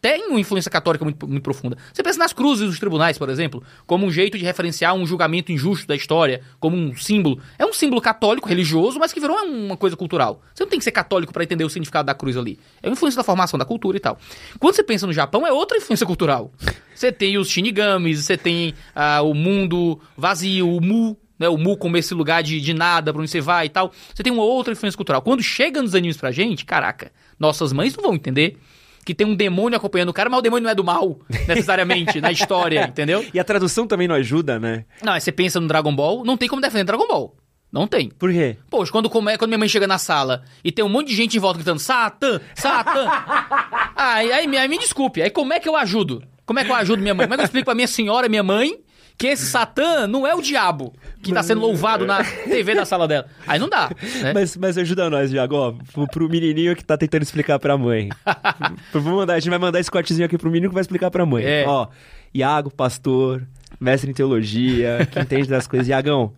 tem 0.00 0.28
uma 0.28 0.40
influência 0.40 0.70
católica 0.70 1.04
muito, 1.04 1.28
muito 1.28 1.42
profunda. 1.42 1.76
Você 1.92 2.02
pensa 2.02 2.18
nas 2.18 2.32
cruzes 2.32 2.66
dos 2.66 2.78
tribunais, 2.78 3.18
por 3.18 3.28
exemplo, 3.28 3.62
como 3.86 4.06
um 4.06 4.10
jeito 4.10 4.38
de 4.38 4.44
referenciar 4.44 4.94
um 4.94 5.06
julgamento 5.06 5.52
injusto 5.52 5.86
da 5.86 5.94
história, 5.94 6.40
como 6.58 6.76
um 6.76 6.96
símbolo. 6.96 7.40
É 7.58 7.66
um 7.66 7.72
símbolo 7.72 8.00
católico, 8.00 8.48
religioso, 8.48 8.98
mas 8.98 9.12
que 9.12 9.20
virou 9.20 9.36
uma 9.36 9.76
coisa 9.76 9.96
cultural. 9.96 10.42
Você 10.54 10.64
não 10.64 10.70
tem 10.70 10.78
que 10.78 10.84
ser 10.84 10.92
católico 10.92 11.32
para 11.32 11.42
entender 11.42 11.64
o 11.64 11.70
significado 11.70 12.06
da 12.06 12.14
cruz 12.14 12.36
ali. 12.36 12.58
É 12.82 12.88
uma 12.88 12.94
influência 12.94 13.18
da 13.18 13.24
formação 13.24 13.58
da 13.58 13.64
cultura 13.64 13.96
e 13.96 14.00
tal. 14.00 14.18
Quando 14.58 14.74
você 14.74 14.82
pensa 14.82 15.06
no 15.06 15.12
Japão, 15.12 15.46
é 15.46 15.52
outra 15.52 15.76
influência 15.76 16.06
cultural. 16.06 16.50
Você 16.94 17.12
tem 17.12 17.36
os 17.36 17.48
shinigamis, 17.48 18.24
você 18.24 18.36
tem 18.36 18.74
ah, 18.94 19.22
o 19.22 19.34
mundo 19.34 20.00
vazio, 20.16 20.68
o 20.68 20.80
mu, 20.80 21.16
né, 21.38 21.48
o 21.48 21.56
Mu 21.56 21.76
como 21.76 21.96
esse 21.96 22.12
lugar 22.12 22.42
de, 22.42 22.60
de 22.60 22.74
nada 22.74 23.12
pra 23.12 23.22
onde 23.22 23.30
você 23.30 23.40
vai 23.40 23.66
e 23.66 23.70
tal. 23.70 23.92
Você 24.14 24.22
tem 24.22 24.32
uma 24.32 24.44
outra 24.44 24.72
influência 24.72 24.96
cultural. 24.96 25.22
Quando 25.22 25.42
chega 25.42 25.80
nos 25.80 25.94
animes 25.94 26.18
pra 26.18 26.30
gente, 26.30 26.66
caraca, 26.66 27.10
nossas 27.38 27.72
mães 27.72 27.96
não 27.96 28.04
vão 28.04 28.14
entender 28.14 28.58
que 29.04 29.14
tem 29.14 29.26
um 29.26 29.34
demônio 29.34 29.76
acompanhando 29.76 30.10
o 30.10 30.12
cara, 30.12 30.28
mas 30.28 30.38
o 30.38 30.42
demônio 30.42 30.64
não 30.64 30.70
é 30.70 30.74
do 30.74 30.84
mal, 30.84 31.18
necessariamente, 31.48 32.20
na 32.20 32.30
história, 32.30 32.84
entendeu? 32.88 33.24
E 33.32 33.40
a 33.40 33.44
tradução 33.44 33.86
também 33.86 34.06
não 34.06 34.14
ajuda, 34.14 34.58
né? 34.58 34.84
Não, 35.02 35.12
aí 35.12 35.20
você 35.20 35.32
pensa 35.32 35.60
no 35.60 35.68
Dragon 35.68 35.94
Ball, 35.94 36.24
não 36.24 36.36
tem 36.36 36.48
como 36.48 36.62
defender 36.62 36.84
Dragon 36.84 37.06
Ball. 37.06 37.36
Não 37.72 37.86
tem. 37.86 38.08
Por 38.10 38.32
quê? 38.32 38.56
Poxa, 38.68 38.90
quando, 38.90 39.08
come, 39.08 39.38
quando 39.38 39.50
minha 39.50 39.58
mãe 39.58 39.68
chega 39.68 39.86
na 39.86 39.96
sala 39.96 40.42
e 40.64 40.72
tem 40.72 40.84
um 40.84 40.88
monte 40.88 41.08
de 41.08 41.14
gente 41.14 41.36
em 41.36 41.40
volta 41.40 41.58
gritando 41.58 41.78
Satã, 41.78 42.40
Satã. 42.54 43.06
aí, 43.94 44.32
aí, 44.32 44.56
aí 44.56 44.68
me 44.68 44.78
desculpe, 44.78 45.22
aí 45.22 45.30
como 45.30 45.52
é 45.52 45.60
que 45.60 45.68
eu 45.68 45.76
ajudo? 45.76 46.22
Como 46.44 46.58
é 46.58 46.64
que 46.64 46.70
eu 46.70 46.74
ajudo 46.74 47.00
minha 47.00 47.14
mãe? 47.14 47.26
Como 47.26 47.34
é 47.34 47.36
que 47.36 47.42
eu 47.42 47.46
explico 47.46 47.66
pra 47.66 47.76
minha 47.76 47.86
senhora, 47.86 48.28
minha 48.28 48.42
mãe, 48.42 48.76
que 49.20 49.26
esse 49.26 49.44
Satã 49.44 50.06
não 50.06 50.26
é 50.26 50.34
o 50.34 50.40
diabo 50.40 50.94
que 51.22 51.30
tá 51.30 51.42
sendo 51.42 51.60
louvado 51.60 52.06
na 52.06 52.24
TV 52.24 52.74
da 52.74 52.86
sala 52.86 53.06
dela. 53.06 53.26
Aí 53.46 53.58
não 53.58 53.68
dá, 53.68 53.90
né? 54.22 54.32
Mas, 54.32 54.56
mas 54.56 54.78
ajuda 54.78 55.10
nós, 55.10 55.28
Diago, 55.30 55.54
ó, 55.54 55.72
pro, 55.92 56.06
pro 56.08 56.26
menininho 56.28 56.74
que 56.74 56.82
tá 56.82 56.96
tentando 56.96 57.22
explicar 57.22 57.58
pra 57.58 57.76
mãe. 57.76 58.08
Vou 58.94 59.16
mandar, 59.16 59.34
a 59.34 59.38
gente 59.38 59.50
vai 59.50 59.58
mandar 59.58 59.78
esse 59.78 59.90
cortezinho 59.90 60.24
aqui 60.24 60.38
pro 60.38 60.50
menino 60.50 60.70
que 60.70 60.74
vai 60.74 60.80
explicar 60.80 61.10
pra 61.10 61.26
mãe. 61.26 61.44
É. 61.44 61.64
Ó, 61.68 61.86
Iago, 62.34 62.70
pastor, 62.70 63.46
mestre 63.78 64.10
em 64.10 64.14
teologia, 64.14 65.06
que 65.10 65.20
entende 65.20 65.48
das 65.50 65.66
coisas. 65.66 65.86
Iagão, 65.86 66.32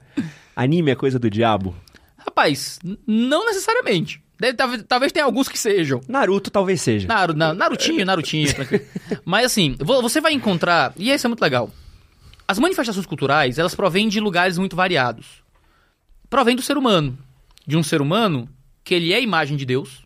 anime 0.56 0.90
é 0.90 0.96
coisa 0.96 1.20
do 1.20 1.30
diabo? 1.30 1.76
Rapaz, 2.18 2.80
não 3.06 3.46
necessariamente. 3.46 4.20
Deve- 4.40 4.54
talvez, 4.56 4.84
talvez 4.88 5.12
tenha 5.12 5.24
alguns 5.24 5.48
que 5.48 5.56
sejam. 5.56 6.00
Naruto 6.08 6.50
talvez 6.50 6.80
seja. 6.80 7.06
Naru, 7.06 7.32
na, 7.32 7.54
Narutinho, 7.54 8.04
Narutinho. 8.04 8.48
Mas 9.24 9.46
assim, 9.46 9.76
vo- 9.78 10.02
você 10.02 10.20
vai 10.20 10.32
encontrar, 10.32 10.92
e 10.96 11.12
isso 11.12 11.24
é 11.24 11.28
muito 11.28 11.40
legal. 11.42 11.70
As 12.52 12.58
manifestações 12.58 13.06
culturais, 13.06 13.58
elas 13.58 13.74
provêm 13.74 14.08
de 14.08 14.20
lugares 14.20 14.58
muito 14.58 14.76
variados. 14.76 15.42
Provém 16.28 16.54
do 16.54 16.60
ser 16.60 16.76
humano. 16.76 17.16
De 17.66 17.78
um 17.78 17.82
ser 17.82 18.02
humano 18.02 18.46
que 18.84 18.92
ele 18.94 19.10
é 19.10 19.22
imagem 19.22 19.56
de 19.56 19.64
Deus. 19.64 20.04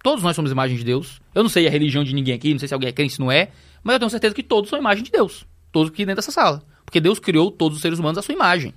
Todos 0.00 0.22
nós 0.22 0.36
somos 0.36 0.52
imagem 0.52 0.76
de 0.76 0.84
Deus. 0.84 1.20
Eu 1.34 1.42
não 1.42 1.50
sei 1.50 1.66
a 1.66 1.70
religião 1.70 2.04
de 2.04 2.14
ninguém 2.14 2.32
aqui, 2.32 2.52
não 2.52 2.60
sei 2.60 2.68
se 2.68 2.74
alguém 2.74 2.90
é 2.90 2.92
crente, 2.92 3.14
se 3.14 3.18
não 3.18 3.32
é, 3.32 3.50
mas 3.82 3.94
eu 3.94 3.98
tenho 3.98 4.10
certeza 4.10 4.32
que 4.36 4.42
todos 4.44 4.70
são 4.70 4.78
imagem 4.78 5.02
de 5.02 5.10
Deus. 5.10 5.44
Todos 5.72 5.90
aqui 5.90 6.06
dentro 6.06 6.22
dessa 6.22 6.30
sala. 6.30 6.62
Porque 6.84 7.00
Deus 7.00 7.18
criou 7.18 7.50
todos 7.50 7.74
os 7.74 7.82
seres 7.82 7.98
humanos 7.98 8.18
à 8.18 8.22
sua 8.22 8.36
imagem. 8.36 8.72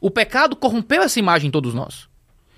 O 0.00 0.10
pecado 0.10 0.56
corrompeu 0.56 1.02
essa 1.02 1.18
imagem 1.18 1.48
em 1.48 1.50
todos 1.50 1.74
nós. 1.74 2.08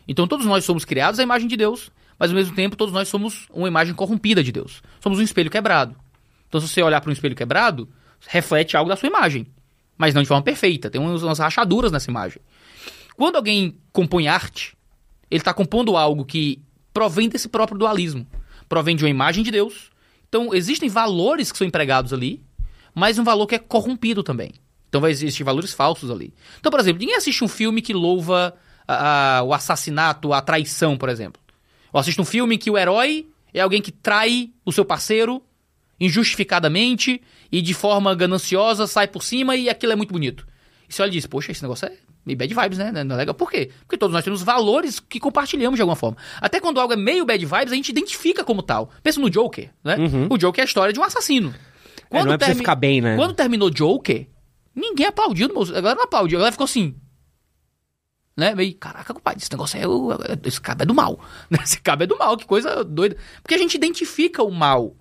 Então 0.07 0.29
todos 0.29 0.47
nós 0.47 0.65
somos 0.65 0.85
criados 0.85 1.19
à 1.19 1.25
imagem 1.25 1.49
de 1.49 1.57
Deus, 1.57 1.91
mas 2.17 2.31
ao 2.31 2.37
mesmo 2.37 2.55
tempo 2.55 2.77
todos 2.77 2.95
nós 2.95 3.09
somos 3.09 3.49
uma 3.53 3.67
imagem 3.67 3.95
corrompida 3.95 4.45
de 4.45 4.53
Deus. 4.53 4.81
Somos 5.01 5.19
um 5.19 5.23
espelho 5.23 5.51
quebrado. 5.51 5.97
Então 6.47 6.61
se 6.61 6.69
você 6.69 6.85
olhar 6.85 7.01
para 7.01 7.11
um 7.11 7.13
espelho 7.13 7.35
quebrado, 7.35 7.89
reflete 8.29 8.77
algo 8.77 8.89
da 8.89 8.95
sua 8.95 9.09
imagem, 9.09 9.45
mas 9.99 10.15
não 10.15 10.23
de 10.23 10.29
forma 10.29 10.43
perfeita. 10.43 10.89
Tem 10.89 11.01
umas, 11.01 11.39
rachaduras 11.39 11.91
nessa 11.91 12.11
imagem. 12.11 12.41
Quando 13.17 13.37
alguém 13.37 13.77
compõe 13.93 14.29
arte, 14.29 14.77
ele 15.29 15.41
está 15.41 15.53
compondo 15.53 15.97
algo 15.97 16.25
que 16.25 16.63
provém 16.95 17.29
desse 17.29 17.49
próprio 17.49 17.77
dualismo. 17.77 18.27
Provém 18.69 18.95
de 18.95 19.05
uma 19.05 19.11
imagem 19.11 19.43
de 19.43 19.51
Deus. 19.51 19.91
Então 20.29 20.55
existem 20.55 20.89
valores 20.89 21.51
que 21.51 21.59
são 21.59 21.67
empregados 21.67 22.13
ali, 22.13 22.41
mas 22.95 23.19
um 23.19 23.25
valor 23.25 23.47
que 23.47 23.57
é 23.57 23.59
corrompido 23.59 24.23
também. 24.23 24.53
Então 24.89 25.01
vai 25.01 25.11
existir 25.11 25.43
valores 25.43 25.75
falsos 25.75 26.11
ali. 26.11 26.33
Então, 26.61 26.71
por 26.71 26.81
exemplo, 26.81 27.01
ninguém 27.01 27.17
assiste 27.17 27.43
um 27.45 27.49
filme 27.49 27.83
que 27.83 27.93
louva 27.93 28.55
o 29.45 29.53
assassinato, 29.53 30.33
a 30.33 30.41
traição, 30.41 30.97
por 30.97 31.09
exemplo. 31.09 31.43
Ou 31.93 32.01
assiste 32.01 32.21
um 32.21 32.25
filme 32.25 32.57
que 32.57 32.71
o 32.71 32.79
herói 32.79 33.29
é 33.53 33.61
alguém 33.61 33.83
que 33.83 33.93
trai 33.93 34.51
o 34.65 34.73
seu 34.73 34.85
parceiro 34.85 35.43
injustificadamente 36.01 37.21
e 37.51 37.61
de 37.61 37.75
forma 37.75 38.15
gananciosa 38.15 38.87
sai 38.87 39.09
por 39.09 39.23
cima 39.23 39.57
e 39.57 39.69
aquilo 39.69 39.93
é 39.93 39.97
muito 39.97 40.13
bonito. 40.13 40.47
E 40.89 40.93
você 40.93 41.03
olha 41.03 41.11
e 41.11 41.13
diz, 41.13 41.27
poxa, 41.27 41.53
esse 41.53 41.63
negócio 41.63 41.87
é 41.87 41.93
meio 42.25 42.39
bad 42.39 42.55
vibes, 42.55 42.79
né? 42.79 43.05
Não 43.05 43.15
é 43.15 43.19
legal. 43.19 43.35
Por 43.35 43.51
quê? 43.51 43.71
Porque 43.81 43.97
todos 43.97 44.13
nós 44.13 44.25
temos 44.25 44.43
valores 44.43 45.01
que 45.01 45.19
compartilhamos 45.19 45.77
de 45.77 45.83
alguma 45.83 45.97
forma. 45.97 46.17
Até 46.41 46.61
quando 46.61 46.81
algo 46.81 46.93
é 46.93 46.97
meio 46.97 47.25
bad 47.25 47.45
vibes, 47.45 47.73
a 47.73 47.77
gente 47.77 47.89
identifica 47.89 48.45
como 48.45 48.63
tal. 48.63 48.91
Pensa 49.03 49.21
no 49.21 49.31
Joker, 49.31 49.71
né? 49.83 49.97
O 50.31 50.39
Joker 50.39 50.61
é 50.61 50.65
a 50.65 50.67
história 50.67 50.93
de 50.93 51.01
um 51.01 51.03
assassino. 51.03 51.55
É, 52.11 52.25
não 52.25 52.33
é 52.33 52.39
pra 52.39 52.47
você 52.47 52.55
ficar 52.55 52.75
bem, 52.75 53.01
né? 53.01 53.17
Quando 53.17 53.35
terminou 53.35 53.71
Joker, 53.71 54.27
ninguém 54.75 55.07
aplaudiu. 55.07 55.53
moço. 55.53 55.73
A 55.73 55.81
galera 55.81 55.97
não 55.97 56.05
aplaudiu. 56.05 56.39
A 56.39 56.41
galera 56.41 56.53
ficou 56.53 56.65
assim. 56.65 56.95
Né? 58.37 58.55
Meio, 58.55 58.75
caraca, 58.77 59.13
compadre, 59.13 59.43
esse 59.43 59.51
negócio 59.51 59.79
é. 59.79 60.49
Esse 60.49 60.61
cabo 60.61 60.83
é 60.85 60.87
do 60.87 60.95
mal. 60.95 61.21
Esse 61.63 61.81
cabo 61.81 62.05
é 62.05 62.07
do 62.07 62.17
mal, 62.17 62.37
que 62.37 62.47
coisa 62.47 62.85
doida. 62.85 63.17
Porque 63.43 63.55
a 63.55 63.59
gente 63.59 63.75
identifica 63.75 64.43
o 64.43 64.51
mal. 64.51 64.95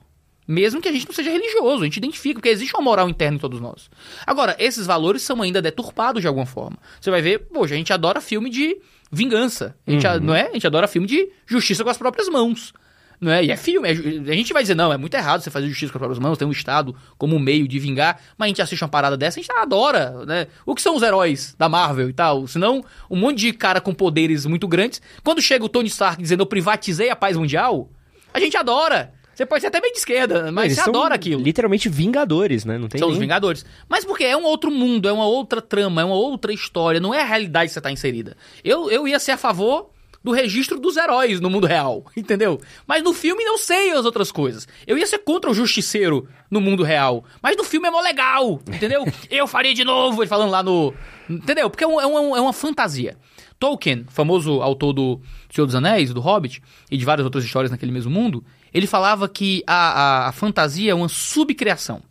Mesmo 0.48 0.82
que 0.82 0.88
a 0.88 0.91
gente 0.91 1.06
não 1.06 1.14
seja 1.14 1.30
religioso, 1.30 1.82
a 1.82 1.86
gente 1.86 1.98
identifica, 1.98 2.36
porque 2.36 2.48
existe 2.50 2.74
uma 2.76 2.82
moral 2.84 3.10
interna 3.10 3.36
em 3.36 3.39
todos 3.39 3.60
nós. 3.60 3.89
Agora, 4.26 4.56
esses 4.58 4.86
valores 4.88 5.22
são 5.22 5.41
ainda 5.41 5.62
deturpados 5.62 6.22
de 6.22 6.28
alguma 6.28 6.45
forma. 6.45 6.78
Você 7.02 7.12
vai 7.12 7.22
ver, 7.22 7.39
poxa, 7.52 7.74
a 7.74 7.78
gente 7.78 7.91
adora 7.91 8.22
filme 8.22 8.50
de 8.50 8.78
vingança. 9.12 9.76
A 9.86 9.91
gente, 9.91 10.08
a- 10.08 10.20
não 10.20 10.34
é? 10.34 10.48
A 10.50 10.54
gente 10.54 10.66
adora 10.68 10.88
filme 10.88 11.08
de 11.08 11.30
justiça 11.45 11.84
com 11.84 11.89
as 11.89 11.98
próprias 11.98 12.30
mãos. 12.30 12.74
Não 13.20 13.32
é? 13.32 13.43
E 13.43 13.50
é 13.52 13.58
filme. 13.58 13.89
é 13.89 13.91
a 13.91 14.36
gente 14.36 14.54
vai 14.54 14.62
dizer, 14.62 14.76
não, 14.76 14.93
é 14.93 14.98
muito 14.98 15.16
errado 15.16 15.41
você 15.41 15.50
fazer 15.50 15.68
justiça 15.68 15.91
com 15.91 15.98
as 15.98 16.02
próprias 16.02 16.20
mãos, 16.20 16.38
tem 16.38 16.48
um 16.48 16.52
Estado 16.52 16.95
como 17.18 17.36
um 17.36 17.39
meio 17.39 17.68
de 17.68 17.80
vingar, 17.80 18.22
mas 18.38 18.45
a 18.45 18.48
gente 18.50 18.62
assiste 18.62 18.84
uma 18.84 18.89
parada 18.89 19.18
dessa, 19.18 19.39
a 19.39 19.41
gente 19.41 19.52
adora, 19.52 20.24
né? 20.26 20.45
O 20.66 20.76
que 20.76 20.82
são 20.84 20.95
os 20.95 21.02
heróis 21.02 21.56
da 21.58 21.68
Marvel 21.68 22.10
e 22.10 22.14
tal? 22.14 22.45
Senão, 22.45 22.86
um 23.10 23.16
monte 23.18 23.39
de 23.39 23.54
cara 23.54 23.82
com 23.82 23.91
poderes 23.91 24.45
muito 24.45 24.68
grandes. 24.68 25.02
Quando 25.24 25.41
chega 25.41 25.66
o 25.66 25.70
Tony 25.70 25.88
Stark 25.88 26.22
dizendo, 26.22 26.41
eu 26.43 26.45
privatizei 26.45 27.10
a 27.10 27.16
paz 27.16 27.36
mundial, 27.36 27.89
a 28.32 28.39
gente 28.39 28.56
adora. 28.56 29.14
Você 29.38 29.46
pode 29.46 29.62
ser 29.62 29.68
até 29.68 29.80
meio 29.80 29.94
de 29.94 30.00
esquerda, 30.00 30.52
mas 30.52 30.66
Eles 30.66 30.80
você 30.80 30.90
adora 30.90 31.14
aquilo. 31.14 31.40
Literalmente 31.44 31.88
vingadores, 31.88 32.66
né? 32.66 32.76
Não 32.80 32.88
tem 32.88 32.98
São 32.98 33.08
os 33.10 33.14
nem- 33.14 33.22
Vingadores. 33.22 33.64
Mas 33.88 34.04
porque 34.04 34.24
é 34.24 34.36
um 34.36 34.44
outro 34.44 34.72
mundo, 34.72 35.08
é 35.08 35.12
uma 35.14 35.28
outra 35.28 35.62
trama, 35.62 36.02
é 36.02 36.06
uma 36.06 36.16
outra 36.16 36.52
história, 36.52 37.00
não 37.00 37.14
é 37.14 37.22
a 37.22 37.26
realidade 37.26 37.68
que 37.68 37.74
você 37.74 37.80
está 37.80 37.92
inserida. 37.92 38.36
Eu, 38.64 38.90
eu 38.90 39.08
ia 39.08 39.20
ser 39.20 39.34
a 39.34 39.38
favor 39.38 39.92
do 40.24 40.32
registro 40.32 40.80
dos 40.80 40.98
heróis 40.98 41.40
no 41.40 41.52
mundo 41.52 41.68
real, 41.68 42.04
entendeu? 42.18 42.60
Mas 42.88 43.04
no 43.04 43.14
filme 43.14 43.44
não 43.46 43.60
sei 43.60 43.92
as 43.94 44.06
outras 44.06 44.32
coisas. 44.32 44.68
Eu 44.88 44.98
ia 44.98 45.06
ser 45.06 45.20
contra 45.20 45.52
o 45.52 45.54
justiceiro 45.54 46.28
no 46.50 46.60
mundo 46.60 46.82
real. 46.82 47.24
Mas 47.40 47.56
no 47.56 47.64
filme 47.64 47.88
é 47.88 47.92
mó 47.92 48.02
legal, 48.02 48.60
entendeu? 48.68 49.06
eu 49.30 49.46
faria 49.46 49.74
de 49.76 49.84
novo, 49.84 50.24
ele 50.24 50.28
falando 50.30 50.50
lá 50.50 50.64
no. 50.64 50.94
Entendeu? 51.30 51.70
Porque 51.70 51.84
é, 51.84 51.88
um- 51.88 52.02
é 52.02 52.08
uma, 52.08 52.38
é 52.40 52.42
uma 52.42 52.54
fantasia. 52.54 53.16
Tolkien, 53.60 54.06
famoso 54.10 54.62
autor 54.62 54.94
do 54.94 55.20
Senhor 55.52 55.66
dos 55.66 55.74
Anéis, 55.76 56.14
do 56.14 56.20
Hobbit, 56.22 56.62
e 56.92 56.98
de 56.98 57.04
várias 57.04 57.26
outras 57.26 57.44
histórias 57.44 57.72
naquele 57.72 57.92
mesmo 57.92 58.12
mundo, 58.12 58.44
ele 58.74 58.88
falava 58.88 59.28
que 59.30 59.63
a, 59.65 59.74
a, 59.74 60.28
a 60.30 60.32
fantasia 60.32 60.91
é 60.91 60.95
uma 60.95 61.09
subcriação. 61.09 62.01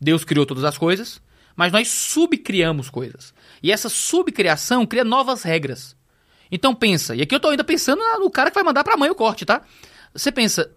Deus 0.00 0.24
criou 0.24 0.46
todas 0.46 0.64
as 0.64 0.78
coisas, 0.78 1.20
mas 1.54 1.72
nós 1.72 1.88
subcriamos 1.88 2.88
coisas. 2.88 3.34
E 3.62 3.70
essa 3.70 3.88
subcriação 3.88 4.86
cria 4.86 5.04
novas 5.04 5.42
regras. 5.42 5.94
Então 6.50 6.74
pensa, 6.74 7.14
e 7.14 7.22
aqui 7.22 7.34
eu 7.34 7.40
tô 7.40 7.48
ainda 7.48 7.62
pensando 7.62 8.02
no 8.18 8.30
cara 8.30 8.50
que 8.50 8.54
vai 8.54 8.64
mandar 8.64 8.82
pra 8.82 8.96
mãe 8.96 9.10
o 9.10 9.14
corte, 9.14 9.44
tá? 9.44 9.62
Você 10.14 10.32
pensa, 10.32 10.70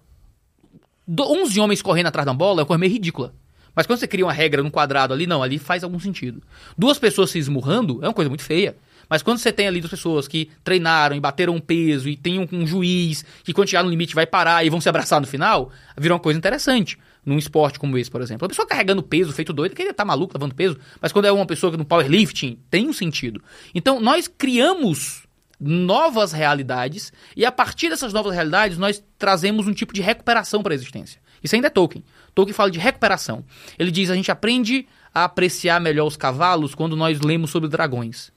do- 1.08 1.24
11 1.24 1.60
homens 1.60 1.82
correndo 1.82 2.08
atrás 2.08 2.26
da 2.26 2.34
bola 2.34 2.60
é 2.60 2.62
uma 2.62 2.68
coisa 2.68 2.80
meio 2.80 2.92
ridícula. 2.92 3.34
Mas 3.76 3.88
quando 3.88 3.98
você 4.00 4.08
cria 4.08 4.26
uma 4.26 4.34
regra 4.34 4.62
num 4.62 4.70
quadrado 4.70 5.14
ali, 5.14 5.26
não, 5.26 5.42
ali 5.42 5.58
faz 5.58 5.84
algum 5.84 6.00
sentido. 6.00 6.44
Duas 6.78 7.00
pessoas 7.00 7.32
se 7.32 7.40
esmurrando 7.40 8.04
é 8.04 8.08
uma 8.08 8.14
coisa 8.14 8.30
muito 8.30 8.44
feia. 8.44 8.76
Mas 9.10 9.22
quando 9.22 9.38
você 9.38 9.52
tem 9.52 9.68
ali 9.68 9.80
duas 9.80 9.92
pessoas 9.92 10.28
que 10.28 10.50
treinaram 10.64 11.16
e 11.16 11.20
bateram 11.20 11.56
um 11.56 11.60
peso 11.60 12.10
e 12.10 12.16
tem 12.16 12.40
um, 12.40 12.48
um 12.52 12.68
juiz 12.68 13.24
que 13.44 13.54
quando 13.54 13.70
chegar 13.70 13.84
no 13.84 13.90
limite 13.90 14.16
vai 14.16 14.26
parar 14.26 14.66
e 14.66 14.70
vão 14.70 14.82
se 14.82 14.90
abraçar 14.90 15.20
no 15.20 15.28
final, 15.28 15.72
vira 15.98 16.14
uma 16.14 16.20
coisa 16.20 16.38
interessante. 16.38 16.98
Num 17.26 17.38
esporte 17.38 17.80
como 17.80 17.98
esse, 17.98 18.12
por 18.12 18.22
exemplo. 18.22 18.46
A 18.46 18.50
pessoa 18.50 18.68
carregando 18.68 19.02
peso, 19.02 19.32
feito 19.32 19.54
doido, 19.54 19.74
que 19.74 19.82
ele 19.82 19.94
tá 19.94 20.04
maluco 20.04 20.34
levando 20.34 20.54
peso. 20.54 20.78
Mas 21.00 21.12
quando 21.12 21.26
é 21.26 21.32
uma 21.32 21.46
pessoa 21.46 21.72
que 21.72 21.78
no 21.78 21.86
powerlifting, 21.86 22.60
tem 22.70 22.90
um 22.90 22.92
sentido. 22.92 23.42
Então, 23.74 24.02
nós 24.02 24.28
criamos 24.28 25.24
novas 25.60 26.34
realidades 26.34 27.14
e 27.36 27.46
a 27.46 27.52
partir 27.52 27.90
dessas 27.90 28.12
novas 28.12 28.34
realidades 28.34 28.78
nós 28.78 29.02
trazemos 29.18 29.68
um 29.68 29.74
tipo 29.74 29.94
de 29.94 30.02
recuperação 30.02 30.62
para 30.62 30.74
a 30.74 30.76
existência. 30.76 31.22
Isso 31.42 31.56
ainda 31.56 31.68
é 31.68 31.70
Tolkien. 31.70 32.04
Tolkien 32.34 32.54
fala 32.54 32.72
de 32.72 32.80
recuperação. 32.80 33.44
Ele 33.78 33.92
diz 33.92 34.10
a 34.10 34.16
gente 34.16 34.32
aprende 34.32 34.88
a 35.14 35.26
apreciar 35.26 35.80
melhor 35.80 36.08
os 36.08 36.18
cavalos 36.18 36.74
quando 36.74 36.96
nós 36.96 37.20
lemos 37.22 37.52
sobre 37.52 37.70
dragões. 37.70 38.32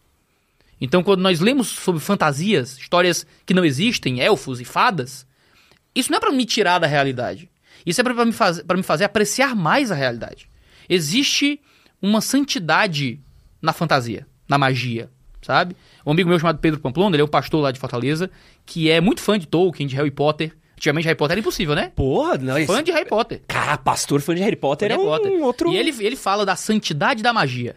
Então, 0.81 1.03
quando 1.03 1.21
nós 1.21 1.41
lemos 1.41 1.69
sobre 1.69 2.01
fantasias, 2.01 2.77
histórias 2.77 3.27
que 3.45 3.55
não 3.55 3.65
existem, 3.65 4.21
elfos 4.21 4.61
e 4.61 4.65
fadas, 4.65 5.27
isso 5.95 6.11
não 6.11 6.19
é 6.19 6.21
para 6.21 6.33
me 6.33 6.45
tirar 6.45 6.79
da 6.79 6.87
realidade. 6.87 7.51
Isso 7.85 8.01
é 8.01 8.05
para 8.05 8.25
me, 8.25 8.33
faz, 8.33 8.61
pra 8.63 8.77
me 8.77 8.83
fazer 8.83 9.05
apreciar 9.05 9.55
mais 9.55 9.91
a 9.91 9.95
realidade. 9.95 10.49
Existe 10.89 11.61
uma 12.01 12.21
santidade 12.21 13.21
na 13.63 13.73
fantasia, 13.73 14.27
na 14.49 14.59
magia, 14.59 15.11
sabe? 15.41 15.77
Um 16.05 16.11
amigo 16.11 16.29
meu 16.29 16.39
chamado 16.39 16.59
Pedro 16.59 16.81
Pamplona, 16.81 17.17
ele 17.17 17.23
é 17.23 17.25
um 17.25 17.29
pastor 17.29 17.63
lá 17.63 17.73
de 17.73 17.81
Fortaleza, 17.81 18.31
que 18.65 18.91
é 18.91 19.01
muito 19.01 19.23
fã 19.23 19.39
de 19.39 19.47
Tolkien, 19.47 19.87
de 19.89 19.97
Harry 19.97 20.11
Potter, 20.11 20.53
Antigamente 20.77 21.07
Harry 21.07 21.17
Potter 21.17 21.33
era 21.33 21.41
impossível, 21.41 21.75
né? 21.75 21.91
Porra, 21.97 22.37
não, 22.37 22.67
Fã 22.67 22.83
de 22.83 22.93
Harry 22.93 23.09
Potter. 23.09 23.41
Cara, 23.49 23.79
pastor 23.79 24.21
fã 24.21 24.35
de 24.35 24.43
Harry 24.43 24.57
Potter 24.57 24.91
Harry 24.91 25.01
é 25.01 25.03
um 25.03 25.09
Potter. 25.09 25.43
outro... 25.43 25.73
E 25.73 25.77
ele, 25.77 25.91
ele 26.05 26.17
fala 26.17 26.45
da 26.45 26.55
santidade 26.55 27.23
da 27.23 27.33
magia. 27.33 27.77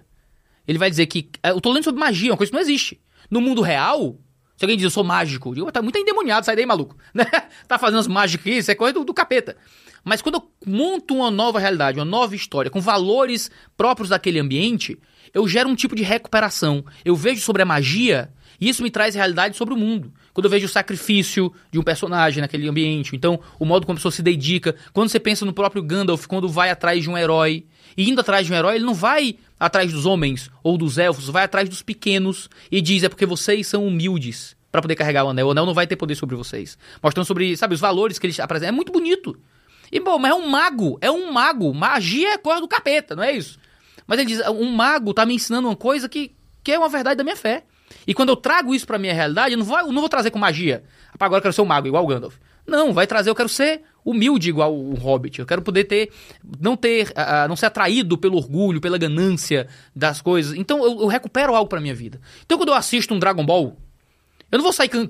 Ele 0.69 0.77
vai 0.77 0.87
dizer 0.87 1.07
que. 1.07 1.27
é, 1.41 1.49
Eu 1.49 1.59
tô 1.59 1.71
lendo 1.71 1.83
sobre 1.83 1.99
magia, 1.99 2.31
uma 2.31 2.37
coisa 2.37 2.51
que 2.51 2.55
não 2.55 2.61
existe. 2.61 3.01
No 3.27 3.41
mundo 3.41 3.59
real, 3.63 4.19
se 4.55 4.63
alguém 4.63 4.77
diz 4.77 4.83
eu 4.83 4.91
sou 4.91 5.03
mágico, 5.03 5.49
eu 5.49 5.55
digo, 5.55 5.71
tá 5.71 5.81
muito 5.81 5.97
endemoniado, 5.97 6.45
sai 6.45 6.55
daí, 6.55 6.63
maluco. 6.63 6.95
Né? 7.11 7.25
tá 7.67 7.79
fazendo 7.79 7.97
as 7.97 8.07
mágicas 8.07 8.45
isso 8.53 8.69
é 8.69 8.75
coisa 8.75 8.93
do, 8.93 9.03
do 9.03 9.11
capeta. 9.11 9.57
Mas 10.03 10.21
quando 10.21 10.35
eu 10.35 10.51
monto 10.71 11.15
uma 11.15 11.31
nova 11.31 11.57
realidade, 11.57 11.97
uma 11.97 12.05
nova 12.05 12.35
história, 12.35 12.69
com 12.69 12.79
valores 12.79 13.49
próprios 13.75 14.09
daquele 14.09 14.37
ambiente, 14.37 14.99
eu 15.33 15.47
gero 15.47 15.67
um 15.67 15.75
tipo 15.75 15.95
de 15.95 16.03
recuperação. 16.03 16.85
Eu 17.03 17.15
vejo 17.15 17.41
sobre 17.41 17.63
a 17.63 17.65
magia 17.65 18.31
e 18.61 18.69
isso 18.69 18.83
me 18.83 18.91
traz 18.91 19.15
realidade 19.15 19.57
sobre 19.57 19.73
o 19.73 19.77
mundo. 19.77 20.13
Quando 20.33 20.45
eu 20.45 20.51
vejo 20.51 20.67
o 20.67 20.69
sacrifício 20.69 21.51
de 21.71 21.79
um 21.79 21.83
personagem 21.83 22.41
naquele 22.41 22.69
ambiente, 22.69 23.15
então 23.15 23.39
o 23.57 23.65
modo 23.65 23.87
como 23.87 23.95
a 23.95 23.97
pessoa 23.97 24.11
se 24.11 24.21
dedica. 24.21 24.75
Quando 24.93 25.09
você 25.09 25.19
pensa 25.19 25.45
no 25.45 25.53
próprio 25.53 25.81
Gandalf, 25.81 26.27
quando 26.27 26.47
vai 26.47 26.69
atrás 26.69 27.01
de 27.01 27.09
um 27.09 27.17
herói, 27.17 27.65
e 27.97 28.09
indo 28.09 28.21
atrás 28.21 28.45
de 28.45 28.53
um 28.53 28.55
herói, 28.55 28.75
ele 28.75 28.85
não 28.85 28.93
vai 28.93 29.35
atrás 29.59 29.91
dos 29.91 30.05
homens 30.05 30.49
ou 30.63 30.77
dos 30.77 30.97
elfos, 30.97 31.27
vai 31.27 31.43
atrás 31.43 31.67
dos 31.67 31.81
pequenos 31.81 32.49
e 32.71 32.81
diz: 32.81 33.03
é 33.03 33.09
porque 33.09 33.25
vocês 33.25 33.67
são 33.67 33.85
humildes 33.85 34.55
para 34.71 34.81
poder 34.81 34.95
carregar 34.95 35.25
o 35.25 35.29
anel. 35.29 35.47
O 35.47 35.51
anel 35.51 35.65
não 35.65 35.73
vai 35.73 35.85
ter 35.85 35.95
poder 35.95 36.15
sobre 36.15 36.35
vocês. 36.35 36.77
Mostrando 37.01 37.25
sobre, 37.25 37.57
sabe, 37.57 37.73
os 37.73 37.81
valores 37.81 38.17
que 38.17 38.27
ele 38.27 38.41
apresenta. 38.41 38.69
É 38.69 38.71
muito 38.71 38.91
bonito. 38.91 39.37
E, 39.91 39.99
bom, 39.99 40.19
mas 40.19 40.31
é 40.31 40.35
um 40.35 40.47
mago, 40.47 40.97
é 41.01 41.09
um 41.09 41.31
mago. 41.31 41.73
Magia 41.73 42.33
é 42.33 42.37
coisa 42.37 42.61
do 42.61 42.67
capeta, 42.67 43.15
não 43.15 43.23
é 43.23 43.31
isso? 43.31 43.59
Mas 44.07 44.19
ele 44.19 44.27
diz: 44.27 44.47
um 44.47 44.71
mago 44.71 45.13
tá 45.13 45.25
me 45.25 45.33
ensinando 45.33 45.67
uma 45.67 45.75
coisa 45.75 46.07
que, 46.07 46.31
que 46.63 46.71
é 46.71 46.79
uma 46.79 46.89
verdade 46.89 47.17
da 47.17 47.23
minha 47.23 47.35
fé. 47.35 47.63
E 48.05 48.13
quando 48.13 48.29
eu 48.29 48.35
trago 48.35 48.73
isso 48.73 48.85
pra 48.85 48.99
minha 48.99 49.13
realidade, 49.13 49.53
eu 49.53 49.57
não 49.57 49.65
vou, 49.65 49.79
eu 49.79 49.91
não 49.91 50.01
vou 50.01 50.09
trazer 50.09 50.29
com 50.29 50.37
magia. 50.37 50.83
Agora 51.19 51.39
eu 51.39 51.41
quero 51.41 51.53
ser 51.53 51.61
um 51.61 51.65
mago, 51.65 51.87
igual 51.87 52.03
o 52.03 52.07
Gandalf. 52.07 52.35
Não, 52.65 52.93
vai 52.93 53.07
trazer, 53.07 53.31
eu 53.31 53.35
quero 53.35 53.49
ser 53.49 53.81
humilde 54.09 54.49
igual 54.49 54.75
o 54.75 54.93
Hobbit. 54.95 55.39
Eu 55.39 55.45
quero 55.45 55.61
poder 55.61 55.83
ter, 55.85 56.11
não 56.59 56.75
ter, 56.75 57.11
ah, 57.15 57.47
não 57.47 57.55
ser 57.55 57.67
atraído 57.67 58.17
pelo 58.17 58.37
orgulho, 58.37 58.81
pela 58.81 58.97
ganância 58.97 59.67
das 59.95 60.21
coisas. 60.21 60.53
Então 60.57 60.83
eu, 60.83 61.01
eu 61.01 61.07
recupero 61.07 61.55
algo 61.55 61.69
pra 61.69 61.79
minha 61.81 61.95
vida. 61.95 62.19
Então 62.45 62.57
quando 62.57 62.69
eu 62.69 62.75
assisto 62.75 63.13
um 63.13 63.19
Dragon 63.19 63.45
Ball, 63.45 63.77
eu 64.51 64.57
não 64.57 64.63
vou 64.63 64.73
sair 64.73 64.89
clam- 64.89 65.09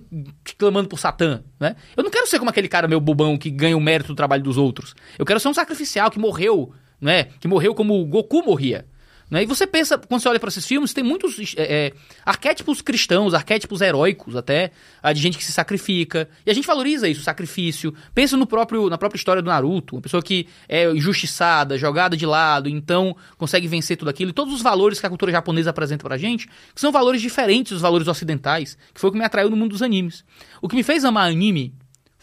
clamando 0.57 0.89
por 0.89 0.99
Satã, 0.99 1.41
né? 1.59 1.75
Eu 1.95 2.03
não 2.03 2.11
quero 2.11 2.27
ser 2.27 2.39
como 2.39 2.49
aquele 2.49 2.67
cara 2.67 2.87
meu 2.87 2.99
bobão 2.99 3.37
que 3.37 3.49
ganha 3.49 3.77
o 3.77 3.81
mérito 3.81 4.09
do 4.09 4.15
trabalho 4.15 4.43
dos 4.43 4.57
outros. 4.57 4.93
Eu 5.17 5.25
quero 5.25 5.39
ser 5.39 5.47
um 5.47 5.53
sacrificial 5.53 6.11
que 6.11 6.19
morreu, 6.19 6.73
né? 6.99 7.25
Que 7.39 7.47
morreu 7.47 7.73
como 7.73 8.01
o 8.01 8.05
Goku 8.05 8.43
morria. 8.43 8.85
Né? 9.30 9.43
E 9.43 9.45
você 9.45 9.67
pensa, 9.67 9.97
quando 9.97 10.21
você 10.21 10.27
olha 10.27 10.39
para 10.39 10.49
esses 10.49 10.65
filmes, 10.65 10.93
tem 10.93 11.03
muitos 11.03 11.55
é, 11.55 11.88
é, 11.88 11.93
arquétipos 12.25 12.82
cristãos, 12.82 13.34
arquétipos 13.34 13.82
heróicos 13.82 14.36
até, 14.36 14.71
de 15.13 15.21
gente 15.21 15.38
que 15.38 15.45
se 15.45 15.51
sacrifica. 15.51 16.27
E 16.45 16.49
a 16.49 16.53
gente 16.53 16.65
valoriza 16.65 17.07
isso, 17.07 17.21
o 17.21 17.23
sacrifício. 17.23 17.93
Pensa 18.13 18.36
no 18.36 18.47
próprio, 18.47 18.89
na 18.89 18.97
própria 18.97 19.17
história 19.17 19.41
do 19.41 19.47
Naruto, 19.47 19.95
uma 19.95 20.01
pessoa 20.01 20.23
que 20.23 20.47
é 20.67 20.89
injustiçada, 20.91 21.77
jogada 21.77 22.17
de 22.17 22.25
lado, 22.25 22.67
então 22.67 23.15
consegue 23.38 23.67
vencer 23.67 23.97
tudo 23.97 24.09
aquilo. 24.09 24.32
E 24.32 24.34
todos 24.34 24.53
os 24.53 24.61
valores 24.61 24.99
que 24.99 25.05
a 25.05 25.09
cultura 25.09 25.32
japonesa 25.32 25.69
apresenta 25.69 26.03
pra 26.03 26.17
gente, 26.17 26.47
que 26.47 26.82
são 26.82 26.91
valores 26.91 27.21
diferentes 27.21 27.73
dos 27.73 27.82
valores 27.82 28.07
ocidentais, 28.07 28.77
que 28.93 28.99
foi 28.99 29.09
o 29.09 29.13
que 29.13 29.19
me 29.19 29.25
atraiu 29.25 29.49
no 29.49 29.55
mundo 29.55 29.71
dos 29.71 29.82
animes. 29.82 30.23
O 30.61 30.67
que 30.67 30.75
me 30.75 30.84
fez 30.84 31.05
amar 31.05 31.30
anime, 31.30 31.73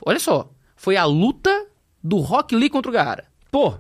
olha 0.05 0.19
só, 0.19 0.51
foi 0.75 0.97
a 0.97 1.05
luta 1.05 1.67
do 2.03 2.19
Rock 2.19 2.55
Lee 2.55 2.69
contra 2.69 2.91
o 2.91 2.95
Gaara. 2.95 3.25
Pô, 3.51 3.79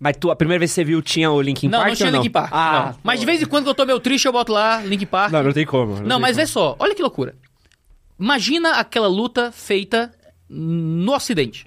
mas 0.00 0.16
tu, 0.16 0.30
a 0.30 0.36
primeira 0.36 0.58
vez 0.58 0.70
que 0.70 0.76
você 0.76 0.84
viu 0.84 1.02
tinha 1.02 1.30
o 1.30 1.42
Linkin 1.42 1.68
Não, 1.68 1.78
Park 1.78 1.88
não 1.90 1.96
tinha 1.96 2.08
ou 2.08 2.12
não? 2.12 2.22
Link 2.22 2.32
Park. 2.32 2.48
Ah, 2.52 2.86
não. 2.86 3.00
Mas 3.04 3.20
de 3.20 3.26
vez 3.26 3.42
em 3.42 3.44
quando 3.44 3.64
que 3.64 3.70
eu 3.70 3.74
tô 3.74 3.84
meio 3.84 4.00
triste, 4.00 4.24
eu 4.24 4.32
boto 4.32 4.50
lá 4.50 4.80
Link 4.80 5.04
Park. 5.04 5.30
Não, 5.30 5.42
não 5.42 5.52
tem 5.52 5.66
como. 5.66 5.96
Não, 6.00 6.16
tem 6.16 6.20
mas 6.20 6.30
como. 6.30 6.34
vê 6.36 6.46
só, 6.46 6.74
olha 6.78 6.94
que 6.94 7.02
loucura. 7.02 7.34
Imagina 8.18 8.76
aquela 8.76 9.08
luta 9.08 9.52
feita 9.52 10.10
no 10.48 11.14
Ocidente. 11.14 11.66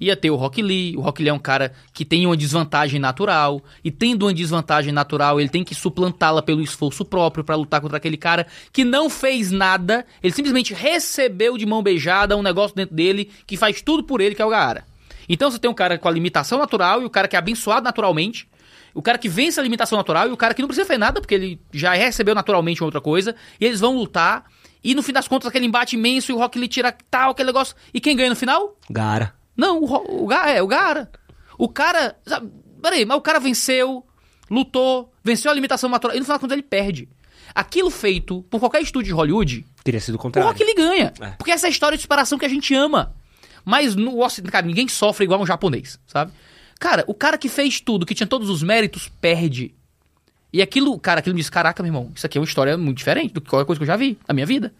Ia 0.00 0.14
ter 0.14 0.30
o 0.30 0.36
Rock 0.36 0.62
Lee, 0.62 0.96
o 0.96 1.00
Rock 1.00 1.22
Lee 1.22 1.30
é 1.30 1.32
um 1.32 1.38
cara 1.38 1.72
que 1.92 2.04
tem 2.04 2.24
uma 2.24 2.36
desvantagem 2.36 3.00
natural, 3.00 3.60
e 3.82 3.90
tendo 3.90 4.26
uma 4.26 4.34
desvantagem 4.34 4.92
natural, 4.92 5.40
ele 5.40 5.48
tem 5.48 5.64
que 5.64 5.74
suplantá-la 5.74 6.40
pelo 6.40 6.62
esforço 6.62 7.04
próprio 7.04 7.42
pra 7.42 7.56
lutar 7.56 7.80
contra 7.80 7.96
aquele 7.96 8.16
cara 8.16 8.46
que 8.72 8.84
não 8.84 9.10
fez 9.10 9.50
nada, 9.50 10.06
ele 10.22 10.32
simplesmente 10.32 10.72
recebeu 10.72 11.58
de 11.58 11.66
mão 11.66 11.82
beijada 11.82 12.36
um 12.36 12.42
negócio 12.42 12.76
dentro 12.76 12.94
dele 12.94 13.30
que 13.46 13.56
faz 13.56 13.82
tudo 13.82 14.04
por 14.04 14.20
ele, 14.20 14.34
que 14.34 14.42
é 14.42 14.46
o 14.46 14.50
Gaara. 14.50 14.84
Então 15.28 15.50
você 15.50 15.58
tem 15.58 15.70
um 15.70 15.74
cara 15.74 15.98
com 15.98 16.08
a 16.08 16.10
limitação 16.10 16.58
natural 16.58 17.02
e 17.02 17.04
o 17.04 17.10
cara 17.10 17.28
que 17.28 17.36
é 17.36 17.38
abençoado 17.38 17.84
naturalmente, 17.84 18.48
o 18.94 19.02
cara 19.02 19.18
que 19.18 19.28
vence 19.28 19.60
a 19.60 19.62
limitação 19.62 19.96
natural 19.98 20.28
e 20.28 20.32
o 20.32 20.36
cara 20.36 20.54
que 20.54 20.62
não 20.62 20.68
precisa 20.68 20.86
fazer 20.86 20.98
nada 20.98 21.20
porque 21.20 21.34
ele 21.34 21.60
já 21.72 21.92
recebeu 21.94 22.34
naturalmente 22.34 22.82
outra 22.82 23.00
coisa, 23.00 23.34
e 23.60 23.64
eles 23.66 23.80
vão 23.80 23.94
lutar, 23.96 24.44
e 24.82 24.94
no 24.94 25.02
fim 25.02 25.12
das 25.12 25.28
contas 25.28 25.48
aquele 25.48 25.66
embate 25.66 25.96
imenso 25.96 26.32
e 26.32 26.34
o 26.34 26.38
Rock 26.38 26.58
Lee 26.58 26.68
tira 26.68 26.96
tal, 27.10 27.30
aquele 27.32 27.46
negócio, 27.48 27.76
e 27.92 28.00
quem 28.00 28.16
ganha 28.16 28.30
no 28.30 28.36
final? 28.36 28.76
Gara. 28.90 29.34
Não, 29.56 29.80
o, 29.82 30.24
o, 30.24 30.26
Ga- 30.26 30.50
é, 30.50 30.62
o 30.62 30.66
Gara. 30.66 31.10
O 31.58 31.68
cara. 31.68 32.16
Sabe, 32.24 32.48
peraí, 32.80 33.04
mas 33.04 33.18
o 33.18 33.20
cara 33.20 33.40
venceu, 33.40 34.06
lutou, 34.48 35.12
venceu 35.22 35.50
a 35.50 35.54
limitação 35.54 35.90
natural 35.90 36.16
e 36.16 36.20
no 36.20 36.24
final 36.24 36.36
das 36.36 36.40
contas 36.40 36.56
ele 36.56 36.62
perde. 36.66 37.08
Aquilo 37.54 37.90
feito 37.90 38.42
por 38.44 38.60
qualquer 38.60 38.80
estúdio 38.82 39.08
de 39.08 39.14
Hollywood, 39.14 39.66
Teria 39.82 40.00
sido 40.00 40.14
o 40.14 40.18
o 40.18 40.20
contrário. 40.20 40.48
Rock 40.48 40.62
ele 40.62 40.74
ganha. 40.74 41.12
É. 41.20 41.30
Porque 41.30 41.50
essa 41.50 41.66
é 41.66 41.68
a 41.68 41.70
história 41.70 41.96
de 41.96 42.02
superação 42.02 42.38
que 42.38 42.44
a 42.44 42.48
gente 42.48 42.74
ama. 42.74 43.14
Mas 43.68 43.94
no 43.94 44.24
Ocidente, 44.24 44.50
cara, 44.50 44.64
ninguém 44.64 44.88
sofre 44.88 45.24
igual 45.24 45.42
um 45.42 45.44
japonês, 45.44 46.00
sabe? 46.06 46.32
Cara, 46.80 47.04
o 47.06 47.12
cara 47.12 47.36
que 47.36 47.50
fez 47.50 47.82
tudo, 47.82 48.06
que 48.06 48.14
tinha 48.14 48.26
todos 48.26 48.48
os 48.48 48.62
méritos, 48.62 49.12
perde. 49.20 49.74
E 50.50 50.62
aquilo, 50.62 50.98
cara, 50.98 51.20
aquilo 51.20 51.34
me 51.34 51.40
diz, 51.42 51.50
caraca, 51.50 51.82
meu 51.82 51.90
irmão, 51.90 52.10
isso 52.14 52.24
aqui 52.24 52.38
é 52.38 52.40
uma 52.40 52.46
história 52.46 52.78
muito 52.78 52.96
diferente 52.96 53.34
do 53.34 53.42
que 53.42 53.50
qualquer 53.50 53.66
coisa 53.66 53.78
que 53.78 53.82
eu 53.82 53.86
já 53.86 53.94
vi 53.94 54.16
na 54.26 54.32
minha 54.32 54.46
vida. 54.46 54.72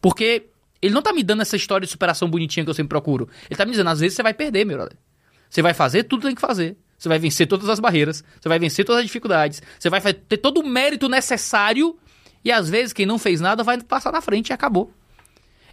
Porque 0.00 0.46
ele 0.80 0.94
não 0.94 1.02
tá 1.02 1.12
me 1.12 1.22
dando 1.22 1.42
essa 1.42 1.54
história 1.54 1.84
de 1.84 1.92
superação 1.92 2.30
bonitinha 2.30 2.64
que 2.64 2.70
eu 2.70 2.74
sempre 2.74 2.88
procuro. 2.88 3.28
Ele 3.50 3.58
tá 3.58 3.66
me 3.66 3.72
dizendo, 3.72 3.90
às 3.90 4.00
vezes 4.00 4.16
você 4.16 4.22
vai 4.22 4.32
perder, 4.32 4.64
meu 4.64 4.78
brother. 4.78 4.96
Você 5.50 5.60
vai 5.60 5.74
fazer 5.74 6.04
tudo 6.04 6.20
que 6.20 6.28
tem 6.28 6.34
que 6.34 6.40
fazer. 6.40 6.78
Você 6.96 7.10
vai 7.10 7.18
vencer 7.18 7.46
todas 7.46 7.68
as 7.68 7.78
barreiras. 7.78 8.24
Você 8.40 8.48
vai 8.48 8.58
vencer 8.58 8.86
todas 8.86 9.00
as 9.00 9.06
dificuldades. 9.06 9.62
Você 9.78 9.90
vai 9.90 10.00
ter 10.14 10.38
todo 10.38 10.62
o 10.62 10.66
mérito 10.66 11.10
necessário. 11.10 11.94
E 12.42 12.50
às 12.50 12.70
vezes 12.70 12.94
quem 12.94 13.04
não 13.04 13.18
fez 13.18 13.38
nada 13.38 13.62
vai 13.62 13.78
passar 13.82 14.10
na 14.10 14.22
frente 14.22 14.48
e 14.48 14.52
acabou. 14.54 14.90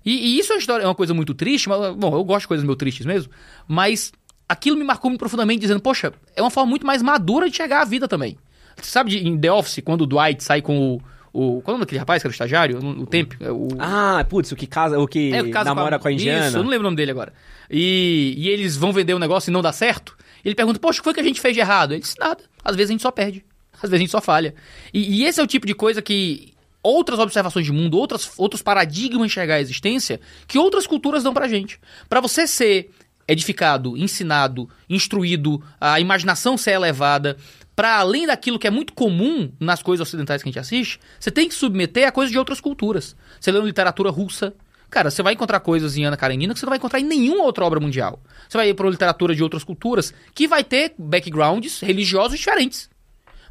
E, 0.07 0.11
e 0.11 0.39
isso 0.39 0.53
é 0.53 0.55
uma, 0.55 0.59
história, 0.59 0.83
é 0.83 0.87
uma 0.87 0.95
coisa 0.95 1.13
muito 1.13 1.33
triste, 1.33 1.67
mas, 1.67 1.93
bom, 1.93 2.15
eu 2.15 2.23
gosto 2.23 2.43
de 2.43 2.47
coisas 2.47 2.65
meio 2.65 2.77
tristes 2.77 3.05
mesmo, 3.05 3.29
mas 3.67 4.13
aquilo 4.47 4.77
me 4.77 4.83
marcou 4.85 5.11
muito 5.11 5.19
profundamente, 5.19 5.59
dizendo, 5.59 5.81
poxa, 5.81 6.13
é 6.33 6.41
uma 6.41 6.49
forma 6.49 6.69
muito 6.69 6.87
mais 6.87 7.01
madura 7.01 7.49
de 7.49 7.57
chegar 7.57 7.81
à 7.81 7.83
vida 7.83 8.07
também. 8.07 8.37
Você 8.77 8.89
sabe 8.89 9.09
de, 9.09 9.27
em 9.27 9.37
The 9.37 9.51
Office, 9.51 9.81
quando 9.83 10.03
o 10.03 10.07
Dwight 10.07 10.41
sai 10.41 10.61
com 10.61 10.93
o. 10.93 11.01
o 11.33 11.61
qual 11.61 11.73
é 11.73 11.75
o 11.75 11.77
nome 11.77 11.81
daquele 11.81 11.99
rapaz 11.99 12.21
que 12.21 12.27
era 12.27 12.31
o 12.31 12.33
estagiário? 12.33 12.79
O, 12.79 13.01
o 13.01 13.05
Temp? 13.05 13.33
é 13.41 13.51
O, 13.51 13.67
Ah, 13.79 14.25
putz, 14.29 14.49
o 14.53 14.55
que 14.55 14.65
casa, 14.65 14.97
o 14.97 15.05
que 15.05 15.33
é, 15.33 15.41
o 15.41 15.49
namora 15.65 15.99
com 15.99 16.07
a, 16.07 16.11
indiana. 16.13 16.47
Isso, 16.47 16.57
eu 16.57 16.63
não 16.63 16.69
lembro 16.69 16.83
o 16.83 16.89
nome 16.89 16.95
dele 16.95 17.11
agora. 17.11 17.33
E, 17.69 18.33
e 18.37 18.47
eles 18.47 18.77
vão 18.77 18.93
vender 18.93 19.13
o 19.13 19.19
negócio 19.19 19.49
e 19.49 19.51
não 19.51 19.61
dá 19.61 19.73
certo. 19.73 20.15
Ele 20.45 20.55
pergunta, 20.55 20.79
poxa, 20.79 20.99
o 20.99 21.01
que 21.01 21.03
foi 21.03 21.13
que 21.15 21.19
a 21.19 21.23
gente 21.23 21.41
fez 21.41 21.53
de 21.53 21.59
errado? 21.59 21.91
Ele 21.91 21.99
disse, 21.99 22.17
nada. 22.17 22.41
Às 22.63 22.77
vezes 22.77 22.91
a 22.91 22.93
gente 22.93 23.01
só 23.01 23.11
perde. 23.11 23.43
Às 23.73 23.81
vezes 23.81 23.95
a 23.95 23.97
gente 23.97 24.11
só 24.11 24.21
falha. 24.21 24.55
E, 24.93 25.17
e 25.17 25.25
esse 25.25 25.41
é 25.41 25.43
o 25.43 25.47
tipo 25.47 25.67
de 25.67 25.73
coisa 25.73 26.01
que 26.01 26.53
outras 26.87 27.19
observações 27.19 27.65
de 27.65 27.71
mundo, 27.71 27.97
outras, 27.97 28.31
outros 28.37 28.61
paradigmas 28.61 29.25
enxergar 29.25 29.55
a 29.55 29.61
existência, 29.61 30.19
que 30.47 30.57
outras 30.57 30.87
culturas 30.87 31.23
dão 31.23 31.33
pra 31.33 31.47
gente. 31.47 31.79
Pra 32.07 32.21
você 32.21 32.47
ser 32.47 32.91
edificado, 33.27 33.97
ensinado, 33.97 34.69
instruído, 34.89 35.61
a 35.81 35.99
imaginação 35.99 36.57
ser 36.57 36.71
elevada, 36.71 37.37
para 37.75 37.97
além 37.97 38.25
daquilo 38.25 38.57
que 38.57 38.65
é 38.65 38.71
muito 38.71 38.93
comum 38.93 39.51
nas 39.59 39.83
coisas 39.83 40.07
ocidentais 40.07 40.41
que 40.41 40.49
a 40.49 40.51
gente 40.51 40.59
assiste, 40.59 40.99
você 41.19 41.29
tem 41.29 41.47
que 41.47 41.53
submeter 41.53 42.07
a 42.07 42.11
coisas 42.11 42.31
de 42.31 42.39
outras 42.39 42.61
culturas. 42.61 43.15
Você 43.39 43.51
lê 43.51 43.59
literatura 43.61 44.09
russa, 44.09 44.55
cara, 44.89 45.11
você 45.11 45.21
vai 45.21 45.33
encontrar 45.33 45.59
coisas 45.59 45.97
em 45.97 46.05
Ana 46.05 46.17
Karenina 46.17 46.53
que 46.53 46.59
você 46.59 46.65
não 46.65 46.71
vai 46.71 46.77
encontrar 46.77 46.99
em 46.99 47.05
nenhuma 47.05 47.43
outra 47.43 47.65
obra 47.65 47.79
mundial. 47.79 48.19
Você 48.47 48.57
vai 48.57 48.69
ir 48.69 48.73
para 48.73 48.89
literatura 48.89 49.35
de 49.35 49.43
outras 49.43 49.63
culturas 49.63 50.13
que 50.33 50.47
vai 50.47 50.63
ter 50.63 50.95
backgrounds 50.97 51.81
religiosos 51.81 52.39
diferentes. 52.39 52.89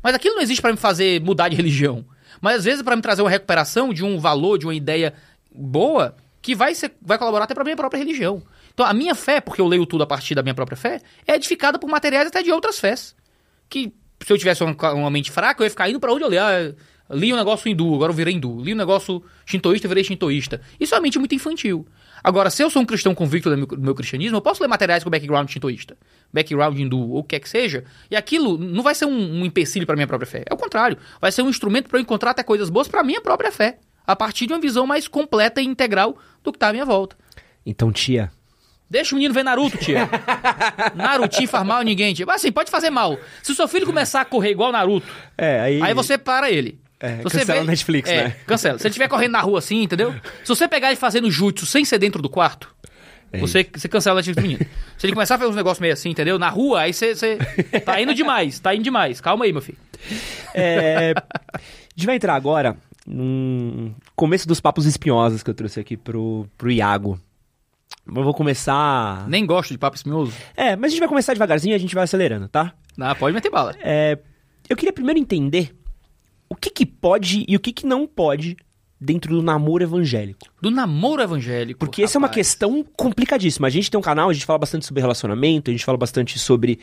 Mas 0.03 0.15
aquilo 0.15 0.37
não 0.37 0.43
existe 0.43 0.63
para 0.63 0.73
me 0.73 0.79
fazer 0.79 1.21
mudar 1.21 1.49
de 1.49 1.55
religião. 1.57 2.05
Mas 2.41 2.57
às 2.57 2.65
vezes 2.65 2.83
para 2.83 2.97
me 2.97 3.03
trazer 3.03 3.23
uma 3.23 3.31
recuperação 3.31 3.93
de 3.93 4.05
um 4.05 4.19
valor, 4.19 4.59
de 4.59 4.67
uma 4.67 4.75
ideia 4.75 5.15
boa, 5.53 6.17
que 6.43 6.55
vai, 6.55 6.75
ser, 6.75 6.93
vai 7.03 7.19
colaborar 7.19 7.45
até 7.45 7.55
para 7.55 7.65
minha 7.65 7.77
própria 7.77 7.99
religião. 7.99 8.43
Então 8.73 8.85
a 8.85 8.93
minha 8.93 9.15
fé, 9.15 9.41
porque 9.41 9.61
eu 9.61 9.67
leio 9.67 9.87
tudo 9.87 10.05
a 10.05 10.07
partir 10.07 10.35
da 10.35 10.43
minha 10.43 10.55
própria 10.55 10.77
fé, 10.77 11.01
é 11.27 11.35
edificada 11.35 11.79
por 11.79 11.89
materiais 11.89 12.29
até 12.29 12.43
de 12.43 12.53
outras 12.53 12.79
fés. 12.79 13.17
Que 13.69 13.93
se 14.25 14.33
eu 14.33 14.39
tivesse 14.39 14.63
uma, 14.63 14.93
uma 14.93 15.11
mente 15.11 15.31
fraca, 15.31 15.63
eu 15.63 15.65
ia 15.65 15.71
ficar 15.71 15.89
indo 15.89 15.99
para 15.99 16.13
onde 16.13 16.25
eu 16.25 16.29
li. 16.29 16.39
Ah, 16.39 16.73
li 17.11 17.33
um 17.33 17.37
negócio 17.37 17.69
hindu, 17.69 17.95
agora 17.95 18.13
eu 18.13 18.17
virei 18.17 18.35
hindu. 18.35 18.61
Li 18.61 18.75
um 18.75 18.77
negócio 18.77 19.23
shintoísta, 19.45 19.87
eu 19.87 19.89
virei 19.89 20.05
shintoísta. 20.05 20.61
Isso 20.79 20.95
é 20.95 20.99
uma 20.99 21.03
mente 21.03 21.19
muito 21.19 21.35
infantil. 21.35 21.87
Agora, 22.27 22.51
se 22.51 22.61
eu 22.61 22.69
sou 22.69 22.83
um 22.83 22.85
cristão 22.85 23.15
convicto 23.15 23.55
do 23.55 23.79
meu, 23.79 23.95
cristianismo, 23.95 24.37
eu 24.37 24.43
posso 24.43 24.61
ler 24.61 24.67
materiais 24.67 25.05
com 25.05 25.09
background 25.09 25.49
shintoísta, 25.49 25.97
background 26.33 26.77
hindu, 26.77 26.99
ou 26.99 27.19
o 27.19 27.23
que 27.23 27.37
quer 27.37 27.39
que 27.39 27.49
seja, 27.49 27.85
e 28.11 28.17
aquilo 28.17 28.59
não 28.59 28.83
vai 28.83 28.97
ser 28.97 29.05
um, 29.05 29.41
um 29.41 29.45
empecilho 29.45 29.87
para 29.87 29.95
minha 29.95 30.09
própria 30.09 30.27
fé. 30.27 30.43
É 30.45 30.53
o 30.53 30.57
contrário. 30.57 30.99
Vai 31.21 31.31
ser 31.31 31.43
um 31.43 31.49
instrumento 31.49 31.89
para 31.89 32.01
eu 32.01 32.03
encontrar 32.03 32.33
até 32.33 32.43
coisas 32.43 32.69
boas 32.69 32.89
para 32.89 33.05
minha 33.05 33.21
própria 33.21 33.53
fé. 33.53 33.79
A 34.05 34.17
partir 34.17 34.49
de 34.49 34.53
uma 34.53 34.61
visão 34.61 34.89
mais 34.89 35.07
completa 35.07 35.61
e 35.61 35.67
integral 35.67 36.19
do 36.43 36.53
que 36.53 36.59
tá 36.59 36.71
à 36.71 36.73
minha 36.73 36.85
volta. 36.85 37.17
Então, 37.65 37.93
tia, 37.93 38.33
Deixa 38.91 39.15
o 39.15 39.19
menino 39.19 39.33
ver 39.33 39.45
Naruto, 39.45 39.79
tia. 39.79 40.09
Narutinho 40.97 41.49
faz 41.49 41.65
mal 41.65 41.79
a 41.79 41.85
ninguém, 41.85 42.13
tia. 42.13 42.27
Mas 42.27 42.37
assim, 42.37 42.51
pode 42.51 42.73
fazer 42.73 42.91
mal. 42.91 43.17
Se 43.41 43.53
o 43.53 43.55
seu 43.55 43.69
filho 43.69 43.87
começar 43.87 44.21
a 44.23 44.25
correr 44.25 44.51
igual 44.51 44.73
Naruto, 44.73 45.07
é, 45.39 45.61
aí... 45.61 45.81
aí 45.81 45.95
você 45.95 46.19
para 46.19 46.51
ele. 46.51 46.81
É, 46.99 47.17
você 47.23 47.39
cancela 47.41 47.59
vê- 47.61 47.65
o 47.65 47.69
Netflix, 47.69 48.11
é, 48.11 48.25
né? 48.25 48.37
Cancela. 48.47 48.79
Se 48.79 48.87
ele 48.87 48.91
estiver 48.91 49.09
correndo 49.09 49.33
na 49.33 49.41
rua 49.41 49.59
assim, 49.59 49.83
entendeu? 49.83 50.15
Se 50.43 50.49
você 50.49 50.67
pegar 50.67 50.89
ele 50.89 50.97
fazendo 50.97 51.31
jutsu 51.31 51.67
sem 51.67 51.85
ser 51.85 51.99
dentro 51.99 52.23
do 52.23 52.29
quarto, 52.29 52.75
Você, 53.39 53.69
você 53.75 53.87
cancela 53.89 54.15
a 54.15 54.23
Netflix 54.23 54.37
do 54.37 54.43
menino. 54.49 54.71
Se 54.97 55.07
ele 55.07 55.13
começar 55.13 55.35
a 55.35 55.39
fazer 55.39 55.51
uns 55.51 55.57
negócios 55.57 55.81
meio 55.81 55.93
assim, 55.93 56.09
entendeu? 56.11 56.39
Na 56.39 56.49
rua, 56.49 56.81
aí 56.83 56.93
você, 56.95 57.15
você 57.15 57.37
tá 57.85 58.01
indo 58.01 58.15
demais, 58.15 58.59
tá 58.59 58.75
indo 58.75 58.83
demais. 58.85 59.21
Calma 59.21 59.45
aí, 59.45 59.53
meu 59.53 59.61
filho. 59.61 59.77
É, 60.55 61.13
a 61.53 61.61
gente 61.95 62.07
vai 62.07 62.17
entrar 62.17 62.35
agora 62.35 62.77
no 63.07 63.95
começo 64.15 64.49
dos 64.49 64.61
papos 64.61 64.87
espinhosos 64.87 65.43
que 65.43 65.51
eu 65.51 65.55
trouxe 65.55 65.79
aqui 65.79 65.97
pro, 65.99 66.49
pro 66.57 66.71
Iago. 66.71 67.21
Eu 68.07 68.23
vou 68.25 68.33
começar. 68.33 69.29
Nem 69.29 69.45
gosto 69.45 69.73
de 69.73 69.79
papo 69.79 69.97
espinhoso. 69.97 70.33
É, 70.57 70.77
mas 70.77 70.87
a 70.87 70.89
gente 70.91 71.01
vai 71.01 71.09
começar 71.09 71.33
devagarzinho 71.35 71.73
e 71.73 71.77
a 71.77 71.79
gente 71.79 71.95
vai 71.95 72.05
acelerando, 72.05 72.49
tá? 72.49 72.73
Ah, 72.99 73.15
pode 73.15 73.35
meter 73.35 73.51
bala. 73.51 73.75
É, 73.81 74.17
eu 74.69 74.77
queria 74.77 74.93
primeiro 74.93 75.19
entender 75.21 75.76
o 76.49 76.55
que, 76.55 76.71
que 76.71 76.87
pode 76.87 77.45
e 77.49 77.57
o 77.57 77.61
que, 77.61 77.73
que 77.73 77.87
não 77.87 78.07
pode 78.07 78.57
dentro 79.01 79.35
do 79.37 79.43
namoro 79.43 79.83
evangélico. 79.85 80.47
Do 80.61 80.71
namoro 80.71 81.23
evangélico. 81.23 81.79
Porque 81.79 82.03
essa 82.03 82.17
é 82.17 82.19
uma 82.19 82.29
rapaz. 82.29 82.47
questão 82.49 82.85
complicadíssima. 82.97 83.67
A 83.67 83.71
gente 83.71 83.91
tem 83.91 83.99
um 83.99 84.03
canal, 84.03 84.31
a 84.31 84.33
gente 84.33 84.47
fala 84.47 84.59
bastante 84.59 84.87
sobre 84.87 85.03
relacionamento, 85.03 85.71
a 85.71 85.75
gente 85.75 85.85
fala 85.85 85.99
bastante 85.99 86.39
sobre 86.39 86.79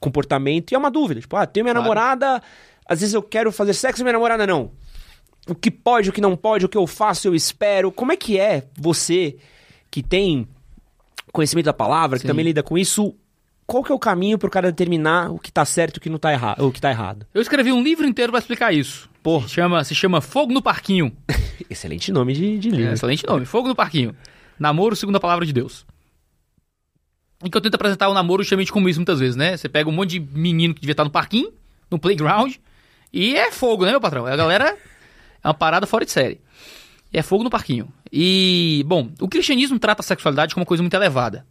comportamento, 0.00 0.72
e 0.72 0.74
é 0.74 0.78
uma 0.78 0.90
dúvida. 0.90 1.20
Tipo, 1.20 1.36
ah, 1.36 1.46
tenho 1.46 1.64
minha 1.64 1.74
Claro. 1.74 1.82
namorada, 1.84 2.42
às 2.86 3.00
vezes 3.00 3.14
eu 3.14 3.22
quero 3.22 3.52
fazer 3.52 3.74
sexo 3.74 4.00
e 4.02 4.04
minha 4.04 4.14
namorada 4.14 4.46
não. 4.46 4.70
O 5.46 5.54
que 5.54 5.70
pode, 5.70 6.10
o 6.10 6.12
que 6.12 6.20
não 6.20 6.36
pode, 6.36 6.64
o 6.64 6.68
que 6.68 6.76
eu 6.78 6.86
faço, 6.86 7.28
eu 7.28 7.34
espero. 7.34 7.92
Como 7.92 8.12
é 8.12 8.16
que 8.16 8.38
é 8.38 8.66
você 8.78 9.36
que 9.90 10.02
tem 10.02 10.46
conhecimento 11.32 11.66
da 11.66 11.72
palavra, 11.74 12.18
que 12.18 12.22
Sim. 12.22 12.28
também 12.28 12.44
lida 12.46 12.62
com 12.62 12.78
isso? 12.78 13.14
Qual 13.70 13.84
que 13.84 13.92
é 13.92 13.94
o 13.94 13.98
caminho 13.98 14.38
pro 14.38 14.48
cara 14.50 14.72
determinar 14.72 15.30
o 15.30 15.38
que 15.38 15.52
tá 15.52 15.62
certo 15.62 15.96
e 15.96 15.98
o 15.98 16.00
que 16.00 16.08
não 16.08 16.18
tá 16.18 16.32
errado, 16.32 16.66
o 16.66 16.72
que 16.72 16.80
tá 16.80 16.88
errado? 16.90 17.26
Eu 17.34 17.42
escrevi 17.42 17.70
um 17.70 17.82
livro 17.82 18.06
inteiro 18.06 18.32
pra 18.32 18.38
explicar 18.38 18.72
isso. 18.72 19.10
Pô. 19.22 19.42
Se 19.42 19.50
chama, 19.50 19.84
se 19.84 19.94
chama 19.94 20.22
Fogo 20.22 20.54
no 20.54 20.62
Parquinho. 20.62 21.14
Excelente 21.68 22.10
nome 22.10 22.32
de, 22.32 22.58
de 22.58 22.68
É, 22.70 22.72
livro. 22.72 22.92
excelente 22.94 23.26
nome. 23.26 23.44
Fogo 23.44 23.68
no 23.68 23.74
Parquinho. 23.74 24.16
Namoro 24.58 24.96
segundo 24.96 25.16
a 25.16 25.20
palavra 25.20 25.44
de 25.44 25.52
Deus. 25.52 25.84
Em 27.44 27.50
que 27.50 27.56
eu 27.58 27.60
tento 27.60 27.74
apresentar 27.74 28.08
o 28.08 28.14
namoro 28.14 28.42
justamente 28.42 28.72
como 28.72 28.88
isso 28.88 28.98
muitas 29.00 29.20
vezes, 29.20 29.36
né? 29.36 29.54
Você 29.54 29.68
pega 29.68 29.86
um 29.88 29.92
monte 29.92 30.18
de 30.18 30.20
menino 30.20 30.72
que 30.74 30.80
devia 30.80 30.92
estar 30.94 31.04
no 31.04 31.10
parquinho, 31.10 31.52
no 31.90 31.98
playground, 31.98 32.54
e 33.12 33.36
é 33.36 33.52
fogo, 33.52 33.84
né, 33.84 33.90
meu 33.90 34.00
patrão? 34.00 34.24
A 34.26 34.34
galera 34.34 34.76
é 35.44 35.46
uma 35.46 35.52
parada 35.54 35.86
fora 35.86 36.06
de 36.06 36.10
série. 36.10 36.40
E 37.12 37.18
é 37.18 37.22
fogo 37.22 37.44
no 37.44 37.50
parquinho. 37.50 37.92
E, 38.10 38.82
bom, 38.86 39.10
o 39.20 39.28
cristianismo 39.28 39.78
trata 39.78 40.00
a 40.00 40.04
sexualidade 40.04 40.54
como 40.54 40.62
uma 40.62 40.66
coisa 40.66 40.82
muito 40.82 40.94
elevada. 40.94 41.46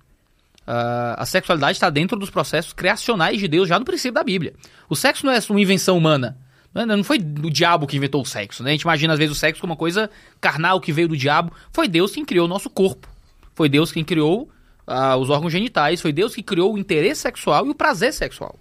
Ah, 0.67 1.15
a 1.19 1.25
sexualidade 1.25 1.77
está 1.77 1.89
dentro 1.89 2.19
dos 2.19 2.29
processos 2.29 2.73
criacionais 2.73 3.39
de 3.39 3.47
Deus 3.47 3.69
já 3.69 3.79
no 3.79 3.85
princípio 3.85 4.13
da 4.13 4.23
Bíblia. 4.23 4.53
O 4.89 4.95
sexo 4.95 5.25
não 5.25 5.31
é 5.31 5.39
uma 5.49 5.61
invenção 5.61 5.97
humana. 5.97 6.37
Não 6.73 6.81
é- 6.81 6.85
Não 6.85 7.03
foi 7.03 7.17
o 7.17 7.49
diabo 7.49 7.87
que 7.87 7.95
inventou 7.95 8.21
o 8.21 8.25
sexo, 8.25 8.61
né? 8.61 8.71
A 8.71 8.73
gente 8.73 8.81
imagina 8.81 9.13
às 9.13 9.19
vezes 9.19 9.35
o 9.35 9.39
sexo 9.39 9.61
como 9.61 9.71
uma 9.71 9.77
coisa 9.77 10.09
carnal 10.41 10.81
que 10.81 10.91
veio 10.91 11.07
do 11.07 11.15
diabo. 11.15 11.53
Foi 11.71 11.87
Deus 11.87 12.11
quem 12.11 12.25
criou 12.25 12.45
o 12.45 12.49
nosso 12.49 12.69
corpo. 12.69 13.07
Foi 13.55 13.69
Deus 13.69 13.91
quem 13.91 14.03
criou 14.03 14.49
ah, 14.85 15.15
os 15.15 15.29
órgãos 15.29 15.51
genitais. 15.53 16.01
Foi 16.01 16.11
Deus 16.11 16.35
que 16.35 16.43
criou 16.43 16.73
o 16.73 16.77
interesse 16.77 17.21
sexual 17.21 17.65
e 17.65 17.69
o 17.69 17.75
prazer 17.75 18.13
sexual. 18.13 18.59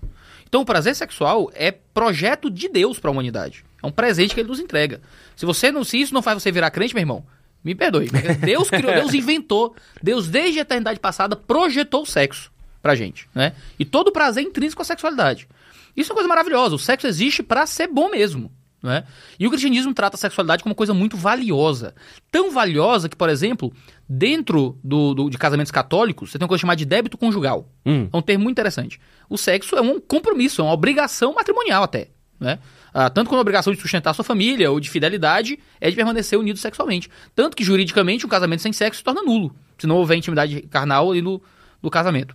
Então 0.48 0.60
o 0.62 0.64
prazer 0.64 0.94
sexual 0.94 1.50
é 1.54 1.72
projeto 1.72 2.48
de 2.48 2.68
Deus 2.68 3.00
para 3.00 3.10
a 3.10 3.12
humanidade. 3.12 3.64
É 3.82 3.86
um 3.86 3.90
presente 3.90 4.32
que 4.32 4.40
ele 4.40 4.48
nos 4.48 4.60
entrega. 4.60 5.00
Se 5.34 5.44
você 5.44 5.72
não, 5.72 5.82
se 5.82 6.00
isso 6.00 6.14
não 6.14 6.22
faz 6.22 6.40
você 6.40 6.52
virar 6.52 6.70
crente, 6.70 6.94
meu 6.94 7.02
irmão, 7.02 7.26
me 7.66 7.74
perdoe. 7.74 8.08
Deus 8.40 8.70
criou, 8.70 8.94
Deus 8.94 9.12
inventou, 9.14 9.74
Deus 10.02 10.28
desde 10.28 10.58
a 10.58 10.62
eternidade 10.62 10.98
passada 11.00 11.36
projetou 11.36 12.02
o 12.02 12.06
sexo 12.06 12.50
pra 12.80 12.94
gente, 12.94 13.28
né? 13.34 13.52
E 13.78 13.84
todo 13.84 14.08
o 14.08 14.12
prazer 14.12 14.44
é 14.44 14.46
intrínseco 14.46 14.80
à 14.80 14.84
sexualidade. 14.84 15.48
Isso 15.96 16.10
é 16.10 16.12
uma 16.12 16.16
coisa 16.16 16.28
maravilhosa. 16.28 16.74
O 16.74 16.78
sexo 16.78 17.06
existe 17.06 17.42
pra 17.42 17.66
ser 17.66 17.88
bom 17.88 18.10
mesmo. 18.10 18.52
Né? 18.82 19.02
E 19.40 19.46
o 19.46 19.50
cristianismo 19.50 19.92
trata 19.92 20.14
a 20.14 20.18
sexualidade 20.18 20.62
como 20.62 20.70
uma 20.72 20.76
coisa 20.76 20.94
muito 20.94 21.16
valiosa. 21.16 21.92
Tão 22.30 22.52
valiosa 22.52 23.08
que, 23.08 23.16
por 23.16 23.28
exemplo, 23.28 23.72
dentro 24.08 24.78
do, 24.84 25.12
do- 25.14 25.30
de 25.30 25.36
casamentos 25.38 25.72
católicos, 25.72 26.30
você 26.30 26.38
tem 26.38 26.44
uma 26.44 26.48
coisa 26.48 26.60
chamada 26.60 26.76
de 26.76 26.84
débito 26.84 27.18
conjugal. 27.18 27.68
Hum. 27.84 28.08
É 28.12 28.16
um 28.16 28.22
termo 28.22 28.44
muito 28.44 28.54
interessante. 28.54 29.00
O 29.28 29.36
sexo 29.36 29.74
é 29.74 29.80
um 29.80 29.98
compromisso, 29.98 30.60
é 30.60 30.64
uma 30.64 30.72
obrigação 30.74 31.34
matrimonial 31.34 31.82
até. 31.82 32.08
Né? 32.38 32.58
Ah, 32.98 33.10
tanto 33.10 33.28
quanto 33.28 33.40
a 33.40 33.42
obrigação 33.42 33.74
de 33.74 33.78
sustentar 33.78 34.14
sua 34.14 34.24
família 34.24 34.70
ou 34.70 34.80
de 34.80 34.88
fidelidade 34.88 35.58
é 35.78 35.90
de 35.90 35.94
permanecer 35.94 36.38
unido 36.38 36.58
sexualmente. 36.58 37.10
Tanto 37.34 37.54
que, 37.54 37.62
juridicamente, 37.62 38.24
um 38.24 38.28
casamento 38.28 38.62
sem 38.62 38.72
sexo 38.72 39.00
se 39.00 39.04
torna 39.04 39.22
nulo, 39.22 39.54
se 39.76 39.86
não 39.86 39.96
houver 39.96 40.16
intimidade 40.16 40.62
carnal 40.62 41.10
ali 41.10 41.20
no, 41.20 41.42
no 41.82 41.90
casamento. 41.90 42.34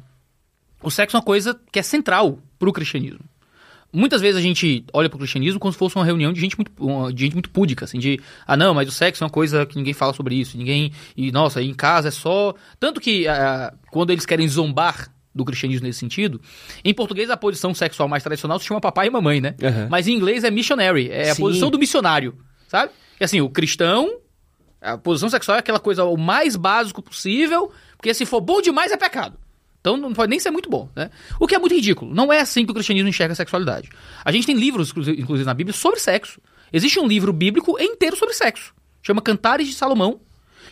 O 0.83 0.91
sexo 0.91 1.17
é 1.17 1.19
uma 1.19 1.25
coisa 1.25 1.59
que 1.71 1.79
é 1.79 1.81
central 1.81 2.37
para 2.59 2.69
o 2.69 2.71
cristianismo. 2.71 3.21
Muitas 3.91 4.21
vezes 4.21 4.37
a 4.37 4.41
gente 4.41 4.85
olha 4.93 5.09
para 5.09 5.15
o 5.15 5.19
cristianismo 5.19 5.59
como 5.59 5.73
se 5.73 5.79
fosse 5.79 5.95
uma 5.95 6.05
reunião 6.05 6.31
de 6.31 6.39
gente 6.39 6.55
muito, 6.55 6.71
de 7.11 7.23
gente 7.23 7.33
muito 7.33 7.49
púdica, 7.49 7.85
assim, 7.85 7.97
de 7.97 8.19
ah 8.45 8.55
não, 8.55 8.75
mas 8.75 8.87
o 8.87 8.91
sexo 8.91 9.23
é 9.23 9.25
uma 9.25 9.31
coisa 9.31 9.65
que 9.65 9.75
ninguém 9.75 9.95
fala 9.95 10.13
sobre 10.13 10.35
isso, 10.35 10.55
ninguém 10.59 10.91
e 11.17 11.31
nossa, 11.31 11.59
em 11.59 11.73
casa 11.73 12.09
é 12.09 12.11
só 12.11 12.53
tanto 12.79 13.01
que 13.01 13.27
ah, 13.27 13.73
quando 13.89 14.11
eles 14.11 14.27
querem 14.27 14.47
zombar 14.47 15.11
do 15.33 15.45
cristianismo 15.45 15.87
nesse 15.87 15.99
sentido, 15.99 16.41
em 16.83 16.93
português 16.93 17.29
a 17.29 17.37
posição 17.37 17.73
sexual 17.73 18.09
mais 18.09 18.23
tradicional 18.23 18.59
se 18.59 18.65
chama 18.65 18.81
papai 18.81 19.07
e 19.07 19.09
mamãe, 19.09 19.39
né? 19.39 19.55
Aham. 19.63 19.87
Mas 19.89 20.07
em 20.07 20.13
inglês 20.13 20.43
é 20.43 20.51
missionary, 20.51 21.09
é 21.09 21.29
a 21.29 21.35
Sim. 21.35 21.41
posição 21.41 21.69
do 21.71 21.79
missionário, 21.79 22.37
sabe? 22.67 22.91
E 23.19 23.23
assim, 23.23 23.39
o 23.39 23.49
cristão 23.49 24.21
a 24.81 24.97
posição 24.97 25.29
sexual 25.29 25.57
é 25.57 25.59
aquela 25.59 25.79
coisa 25.79 26.03
o 26.03 26.17
mais 26.17 26.55
básico 26.55 27.03
possível, 27.03 27.71
porque 27.95 28.13
se 28.13 28.25
for 28.25 28.41
bom 28.41 28.61
demais 28.61 28.91
é 28.91 28.97
pecado. 28.97 29.37
Então 29.79 29.95
não 29.95 30.11
pode 30.11 30.29
nem 30.29 30.39
ser 30.39 30.49
muito 30.49 30.69
bom, 30.69 30.89
né? 30.95 31.11
O 31.39 31.47
que 31.47 31.55
é 31.55 31.59
muito 31.59 31.75
ridículo. 31.75 32.13
Não 32.13 32.33
é 32.33 32.39
assim 32.39 32.65
que 32.65 32.71
o 32.71 32.73
cristianismo 32.73 33.09
enxerga 33.09 33.33
a 33.33 33.35
sexualidade. 33.35 33.89
A 34.25 34.31
gente 34.31 34.45
tem 34.45 34.55
livros, 34.55 34.89
inclusive 34.89 35.45
na 35.45 35.53
Bíblia, 35.53 35.73
sobre 35.73 35.99
sexo. 35.99 36.41
Existe 36.73 36.99
um 36.99 37.07
livro 37.07 37.31
bíblico 37.31 37.79
inteiro 37.79 38.15
sobre 38.15 38.33
sexo. 38.33 38.73
Chama 39.03 39.21
Cantares 39.21 39.67
de 39.67 39.73
Salomão. 39.73 40.19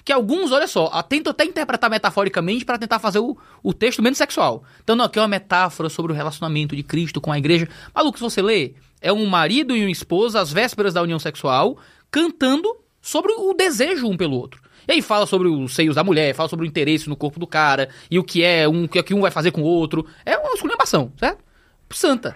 Que 0.04 0.12
alguns, 0.12 0.52
olha 0.52 0.68
só, 0.68 0.90
tentam 1.04 1.32
até 1.32 1.46
interpretar 1.46 1.90
metaforicamente 1.90 2.66
para 2.66 2.78
tentar 2.78 3.00
fazer 3.00 3.20
o, 3.20 3.38
o 3.62 3.74
texto 3.74 4.02
menos 4.02 4.18
sexual. 4.18 4.64
Então, 4.84 4.96
não, 4.96 5.06
aqui 5.06 5.20
é 5.20 5.22
uma 5.22 5.28
metáfora 5.28 5.90
sobre 5.90 6.12
o 6.12 6.16
relacionamento 6.16 6.76
de 6.76 6.84
Cristo 6.84 7.22
com 7.22 7.32
a 7.32 7.38
igreja. 7.38 7.68
Maluco, 7.94 8.18
se 8.18 8.24
você 8.24 8.42
lê, 8.42 8.74
é 9.02 9.12
um 9.12 9.26
marido 9.26 9.76
e 9.76 9.82
uma 9.82 9.92
esposa 9.92 10.42
às 10.42 10.52
vésperas 10.52 10.94
da 10.94 11.02
união 11.02 11.20
sexual 11.20 11.78
cantando 12.12 12.76
sobre 13.02 13.34
o 13.34 13.54
desejo 13.54 14.08
um 14.08 14.18
pelo 14.18 14.36
outro. 14.36 14.62
E 14.88 14.94
aí 14.94 15.02
fala 15.02 15.26
sobre 15.28 15.48
os 15.48 15.76
seios 15.76 15.96
da 15.96 16.04
mulher, 16.04 16.34
fala 16.34 16.50
sobre 16.50 16.66
o 16.66 16.68
interesse 16.68 17.08
no 17.08 17.16
corpo 17.16 17.40
do 17.40 17.46
cara, 17.46 17.90
e 18.10 18.18
o 18.18 18.24
que 18.24 18.44
é 18.44 18.68
um, 18.68 18.86
o 18.86 18.90
que 18.90 19.14
um 19.14 19.22
vai 19.22 19.30
fazer 19.30 19.52
com 19.52 19.62
o 19.62 19.66
outro. 19.66 20.06
É 20.26 20.38
uma 20.38 20.54
esculhambação, 20.54 21.14
certo? 21.18 21.44
Santa. 21.92 22.36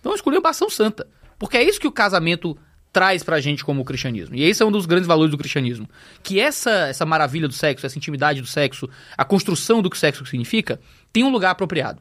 Então, 0.00 0.10
uma 0.10 0.16
esculhambação 0.16 0.68
santa. 0.68 1.06
Porque 1.38 1.56
é 1.56 1.62
isso 1.62 1.80
que 1.80 1.86
o 1.86 1.92
casamento 1.92 2.56
traz 2.92 3.22
pra 3.22 3.40
gente 3.40 3.64
como 3.64 3.84
cristianismo. 3.84 4.36
E 4.36 4.42
esse 4.42 4.62
é 4.62 4.66
um 4.66 4.70
dos 4.70 4.84
grandes 4.84 5.06
valores 5.06 5.30
do 5.30 5.38
cristianismo. 5.38 5.88
Que 6.22 6.38
essa, 6.38 6.70
essa 6.88 7.06
maravilha 7.06 7.48
do 7.48 7.54
sexo, 7.54 7.86
essa 7.86 7.96
intimidade 7.96 8.40
do 8.40 8.46
sexo, 8.46 8.88
a 9.16 9.24
construção 9.24 9.80
do 9.80 9.88
que 9.88 9.96
o 9.96 9.98
sexo 9.98 10.26
significa, 10.26 10.78
tem 11.12 11.24
um 11.24 11.30
lugar 11.30 11.50
apropriado. 11.50 12.00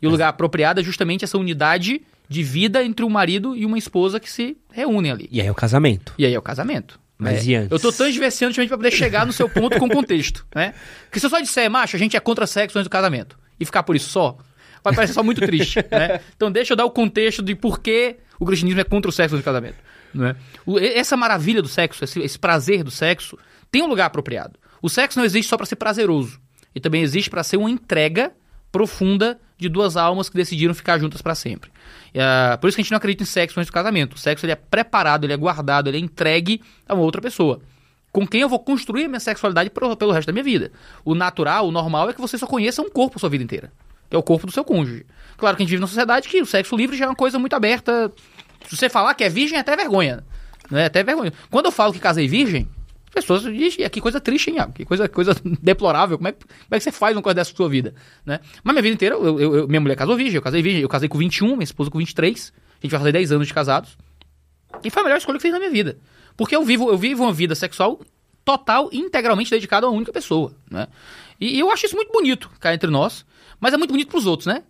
E 0.00 0.06
o 0.06 0.10
lugar 0.10 0.28
apropriado 0.28 0.80
é 0.80 0.82
justamente 0.82 1.24
essa 1.24 1.36
unidade 1.36 2.00
de 2.26 2.42
vida 2.42 2.82
entre 2.82 3.04
um 3.04 3.10
marido 3.10 3.54
e 3.54 3.66
uma 3.66 3.76
esposa 3.76 4.18
que 4.18 4.30
se 4.30 4.56
reúnem 4.72 5.12
ali. 5.12 5.28
E 5.30 5.40
aí 5.40 5.46
é 5.46 5.50
o 5.50 5.54
casamento. 5.54 6.14
E 6.16 6.24
aí 6.24 6.32
é 6.32 6.38
o 6.38 6.42
casamento. 6.42 6.98
Mas 7.18 7.44
né? 7.44 7.52
e 7.52 7.54
antes? 7.54 7.70
Eu 7.70 7.78
tô 7.78 7.92
transversando 7.92 8.48
justamente 8.48 8.68
pra 8.68 8.78
poder 8.78 8.92
chegar 8.92 9.26
no 9.26 9.32
seu 9.32 9.46
ponto 9.48 9.78
com 9.78 9.88
contexto, 9.90 10.46
né? 10.54 10.72
Porque 11.04 11.20
se 11.20 11.26
eu 11.26 11.30
só 11.30 11.38
disser, 11.38 11.70
macho, 11.70 11.96
a 11.96 11.98
gente 11.98 12.16
é 12.16 12.20
contra 12.20 12.46
sexo 12.46 12.78
antes 12.78 12.88
do 12.88 12.90
casamento, 12.90 13.38
e 13.58 13.64
ficar 13.66 13.82
por 13.82 13.94
isso 13.94 14.08
só, 14.08 14.38
vai 14.82 14.94
parecer 14.94 15.12
só 15.14 15.22
muito 15.22 15.40
triste, 15.40 15.76
né? 15.90 16.20
Então 16.36 16.50
deixa 16.50 16.72
eu 16.72 16.76
dar 16.76 16.84
o 16.84 16.90
contexto 16.90 17.42
de 17.42 17.54
por 17.54 17.80
que 17.80 18.16
o 18.38 18.44
cristianismo 18.46 18.80
é 18.80 18.84
contra 18.84 19.08
o 19.08 19.12
sexo 19.12 19.36
do 19.36 19.42
casamento, 19.42 19.76
né? 20.14 20.36
Essa 20.94 21.16
maravilha 21.16 21.60
do 21.62 21.68
sexo, 21.68 22.04
esse, 22.04 22.20
esse 22.20 22.38
prazer 22.38 22.82
do 22.82 22.90
sexo, 22.90 23.36
tem 23.70 23.82
um 23.82 23.86
lugar 23.86 24.06
apropriado. 24.06 24.58
O 24.82 24.88
sexo 24.88 25.18
não 25.18 25.24
existe 25.26 25.48
só 25.48 25.56
pra 25.56 25.66
ser 25.66 25.76
prazeroso, 25.76 26.40
e 26.74 26.80
também 26.80 27.02
existe 27.02 27.28
pra 27.28 27.42
ser 27.44 27.56
uma 27.56 27.70
entrega 27.70 28.32
profunda 28.72 29.38
de 29.58 29.68
duas 29.68 29.96
almas 29.96 30.28
que 30.30 30.36
decidiram 30.36 30.72
ficar 30.72 30.98
juntas 30.98 31.20
pra 31.20 31.34
sempre. 31.34 31.70
Ah, 32.16 32.56
por 32.58 32.68
isso 32.68 32.76
que 32.76 32.80
a 32.80 32.84
gente 32.84 32.90
não 32.92 32.96
acredita 32.98 33.22
em 33.24 33.26
sexo 33.26 33.58
antes 33.60 33.70
do 33.70 33.74
casamento. 33.74 34.14
O 34.14 34.18
sexo 34.18 34.46
ele 34.46 34.52
é 34.52 34.56
preparado, 34.56 35.24
ele 35.24 35.32
é 35.32 35.36
guardado, 35.36 35.88
ele 35.88 35.98
é 35.98 36.00
entregue 36.00 36.62
a 36.88 36.94
uma 36.94 37.02
outra 37.02 37.20
pessoa. 37.20 37.60
Com 38.12 38.26
quem 38.26 38.40
eu 38.40 38.48
vou 38.48 38.58
construir 38.58 39.04
a 39.04 39.08
minha 39.08 39.20
sexualidade 39.20 39.68
pro- 39.70 39.96
pelo 39.96 40.12
resto 40.12 40.26
da 40.28 40.32
minha 40.32 40.42
vida. 40.44 40.72
O 41.04 41.14
natural, 41.14 41.68
o 41.68 41.70
normal 41.70 42.08
é 42.10 42.12
que 42.12 42.20
você 42.20 42.38
só 42.38 42.46
conheça 42.46 42.80
um 42.80 42.88
corpo 42.88 43.16
a 43.16 43.20
sua 43.20 43.28
vida 43.28 43.44
inteira. 43.44 43.70
Que 44.10 44.16
é 44.16 44.18
o 44.18 44.22
corpo 44.22 44.46
do 44.46 44.52
seu 44.52 44.64
cônjuge. 44.64 45.06
Claro 45.38 45.56
que 45.56 45.62
a 45.62 45.64
gente 45.64 45.70
vive 45.70 45.80
numa 45.80 45.86
sociedade 45.88 46.28
que 46.28 46.42
o 46.42 46.46
sexo 46.46 46.76
livre 46.76 46.96
já 46.96 47.04
é 47.06 47.08
uma 47.08 47.14
coisa 47.16 47.38
muito 47.38 47.54
aberta. 47.54 48.12
Se 48.66 48.76
você 48.76 48.88
falar 48.90 49.14
que 49.14 49.24
é 49.24 49.28
virgem, 49.28 49.56
é 49.56 49.60
até 49.60 49.74
vergonha. 49.76 50.24
Né? 50.70 50.82
É 50.82 50.86
até 50.86 51.02
vergonha. 51.02 51.32
Quando 51.50 51.66
eu 51.66 51.72
falo 51.72 51.92
que 51.92 51.98
casei 51.98 52.26
virgem, 52.28 52.68
as 53.08 53.24
pessoas 53.24 53.42
dizem, 53.42 53.88
que 53.88 54.00
coisa 54.00 54.20
triste, 54.20 54.50
hein? 54.50 54.56
Que 54.74 54.84
coisa, 54.84 55.08
coisa 55.08 55.34
deplorável. 55.62 56.18
Como 56.18 56.28
é, 56.28 56.32
como 56.32 56.44
é 56.72 56.76
que 56.78 56.84
você 56.84 56.92
faz 56.92 57.16
uma 57.16 57.22
coisa 57.22 57.34
dessa 57.36 57.50
na 57.52 57.56
sua 57.56 57.68
vida? 57.68 57.94
Né? 58.26 58.40
Mas 58.62 58.74
minha 58.74 58.82
vida 58.82 58.94
inteira, 58.94 59.14
eu- 59.14 59.40
eu- 59.40 59.54
eu- 59.56 59.68
minha 59.68 59.80
mulher 59.80 59.96
casou 59.96 60.16
virgem, 60.16 60.34
eu 60.36 60.42
casei 60.42 60.60
virgem. 60.60 60.82
Eu 60.82 60.88
casei 60.88 61.08
com 61.08 61.16
21, 61.18 61.48
minha 61.52 61.62
esposa 61.64 61.90
com 61.90 61.98
23. 61.98 62.52
A 62.56 62.82
gente 62.82 62.90
vai 62.90 63.00
fazer 63.00 63.12
10 63.12 63.32
anos 63.32 63.46
de 63.46 63.54
casados. 63.54 63.96
E 64.84 64.90
foi 64.90 65.00
a 65.02 65.04
melhor 65.04 65.18
escolha 65.18 65.38
que 65.38 65.42
fiz 65.42 65.52
na 65.52 65.58
minha 65.58 65.70
vida. 65.70 65.98
Porque 66.36 66.54
eu 66.54 66.64
vivo, 66.64 66.88
eu 66.90 66.96
vivo 66.98 67.22
uma 67.24 67.32
vida 67.32 67.54
sexual 67.54 68.00
total 68.44 68.88
integralmente 68.92 69.50
dedicada 69.50 69.86
a 69.86 69.90
uma 69.90 69.96
única 69.96 70.12
pessoa, 70.12 70.54
né? 70.70 70.86
E, 71.40 71.56
e 71.56 71.60
eu 71.60 71.70
acho 71.70 71.86
isso 71.86 71.94
muito 71.96 72.10
bonito, 72.12 72.50
cá 72.58 72.72
entre 72.72 72.88
nós, 72.90 73.24
mas 73.60 73.72
é 73.74 73.76
muito 73.76 73.90
bonito 73.92 74.08
pros 74.08 74.26
outros, 74.26 74.46
né? 74.46 74.62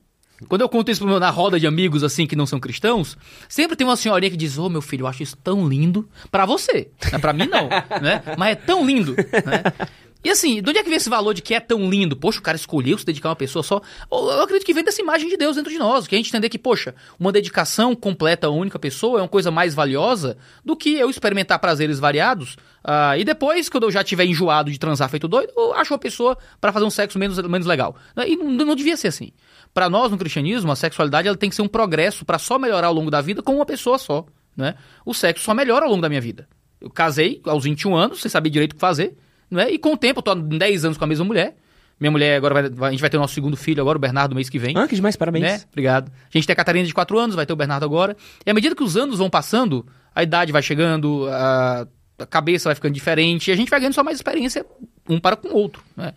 Quando 0.48 0.62
eu 0.62 0.68
conto 0.70 0.90
isso 0.90 1.06
meu- 1.06 1.20
na 1.20 1.28
roda 1.28 1.60
de 1.60 1.66
amigos, 1.66 2.02
assim, 2.02 2.26
que 2.26 2.34
não 2.34 2.46
são 2.46 2.58
cristãos, 2.58 3.16
sempre 3.46 3.76
tem 3.76 3.86
uma 3.86 3.94
senhorinha 3.96 4.30
que 4.30 4.36
diz, 4.38 4.56
ô, 4.56 4.70
meu 4.70 4.80
filho, 4.80 5.02
eu 5.02 5.06
acho 5.06 5.22
isso 5.22 5.36
tão 5.36 5.68
lindo 5.68 6.08
pra 6.30 6.46
você. 6.46 6.88
Né? 7.12 7.18
Pra 7.18 7.32
mim, 7.34 7.46
não, 7.46 7.68
né? 8.00 8.22
Mas 8.38 8.52
é 8.52 8.54
tão 8.54 8.86
lindo, 8.86 9.14
né? 9.14 9.86
E 10.22 10.28
assim, 10.28 10.60
de 10.60 10.68
onde 10.68 10.78
é 10.78 10.82
que 10.82 10.88
vem 10.88 10.96
esse 10.96 11.08
valor 11.08 11.32
de 11.32 11.40
que 11.40 11.54
é 11.54 11.60
tão 11.60 11.88
lindo? 11.88 12.14
Poxa, 12.14 12.40
o 12.40 12.42
cara 12.42 12.56
escolheu 12.56 12.98
se 12.98 13.06
dedicar 13.06 13.30
a 13.30 13.30
uma 13.30 13.36
pessoa 13.36 13.62
só. 13.62 13.80
Eu 14.10 14.42
acredito 14.42 14.66
que 14.66 14.74
vem 14.74 14.84
dessa 14.84 15.00
imagem 15.00 15.28
de 15.28 15.36
Deus 15.36 15.56
dentro 15.56 15.70
de 15.70 15.78
nós. 15.78 16.06
Que 16.06 16.14
a 16.14 16.18
gente 16.18 16.28
entender 16.28 16.50
que, 16.50 16.58
poxa, 16.58 16.94
uma 17.18 17.32
dedicação 17.32 17.96
completa 17.96 18.46
a 18.46 18.50
única 18.50 18.78
pessoa 18.78 19.18
é 19.18 19.22
uma 19.22 19.28
coisa 19.28 19.50
mais 19.50 19.74
valiosa 19.74 20.36
do 20.64 20.76
que 20.76 20.94
eu 20.94 21.08
experimentar 21.08 21.58
prazeres 21.58 21.98
variados. 21.98 22.54
Uh, 22.84 23.16
e 23.18 23.24
depois, 23.24 23.68
quando 23.70 23.84
eu 23.84 23.90
já 23.90 24.04
tiver 24.04 24.26
enjoado 24.26 24.70
de 24.70 24.78
transar 24.78 25.08
feito 25.08 25.26
doido, 25.26 25.52
eu 25.56 25.72
acho 25.72 25.92
uma 25.94 25.98
pessoa 25.98 26.36
para 26.60 26.72
fazer 26.72 26.84
um 26.84 26.90
sexo 26.90 27.18
menos, 27.18 27.38
menos 27.38 27.66
legal. 27.66 27.96
E 28.26 28.36
não, 28.36 28.66
não 28.66 28.74
devia 28.74 28.96
ser 28.98 29.08
assim. 29.08 29.32
Para 29.72 29.88
nós, 29.88 30.10
no 30.10 30.18
cristianismo, 30.18 30.70
a 30.70 30.76
sexualidade 30.76 31.28
ela 31.28 31.36
tem 31.36 31.48
que 31.48 31.56
ser 31.56 31.62
um 31.62 31.68
progresso 31.68 32.24
para 32.26 32.38
só 32.38 32.58
melhorar 32.58 32.88
ao 32.88 32.94
longo 32.94 33.10
da 33.10 33.22
vida 33.22 33.42
com 33.42 33.54
uma 33.54 33.66
pessoa 33.66 33.98
só. 33.98 34.26
Né? 34.56 34.74
O 35.04 35.14
sexo 35.14 35.44
só 35.44 35.54
melhora 35.54 35.86
ao 35.86 35.90
longo 35.90 36.02
da 36.02 36.08
minha 36.08 36.20
vida. 36.20 36.46
Eu 36.80 36.90
casei 36.90 37.40
aos 37.44 37.64
21 37.64 37.94
anos, 37.94 38.20
sem 38.20 38.30
saber 38.30 38.50
direito 38.50 38.72
o 38.72 38.74
que 38.74 38.80
fazer. 38.80 39.16
Né? 39.50 39.70
E 39.70 39.78
com 39.78 39.94
o 39.94 39.96
tempo, 39.96 40.20
eu 40.20 40.22
tô 40.22 40.30
há 40.30 40.34
10 40.34 40.84
anos 40.84 40.98
com 40.98 41.04
a 41.04 41.06
mesma 41.06 41.24
mulher. 41.24 41.56
Minha 41.98 42.10
mulher 42.10 42.36
agora 42.36 42.70
vai, 42.70 42.88
a 42.88 42.90
gente 42.92 43.00
vai 43.00 43.10
ter 43.10 43.18
o 43.18 43.20
nosso 43.20 43.34
segundo 43.34 43.56
filho 43.56 43.80
agora, 43.82 43.98
o 43.98 44.00
Bernardo, 44.00 44.34
mês 44.34 44.48
que 44.48 44.58
vem. 44.58 44.74
Ah, 44.76 44.88
que 44.88 44.94
demais, 44.94 45.16
parabéns. 45.16 45.44
Né? 45.44 45.60
Obrigado. 45.70 46.10
A 46.10 46.38
gente 46.38 46.46
tem 46.46 46.52
a 46.54 46.56
Catarina 46.56 46.86
de 46.86 46.94
4 46.94 47.18
anos, 47.18 47.36
vai 47.36 47.44
ter 47.44 47.52
o 47.52 47.56
Bernardo 47.56 47.84
agora. 47.84 48.16
E 48.44 48.50
à 48.50 48.54
medida 48.54 48.74
que 48.74 48.82
os 48.82 48.96
anos 48.96 49.18
vão 49.18 49.28
passando, 49.28 49.86
a 50.14 50.22
idade 50.22 50.50
vai 50.50 50.62
chegando, 50.62 51.28
a, 51.28 51.86
a 52.18 52.26
cabeça 52.26 52.70
vai 52.70 52.74
ficando 52.74 52.94
diferente, 52.94 53.48
e 53.48 53.52
a 53.52 53.56
gente 53.56 53.68
vai 53.68 53.80
ganhando 53.80 53.94
só 53.94 54.02
mais 54.02 54.16
experiência 54.16 54.64
um 55.08 55.20
para 55.20 55.36
com 55.36 55.48
o 55.48 55.54
outro. 55.54 55.82
Né? 55.94 56.14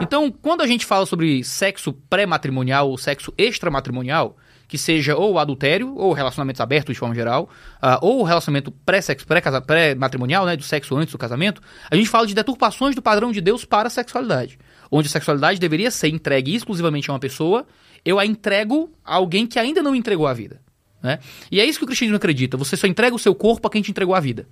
Então, 0.00 0.30
quando 0.30 0.62
a 0.62 0.66
gente 0.66 0.86
fala 0.86 1.04
sobre 1.04 1.44
sexo 1.44 1.92
pré-matrimonial 1.92 2.88
ou 2.88 2.96
sexo 2.96 3.32
extramatrimonial, 3.36 4.38
que 4.68 4.76
seja 4.76 5.16
ou 5.16 5.38
adultério, 5.38 5.94
ou 5.96 6.12
relacionamentos 6.12 6.60
abertos 6.60 6.94
de 6.94 6.98
forma 6.98 7.14
geral, 7.14 7.48
uh, 7.82 7.98
ou 8.00 8.22
relacionamento 8.22 8.70
pré-matrimonial, 8.70 10.44
pré 10.44 10.52
né, 10.52 10.56
do 10.56 10.62
sexo 10.62 10.96
antes 10.96 11.12
do 11.12 11.18
casamento, 11.18 11.62
a 11.90 11.96
gente 11.96 12.08
fala 12.08 12.26
de 12.26 12.34
deturpações 12.34 12.94
do 12.94 13.02
padrão 13.02 13.30
de 13.30 13.40
Deus 13.40 13.64
para 13.64 13.88
a 13.88 13.90
sexualidade. 13.90 14.58
Onde 14.90 15.08
a 15.08 15.10
sexualidade 15.10 15.58
deveria 15.58 15.90
ser 15.90 16.08
entregue 16.08 16.54
exclusivamente 16.54 17.10
a 17.10 17.14
uma 17.14 17.20
pessoa, 17.20 17.66
eu 18.04 18.18
a 18.18 18.26
entrego 18.26 18.90
a 19.04 19.16
alguém 19.16 19.46
que 19.46 19.58
ainda 19.58 19.82
não 19.82 19.94
entregou 19.94 20.26
a 20.26 20.32
vida. 20.32 20.60
Né? 21.02 21.18
E 21.50 21.60
é 21.60 21.64
isso 21.64 21.78
que 21.78 21.84
o 21.84 21.86
cristianismo 21.86 22.16
acredita. 22.16 22.56
Você 22.56 22.76
só 22.76 22.86
entrega 22.86 23.14
o 23.14 23.18
seu 23.18 23.34
corpo 23.34 23.68
a 23.68 23.70
quem 23.70 23.82
te 23.82 23.90
entregou 23.90 24.14
a 24.14 24.20
vida. 24.20 24.46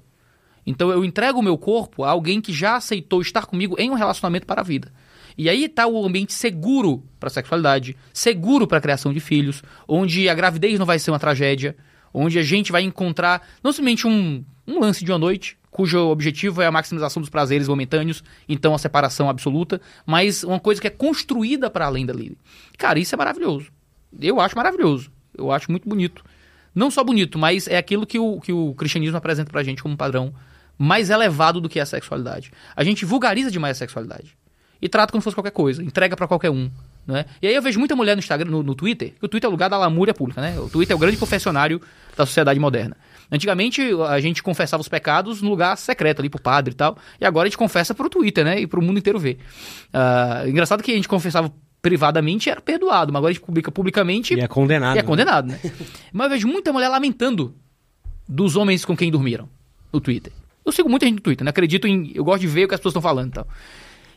Então 0.66 0.90
eu 0.90 1.04
entrego 1.04 1.38
o 1.38 1.42
meu 1.42 1.58
corpo 1.58 2.04
a 2.04 2.10
alguém 2.10 2.40
que 2.40 2.52
já 2.52 2.76
aceitou 2.76 3.20
estar 3.20 3.46
comigo 3.46 3.76
em 3.78 3.90
um 3.90 3.94
relacionamento 3.94 4.46
para 4.46 4.60
a 4.60 4.64
vida. 4.64 4.92
E 5.36 5.48
aí 5.48 5.64
está 5.64 5.86
o 5.86 6.04
ambiente 6.04 6.32
seguro 6.32 7.02
para 7.18 7.26
a 7.26 7.30
sexualidade, 7.30 7.96
seguro 8.12 8.66
para 8.66 8.78
a 8.78 8.80
criação 8.80 9.12
de 9.12 9.20
filhos, 9.20 9.62
onde 9.88 10.28
a 10.28 10.34
gravidez 10.34 10.78
não 10.78 10.86
vai 10.86 10.98
ser 10.98 11.10
uma 11.10 11.18
tragédia, 11.18 11.76
onde 12.12 12.38
a 12.38 12.42
gente 12.42 12.70
vai 12.70 12.82
encontrar 12.82 13.46
não 13.62 13.72
somente 13.72 14.06
um, 14.06 14.44
um 14.66 14.78
lance 14.78 15.04
de 15.04 15.10
uma 15.10 15.18
noite, 15.18 15.58
cujo 15.70 15.98
objetivo 15.98 16.62
é 16.62 16.66
a 16.66 16.72
maximização 16.72 17.20
dos 17.20 17.28
prazeres 17.28 17.66
momentâneos, 17.66 18.22
então 18.48 18.74
a 18.74 18.78
separação 18.78 19.28
absoluta, 19.28 19.80
mas 20.06 20.44
uma 20.44 20.60
coisa 20.60 20.80
que 20.80 20.86
é 20.86 20.90
construída 20.90 21.68
para 21.68 21.86
além 21.86 22.06
dali. 22.06 22.38
Cara, 22.78 23.00
isso 23.00 23.12
é 23.14 23.18
maravilhoso. 23.18 23.72
Eu 24.20 24.40
acho 24.40 24.56
maravilhoso. 24.56 25.10
Eu 25.36 25.50
acho 25.50 25.68
muito 25.68 25.88
bonito. 25.88 26.24
Não 26.72 26.92
só 26.92 27.02
bonito, 27.02 27.38
mas 27.38 27.66
é 27.66 27.76
aquilo 27.76 28.06
que 28.06 28.20
o, 28.20 28.40
que 28.40 28.52
o 28.52 28.72
cristianismo 28.74 29.16
apresenta 29.16 29.50
pra 29.50 29.64
gente 29.64 29.82
como 29.82 29.96
padrão 29.96 30.32
mais 30.78 31.10
elevado 31.10 31.60
do 31.60 31.68
que 31.68 31.80
a 31.80 31.86
sexualidade. 31.86 32.52
A 32.76 32.84
gente 32.84 33.04
vulgariza 33.04 33.50
demais 33.50 33.76
a 33.76 33.78
sexualidade 33.78 34.36
e 34.84 34.88
trata 34.88 35.10
como 35.10 35.22
se 35.22 35.24
fosse 35.24 35.34
qualquer 35.34 35.50
coisa, 35.50 35.82
entrega 35.82 36.14
para 36.14 36.28
qualquer 36.28 36.50
um. 36.50 36.70
Né? 37.06 37.24
E 37.40 37.46
aí 37.46 37.54
eu 37.54 37.62
vejo 37.62 37.78
muita 37.78 37.96
mulher 37.96 38.14
no 38.14 38.18
Instagram, 38.18 38.50
no, 38.50 38.62
no, 38.62 38.74
Twitter, 38.74 39.14
que 39.18 39.24
o 39.24 39.28
Twitter 39.28 39.46
é 39.46 39.48
o 39.48 39.50
lugar 39.50 39.70
da 39.70 39.78
lamúria 39.78 40.12
pública, 40.12 40.42
né? 40.42 40.60
O 40.60 40.68
Twitter 40.68 40.92
é 40.92 40.96
o 40.96 40.98
grande 40.98 41.16
confessionário 41.16 41.80
da 42.14 42.26
sociedade 42.26 42.60
moderna. 42.60 42.94
Antigamente 43.32 43.80
a 44.06 44.20
gente 44.20 44.42
confessava 44.42 44.82
os 44.82 44.88
pecados 44.88 45.40
no 45.40 45.48
lugar 45.48 45.78
secreto 45.78 46.20
ali 46.20 46.28
pro 46.28 46.38
padre 46.38 46.74
e 46.74 46.76
tal, 46.76 46.98
e 47.18 47.24
agora 47.24 47.46
a 47.46 47.48
gente 47.48 47.56
confessa 47.56 47.94
pro 47.94 48.10
Twitter, 48.10 48.44
né? 48.44 48.60
E 48.60 48.66
pro 48.66 48.82
mundo 48.82 48.98
inteiro 48.98 49.18
ver. 49.18 49.38
Uh, 49.88 50.50
engraçado 50.50 50.82
que 50.82 50.92
a 50.92 50.96
gente 50.96 51.08
confessava 51.08 51.50
privadamente 51.80 52.50
era 52.50 52.60
perdoado, 52.60 53.10
mas 53.10 53.20
agora 53.20 53.30
a 53.30 53.34
gente 53.34 53.44
publica 53.44 53.72
publicamente 53.72 54.34
e 54.34 54.40
é 54.40 54.46
condenado. 54.46 54.96
E 54.96 54.98
é 54.98 55.02
né? 55.02 55.08
condenado, 55.08 55.48
né? 55.48 55.60
mas 56.12 56.24
eu 56.26 56.30
vejo 56.30 56.46
muita 56.46 56.74
mulher 56.74 56.88
lamentando 56.88 57.54
dos 58.28 58.54
homens 58.54 58.84
com 58.84 58.94
quem 58.94 59.10
dormiram 59.10 59.48
no 59.90 59.98
Twitter. 59.98 60.32
Eu 60.62 60.72
sigo 60.72 60.90
muita 60.90 61.06
gente 61.06 61.16
no 61.16 61.22
Twitter, 61.22 61.42
né? 61.42 61.48
Acredito 61.48 61.86
em. 61.86 62.12
Eu 62.14 62.22
gosto 62.22 62.42
de 62.42 62.48
ver 62.48 62.66
o 62.66 62.68
que 62.68 62.74
as 62.74 62.80
pessoas 62.80 62.92
estão 62.92 63.02
falando 63.02 63.28
e 63.28 63.32
tal. 63.32 63.48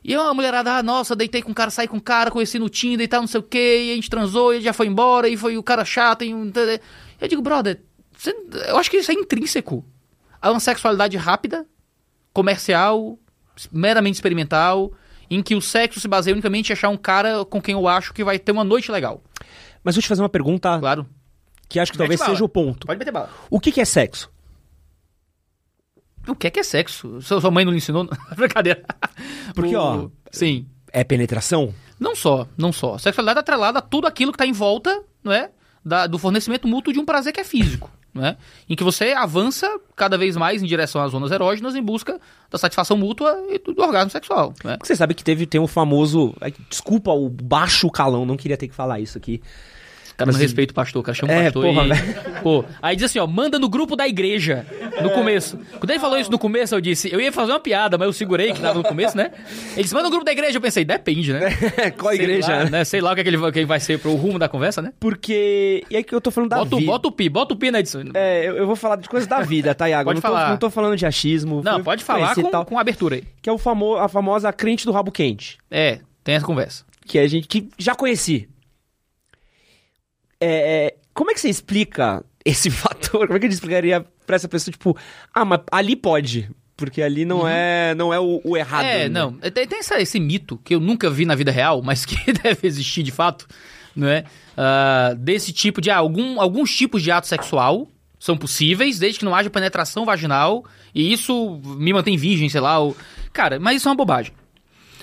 E 0.08 0.16
a 0.16 0.34
mulherada, 0.34 0.78
ah, 0.78 0.82
nossa, 0.82 1.14
deitei 1.14 1.42
com 1.42 1.52
um 1.52 1.54
cara, 1.54 1.70
saí 1.70 1.86
com 1.86 1.98
um 1.98 2.00
cara, 2.00 2.32
conheci 2.32 2.58
no 2.58 2.70
Tinder 2.70 3.04
e 3.04 3.08
tal, 3.10 3.20
não 3.20 3.28
sei 3.28 3.42
o 3.42 3.44
que, 3.44 3.58
e 3.58 3.92
a 3.92 3.96
gente 3.96 4.10
transou, 4.10 4.54
e 4.54 4.62
já 4.62 4.72
foi 4.72 4.88
embora, 4.88 5.28
e 5.28 5.36
foi 5.36 5.58
o 5.58 5.64
cara 5.64 5.84
chato. 5.84 6.24
E... 6.24 6.32
Eu 7.20 7.28
digo, 7.28 7.42
brother, 7.42 7.82
você... 8.18 8.34
eu 8.70 8.78
acho 8.78 8.90
que 8.90 8.96
isso 8.96 9.12
é 9.12 9.14
intrínseco 9.14 9.84
a 10.42 10.50
uma 10.50 10.62
sexualidade 10.62 11.18
rápida, 11.18 11.66
comercial, 12.32 13.20
meramente 13.70 14.16
experimental, 14.16 14.94
em 15.30 15.44
que 15.44 15.56
o 15.56 15.62
sexo 15.62 16.00
se 16.00 16.08
baseia 16.08 16.34
unicamente 16.34 16.70
em 16.70 16.74
achar 16.74 16.88
um 16.88 16.96
cara 16.96 17.44
com 17.44 17.62
quem 17.62 17.74
eu 17.74 17.86
acho 17.86 18.14
que 18.14 18.24
vai 18.24 18.40
ter 18.40 18.54
uma 18.54 18.64
noite 18.64 18.90
legal. 18.90 19.22
Mas 19.84 19.96
vou 19.96 20.02
te 20.02 20.08
fazer 20.08 20.22
uma 20.22 20.30
pergunta. 20.30 20.80
Claro. 20.80 21.06
Que 21.68 21.82
acho 21.82 21.92
que 21.92 21.98
talvez 21.98 22.22
seja 22.22 22.46
o 22.46 22.48
ponto. 22.48 22.88
Pode 22.88 22.98
meter 22.98 23.12
bala. 23.12 23.30
O 23.50 23.60
que, 23.60 23.74
que 23.74 23.82
é 23.82 23.86
sexo? 23.86 24.32
O 26.28 26.36
que 26.36 26.48
é 26.48 26.50
que 26.50 26.60
é 26.60 26.64
sexo? 26.64 27.22
Sua 27.22 27.52
mãe 27.52 27.64
não 27.64 27.72
lhe 27.72 27.78
ensinou? 27.78 28.08
Brincadeira. 28.36 28.84
Porque, 29.54 29.76
o... 29.76 29.80
ó. 29.80 30.10
Sim. 30.32 30.68
É 30.92 31.04
penetração? 31.04 31.74
Não 32.00 32.16
só, 32.16 32.48
não 32.58 32.72
só. 32.72 32.98
Sexualidade 32.98 33.40
é 33.40 33.42
atrelada 33.42 33.80
a 33.80 33.82
tudo 33.82 34.08
aquilo 34.08 34.32
que 34.32 34.36
está 34.36 34.46
em 34.46 34.52
volta, 34.52 35.04
não 35.24 35.32
é? 35.32 35.50
Da, 35.84 36.08
do 36.08 36.18
fornecimento 36.18 36.68
mútuo 36.68 36.94
de 36.94 37.00
um 37.00 37.06
prazer 37.06 37.34
que 37.34 37.40
é 37.40 37.44
físico. 37.44 37.92
Né? 38.14 38.36
Em 38.68 38.76
que 38.76 38.84
você 38.84 39.12
avança 39.12 39.80
cada 39.96 40.18
vez 40.18 40.36
mais 40.36 40.64
em 40.64 40.66
direção 40.66 41.04
às 41.04 41.12
zonas 41.12 41.32
erógenas 41.32 41.76
em 41.76 41.84
busca 41.84 42.20
da 42.50 42.58
satisfação 42.58 42.98
mútua 42.98 43.46
e 43.50 43.60
do, 43.60 43.74
do 43.74 43.82
orgasmo 43.84 44.10
sexual. 44.10 44.54
Né? 44.64 44.78
Você 44.82 44.96
sabe 44.96 45.14
que 45.14 45.24
teve 45.24 45.46
tem 45.46 45.62
um 45.62 45.68
famoso. 45.68 46.34
Desculpa 46.68 47.12
o 47.12 47.30
baixo 47.30 47.90
calão, 47.92 48.26
não 48.26 48.36
queria 48.36 48.58
ter 48.58 48.68
que 48.68 48.74
falar 48.74 49.00
isso 49.00 49.18
aqui. 49.18 49.42
Cara, 50.18 50.32
não 50.32 50.40
respeito 50.40 50.72
o 50.72 50.74
pastor, 50.74 51.00
o 51.00 51.04
cara 51.04 51.16
chama 51.16 51.32
o 51.32 51.36
é, 51.36 51.44
pastor 51.44 51.64
porra, 51.64 51.86
e... 51.86 52.42
Pô, 52.42 52.66
aí 52.82 52.96
diz 52.96 53.06
assim, 53.06 53.20
ó, 53.20 53.28
manda 53.28 53.60
no 53.60 53.70
grupo 53.70 53.96
da 53.96 54.08
igreja, 54.08 54.66
no 55.00 55.12
começo. 55.12 55.60
Quando 55.80 55.92
ele 55.92 56.00
falou 56.00 56.18
isso 56.18 56.32
no 56.32 56.40
começo, 56.40 56.74
eu 56.74 56.82
disse, 56.82 57.14
eu 57.14 57.22
ia 57.22 57.32
fazer 57.32 57.52
uma 57.52 57.60
piada, 57.60 58.00
mas 58.00 58.08
eu 58.08 58.14
segurei 58.14 58.52
que 58.52 58.60
tava 58.60 58.80
no 58.80 58.84
começo, 58.84 59.16
né? 59.16 59.30
Ele 59.74 59.84
disse, 59.84 59.94
manda 59.94 60.06
no 60.06 60.10
grupo 60.10 60.26
da 60.26 60.32
igreja, 60.32 60.58
eu 60.58 60.62
pensei, 60.62 60.84
depende, 60.84 61.32
né? 61.32 61.52
Qual 62.00 62.12
Sei 62.16 62.24
igreja? 62.24 62.48
Lá, 62.48 62.66
né? 62.66 62.84
Sei 62.84 63.00
lá 63.00 63.12
o 63.12 63.14
que, 63.14 63.22
é 63.22 63.24
que, 63.24 63.30
ele, 63.30 63.52
que 63.52 63.66
vai 63.66 63.80
ser 63.80 64.00
pro 64.00 64.16
rumo 64.16 64.40
da 64.40 64.50
conversa, 64.50 64.82
né? 64.82 64.92
Porque, 65.00 65.86
e 65.88 65.96
aí 65.96 66.04
que 66.04 66.16
eu 66.16 66.20
tô 66.20 66.32
falando 66.32 66.50
da 66.50 66.58
bota, 66.58 66.76
vida. 66.78 66.92
Bota 66.92 67.08
o 67.08 67.12
pi, 67.12 67.30
bota 67.30 67.54
o 67.54 67.58
pi 67.58 67.70
na 67.70 67.80
edição. 67.80 68.02
É, 68.16 68.48
eu, 68.48 68.58
eu 68.58 68.66
vou 68.66 68.76
falar 68.76 68.96
de 68.96 69.08
coisas 69.08 69.28
da 69.28 69.42
vida, 69.42 69.76
tá, 69.76 69.88
Iago? 69.88 70.10
pode 70.10 70.18
não 70.18 70.22
falar. 70.22 70.46
Tô, 70.46 70.50
não 70.50 70.58
tô 70.58 70.70
falando 70.72 70.98
de 70.98 71.06
achismo. 71.06 71.62
Não, 71.64 71.84
pode 71.84 72.04
falar 72.04 72.34
com, 72.34 72.50
tal, 72.50 72.66
com 72.66 72.80
abertura 72.80 73.18
aí. 73.18 73.24
Que 73.40 73.52
é 73.52 73.54
o 73.54 73.60
famo, 73.60 73.96
a 73.98 74.08
famosa 74.08 74.52
crente 74.52 74.84
do 74.84 74.92
rabo 74.92 75.12
quente. 75.12 75.60
É, 75.70 76.00
tem 76.24 76.34
essa 76.34 76.46
conversa. 76.46 76.84
Que 77.06 77.20
a 77.20 77.28
gente, 77.28 77.48
que 77.48 77.70
já 77.78 77.94
conheci. 77.94 78.50
É, 80.40 80.96
como 81.14 81.32
é 81.32 81.34
que 81.34 81.40
você 81.40 81.50
explica 81.50 82.24
esse 82.46 82.70
fator? 82.72 83.28
Como 83.28 83.38
é 83.38 83.40
que 83.40 83.46
a 83.46 83.50
gente 83.50 83.56
explicaria 83.56 84.06
pra 84.26 84.36
essa 84.36 84.48
pessoa, 84.48 84.72
tipo, 84.72 84.98
ah, 85.34 85.46
mas 85.46 85.62
ali 85.72 85.96
pode, 85.96 86.50
porque 86.76 87.02
ali 87.02 87.26
não 87.26 87.40
uhum. 87.40 87.48
é 87.48 87.96
não 87.96 88.14
é 88.14 88.20
o, 88.20 88.42
o 88.44 88.56
errado. 88.56 88.86
É, 88.86 89.04
né? 89.04 89.10
não. 89.10 89.34
Tem, 89.34 89.68
tem 89.68 89.80
essa, 89.80 90.00
esse 90.00 90.20
mito 90.20 90.60
que 90.64 90.76
eu 90.76 90.80
nunca 90.80 91.10
vi 91.10 91.26
na 91.26 91.34
vida 91.34 91.52
real, 91.52 91.82
mas 91.82 92.06
que 92.06 92.16
deve 92.44 92.68
existir 92.68 93.04
de 93.04 93.12
fato, 93.12 93.48
não 93.96 94.08
é? 94.08 94.26
Uh, 94.58 95.16
desse 95.16 95.52
tipo 95.52 95.82
de 95.82 95.90
ah, 95.90 95.98
algum, 95.98 96.40
alguns 96.40 96.76
tipos 96.76 97.02
de 97.02 97.10
ato 97.12 97.28
sexual 97.28 97.88
são 98.20 98.38
possíveis, 98.38 99.00
desde 99.00 99.20
que 99.20 99.26
não 99.26 99.36
haja 99.36 99.50
penetração 99.50 100.06
vaginal, 100.06 100.66
e 100.94 101.12
isso 101.14 101.60
me 101.64 101.94
mantém 101.94 102.18
virgem, 102.18 102.50
sei 102.50 102.62
lá. 102.62 102.80
Ou... 102.80 102.96
Cara, 103.32 103.60
mas 103.60 103.78
isso 103.78 103.88
é 103.88 103.92
uma 103.92 103.98
bobagem. 103.98 104.34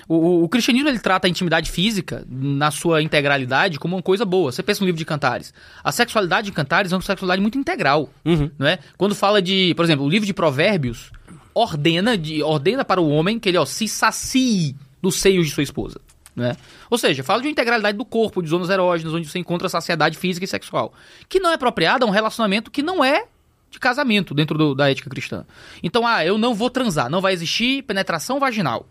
O, 0.07 0.43
o, 0.43 0.49
cristianismo 0.49 0.87
ele 0.87 0.99
trata 0.99 1.27
a 1.27 1.29
intimidade 1.29 1.71
física, 1.71 2.25
na 2.29 2.69
sua 2.69 3.01
integralidade, 3.01 3.79
como 3.79 3.95
uma 3.95 4.01
coisa 4.03 4.23
boa. 4.23 4.51
Você 4.51 4.61
pensa 4.61 4.81
no 4.81 4.85
livro 4.85 4.99
de 4.99 5.05
Cantares. 5.05 5.53
A 5.83 5.91
sexualidade 5.91 6.45
de 6.45 6.51
Cantares 6.51 6.91
é 6.91 6.95
uma 6.95 7.01
sexualidade 7.01 7.41
muito 7.41 7.57
integral. 7.57 8.09
Uhum. 8.23 8.51
Não 8.57 8.67
é? 8.67 8.79
Quando 8.97 9.15
fala 9.15 9.41
de, 9.41 9.73
por 9.75 9.83
exemplo, 9.83 10.05
o 10.05 10.09
livro 10.09 10.25
de 10.25 10.33
Provérbios 10.33 11.11
ordena, 11.53 12.17
de, 12.17 12.43
ordena 12.43 12.85
para 12.85 13.01
o 13.01 13.09
homem 13.09 13.39
que 13.39 13.49
ele 13.49 13.57
ó, 13.57 13.65
se 13.65 13.87
sacie 13.87 14.75
dos 15.01 15.15
seios 15.15 15.47
de 15.47 15.53
sua 15.53 15.63
esposa. 15.63 15.99
Né? 16.35 16.55
Ou 16.89 16.97
seja, 16.97 17.23
fala 17.23 17.41
de 17.41 17.47
uma 17.47 17.51
integralidade 17.51 17.97
do 17.97 18.03
corpo, 18.03 18.41
de 18.43 18.49
zonas 18.49 18.69
erógenas, 18.69 19.13
onde 19.13 19.27
você 19.27 19.39
encontra 19.39 19.69
saciedade 19.69 20.17
física 20.17 20.43
e 20.43 20.47
sexual. 20.47 20.93
Que 21.29 21.39
não 21.39 21.49
é 21.49 21.53
apropriada 21.53 22.05
a 22.05 22.07
um 22.07 22.11
relacionamento 22.11 22.69
que 22.69 22.83
não 22.83 23.03
é 23.03 23.25
de 23.71 23.79
casamento 23.79 24.33
dentro 24.33 24.57
do, 24.57 24.75
da 24.75 24.91
ética 24.91 25.09
cristã. 25.09 25.45
Então, 25.81 26.05
ah, 26.05 26.25
eu 26.25 26.37
não 26.37 26.53
vou 26.53 26.69
transar, 26.69 27.09
não 27.09 27.21
vai 27.21 27.33
existir 27.33 27.83
penetração 27.83 28.39
vaginal. 28.39 28.85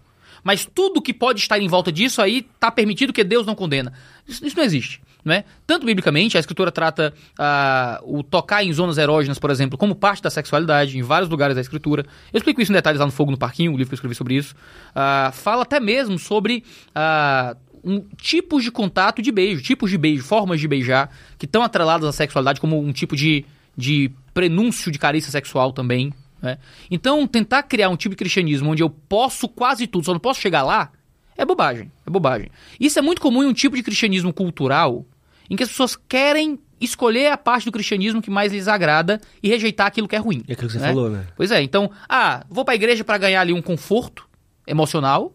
Mas 0.45 0.69
tudo 0.73 1.01
que 1.01 1.15
pode 1.15 1.41
estar 1.41 1.59
em 1.59 1.67
volta 1.67 1.91
disso 1.91 2.21
aí 2.21 2.47
está 2.55 2.71
permitido 2.71 3.13
que 3.13 3.25
Deus 3.25 3.47
não 3.47 3.55
condena. 3.55 3.93
Isso, 4.29 4.47
isso 4.47 4.57
não 4.57 4.63
existe. 4.63 5.01
Né? 5.25 5.45
Tanto 5.67 5.87
biblicamente, 5.87 6.37
a 6.37 6.41
escritura 6.41 6.71
trata 6.71 7.15
ah, 7.39 7.99
o 8.05 8.23
tocar 8.23 8.63
em 8.63 8.71
zonas 8.71 8.99
erógenas, 8.99 9.39
por 9.39 9.51
exemplo, 9.51 9.79
como 9.79 9.95
parte 9.95 10.23
da 10.23 10.29
sexualidade, 10.29 10.99
em 10.99 11.03
vários 11.03 11.31
lugares 11.31 11.55
da 11.55 11.63
escritura. 11.63 12.05
Eu 12.31 12.37
explico 12.37 12.61
isso 12.61 12.71
em 12.71 12.75
detalhes 12.75 13.01
lá 13.01 13.07
no 13.07 13.13
Fogo 13.13 13.31
no 13.31 13.39
Parquinho, 13.39 13.73
o 13.73 13.77
livro 13.77 13.89
que 13.89 13.95
eu 13.95 13.97
escrevi 13.97 14.15
sobre 14.15 14.35
isso. 14.35 14.55
Ah, 14.95 15.31
fala 15.33 15.63
até 15.63 15.81
mesmo 15.81 16.19
sobre 16.19 16.63
ah, 16.95 17.57
um, 17.83 18.01
tipos 18.21 18.63
de 18.63 18.71
contato 18.71 19.23
de 19.23 19.33
beijo, 19.33 19.63
tipos 19.63 19.91
de 19.91 19.97
beijo, 19.97 20.23
formas 20.23 20.61
de 20.61 20.69
beijar, 20.69 21.11
que 21.39 21.47
estão 21.47 21.63
atreladas 21.63 22.07
à 22.07 22.13
sexualidade 22.13 22.61
como 22.61 22.79
um 22.79 22.93
tipo 22.93 23.17
de, 23.17 23.47
de 23.75 24.11
prenúncio 24.35 24.93
de 24.93 24.99
carícia 24.99 25.31
sexual 25.31 25.73
também. 25.73 26.13
Né? 26.45 26.59
Então, 26.91 27.27
tentar 27.27 27.63
criar 27.63 27.89
um 27.89 27.97
tipo 27.97 28.11
de 28.11 28.19
cristianismo 28.19 28.71
onde 28.71 28.83
eu 28.83 28.91
posso 28.91 29.49
quase 29.49 29.87
tudo, 29.87 30.05
só 30.05 30.13
não 30.13 30.21
posso 30.21 30.43
chegar 30.43 30.63
lá, 30.63 30.93
é 31.39 31.45
bobagem. 31.45 31.91
É 32.07 32.11
bobagem. 32.11 32.51
Isso 32.79 32.99
é 32.99 33.03
muito 33.03 33.21
comum 33.23 33.43
em 33.43 33.47
um 33.47 33.55
tipo 33.55 33.75
de 33.75 33.83
cristianismo 33.83 34.31
cultural 34.31 35.07
em 35.49 35.57
que 35.57 35.63
as 35.63 35.71
pessoas 35.71 35.97
querem 35.97 36.59
escolher 36.79 37.33
a 37.33 37.39
parte 37.39 37.65
do 37.65 37.73
cristianismo 37.73 38.21
que 38.21 38.31
mais 38.31 38.53
lhes 38.53 38.69
agrada 38.69 39.21
e 39.43 39.49
rejeitar 39.49 39.87
aquilo 39.87 40.07
que 40.07 40.15
é 40.15 40.19
ruim. 40.19 40.45
É 40.47 40.53
aquilo 40.53 40.69
que 40.69 40.75
você 40.75 40.81
né? 40.81 40.89
falou, 40.89 41.09
né? 41.09 41.27
Pois 41.35 41.51
é, 41.51 41.63
então, 41.63 41.91
ah, 42.07 42.45
vou 42.51 42.63
pra 42.63 42.75
igreja 42.75 43.03
para 43.03 43.17
ganhar 43.17 43.41
ali 43.41 43.53
um 43.55 43.63
conforto 43.63 44.29
emocional, 44.67 45.35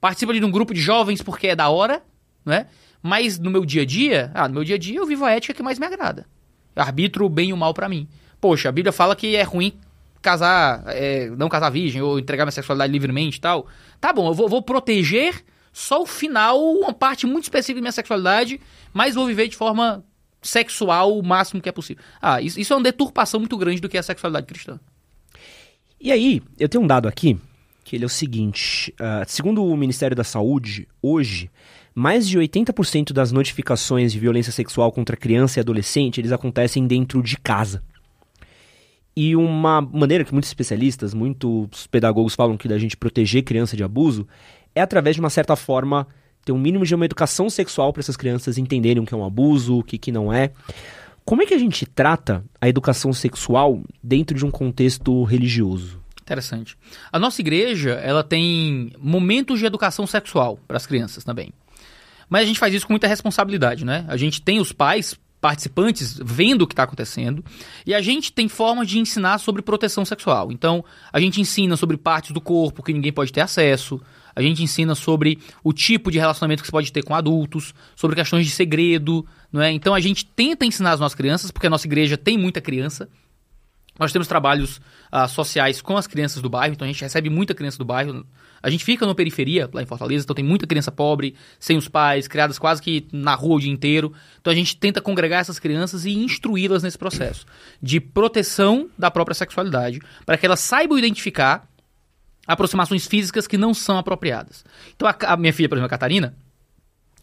participo 0.00 0.30
ali 0.30 0.38
de 0.38 0.46
um 0.46 0.50
grupo 0.50 0.72
de 0.72 0.80
jovens 0.80 1.22
porque 1.22 1.48
é 1.48 1.56
da 1.56 1.68
hora, 1.68 2.02
né? 2.44 2.66
Mas 3.02 3.36
no 3.36 3.50
meu 3.50 3.64
dia 3.64 3.82
a 3.82 3.84
dia, 3.84 4.30
ah, 4.32 4.46
no 4.46 4.54
meu 4.54 4.64
dia 4.64 4.76
a 4.76 4.78
dia 4.78 4.98
eu 4.98 5.06
vivo 5.06 5.24
a 5.24 5.32
ética 5.32 5.54
que 5.54 5.62
mais 5.62 5.78
me 5.78 5.86
agrada. 5.86 6.24
Eu 6.74 6.82
arbitro 6.82 7.26
o 7.26 7.28
bem 7.28 7.50
e 7.50 7.52
o 7.52 7.56
mal 7.56 7.74
para 7.74 7.88
mim. 7.88 8.06
Poxa, 8.40 8.68
a 8.68 8.72
Bíblia 8.72 8.92
fala 8.92 9.16
que 9.16 9.34
é 9.34 9.42
ruim 9.42 9.72
casar, 10.26 10.82
é, 10.88 11.30
não 11.30 11.48
casar 11.48 11.70
virgem 11.70 12.02
ou 12.02 12.18
entregar 12.18 12.44
minha 12.44 12.50
sexualidade 12.50 12.92
livremente 12.92 13.38
e 13.38 13.40
tal. 13.40 13.68
Tá 14.00 14.12
bom, 14.12 14.26
eu 14.26 14.34
vou, 14.34 14.48
vou 14.48 14.60
proteger 14.60 15.44
só 15.72 16.02
o 16.02 16.06
final, 16.06 16.60
uma 16.60 16.92
parte 16.92 17.26
muito 17.26 17.44
específica 17.44 17.76
da 17.76 17.82
minha 17.82 17.92
sexualidade, 17.92 18.60
mas 18.92 19.14
vou 19.14 19.24
viver 19.24 19.46
de 19.46 19.56
forma 19.56 20.04
sexual 20.42 21.16
o 21.16 21.22
máximo 21.22 21.60
que 21.60 21.68
é 21.68 21.72
possível. 21.72 22.02
Ah, 22.20 22.42
isso, 22.42 22.58
isso 22.58 22.72
é 22.72 22.76
uma 22.76 22.82
deturpação 22.82 23.38
muito 23.38 23.56
grande 23.56 23.80
do 23.80 23.88
que 23.88 23.96
é 23.96 24.00
a 24.00 24.02
sexualidade 24.02 24.46
cristã. 24.46 24.80
E 26.00 26.10
aí, 26.10 26.42
eu 26.58 26.68
tenho 26.68 26.82
um 26.82 26.86
dado 26.88 27.06
aqui, 27.06 27.38
que 27.84 27.94
ele 27.94 28.04
é 28.04 28.06
o 28.06 28.10
seguinte: 28.10 28.92
uh, 29.00 29.24
segundo 29.28 29.64
o 29.64 29.76
Ministério 29.76 30.16
da 30.16 30.24
Saúde, 30.24 30.88
hoje, 31.00 31.50
mais 31.94 32.28
de 32.28 32.36
80% 32.36 33.12
das 33.12 33.30
notificações 33.30 34.12
de 34.12 34.18
violência 34.18 34.52
sexual 34.52 34.90
contra 34.90 35.16
criança 35.16 35.58
e 35.58 35.60
adolescente 35.60 36.20
eles 36.20 36.32
acontecem 36.32 36.84
dentro 36.84 37.22
de 37.22 37.36
casa. 37.36 37.82
E 39.16 39.34
uma 39.34 39.80
maneira 39.80 40.24
que 40.24 40.32
muitos 40.32 40.50
especialistas, 40.50 41.14
muitos 41.14 41.86
pedagogos 41.86 42.34
falam 42.34 42.56
que 42.56 42.68
da 42.68 42.78
gente 42.78 42.96
proteger 42.96 43.42
criança 43.42 43.74
de 43.74 43.82
abuso 43.82 44.28
é 44.74 44.82
através 44.82 45.16
de 45.16 45.20
uma 45.20 45.30
certa 45.30 45.56
forma 45.56 46.06
ter 46.44 46.52
um 46.52 46.58
mínimo 46.58 46.84
de 46.84 46.94
uma 46.94 47.06
educação 47.06 47.48
sexual 47.48 47.92
para 47.92 48.00
essas 48.00 48.16
crianças 48.16 48.58
entenderem 48.58 49.02
o 49.02 49.06
que 49.06 49.14
é 49.14 49.16
um 49.16 49.24
abuso, 49.24 49.78
o 49.78 49.82
que, 49.82 49.96
que 49.96 50.12
não 50.12 50.32
é. 50.32 50.52
Como 51.24 51.42
é 51.42 51.46
que 51.46 51.54
a 51.54 51.58
gente 51.58 51.86
trata 51.86 52.44
a 52.60 52.68
educação 52.68 53.12
sexual 53.12 53.82
dentro 54.02 54.36
de 54.36 54.44
um 54.44 54.50
contexto 54.50 55.24
religioso? 55.24 56.00
Interessante. 56.22 56.76
A 57.10 57.18
nossa 57.18 57.40
igreja, 57.40 57.92
ela 57.94 58.22
tem 58.22 58.92
momentos 58.98 59.58
de 59.58 59.66
educação 59.66 60.06
sexual 60.06 60.58
para 60.68 60.76
as 60.76 60.86
crianças 60.86 61.24
também. 61.24 61.52
Mas 62.28 62.42
a 62.42 62.46
gente 62.46 62.58
faz 62.58 62.74
isso 62.74 62.86
com 62.86 62.92
muita 62.92 63.08
responsabilidade, 63.08 63.84
né? 63.84 64.04
A 64.08 64.16
gente 64.16 64.42
tem 64.42 64.60
os 64.60 64.72
pais 64.72 65.18
participantes 65.40 66.18
vendo 66.22 66.62
o 66.62 66.66
que 66.66 66.72
está 66.72 66.84
acontecendo 66.84 67.44
e 67.84 67.94
a 67.94 68.00
gente 68.00 68.32
tem 68.32 68.48
formas 68.48 68.88
de 68.88 68.98
ensinar 68.98 69.38
sobre 69.38 69.62
proteção 69.62 70.04
sexual. 70.04 70.50
Então, 70.50 70.84
a 71.12 71.20
gente 71.20 71.40
ensina 71.40 71.76
sobre 71.76 71.96
partes 71.96 72.32
do 72.32 72.40
corpo 72.40 72.82
que 72.82 72.92
ninguém 72.92 73.12
pode 73.12 73.32
ter 73.32 73.42
acesso, 73.42 74.00
a 74.34 74.42
gente 74.42 74.62
ensina 74.62 74.94
sobre 74.94 75.38
o 75.64 75.72
tipo 75.72 76.10
de 76.10 76.18
relacionamento 76.18 76.62
que 76.62 76.66
você 76.66 76.72
pode 76.72 76.92
ter 76.92 77.02
com 77.02 77.14
adultos, 77.14 77.74
sobre 77.94 78.14
questões 78.14 78.44
de 78.44 78.52
segredo, 78.52 79.26
não 79.50 79.62
é? 79.62 79.72
Então 79.72 79.94
a 79.94 80.00
gente 80.00 80.26
tenta 80.26 80.66
ensinar 80.66 80.92
as 80.92 81.00
nossas 81.00 81.16
crianças, 81.16 81.50
porque 81.50 81.66
a 81.66 81.70
nossa 81.70 81.86
igreja 81.86 82.18
tem 82.18 82.36
muita 82.36 82.60
criança. 82.60 83.08
Nós 83.98 84.12
temos 84.12 84.28
trabalhos 84.28 84.78
uh, 85.10 85.26
sociais 85.26 85.80
com 85.80 85.96
as 85.96 86.06
crianças 86.06 86.42
do 86.42 86.50
bairro, 86.50 86.74
então 86.74 86.84
a 86.84 86.88
gente 86.90 87.00
recebe 87.00 87.30
muita 87.30 87.54
criança 87.54 87.78
do 87.78 87.84
bairro. 87.84 88.26
A 88.62 88.70
gente 88.70 88.84
fica 88.84 89.06
na 89.06 89.14
periferia, 89.14 89.68
lá 89.72 89.82
em 89.82 89.86
Fortaleza, 89.86 90.24
então 90.24 90.34
tem 90.34 90.44
muita 90.44 90.66
criança 90.66 90.90
pobre, 90.90 91.34
sem 91.58 91.76
os 91.76 91.88
pais, 91.88 92.26
criadas 92.26 92.58
quase 92.58 92.82
que 92.82 93.06
na 93.12 93.34
rua 93.34 93.56
o 93.56 93.60
dia 93.60 93.70
inteiro. 93.70 94.12
Então 94.40 94.52
a 94.52 94.56
gente 94.56 94.76
tenta 94.76 95.00
congregar 95.00 95.40
essas 95.40 95.58
crianças 95.58 96.04
e 96.04 96.12
instruí-las 96.12 96.82
nesse 96.82 96.98
processo 96.98 97.46
de 97.80 98.00
proteção 98.00 98.88
da 98.98 99.10
própria 99.10 99.34
sexualidade, 99.34 100.00
para 100.24 100.36
que 100.36 100.46
elas 100.46 100.60
saibam 100.60 100.98
identificar 100.98 101.68
aproximações 102.46 103.06
físicas 103.06 103.46
que 103.46 103.58
não 103.58 103.74
são 103.74 103.98
apropriadas. 103.98 104.64
Então 104.94 105.08
a, 105.08 105.16
a 105.32 105.36
minha 105.36 105.52
filha, 105.52 105.68
por 105.68 105.76
exemplo, 105.76 105.86
a 105.86 105.90
Catarina, 105.90 106.34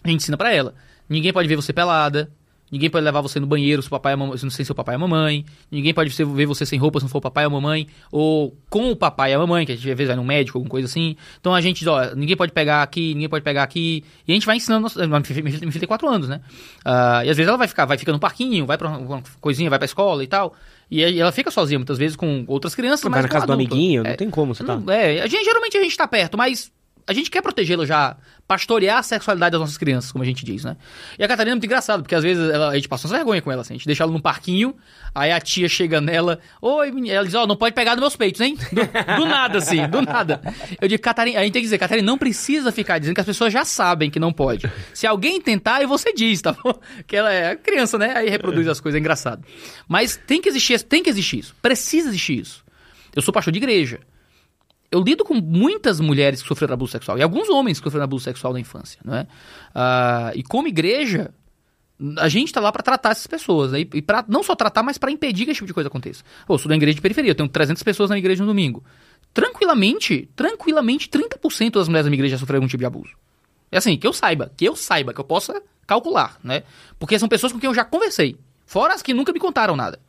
a 0.04 0.10
gente 0.10 0.22
ensina 0.22 0.38
para 0.38 0.54
ela: 0.54 0.76
ninguém 1.08 1.32
pode 1.32 1.48
ver 1.48 1.56
você 1.56 1.72
pelada, 1.72 2.32
Ninguém 2.74 2.90
pode 2.90 3.06
levar 3.06 3.22
você 3.22 3.40
no 3.40 3.46
banheiro 3.46 3.84
se 3.84 3.88
o 3.88 3.92
papai 3.92 4.16
mamãe, 4.16 4.36
sem 4.36 4.66
seu 4.66 4.74
papai 4.74 4.96
e 4.96 4.98
a 4.98 5.00
mamãe. 5.00 5.46
Ninguém 5.70 5.94
pode 5.94 6.10
ver 6.10 6.48
você 6.48 6.66
sem 6.66 6.80
roupa 6.80 7.00
se 7.00 7.06
não 7.06 7.10
for 7.12 7.20
o 7.20 7.22
papai 7.22 7.44
e 7.44 7.46
a 7.46 7.50
mamãe. 7.52 7.88
Ou 8.12 8.58
com 8.68 8.90
o 8.90 8.96
papai 8.96 9.30
e 9.30 9.36
a 9.36 9.38
mamãe, 9.38 9.64
que 9.64 9.74
a 9.74 9.76
gente 9.76 9.88
às 9.88 9.96
vezes 9.96 10.08
vai 10.08 10.16
no 10.16 10.24
médico, 10.24 10.58
alguma 10.58 10.72
coisa 10.72 10.88
assim. 10.88 11.16
Então 11.40 11.54
a 11.54 11.62
gente 11.62 11.88
ó, 11.88 12.16
ninguém 12.16 12.36
pode 12.36 12.52
pegar 12.52 12.82
aqui, 12.82 13.14
ninguém 13.14 13.30
pode 13.30 13.44
pegar 13.44 13.62
aqui. 13.62 14.04
E 14.28 14.32
a 14.32 14.34
gente 14.34 14.48
vai 14.48 14.56
ensinando. 14.56 14.88
Minha 15.08 15.24
filha 15.24 15.80
tem 15.80 15.88
4 15.88 16.10
anos, 16.10 16.28
né? 16.28 16.42
Uh, 16.84 17.26
e 17.26 17.30
às 17.30 17.38
vezes 17.38 17.48
ela 17.48 17.60
vai 17.60 17.68
ficar, 17.68 17.86
vai 17.86 17.96
ficar 17.96 18.12
no 18.12 18.20
parquinho, 18.20 18.66
vai 18.66 18.76
pra 18.76 18.90
uma 18.90 19.22
coisinha, 19.40 19.70
vai 19.70 19.78
pra 19.78 19.86
escola 19.86 20.24
e 20.24 20.28
tal. 20.28 20.56
E 20.90 21.04
ela 21.20 21.32
fica 21.32 21.52
sozinha 21.52 21.78
muitas 21.78 22.00
vezes 22.00 22.16
com 22.16 22.44
outras 22.48 22.74
crianças. 22.74 23.08
Vai 23.08 23.22
na 23.22 23.28
casa 23.28 23.46
adulto. 23.46 23.68
do 23.68 23.72
amiguinho, 23.72 24.02
é, 24.02 24.10
não 24.10 24.18
tem 24.18 24.32
como 24.32 24.56
você 24.56 24.64
tá. 24.64 24.82
É, 24.88 25.22
a 25.22 25.28
gente, 25.28 25.46
geralmente 25.46 25.78
a 25.78 25.84
gente 25.84 25.96
tá 25.96 26.08
perto, 26.08 26.40
mas 26.40 26.72
a 27.06 27.14
gente 27.14 27.30
quer 27.30 27.42
protegê-la 27.42 27.86
já, 27.86 28.16
pastorear 28.48 29.00
a 29.00 29.04
sexualidade 29.04 29.52
das 29.52 29.62
nossas 29.62 29.78
crianças, 29.78 30.12
como 30.12 30.24
a 30.24 30.28
gente 30.28 30.46
diz, 30.46 30.64
né? 30.64 30.78
E 31.18 31.24
a 31.24 31.28
Catarina 31.28 31.54
é 31.54 31.56
muito 31.56 31.66
engraçado, 31.66 32.02
porque 32.02 32.16
às 32.16 32.24
vezes 32.24 32.50
ela, 32.50 32.70
a 32.70 32.76
gente 32.76 32.88
passa 32.88 33.08
umas 33.08 33.18
vergonha 33.18 33.42
com 33.42 33.52
ela, 33.52 33.62
assim, 33.62 33.74
a 33.74 33.78
gente 33.78 33.86
deixa 33.86 34.04
ela 34.04 34.12
num 34.12 34.22
parquinho, 34.22 34.76
aí 35.14 35.32
a 35.32 35.40
tia 35.40 35.68
chega 35.68 36.00
nela, 36.00 36.40
oi, 36.62 36.92
menina, 36.92 37.16
ela 37.16 37.26
diz, 37.26 37.36
ó, 37.36 37.44
oh, 37.44 37.48
não 37.48 37.56
pode 37.56 37.76
pegar 37.76 37.92
nos 37.92 38.02
meus 38.02 38.16
peitos, 38.16 38.40
hein? 38.42 38.58
Do, 38.72 39.16
do, 39.18 39.26
nada, 39.26 39.58
assim, 39.58 39.88
do 39.88 40.02
nada. 40.02 40.42
Eu 40.80 40.88
digo, 40.88 41.02
Catarina, 41.02 41.40
a 41.40 41.44
gente 41.44 41.54
tem 41.54 41.62
que 41.62 41.66
dizer, 41.66 41.78
Catarina, 41.78 42.06
não 42.06 42.18
precisa 42.18 42.72
ficar 42.72 43.00
dizendo 43.00 43.16
que 43.16 43.22
as 43.22 43.26
pessoas 43.26 43.52
já 43.52 43.66
sabem 43.66 44.10
que 44.10 44.20
não 44.20 44.32
pode. 44.32 44.72
Se 44.94 45.06
alguém 45.06 45.42
tentar, 45.42 45.76
aí 45.76 45.86
você 45.86 46.14
diz, 46.14 46.42
tá 46.42 46.54
bom? 46.54 46.74
Que 47.06 47.16
ela 47.16 47.32
é 47.34 47.56
criança, 47.56 47.98
né? 47.98 48.14
Aí 48.16 48.30
reproduz 48.30 48.68
as 48.68 48.80
coisas, 48.80 48.98
é 48.98 49.00
engraçado. 49.00 49.44
Mas 49.88 50.16
tem 50.16 50.42
que 50.42 50.50
existir, 50.50 50.82
tem 50.84 51.04
que 51.04 51.10
existir 51.10 51.40
isso, 51.40 51.56
precisa 51.62 52.08
existir 52.10 52.40
isso. 52.40 52.64
Eu 53.16 53.22
sou 53.22 53.34
pastor 53.34 53.52
de 53.52 53.60
igreja 53.60 54.00
eu 54.94 55.02
lido 55.02 55.26
com 55.26 55.34
muitas 55.34 56.00
mulheres 56.00 56.40
que 56.40 56.48
sofreram 56.48 56.76
abuso 56.76 56.92
sexual 56.92 57.18
e 57.18 57.24
alguns 57.24 57.50
homens 57.50 57.80
que 57.80 57.84
sofreram 57.84 58.04
abuso 58.04 58.24
sexual 58.24 58.54
na 58.54 58.60
infância, 58.60 59.00
não 59.04 59.16
é? 59.16 59.24
Uh, 59.24 60.38
e 60.38 60.44
como 60.44 60.68
igreja, 60.68 61.34
a 62.20 62.30
gente 62.30 62.50
está 62.50 62.62
lá 62.62 62.72
para 62.72 62.84
tratar 62.84 63.10
essas 63.10 63.26
pessoas, 63.26 63.72
né? 63.72 63.80
e, 63.80 64.02
para 64.04 64.24
não 64.28 64.44
só 64.44 64.56
tratar, 64.56 64.84
mas 64.84 65.00
para 65.00 65.10
impedir 65.10 65.46
que 65.46 65.52
esse 65.52 65.58
tipo 65.58 65.66
de 65.66 65.74
coisa 65.74 65.88
aconteça. 65.88 66.24
Pô, 66.46 66.54
eu 66.54 66.58
sou 66.60 66.70
da 66.70 66.76
igreja 66.76 66.94
de 66.94 67.02
periferia, 67.02 67.32
eu 67.32 67.36
tenho 67.36 67.50
300 67.50 67.82
pessoas 67.82 68.12
na 68.12 68.20
igreja 68.20 68.44
no 68.44 68.48
domingo. 68.48 68.84
Tranquilamente, 69.34 70.30
tranquilamente, 70.36 71.10
30% 71.10 71.72
das 71.72 71.88
mulheres 71.88 72.06
da 72.06 72.12
minha 72.12 72.20
igreja 72.20 72.38
sofreram 72.38 72.60
algum 72.60 72.68
tipo 72.68 72.82
de 72.82 72.86
abuso. 72.86 73.16
É 73.72 73.80
assim, 73.80 73.98
que 73.98 74.06
eu 74.06 74.14
saiba, 74.14 74.52
que 74.56 74.64
eu 74.64 74.76
saiba, 74.76 75.12
que 75.12 75.20
eu 75.20 75.26
possa 75.26 75.60
calcular, 75.88 76.38
né? 76.44 76.62
Porque 77.00 77.18
são 77.18 77.28
pessoas 77.28 77.52
com 77.52 77.60
quem 77.60 77.68
eu 77.68 77.74
já 77.74 77.84
conversei, 77.84 78.38
fora 78.68 78.94
as 78.94 79.02
que 79.02 79.12
nunca 79.12 79.34
me 79.34 79.40
contaram 79.40 79.76
nada. 79.76 80.00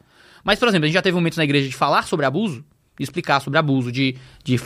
Mas, 0.44 0.58
por 0.58 0.68
exemplo, 0.68 0.84
a 0.84 0.88
gente 0.88 0.94
já 0.94 1.00
teve 1.00 1.14
momentos 1.14 1.38
na 1.38 1.44
igreja 1.44 1.66
de 1.66 1.74
falar 1.74 2.06
sobre 2.06 2.26
abuso, 2.26 2.62
explicar 2.98 3.40
sobre 3.40 3.58
abuso 3.58 3.90
de, 3.90 4.16
de 4.42 4.58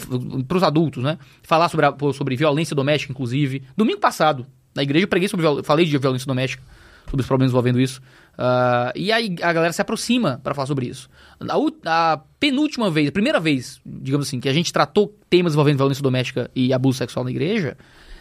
para 0.46 0.56
os 0.56 0.62
adultos, 0.62 1.02
né? 1.02 1.18
Falar 1.42 1.68
sobre, 1.68 1.86
sobre 2.12 2.36
violência 2.36 2.74
doméstica, 2.76 3.12
inclusive. 3.12 3.62
Domingo 3.76 4.00
passado, 4.00 4.46
na 4.74 4.82
igreja, 4.82 5.04
eu 5.04 5.08
preguei 5.08 5.28
sobre 5.28 5.46
falei 5.62 5.86
de 5.86 5.96
violência 5.96 6.26
doméstica, 6.26 6.62
sobre 7.06 7.22
os 7.22 7.26
problemas 7.26 7.52
envolvendo 7.52 7.80
isso. 7.80 8.00
Uh, 8.38 8.92
e 8.94 9.10
aí 9.10 9.34
a 9.42 9.52
galera 9.52 9.72
se 9.72 9.80
aproxima 9.80 10.40
para 10.44 10.54
falar 10.54 10.66
sobre 10.66 10.86
isso. 10.86 11.08
A, 11.40 12.12
a, 12.12 12.20
penúltima 12.38 12.90
vez, 12.90 13.08
a 13.08 13.12
primeira 13.12 13.40
vez, 13.40 13.80
digamos 13.84 14.28
assim, 14.28 14.38
que 14.38 14.48
a 14.48 14.52
gente 14.52 14.72
tratou 14.72 15.12
temas 15.28 15.54
envolvendo 15.54 15.78
violência 15.78 16.02
doméstica 16.02 16.50
e 16.54 16.72
abuso 16.72 16.98
sexual 16.98 17.24
na 17.24 17.30
igreja, 17.30 17.76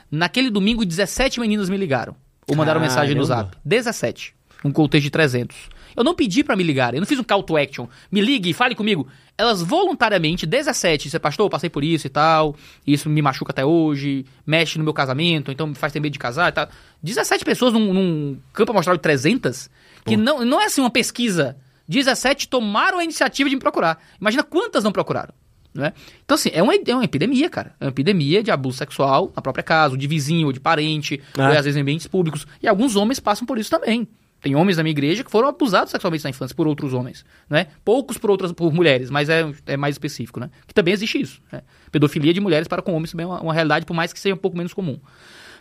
naquele 0.10 0.50
domingo 0.50 0.84
17 0.84 1.40
meninas 1.40 1.70
me 1.70 1.78
ligaram. 1.78 2.16
Ou 2.48 2.56
mandaram 2.56 2.80
Caramba. 2.80 2.96
mensagem 2.96 3.16
no 3.16 3.26
zap. 3.26 3.56
17. 3.64 4.34
Um 4.64 4.72
contexto 4.72 5.04
de 5.04 5.12
300. 5.12 5.56
Eu 5.98 6.04
não 6.04 6.14
pedi 6.14 6.44
para 6.44 6.56
me 6.56 6.62
ligar, 6.62 6.94
eu 6.94 7.00
não 7.00 7.08
fiz 7.08 7.18
um 7.18 7.24
call 7.24 7.42
to 7.42 7.58
action. 7.58 7.88
Me 8.12 8.22
ligue, 8.22 8.54
fale 8.54 8.76
comigo. 8.76 9.08
Elas 9.36 9.64
voluntariamente, 9.64 10.46
17, 10.46 11.10
você 11.10 11.18
pastor, 11.18 11.48
eu 11.48 11.50
passei 11.50 11.72
por 11.72 11.84
isso 11.84 12.06
e 12.06 12.10
tal, 12.10 12.56
isso 12.86 13.10
me 13.10 13.20
machuca 13.20 13.52
até 13.52 13.66
hoje, 13.66 14.24
mexe 14.46 14.78
no 14.78 14.84
meu 14.84 14.94
casamento, 14.94 15.52
então 15.52 15.66
me 15.66 15.74
faz 15.74 15.92
ter 15.92 16.00
medo 16.00 16.14
de 16.14 16.20
casar 16.20 16.50
e 16.50 16.52
tal. 16.52 16.70
17 17.02 17.44
pessoas 17.44 17.74
num, 17.74 17.94
num 17.94 18.38
campo 18.54 18.72
amostral 18.72 18.96
de 18.96 19.02
300, 19.02 19.72
que 20.06 20.16
não, 20.16 20.46
não 20.46 20.62
é 20.62 20.66
assim 20.66 20.82
uma 20.82 20.92
pesquisa. 20.92 21.58
17 21.88 22.48
tomaram 22.48 23.00
a 23.00 23.04
iniciativa 23.04 23.50
de 23.50 23.56
me 23.56 23.62
procurar. 23.62 24.00
Imagina 24.22 24.44
quantas 24.44 24.84
não 24.84 24.92
procuraram. 24.92 25.34
Né? 25.74 25.94
Então, 26.24 26.36
assim, 26.36 26.50
é 26.54 26.62
uma, 26.62 26.74
é 26.76 26.94
uma 26.94 27.06
epidemia, 27.06 27.50
cara. 27.50 27.76
É 27.80 27.86
uma 27.86 27.90
epidemia 27.90 28.44
de 28.44 28.52
abuso 28.52 28.78
sexual 28.78 29.32
na 29.36 29.42
própria 29.42 29.64
casa, 29.64 29.98
de 29.98 30.08
vizinho, 30.08 30.48
ou 30.48 30.54
de 30.54 30.60
parente, 30.60 31.22
ah. 31.38 31.50
ou 31.50 31.58
às 31.58 31.66
vezes 31.66 31.76
em 31.76 31.82
ambientes 31.82 32.08
públicos. 32.08 32.46
E 32.62 32.68
alguns 32.68 32.96
homens 32.96 33.20
passam 33.20 33.46
por 33.46 33.58
isso 33.58 33.70
também. 33.70 34.08
Tem 34.42 34.56
homens 34.56 34.78
da 34.78 34.84
minha 34.84 34.92
igreja 34.92 35.24
que 35.24 35.32
foram 35.32 35.48
abusados 35.48 35.90
sexualmente 35.90 36.24
na 36.24 36.30
infância 36.30 36.56
por 36.56 36.68
outros 36.68 36.94
homens, 36.94 37.26
né? 37.50 37.68
Poucos 37.84 38.18
por 38.18 38.30
outras 38.30 38.52
por 38.52 38.72
mulheres, 38.72 39.10
mas 39.10 39.30
é, 39.30 39.52
é 39.66 39.76
mais 39.76 39.96
específico, 39.96 40.40
né? 40.40 40.50
Que 40.68 40.74
também 40.74 40.94
existe 40.94 41.20
isso. 41.20 41.42
Né? 41.52 41.64
Pedofilia 41.92 42.34
de 42.34 42.40
mulheres 42.40 42.68
para 42.68 42.82
com 42.82 42.94
homens 42.94 43.12
também 43.12 43.24
é 43.24 43.28
uma, 43.28 43.42
uma, 43.42 43.54
realidade, 43.54 43.86
por 43.86 43.96
mais 43.96 44.14
que 44.14 44.20
seja 44.20 44.36
um 44.36 44.38
pouco 44.38 44.56
menos 44.56 44.74
comum. 44.74 45.00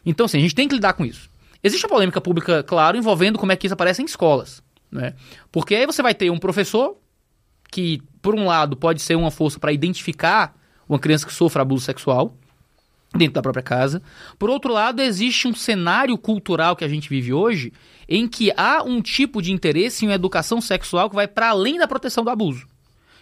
Então, 0.05 0.27
assim, 0.27 0.39
a 0.39 0.41
gente 0.41 0.55
tem 0.55 0.69
que 0.69 0.75
lidar 0.75 0.93
com 0.93 1.05
isso. 1.05 1.31
Existe 1.63 1.87
a 1.87 1.89
polêmica 1.89 2.21
pública, 2.21 2.63
claro, 2.63 2.97
envolvendo 2.99 3.39
como 3.39 3.51
é 3.51 3.57
que 3.57 3.67
isso 3.67 3.75
aparece 3.75 4.03
em 4.03 4.05
escolas, 4.05 4.63
né? 4.91 5.15
Porque 5.51 5.75
aí 5.75 5.87
você 5.87 6.03
vai 6.03 6.15
ter 6.15 6.31
um 6.31 6.39
professor 6.39 6.99
que, 7.71 8.03
por 8.21 8.35
um 8.35 8.45
lado, 8.45 8.77
pode 8.77 9.01
ser 9.01 9.17
uma 9.17 9.31
força 9.31 9.59
para 9.59 9.73
identificar 9.73 10.55
uma 10.89 10.99
criança 10.99 11.27
que 11.27 11.33
sofre 11.33 11.63
abuso 11.63 11.85
sexual, 11.85 12.37
dentro 13.17 13.35
da 13.35 13.43
própria 13.43 13.63
casa. 13.63 14.03
Por 14.39 14.51
outro 14.51 14.73
lado, 14.73 15.01
existe 15.01 15.49
um 15.49 15.55
cenário 15.55 16.17
cultural 16.17 16.77
que 16.77 16.85
a 16.85 16.89
gente 16.89 17.09
vive 17.09 17.33
hoje 17.33 17.73
em 18.09 18.29
que 18.29 18.53
há 18.57 18.83
um 18.83 19.03
tipo 19.03 19.43
de 19.43 19.53
interesse 19.53 20.05
em 20.05 20.09
uma 20.09 20.15
educação 20.15 20.61
sexual 20.61 21.11
que 21.11 21.17
vai 21.17 21.27
para 21.27 21.49
além 21.51 21.79
da 21.79 21.89
proteção 21.89 22.23
do 22.23 22.31
abuso. 22.31 22.67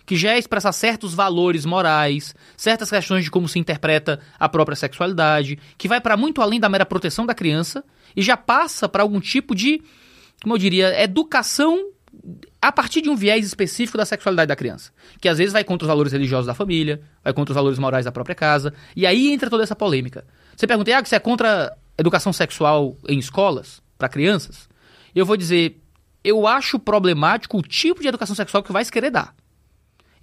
que 0.07 0.17
já 0.17 0.33
é 0.33 0.39
expressar 0.39 0.73
certos 0.73 1.15
valores 1.15 1.65
morais, 1.65 2.35
certas 2.57 2.91
questões 2.91 3.25
de 3.25 3.31
como 3.31 3.49
se 3.49 3.59
interpreta 3.59 4.21
a 4.39 4.49
própria 4.49 4.77
sexualidade, 4.77 5.59
que 5.79 5.89
vai 5.89 6.01
para 6.01 6.17
muito 6.17 6.43
além 6.43 6.61
da 6.61 6.69
mera 6.69 6.85
proteção 6.85 7.25
da 7.25 7.35
criança 7.35 7.83
e 8.15 8.21
já 8.21 8.37
passa 8.37 8.87
para 8.87 9.03
algum 9.03 9.19
tipo 9.19 9.55
de, 9.55 9.81
como 10.43 10.55
eu 10.55 10.59
diria, 10.59 11.03
educação 11.03 11.94
a 12.69 12.73
partir 12.73 13.03
de 13.03 13.11
um 13.11 13.15
viés 13.15 13.45
específico 13.45 13.99
da 13.99 14.07
sexualidade 14.07 14.49
da 14.49 14.57
criança, 14.57 14.91
que 15.21 15.29
às 15.29 15.37
vezes 15.37 15.53
vai 15.53 15.63
contra 15.63 15.85
os 15.85 15.89
valores 15.89 16.13
religiosos 16.13 16.47
da 16.47 16.55
família, 16.55 17.03
vai 17.23 17.33
contra 17.35 17.53
os 17.53 17.55
valores 17.55 17.79
morais 17.79 18.07
da 18.07 18.13
própria 18.13 18.35
casa, 18.35 18.73
e 18.97 19.07
aí 19.07 19.31
entra 19.33 19.51
toda 19.51 19.63
essa 19.63 19.77
polêmica. 19.77 20.25
Você 20.57 20.67
pergunta, 20.67 20.97
ah, 20.97 21.05
você 21.05 21.17
é 21.17 21.19
contra 21.19 21.77
educação 21.99 22.33
sexual 22.33 22.97
em 23.07 23.19
escolas 23.19 23.83
para 23.99 24.09
crianças? 24.09 24.67
Eu 25.15 25.27
vou 25.27 25.37
dizer, 25.37 25.79
eu 26.25 26.47
acho 26.47 26.79
problemático 26.79 27.59
o 27.59 27.63
tipo 27.63 28.01
de 28.01 28.09
educação 28.09 28.35
sexual 28.35 28.63
que 28.63 28.73
vai 28.73 28.83
se 28.83 28.91
querer 28.91 29.11
dar. 29.11 29.35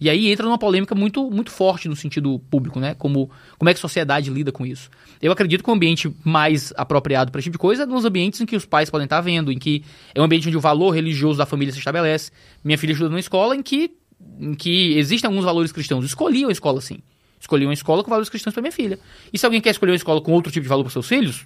E 0.02 0.10
aí 0.10 0.32
entra 0.32 0.44
numa 0.48 0.57
polêmica 0.57 0.95
muito, 0.95 1.30
muito 1.30 1.52
forte 1.52 1.88
no 1.88 1.95
sentido 1.95 2.40
público, 2.49 2.80
né? 2.80 2.95
Como, 2.95 3.30
como 3.60 3.69
é 3.69 3.73
que 3.73 3.78
a 3.78 3.82
sociedade 3.82 4.32
lida 4.32 4.52
com 4.52 4.65
isso. 4.65 4.90
Eu 5.22 5.32
acredito 5.32 5.64
que 5.64 5.69
o 5.69 5.73
ambiente 5.73 6.11
mais 6.23 6.73
apropriado 6.76 7.32
para 7.32 7.38
esse 7.38 7.45
tipo 7.45 7.53
de 7.53 7.60
coisa 7.60 7.84
é 7.84 7.86
nos 7.86 8.03
ambientes 8.03 8.41
em 8.41 8.48
que 8.48 8.56
os 8.56 8.65
pais 8.65 8.90
podem 8.90 9.06
estar 9.06 9.22
vendo, 9.22 9.52
em 9.52 9.60
que 9.60 9.84
é 10.15 10.19
um 10.19 10.23
ambiente 10.23 10.48
onde 10.48 10.57
o 10.57 10.60
valor 10.60 10.90
religioso 10.90 11.38
da 11.38 11.45
família 11.45 11.72
se 11.72 11.78
estabelece. 11.78 12.32
Minha 12.64 12.80
filha 12.80 12.94
estuda 12.94 13.11
numa 13.11 13.19
escola 13.19 13.56
em 13.56 13.61
que, 13.61 13.91
em 14.40 14.56
que 14.56 14.98
existem 14.98 15.28
alguns 15.28 15.45
valores 15.45 15.72
cristãos. 15.72 16.03
escolhi 16.03 16.45
uma 16.45 16.52
escola 16.52 16.80
assim. 16.80 16.98
Escolhi 17.40 17.65
uma 17.65 17.73
escola 17.73 18.03
com 18.03 18.10
valores 18.10 18.30
cristãos 18.30 18.56
para 18.56 18.61
minha 18.64 18.72
filha. 18.72 18.98
E 19.32 19.38
se 19.38 19.45
alguém 19.45 19.61
quer 19.61 19.69
escolher 19.69 19.91
uma 19.91 19.98
escola 19.98 20.19
com 20.19 20.32
outro 20.32 20.52
tipo 20.52 20.64
de 20.64 20.69
valor 20.69 20.84
para 20.84 20.94
seus 20.94 21.07
filhos, 21.07 21.45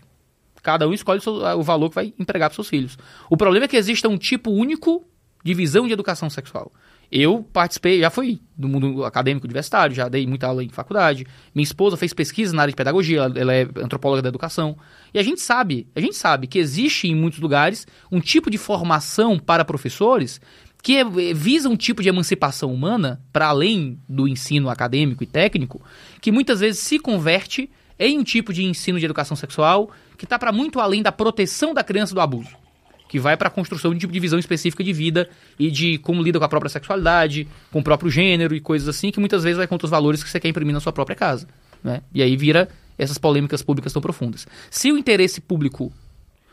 cada 0.63 0.87
um 0.87 0.93
escolhe 0.93 1.19
o 1.57 1.61
valor 1.61 1.89
que 1.89 1.95
vai 1.95 2.13
empregar 2.17 2.49
para 2.49 2.55
seus 2.55 2.69
filhos. 2.69 2.97
O 3.29 3.35
problema 3.35 3.65
é 3.65 3.67
que 3.67 3.75
exista 3.75 4.07
um 4.07 4.17
tipo 4.17 4.49
único 4.49 5.05
de 5.43 5.53
visão 5.53 5.85
de 5.85 5.93
educação 5.93 6.29
sexual. 6.29 6.71
Eu 7.11 7.47
participei, 7.53 7.99
já 7.99 8.09
fui 8.09 8.39
do 8.57 8.67
mundo 8.67 9.03
acadêmico 9.03 9.45
universitário, 9.45 9.95
já 9.95 10.07
dei 10.07 10.25
muita 10.25 10.47
aula 10.47 10.63
em 10.63 10.69
faculdade. 10.69 11.25
Minha 11.53 11.63
esposa 11.63 11.97
fez 11.97 12.13
pesquisa 12.13 12.55
na 12.55 12.63
área 12.63 12.71
de 12.71 12.75
pedagogia, 12.75 13.31
ela 13.35 13.53
é 13.53 13.67
antropóloga 13.77 14.21
da 14.21 14.29
educação. 14.29 14.77
E 15.13 15.19
a 15.19 15.23
gente 15.23 15.41
sabe, 15.41 15.87
a 15.95 15.99
gente 15.99 16.15
sabe 16.15 16.47
que 16.47 16.59
existe 16.59 17.07
em 17.07 17.15
muitos 17.15 17.39
lugares 17.39 17.87
um 18.11 18.19
tipo 18.19 18.49
de 18.49 18.57
formação 18.57 19.37
para 19.37 19.65
professores 19.65 20.41
que 20.81 20.97
é, 20.97 21.33
visa 21.33 21.67
um 21.67 21.75
tipo 21.75 22.03
de 22.03 22.09
emancipação 22.09 22.71
humana 22.71 23.19
para 23.33 23.47
além 23.47 23.99
do 24.07 24.27
ensino 24.27 24.69
acadêmico 24.69 25.23
e 25.23 25.27
técnico, 25.27 25.81
que 26.21 26.31
muitas 26.31 26.59
vezes 26.59 26.79
se 26.79 26.99
converte 26.99 27.71
em 27.97 28.19
um 28.19 28.23
tipo 28.23 28.53
de 28.53 28.63
ensino 28.63 28.99
de 28.99 29.05
educação 29.05 29.35
sexual 29.35 29.89
que 30.17 30.25
está 30.25 30.37
para 30.37 30.51
muito 30.51 30.79
além 30.79 31.01
da 31.01 31.11
proteção 31.11 31.73
da 31.73 31.83
criança 31.83 32.13
do 32.13 32.21
abuso 32.21 32.64
que 33.07 33.19
vai 33.19 33.37
para 33.37 33.47
a 33.47 33.51
construção 33.51 33.91
de 33.91 33.97
um 33.97 33.99
tipo 33.99 34.13
de 34.13 34.19
visão 34.19 34.39
específica 34.39 34.83
de 34.83 34.91
vida 34.91 35.29
e 35.59 35.69
de 35.69 35.97
como 35.99 36.21
lida 36.21 36.39
com 36.39 36.45
a 36.45 36.49
própria 36.49 36.69
sexualidade, 36.69 37.47
com 37.71 37.79
o 37.79 37.83
próprio 37.83 38.09
gênero 38.09 38.55
e 38.55 38.59
coisas 38.59 38.87
assim, 38.87 39.11
que 39.11 39.19
muitas 39.19 39.43
vezes 39.43 39.57
vai 39.57 39.67
contra 39.67 39.85
os 39.85 39.91
valores 39.91 40.23
que 40.23 40.29
você 40.29 40.39
quer 40.39 40.49
imprimir 40.49 40.73
na 40.73 40.79
sua 40.79 40.91
própria 40.91 41.15
casa. 41.15 41.47
Né? 41.83 42.01
E 42.13 42.21
aí 42.21 42.35
vira 42.35 42.67
essas 42.97 43.17
polêmicas 43.17 43.61
públicas 43.61 43.93
tão 43.93 44.01
profundas. 44.01 44.47
Se 44.69 44.91
o 44.91 44.97
interesse 44.97 45.39
público 45.39 45.93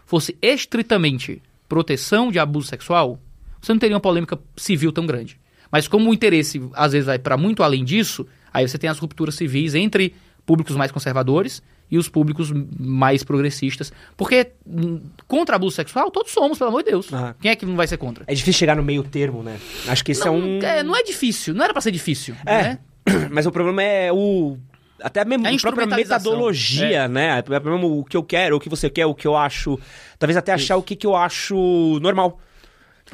fosse 0.04 0.36
estritamente 0.42 1.40
proteção 1.68 2.30
de 2.30 2.38
abuso 2.38 2.68
sexual, 2.68 3.18
você 3.60 3.72
não 3.72 3.78
teria 3.78 3.96
uma 3.96 4.00
polêmica 4.00 4.38
civil 4.56 4.92
tão 4.92 5.06
grande. 5.06 5.40
Mas 5.70 5.88
como 5.88 6.10
o 6.10 6.14
interesse 6.14 6.60
às 6.74 6.92
vezes 6.92 7.06
vai 7.06 7.18
para 7.18 7.36
muito 7.36 7.62
além 7.62 7.82
disso, 7.84 8.26
aí 8.52 8.68
você 8.68 8.76
tem 8.76 8.90
as 8.90 8.98
rupturas 8.98 9.36
civis 9.36 9.74
entre 9.74 10.14
públicos 10.44 10.76
mais 10.76 10.92
conservadores 10.92 11.62
e 11.92 11.98
os 11.98 12.08
públicos 12.08 12.50
mais 12.80 13.22
progressistas. 13.22 13.92
Porque 14.16 14.52
hum, 14.66 15.02
contra 15.28 15.56
abuso 15.56 15.76
sexual, 15.76 16.10
todos 16.10 16.32
somos, 16.32 16.56
pelo 16.56 16.70
amor 16.70 16.82
de 16.82 16.90
Deus. 16.90 17.10
Uhum. 17.12 17.34
Quem 17.38 17.50
é 17.50 17.54
que 17.54 17.66
não 17.66 17.76
vai 17.76 17.86
ser 17.86 17.98
contra? 17.98 18.24
É 18.26 18.32
difícil 18.32 18.60
chegar 18.60 18.74
no 18.74 18.82
meio 18.82 19.02
termo, 19.02 19.42
né? 19.42 19.58
Acho 19.86 20.02
que 20.02 20.12
isso 20.12 20.24
não, 20.24 20.34
é 20.34 20.38
um. 20.38 20.62
É, 20.62 20.82
não 20.82 20.96
é 20.96 21.02
difícil, 21.02 21.52
não 21.52 21.62
era 21.62 21.74
para 21.74 21.82
ser 21.82 21.90
difícil. 21.90 22.34
É. 22.46 22.62
Né? 22.62 22.78
Mas 23.30 23.44
o 23.44 23.52
problema 23.52 23.82
é 23.82 24.10
o. 24.10 24.56
Até 25.02 25.22
mesmo 25.22 25.46
a, 25.46 25.50
a 25.50 25.58
própria 25.58 25.86
metodologia, 25.86 27.02
é. 27.02 27.08
né? 27.08 27.44
É 27.46 27.60
mesmo 27.60 27.98
o 27.98 28.04
que 28.04 28.16
eu 28.16 28.22
quero, 28.22 28.56
o 28.56 28.60
que 28.60 28.70
você 28.70 28.88
quer, 28.88 29.04
o 29.04 29.14
que 29.14 29.26
eu 29.26 29.36
acho. 29.36 29.78
Talvez 30.18 30.34
até 30.38 30.52
achar 30.52 30.74
isso. 30.74 30.80
o 30.80 30.82
que, 30.82 30.96
que 30.96 31.06
eu 31.06 31.14
acho 31.14 31.98
normal. 32.00 32.40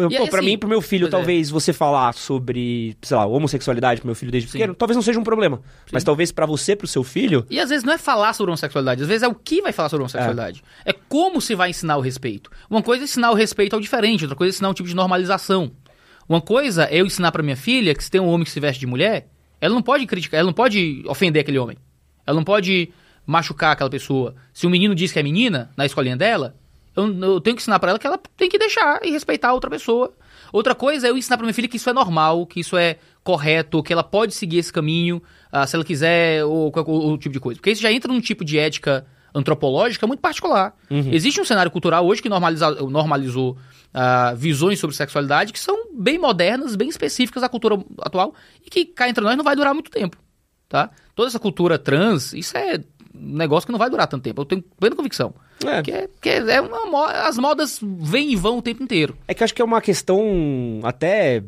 Pô, 0.06 0.22
aí, 0.22 0.30
pra 0.30 0.38
assim, 0.38 0.46
mim, 0.46 0.58
pro 0.58 0.68
meu 0.68 0.80
filho, 0.80 1.08
é. 1.08 1.10
talvez 1.10 1.48
é. 1.48 1.52
você 1.52 1.72
falar 1.72 2.14
sobre, 2.14 2.96
sei 3.02 3.16
lá, 3.16 3.26
homossexualidade 3.26 4.00
pro 4.00 4.06
meu 4.06 4.14
filho 4.14 4.30
desde 4.30 4.48
Sim. 4.48 4.58
pequeno, 4.58 4.74
talvez 4.74 4.94
não 4.94 5.02
seja 5.02 5.18
um 5.18 5.24
problema. 5.24 5.56
Sim. 5.56 5.90
Mas 5.92 6.04
talvez 6.04 6.30
para 6.30 6.46
você, 6.46 6.76
pro 6.76 6.86
seu 6.86 7.02
filho. 7.02 7.44
E 7.50 7.58
às 7.58 7.70
vezes 7.70 7.84
não 7.84 7.92
é 7.92 7.98
falar 7.98 8.32
sobre 8.32 8.50
homossexualidade, 8.50 9.02
às 9.02 9.08
vezes 9.08 9.22
é 9.24 9.28
o 9.28 9.34
que 9.34 9.60
vai 9.60 9.72
falar 9.72 9.88
sobre 9.88 10.02
homossexualidade. 10.02 10.62
É, 10.84 10.90
é 10.90 10.94
como 11.08 11.40
se 11.40 11.54
vai 11.54 11.70
ensinar 11.70 11.96
o 11.96 12.00
respeito. 12.00 12.50
Uma 12.70 12.82
coisa 12.82 13.02
é 13.02 13.06
ensinar 13.06 13.30
o 13.32 13.34
respeito 13.34 13.74
ao 13.74 13.80
diferente, 13.80 14.24
outra 14.24 14.36
coisa 14.36 14.50
é 14.50 14.54
ensinar 14.54 14.68
um 14.68 14.74
tipo 14.74 14.88
de 14.88 14.94
normalização. 14.94 15.72
Uma 16.28 16.40
coisa 16.40 16.84
é 16.84 17.00
eu 17.00 17.06
ensinar 17.06 17.32
para 17.32 17.42
minha 17.42 17.56
filha 17.56 17.94
que 17.94 18.04
se 18.04 18.10
tem 18.10 18.20
um 18.20 18.28
homem 18.28 18.44
que 18.44 18.50
se 18.50 18.60
veste 18.60 18.78
de 18.78 18.86
mulher, 18.86 19.28
ela 19.60 19.74
não 19.74 19.82
pode 19.82 20.06
criticar, 20.06 20.38
ela 20.38 20.46
não 20.46 20.52
pode 20.52 21.02
ofender 21.06 21.42
aquele 21.42 21.58
homem. 21.58 21.76
Ela 22.26 22.36
não 22.36 22.44
pode 22.44 22.92
machucar 23.26 23.72
aquela 23.72 23.90
pessoa. 23.90 24.34
Se 24.52 24.66
um 24.66 24.70
menino 24.70 24.94
diz 24.94 25.10
que 25.10 25.18
é 25.18 25.22
menina 25.22 25.70
na 25.76 25.86
escolinha 25.86 26.16
dela, 26.16 26.54
eu, 26.97 27.06
eu 27.23 27.40
tenho 27.40 27.56
que 27.56 27.62
ensinar 27.62 27.78
para 27.78 27.90
ela 27.90 27.98
que 27.98 28.06
ela 28.06 28.19
tem 28.36 28.48
que 28.48 28.59
deixar 28.59 29.01
e 29.05 29.10
respeitar 29.10 29.48
a 29.48 29.55
outra 29.55 29.70
pessoa 29.70 30.12
Outra 30.52 30.74
coisa 30.74 31.06
é 31.06 31.10
eu 31.10 31.16
ensinar 31.16 31.36
pra 31.36 31.44
minha 31.44 31.55
filha 31.55 31.69
que 31.69 31.77
isso 31.77 31.90
é 31.90 31.93
normal, 31.93 32.47
que 32.47 32.60
isso 32.60 32.77
é 32.77 32.98
correto, 33.23 33.82
que 33.82 33.93
ela 33.93 34.05
pode 34.05 34.35
seguir 34.35 34.59
esse 34.59 34.73
caminho, 34.73 35.23
uh, 35.52 35.66
se 35.66 35.77
ela 35.77 35.85
quiser, 35.85 36.44
ou 36.44 36.73
qualquer 36.73 36.90
outro 36.90 37.19
tipo 37.19 37.32
de 37.32 37.40
coisa. 37.40 37.59
Porque 37.59 37.70
isso 37.70 37.82
já 37.82 37.93
entra 37.93 38.12
num 38.12 38.20
tipo 38.20 38.44
de 38.44 38.59
ética 38.59 39.06
antropológica 39.35 40.06
muito 40.06 40.20
particular. 40.20 40.74
Uhum. 40.90 41.10
Existe 41.12 41.40
um 41.40 41.44
cenário 41.44 41.70
cultural 41.70 42.06
hoje 42.06 42.23
que 42.23 42.28
normaliza, 42.28 42.70
normalizou 42.70 43.52
uh, 43.52 44.36
visões 44.36 44.78
sobre 44.78 44.97
sexualidade 44.97 45.52
que 45.52 45.60
são 45.60 45.93
bem 45.94 46.19
modernas, 46.19 46.74
bem 46.74 46.89
específicas 46.89 47.43
da 47.43 47.48
cultura 47.48 47.78
atual 48.01 48.35
e 48.65 48.70
que 48.70 48.86
cá 48.86 49.09
entre 49.09 49.23
nós 49.23 49.36
não 49.36 49.44
vai 49.44 49.55
durar 49.55 49.74
muito 49.74 49.90
tempo, 49.90 50.16
tá? 50.69 50.90
Toda 51.15 51.28
essa 51.28 51.39
cultura 51.39 51.78
trans, 51.78 52.32
isso 52.32 52.56
é 52.56 52.82
negócio 53.20 53.66
que 53.66 53.72
não 53.72 53.78
vai 53.78 53.90
durar 53.90 54.06
tanto 54.06 54.22
tempo. 54.22 54.40
Eu 54.40 54.46
tenho 54.46 54.62
plena 54.78 54.96
convicção. 54.96 55.34
É. 55.64 55.82
Que 55.82 55.90
é, 55.90 56.08
que 56.20 56.28
é 56.28 56.60
uma, 56.60 57.06
as 57.26 57.36
modas 57.36 57.80
vêm 57.82 58.32
e 58.32 58.36
vão 58.36 58.58
o 58.58 58.62
tempo 58.62 58.82
inteiro. 58.82 59.16
É 59.26 59.34
que 59.34 59.42
acho 59.42 59.54
que 59.54 59.62
é 59.62 59.64
uma 59.64 59.80
questão, 59.80 60.80
até 60.82 61.42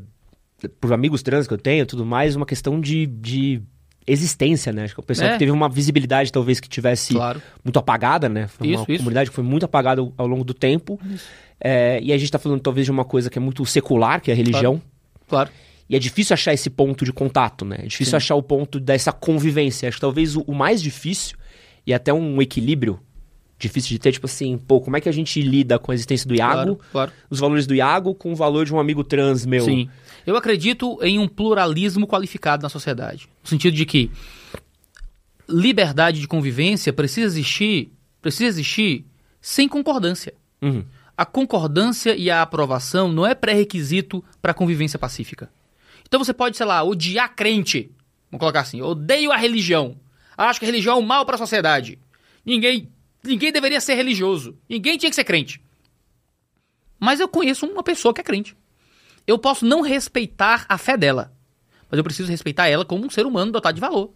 por 0.81 0.93
amigos 0.93 1.23
trans 1.23 1.47
que 1.47 1.55
eu 1.55 1.59
tenho 1.59 1.87
tudo 1.87 2.05
mais, 2.05 2.37
uma 2.37 2.47
questão 2.47 2.81
de, 2.81 3.07
de 3.07 3.63
existência, 4.07 4.73
né? 4.73 4.85
Acho 4.85 4.95
que 4.95 5.01
o 5.01 5.05
pessoal 5.05 5.31
é. 5.31 5.33
que 5.33 5.39
teve 5.39 5.51
uma 5.51 5.69
visibilidade 5.69 6.33
talvez 6.33 6.61
que 6.61 6.69
tivesse 6.69 7.15
claro. 7.15 7.41
muito 7.65 7.79
apagada, 7.79 8.29
né? 8.29 8.49
Foi 8.49 8.69
isso, 8.69 8.79
uma 8.79 8.87
isso. 8.89 8.99
comunidade 8.99 9.31
que 9.31 9.37
foi 9.37 9.45
muito 9.45 9.65
apagada 9.65 10.01
ao, 10.01 10.13
ao 10.17 10.27
longo 10.27 10.45
do 10.45 10.55
tempo. 10.55 11.01
É, 11.61 12.01
e 12.03 12.13
a 12.13 12.19
gente 12.19 12.31
tá 12.31 12.39
falando 12.39 12.61
talvez 12.61 12.87
de 12.87 12.91
uma 12.91 13.05
coisa 13.05 13.31
que 13.31 13.39
é 13.39 13.41
muito 13.41 13.65
secular, 13.65 14.21
que 14.21 14.31
é 14.31 14.35
a 14.35 14.37
religião. 14.37 14.81
Claro. 15.29 15.51
claro. 15.51 15.51
E 15.89 15.97
é 15.97 15.99
difícil 15.99 16.35
achar 16.35 16.55
esse 16.55 16.71
ponto 16.71 17.05
de 17.05 17.13
contato, 17.13 17.65
né? 17.65 17.77
É 17.81 17.87
difícil 17.87 18.13
Sim. 18.13 18.17
achar 18.17 18.35
o 18.37 18.43
ponto 18.43 18.79
dessa 18.79 19.13
convivência. 19.13 19.89
Acho 19.89 19.97
que 19.97 20.01
talvez 20.01 20.37
o, 20.37 20.43
o 20.43 20.55
mais 20.55 20.81
difícil 20.81 21.37
e 21.87 21.95
até 21.95 22.13
um 22.13 22.41
equilíbrio 22.41 23.01
difícil 23.59 23.91
de 23.91 23.99
ter, 23.99 24.13
tipo 24.13 24.27
assim, 24.27 24.57
pô, 24.57 24.81
como 24.81 24.97
é 24.97 25.01
que 25.01 25.09
a 25.09 25.13
gente 25.13 25.41
lida 25.43 25.79
com 25.79 25.93
a 25.93 25.95
existência 25.95 26.27
do 26.27 26.35
Iago, 26.35 26.77
claro, 26.77 26.81
claro. 26.93 27.13
os 27.29 27.39
valores 27.39 27.67
do 27.67 27.75
Iago 27.75 28.15
com 28.15 28.33
o 28.33 28.37
valor 28.37 28.65
de 28.65 28.75
um 28.75 28.81
amigo 28.81 29.05
trans 29.05 29.45
meu? 29.45 29.65
Sim. 29.65 29.89
Eu 30.27 30.37
acredito 30.37 30.99
em 31.03 31.19
um 31.19 31.29
pluralismo 31.29 32.07
qualificado 32.07 32.63
na 32.63 32.69
sociedade. 32.69 33.29
No 33.43 33.49
sentido 33.49 33.75
de 33.75 33.85
que 33.85 34.11
liberdade 35.49 36.21
de 36.21 36.29
convivência 36.29 36.93
precisa 36.93 37.27
existir, 37.27 37.93
precisa 38.23 38.47
existir 38.47 39.05
sem 39.41 39.69
concordância. 39.69 40.33
Uhum. 40.63 40.85
A 41.17 41.27
concordância 41.27 42.17
e 42.17 42.31
a 42.31 42.41
aprovação 42.41 43.13
não 43.13 43.27
é 43.27 43.35
pré-requisito 43.35 44.25
para 44.41 44.53
a 44.53 44.55
convivência 44.55 44.99
pacífica. 44.99 45.51
Então 46.09 46.23
você 46.23 46.33
pode, 46.33 46.57
sei 46.57 46.65
lá, 46.65 46.83
odiar 46.83 47.35
crente. 47.35 47.91
Vamos 48.31 48.41
colocar 48.41 48.61
assim, 48.61 48.81
odeio 48.81 49.31
a 49.31 49.37
religião. 49.37 49.97
Acho 50.49 50.61
que 50.61 50.67
religião 50.67 50.97
é 50.97 50.99
um 50.99 51.03
mal 51.03 51.25
para 51.27 51.35
a 51.35 51.39
sociedade. 51.39 51.99
Ninguém 52.45 52.91
Ninguém 53.23 53.53
deveria 53.53 53.81
ser 53.81 53.95
religioso. 53.95 54.57
Ninguém 54.69 54.97
tinha 54.97 55.11
que 55.11 55.17
ser 55.17 55.25
crente. 55.25 55.61
Mas 56.99 57.21
eu 57.21 57.29
conheço 57.29 57.67
uma 57.67 57.83
pessoa 57.83 58.15
que 58.15 58.21
é 58.21 58.25
crente. 58.25 58.57
Eu 59.27 59.39
posso 59.39 59.65
não 59.65 59.83
respeitar 59.83 60.65
a 60.69 60.79
fé 60.79 60.97
dela. 60.97 61.33
Mas 61.91 61.99
eu 61.99 62.05
preciso 62.05 62.31
respeitar 62.31 62.69
ela 62.69 62.85
como 62.85 63.05
um 63.05 63.11
ser 63.11 63.27
humano 63.27 63.53
dotado 63.53 63.75
de 63.75 63.81
valor. 63.81 64.13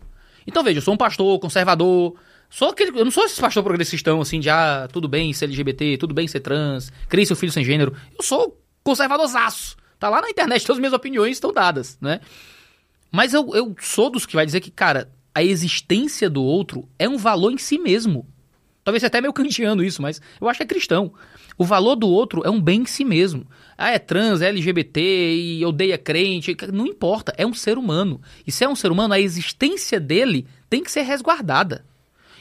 Então 0.46 0.62
veja, 0.62 0.78
eu 0.78 0.82
sou 0.82 0.94
um 0.94 0.96
pastor 0.96 1.38
conservador. 1.38 2.16
Sou 2.48 2.70
aquele, 2.70 2.98
eu 2.98 3.04
não 3.04 3.10
sou 3.10 3.24
esse 3.24 3.40
pastor 3.40 3.62
progressistão 3.62 4.20
assim 4.20 4.40
de 4.40 4.48
ah, 4.48 4.88
tudo 4.92 5.08
bem 5.08 5.32
ser 5.32 5.46
LGBT, 5.46 5.98
tudo 5.98 6.14
bem 6.14 6.28
ser 6.28 6.40
trans, 6.40 6.92
crie 7.08 7.26
seu 7.26 7.36
filho 7.36 7.52
sem 7.52 7.64
gênero. 7.64 7.94
Eu 8.16 8.22
sou 8.22 8.60
conservadorzaço. 8.82 9.76
Tá 9.98 10.08
lá 10.08 10.20
na 10.20 10.30
internet, 10.30 10.62
todas 10.62 10.76
as 10.76 10.80
minhas 10.80 10.92
opiniões 10.92 11.36
estão 11.36 11.52
dadas, 11.52 11.98
né? 12.00 12.20
Mas 13.10 13.32
eu, 13.32 13.54
eu 13.54 13.74
sou 13.80 14.10
dos 14.10 14.26
que 14.26 14.34
vai 14.34 14.44
dizer 14.44 14.60
que, 14.60 14.70
cara, 14.70 15.10
a 15.34 15.42
existência 15.42 16.30
do 16.30 16.42
outro 16.42 16.88
é 16.98 17.08
um 17.08 17.16
valor 17.16 17.52
em 17.52 17.58
si 17.58 17.78
mesmo. 17.78 18.26
Talvez 18.84 19.02
até 19.02 19.20
meio 19.20 19.32
kantiano 19.32 19.82
isso, 19.82 20.02
mas 20.02 20.20
eu 20.40 20.48
acho 20.48 20.58
que 20.58 20.62
é 20.62 20.66
cristão. 20.66 21.12
O 21.56 21.64
valor 21.64 21.96
do 21.96 22.08
outro 22.08 22.42
é 22.44 22.50
um 22.50 22.60
bem 22.60 22.82
em 22.82 22.86
si 22.86 23.04
mesmo. 23.04 23.46
Ah, 23.78 23.90
é 23.90 23.98
trans, 23.98 24.42
é 24.42 24.48
LGBT 24.48 25.00
e 25.00 25.64
odeia 25.64 25.96
crente. 25.96 26.54
Não 26.72 26.86
importa, 26.86 27.32
é 27.38 27.46
um 27.46 27.54
ser 27.54 27.78
humano. 27.78 28.20
E 28.46 28.52
se 28.52 28.62
é 28.62 28.68
um 28.68 28.76
ser 28.76 28.92
humano, 28.92 29.14
a 29.14 29.20
existência 29.20 29.98
dele 29.98 30.46
tem 30.68 30.82
que 30.82 30.92
ser 30.92 31.02
resguardada. 31.02 31.84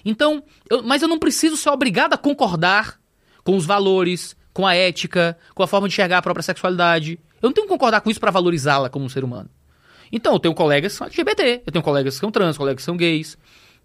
Então, 0.03 0.43
eu, 0.69 0.83
mas 0.83 1.01
eu 1.01 1.07
não 1.07 1.17
preciso 1.17 1.55
ser 1.55 1.69
obrigado 1.69 2.13
a 2.13 2.17
concordar 2.17 2.99
com 3.43 3.55
os 3.55 3.65
valores, 3.65 4.35
com 4.53 4.67
a 4.67 4.75
ética, 4.75 5.37
com 5.55 5.63
a 5.63 5.67
forma 5.67 5.87
de 5.87 5.93
enxergar 5.93 6.17
a 6.17 6.21
própria 6.21 6.43
sexualidade. 6.43 7.19
Eu 7.41 7.47
não 7.47 7.53
tenho 7.53 7.67
que 7.67 7.73
concordar 7.73 8.01
com 8.01 8.09
isso 8.09 8.19
para 8.19 8.31
valorizá-la 8.31 8.89
como 8.89 9.05
um 9.05 9.09
ser 9.09 9.23
humano. 9.23 9.49
Então, 10.15 10.33
eu 10.33 10.39
tenho 10.39 10.53
colegas 10.53 10.91
que 10.93 10.97
são 10.99 11.07
LGBT, 11.07 11.63
eu 11.65 11.71
tenho 11.71 11.83
colegas 11.83 12.13
que 12.13 12.19
são 12.19 12.29
trans, 12.31 12.55
colegas 12.57 12.81
que 12.81 12.85
são 12.85 12.95
gays. 12.95 13.35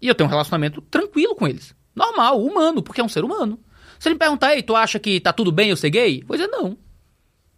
E 0.01 0.07
eu 0.07 0.13
tenho 0.13 0.27
um 0.27 0.31
relacionamento 0.31 0.79
tranquilo 0.81 1.35
com 1.35 1.47
eles. 1.47 1.73
Normal, 1.95 2.39
humano, 2.41 2.83
porque 2.83 3.01
é 3.01 3.03
um 3.03 3.09
ser 3.09 3.23
humano. 3.23 3.59
Se 3.99 4.07
ele 4.07 4.13
me 4.15 4.19
perguntar, 4.19 4.55
ei, 4.55 4.61
tu 4.61 4.75
acha 4.75 4.99
que 4.99 5.19
tá 5.19 5.33
tudo 5.33 5.51
bem 5.51 5.71
eu 5.71 5.75
ser 5.75 5.89
gay? 5.89 6.23
Vou 6.27 6.37
dizer, 6.37 6.47
não. 6.47 6.77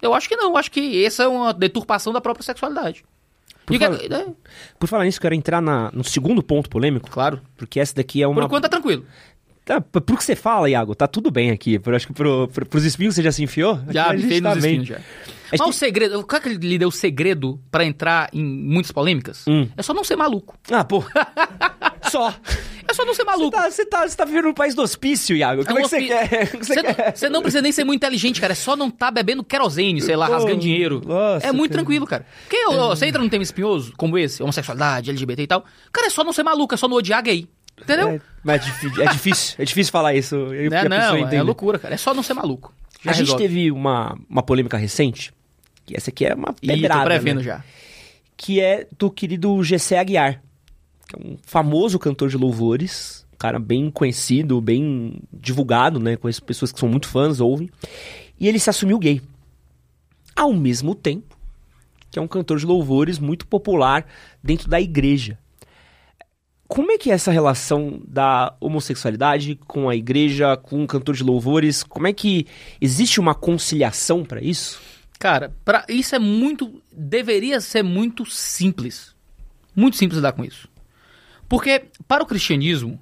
Eu 0.01 0.13
acho 0.13 0.27
que 0.29 0.35
não. 0.37 0.51
Eu 0.51 0.57
acho 0.57 0.71
que 0.71 1.03
essa 1.05 1.23
é 1.23 1.27
uma 1.27 1.53
deturpação 1.53 2.11
da 2.13 2.21
própria 2.21 2.43
sexualidade. 2.43 3.03
Por, 3.65 3.73
E 3.73 3.77
o 3.77 3.79
que- 3.79 3.85
falar, 4.07 4.21
é, 4.21 4.27
por 4.79 4.87
falar 4.87 5.03
nisso, 5.03 5.21
quero 5.21 5.35
entrar 5.35 5.61
na- 5.61 5.91
no 5.93 6.03
segundo 6.03 6.41
ponto 6.41 6.67
polêmico, 6.69 7.11
claro. 7.11 7.41
porque 7.55 7.79
essa 7.79 7.93
daqui 7.93 8.23
é 8.23 8.27
uma. 8.27 8.35
Por 8.41 8.45
enquanto 8.45 8.63
tá 8.63 8.69
tranquilo. 8.69 9.05
Tá, 9.63 9.79
p- 9.79 10.01
pro 10.01 10.17
que 10.17 10.23
você 10.23 10.35
fala, 10.35 10.67
Iago, 10.67 10.95
tá 10.95 11.05
tudo 11.07 11.29
bem 11.29 11.51
aqui. 11.51 11.77
Por, 11.77 11.93
acho 11.93 12.07
que 12.07 12.13
pro, 12.13 12.47
pro, 12.47 12.65
pros 12.65 12.83
espinhos 12.85 13.13
você 13.13 13.21
já 13.21 13.31
se 13.31 13.43
enfiou? 13.43 13.79
Já 13.89 14.11
me 14.13 14.23
fez 14.23 14.41
tá 14.41 14.55
nos 14.55 14.63
espinhos 14.65 14.87
já. 14.87 14.99
Mas 15.51 15.61
que- 15.61 15.67
o 15.69 15.73
segredo, 15.73 16.25
qual 16.25 16.39
é 16.39 16.43
que 16.43 16.49
lhe 16.49 16.77
deu 16.77 16.87
o 16.89 16.91
segredo 16.91 17.59
pra 17.69 17.83
entrar 17.85 18.29
em 18.33 18.43
muitas 18.43 18.91
polêmicas? 18.91 19.45
Hum. 19.47 19.67
É 19.75 19.81
só 19.83 19.93
não 19.93 20.03
ser 20.03 20.15
maluco. 20.15 20.57
Ah, 20.71 20.83
pô. 20.83 21.03
Só. 22.09 22.33
É 22.89 22.93
só 22.93 23.05
não 23.05 23.13
ser 23.13 23.23
maluco. 23.23 23.51
tá, 23.51 23.69
você, 23.69 23.85
tá, 23.85 24.05
você 24.05 24.17
tá 24.17 24.25
vivendo 24.25 24.45
no 24.45 24.53
país 24.53 24.75
do 24.75 24.81
hospício, 24.81 25.35
Iago. 25.35 25.63
Como 25.63 25.77
é, 25.77 25.81
um 25.81 25.83
que 25.83 25.89
você 25.89 26.01
quer? 26.07 26.43
o 26.55 26.57
que 26.59 26.65
você 26.65 26.81
quer? 26.81 27.29
não 27.29 27.41
precisa 27.41 27.61
nem 27.61 27.71
ser 27.71 27.83
muito 27.85 27.97
inteligente, 28.01 28.41
cara. 28.41 28.51
É 28.51 28.55
só 28.55 28.75
não 28.75 28.89
tá 28.89 29.09
bebendo 29.11 29.43
querosene, 29.43 30.01
sei 30.01 30.15
lá, 30.15 30.25
Pô, 30.27 30.33
rasgando 30.33 30.59
dinheiro. 30.59 31.01
nossa, 31.05 31.45
é 31.47 31.51
muito 31.53 31.71
cara. 31.71 31.83
tranquilo, 31.83 32.05
cara. 32.07 32.25
Porque 32.41 32.57
ó, 32.67 32.89
você 32.89 33.05
entra 33.05 33.21
num 33.21 33.29
tema 33.29 33.43
espinhoso, 33.43 33.93
como 33.95 34.17
esse, 34.17 34.43
homossexualidade, 34.43 35.09
LGBT 35.11 35.43
e 35.43 35.47
tal. 35.47 35.63
Cara, 35.93 36.07
é 36.07 36.09
só 36.09 36.23
não 36.23 36.33
ser 36.33 36.43
maluco, 36.43 36.73
é 36.73 36.77
só 36.77 36.87
não 36.87 36.97
odiar 36.97 37.23
gay. 37.23 37.47
Entendeu? 37.81 38.09
É, 38.09 38.21
mas 38.43 38.61
é 38.61 38.65
difícil, 38.65 39.01
é 39.03 39.05
difícil, 39.07 39.55
é 39.59 39.63
difícil 39.65 39.91
falar 39.91 40.13
isso. 40.13 40.35
Eu, 40.35 40.69
pessoa 40.69 40.89
não, 40.89 41.15
é 41.15 41.19
entender. 41.21 41.41
loucura, 41.43 41.79
cara. 41.79 41.93
É 41.93 41.97
só 41.97 42.13
não 42.13 42.23
ser 42.23 42.33
maluco. 42.33 42.73
Já 43.03 43.11
A 43.11 43.13
gente 43.13 43.27
resolve. 43.27 43.43
teve 43.47 43.71
uma, 43.71 44.17
uma 44.29 44.43
polêmica 44.43 44.75
recente, 44.77 45.31
que 45.91 45.97
essa 45.97 46.09
aqui 46.09 46.25
é 46.25 46.33
uma 46.33 46.55
Ih, 46.61 46.67
tô 46.67 46.73
pedrada, 46.73 47.05
prevendo 47.05 47.37
né? 47.37 47.43
já. 47.43 47.63
que 48.37 48.59
é 48.59 48.87
do 48.97 49.11
querido 49.11 49.61
GC 49.63 49.95
Aguiar, 49.95 50.41
que 51.07 51.15
é 51.15 51.19
um 51.19 51.37
famoso 51.43 51.99
cantor 51.99 52.29
de 52.29 52.37
louvores, 52.37 53.25
um 53.33 53.37
cara 53.37 53.59
bem 53.59 53.91
conhecido, 53.91 54.59
bem 54.61 55.21
divulgado, 55.31 55.99
né? 55.99 56.15
Conheço 56.15 56.43
pessoas 56.43 56.71
que 56.71 56.79
são 56.79 56.89
muito 56.89 57.07
fãs, 57.07 57.39
ouvem. 57.39 57.69
E 58.39 58.47
ele 58.47 58.59
se 58.59 58.69
assumiu 58.69 58.97
gay. 58.97 59.21
Ao 60.35 60.53
mesmo 60.53 60.95
tempo 60.95 61.37
que 62.11 62.19
é 62.19 62.21
um 62.21 62.27
cantor 62.27 62.59
de 62.59 62.65
louvores 62.65 63.17
muito 63.17 63.47
popular 63.47 64.05
dentro 64.43 64.69
da 64.69 64.79
igreja. 64.81 65.39
Como 66.67 66.91
é 66.91 66.97
que 66.97 67.09
é 67.09 67.13
essa 67.13 67.31
relação 67.31 68.01
da 68.07 68.55
homossexualidade 68.59 69.59
com 69.67 69.89
a 69.89 69.95
igreja, 69.95 70.55
com 70.55 70.81
um 70.81 70.87
cantor 70.87 71.15
de 71.15 71.23
louvores? 71.23 71.83
Como 71.83 72.07
é 72.07 72.13
que 72.13 72.45
existe 72.79 73.19
uma 73.19 73.33
conciliação 73.33 74.23
para 74.23 74.41
isso? 74.41 74.79
Cara, 75.21 75.55
pra, 75.63 75.85
isso 75.87 76.15
é 76.15 76.19
muito. 76.19 76.81
Deveria 76.91 77.61
ser 77.61 77.83
muito 77.83 78.25
simples. 78.25 79.15
Muito 79.75 79.95
simples 79.95 80.17
lidar 80.17 80.31
com 80.31 80.43
isso. 80.43 80.67
Porque, 81.47 81.85
para 82.07 82.23
o 82.23 82.25
cristianismo, 82.25 82.99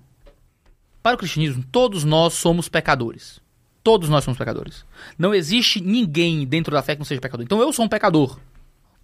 para 1.02 1.16
o 1.16 1.18
cristianismo, 1.18 1.64
todos 1.72 2.04
nós 2.04 2.34
somos 2.34 2.68
pecadores. 2.68 3.40
Todos 3.82 4.10
nós 4.10 4.26
somos 4.26 4.38
pecadores. 4.38 4.84
Não 5.18 5.34
existe 5.34 5.80
ninguém 5.80 6.46
dentro 6.46 6.74
da 6.74 6.82
fé 6.82 6.94
que 6.94 7.00
não 7.00 7.06
seja 7.06 7.22
pecador. 7.22 7.46
Então 7.46 7.62
eu 7.62 7.72
sou 7.72 7.86
um 7.86 7.90
pecador. 7.90 8.38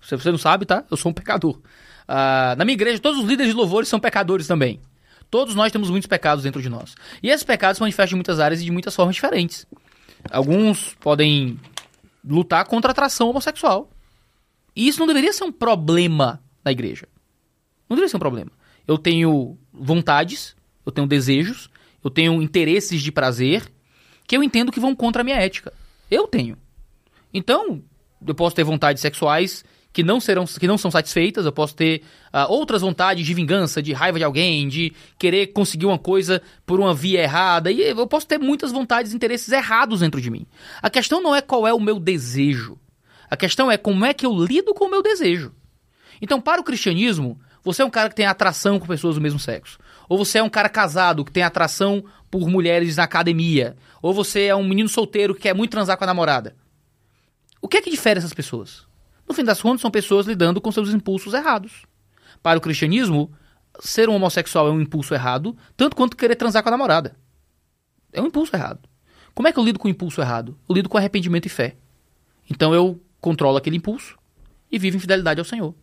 Se 0.02 0.14
você 0.18 0.30
não 0.30 0.38
sabe, 0.38 0.66
tá? 0.66 0.84
Eu 0.92 0.98
sou 0.98 1.10
um 1.10 1.14
pecador. 1.14 1.62
Ah, 2.06 2.54
na 2.58 2.66
minha 2.66 2.76
igreja, 2.76 3.00
todos 3.00 3.22
os 3.22 3.26
líderes 3.26 3.54
de 3.54 3.58
louvores 3.58 3.88
são 3.88 3.98
pecadores 3.98 4.46
também. 4.46 4.82
Todos 5.32 5.56
nós 5.56 5.72
temos 5.72 5.90
muitos 5.90 6.08
pecados 6.08 6.44
dentro 6.44 6.62
de 6.62 6.68
nós. 6.68 6.96
E 7.24 7.30
esses 7.30 7.46
pecados 7.46 7.78
se 7.78 7.82
manifestam 7.82 8.18
em 8.18 8.20
muitas 8.20 8.42
áreas 8.42 8.60
e 8.60 8.66
de 8.66 8.72
muitas 8.72 8.94
formas 8.94 9.16
diferentes. 9.16 9.66
Alguns 10.30 10.94
podem 11.00 11.58
lutar 12.28 12.66
contra 12.66 12.90
a 12.90 12.94
atração 12.94 13.30
homossexual. 13.30 13.90
E 14.76 14.88
isso 14.88 15.00
não 15.00 15.08
deveria 15.08 15.32
ser 15.32 15.44
um 15.44 15.52
problema 15.52 16.42
na 16.64 16.72
igreja. 16.72 17.08
Não 17.90 17.96
deveria 17.96 18.10
ser 18.10 18.18
um 18.18 18.20
problema. 18.20 18.52
Eu 18.88 18.98
tenho 18.98 19.58
vontades, 19.72 20.56
eu 20.86 20.92
tenho 20.92 21.08
desejos, 21.08 21.70
eu 22.04 22.10
tenho 22.10 22.42
interesses 22.42 23.02
de 23.02 23.12
prazer 23.12 23.72
que 24.28 24.36
eu 24.36 24.44
entendo 24.44 24.72
que 24.72 24.80
vão 24.80 24.96
contra 24.96 25.22
a 25.22 25.26
minha 25.26 25.38
ética. 25.38 25.72
Eu 26.10 26.28
tenho. 26.28 26.58
Então, 27.34 27.84
eu 28.26 28.36
posso 28.36 28.56
ter 28.56 28.64
vontades 28.64 29.02
sexuais 29.02 29.64
que 29.96 30.04
não 30.04 30.20
serão 30.20 30.44
que 30.44 30.68
não 30.68 30.78
são 30.78 30.92
satisfeitas, 30.92 31.46
eu 31.46 31.54
posso 31.54 31.74
ter 31.74 32.04
ah, 32.34 32.48
outras 32.48 32.82
vontades 32.82 33.26
de 33.26 33.34
vingança, 33.34 33.82
de 33.82 33.94
raiva 33.94 34.18
de 34.18 34.26
alguém, 34.26 34.68
de 34.68 34.94
querer 35.18 35.48
conseguir 35.48 35.86
uma 35.86 35.98
coisa 35.98 36.42
por 36.66 36.82
uma 36.82 36.94
via 36.94 37.22
errada, 37.22 37.72
e 37.72 37.80
eu 37.82 38.06
posso 38.06 38.28
ter 38.28 38.38
muitas 38.38 38.74
vontades 38.74 39.14
e 39.14 39.16
interesses 39.16 39.48
errados 39.54 40.02
dentro 40.02 40.20
de 40.20 40.30
mim. 40.30 40.46
A 40.82 40.90
questão 40.90 41.24
não 41.24 41.34
é 41.34 41.40
qual 41.40 41.66
é 41.66 41.74
o 41.74 41.80
meu 41.80 41.98
desejo. 41.98 42.78
A 43.32 43.38
questão 43.38 43.72
é 43.72 43.78
como 43.78 44.04
é 44.04 44.14
que 44.14 44.26
eu 44.26 44.34
lido 44.38 44.74
com 44.74 44.84
o 44.84 44.92
meu 44.92 45.02
desejo. 45.02 45.54
Então, 46.22 46.42
para 46.42 46.60
o 46.60 46.64
cristianismo, 46.66 47.40
você 47.64 47.82
é 47.82 47.86
um 47.86 47.90
cara 47.90 48.10
que 48.10 48.16
tem 48.16 48.26
atração 48.26 48.78
com 48.78 48.86
pessoas 48.86 49.16
do 49.16 49.22
mesmo 49.22 49.40
sexo. 49.40 49.80
Ou 50.10 50.18
você 50.18 50.40
é 50.40 50.44
um 50.44 50.50
cara 50.50 50.68
casado 50.68 51.24
que 51.24 51.32
tem 51.32 51.42
atração 51.42 52.04
por 52.30 52.50
mulheres 52.50 52.98
na 52.98 53.04
academia. 53.04 53.78
Ou 54.02 54.14
você 54.14 54.44
é 54.44 54.56
um 54.56 54.68
menino 54.68 54.90
solteiro 54.90 55.34
que 55.34 55.44
quer 55.44 55.56
muito 55.56 55.72
transar 55.72 55.98
com 55.98 56.04
a 56.04 56.08
namorada. 56.08 56.54
O 57.62 57.70
que 57.70 57.78
é 57.78 57.82
que 57.82 57.90
difere 57.90 58.18
essas 58.18 58.34
pessoas? 58.34 58.86
No 59.28 59.34
fim 59.34 59.44
das 59.44 59.62
contas, 59.62 59.82
são 59.82 59.92
pessoas 59.92 60.26
lidando 60.26 60.62
com 60.62 60.72
seus 60.72 60.90
impulsos 60.94 61.34
errados. 61.34 61.84
Para 62.42 62.58
o 62.58 62.62
cristianismo, 62.62 63.32
ser 63.80 64.10
um 64.10 64.16
homossexual 64.16 64.68
é 64.68 64.72
um 64.72 64.82
impulso 64.82 65.14
errado, 65.14 65.56
tanto 65.76 65.96
quanto 65.96 66.16
querer 66.18 66.36
transar 66.36 66.62
com 66.62 66.70
a 66.70 66.72
namorada. 66.72 67.16
É 68.14 68.22
um 68.22 68.28
impulso 68.28 68.56
errado. 68.56 68.88
Como 69.34 69.48
é 69.48 69.52
que 69.52 69.60
eu 69.60 69.64
lido 69.64 69.80
com 69.80 69.88
o 69.88 69.92
impulso 69.92 70.22
errado? 70.22 70.58
Eu 70.70 70.76
lido 70.76 70.88
com 70.88 70.98
arrependimento 70.98 71.46
e 71.46 71.50
fé. 71.50 71.76
Então 72.50 72.74
eu 72.74 73.02
controlo 73.20 73.58
aquele 73.58 73.78
impulso 73.78 74.18
e 74.72 74.78
vivo 74.78 74.98
em 74.98 75.00
fidelidade 75.00 75.40
ao 75.40 75.46
Senhor. 75.46 75.76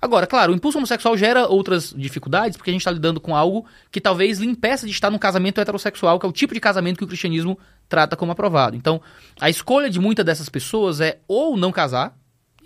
Agora, 0.00 0.28
claro, 0.28 0.52
o 0.52 0.54
impulso 0.54 0.78
homossexual 0.78 1.16
gera 1.16 1.48
outras 1.48 1.92
dificuldades, 1.92 2.56
porque 2.56 2.70
a 2.70 2.72
gente 2.72 2.82
está 2.82 2.90
lidando 2.90 3.20
com 3.20 3.34
algo 3.34 3.66
que 3.90 4.00
talvez 4.00 4.38
lhe 4.38 4.46
impeça 4.46 4.86
de 4.86 4.92
estar 4.92 5.10
num 5.10 5.18
casamento 5.18 5.60
heterossexual, 5.60 6.20
que 6.20 6.26
é 6.26 6.28
o 6.28 6.32
tipo 6.32 6.54
de 6.54 6.60
casamento 6.60 6.98
que 6.98 7.04
o 7.04 7.06
cristianismo 7.06 7.58
trata 7.88 8.16
como 8.16 8.30
aprovado. 8.30 8.76
Então, 8.76 9.02
a 9.40 9.50
escolha 9.50 9.90
de 9.90 9.98
muitas 9.98 10.24
dessas 10.24 10.48
pessoas 10.48 11.00
é 11.00 11.18
ou 11.26 11.56
não 11.56 11.72
casar 11.72 12.16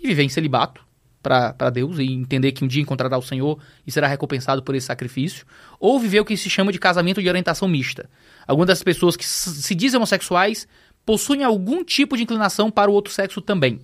e 0.03 0.07
viver 0.07 0.23
em 0.23 0.29
celibato 0.29 0.83
para 1.21 1.69
Deus 1.69 1.99
e 1.99 2.03
entender 2.03 2.51
que 2.51 2.65
um 2.65 2.67
dia 2.67 2.81
encontrará 2.81 3.17
o 3.17 3.21
Senhor 3.21 3.57
e 3.87 3.91
será 3.91 4.07
recompensado 4.07 4.61
por 4.61 4.75
esse 4.75 4.87
sacrifício, 4.87 5.45
ou 5.79 5.97
viver 5.97 6.19
o 6.19 6.25
que 6.25 6.35
se 6.35 6.49
chama 6.49 6.69
de 6.69 6.77
casamento 6.77 7.21
de 7.21 7.29
orientação 7.29 7.65
mista. 7.65 8.09
Algumas 8.45 8.67
das 8.67 8.83
pessoas 8.83 9.15
que 9.15 9.25
se 9.25 9.73
dizem 9.73 9.97
homossexuais 9.97 10.67
possuem 11.05 11.43
algum 11.43 11.81
tipo 11.83 12.17
de 12.17 12.23
inclinação 12.23 12.69
para 12.69 12.91
o 12.91 12.93
outro 12.93 13.13
sexo 13.13 13.39
também 13.39 13.79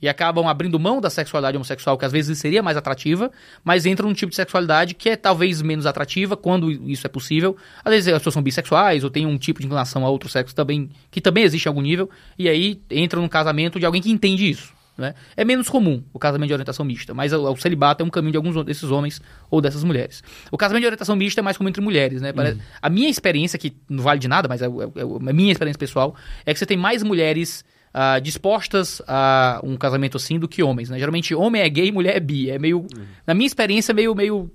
e 0.00 0.08
acabam 0.08 0.46
abrindo 0.46 0.78
mão 0.78 1.00
da 1.00 1.10
sexualidade 1.10 1.56
homossexual, 1.56 1.98
que 1.98 2.04
às 2.04 2.12
vezes 2.12 2.38
seria 2.38 2.62
mais 2.62 2.76
atrativa, 2.76 3.30
mas 3.64 3.84
entram 3.84 4.08
num 4.08 4.14
tipo 4.14 4.30
de 4.30 4.36
sexualidade 4.36 4.94
que 4.94 5.10
é 5.10 5.16
talvez 5.16 5.60
menos 5.60 5.86
atrativa 5.86 6.36
quando 6.36 6.70
isso 6.70 7.06
é 7.06 7.10
possível. 7.10 7.56
Às 7.84 7.92
vezes 7.92 8.08
as 8.08 8.18
pessoas 8.18 8.34
são 8.34 8.42
bissexuais 8.42 9.02
ou 9.02 9.10
têm 9.10 9.26
um 9.26 9.36
tipo 9.36 9.60
de 9.60 9.66
inclinação 9.66 10.06
a 10.06 10.08
outro 10.08 10.28
sexo 10.28 10.54
também, 10.54 10.90
que 11.10 11.20
também 11.20 11.44
existe 11.44 11.66
em 11.66 11.68
algum 11.68 11.82
nível, 11.82 12.08
e 12.38 12.48
aí 12.48 12.80
entram 12.90 13.22
num 13.22 13.28
casamento 13.28 13.78
de 13.78 13.86
alguém 13.86 14.00
que 14.00 14.10
entende 14.10 14.48
isso. 14.48 14.77
Né? 14.98 15.14
É 15.36 15.44
menos 15.44 15.68
comum 15.68 16.02
o 16.12 16.18
casamento 16.18 16.48
de 16.48 16.52
orientação 16.54 16.84
mista, 16.84 17.14
mas 17.14 17.32
o, 17.32 17.52
o 17.52 17.56
celibato 17.56 18.02
é 18.02 18.04
um 18.06 18.10
caminho 18.10 18.32
de 18.32 18.36
alguns 18.36 18.64
desses 18.64 18.90
homens 18.90 19.22
ou 19.48 19.60
dessas 19.60 19.84
mulheres. 19.84 20.24
O 20.50 20.58
casamento 20.58 20.80
de 20.82 20.86
orientação 20.88 21.14
mista 21.14 21.40
é 21.40 21.42
mais 21.42 21.56
comum 21.56 21.68
entre 21.68 21.80
mulheres. 21.80 22.20
Né? 22.20 22.32
Pare- 22.32 22.58
A 22.82 22.90
minha 22.90 23.08
experiência, 23.08 23.56
que 23.58 23.72
não 23.88 24.02
vale 24.02 24.18
de 24.18 24.26
nada, 24.26 24.48
mas 24.48 24.60
é, 24.60 24.66
é- 24.66 24.68
é 24.68 25.30
a 25.30 25.32
minha 25.32 25.52
experiência 25.52 25.78
pessoal, 25.78 26.16
é 26.44 26.52
que 26.52 26.58
você 26.58 26.66
tem 26.66 26.76
mais 26.76 27.04
mulheres 27.04 27.64
ah, 27.94 28.18
dispostas 28.18 29.00
a 29.06 29.60
um 29.62 29.76
casamento 29.76 30.16
assim 30.16 30.38
do 30.38 30.46
que 30.48 30.62
homens, 30.64 30.90
né? 30.90 30.98
Geralmente 30.98 31.32
homem 31.34 31.62
é 31.62 31.68
gay, 31.68 31.90
mulher 31.92 32.16
é 32.16 32.20
bi. 32.20 32.50
É 32.50 32.58
meio, 32.58 32.84
na 33.26 33.34
minha 33.34 33.46
experiência, 33.46 33.94
meio, 33.94 34.14
meio 34.16 34.50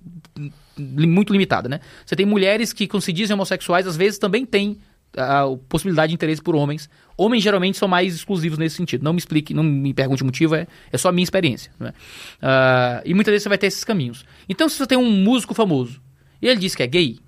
li- 0.78 1.07
muito 1.07 1.32
limitada, 1.34 1.68
né? 1.70 1.80
Você 2.06 2.15
tem 2.15 2.26
mulheres 2.26 2.74
que, 2.74 2.86
quando 2.88 3.02
se 3.02 3.11
dizem 3.14 3.34
homossexuais, 3.34 3.88
às 3.88 3.95
vezes 3.98 4.20
também 4.20 4.45
têm 4.45 4.78
a 5.18 5.44
possibilidade 5.69 6.10
de 6.10 6.15
interesse 6.15 6.41
por 6.41 6.56
homens. 6.56 6.90
Homens 7.18 7.44
geralmente 7.44 7.77
são 7.77 7.88
mais 7.88 8.15
exclusivos 8.15 8.57
nesse 8.57 8.76
sentido. 8.76 9.03
Não 9.03 9.14
me 9.14 9.19
explique, 9.19 9.53
não 9.53 9.64
me 9.64 9.94
pergunte 9.94 10.23
o 10.23 10.26
motivo, 10.26 10.56
é, 10.56 10.68
é 10.91 10.98
só 10.98 11.10
a 11.10 11.11
minha 11.11 11.23
experiência. 11.23 11.72
Né? 11.80 11.94
Ah, 12.41 13.02
e 13.06 13.14
muitas 13.14 13.31
vezes 13.31 13.44
você 13.44 13.49
vai 13.49 13.57
ter 13.57 13.68
esses 13.68 13.84
caminhos. 13.84 14.26
Então, 14.49 14.68
se 14.68 14.77
você 14.77 14.88
tem 14.88 14.98
um 14.98 15.11
músico 15.11 15.53
famoso 15.53 16.02
e 16.41 16.48
ele 16.48 16.60
diz 16.60 16.76
que 16.76 16.84
é 16.84 16.88
gay, 16.88 17.19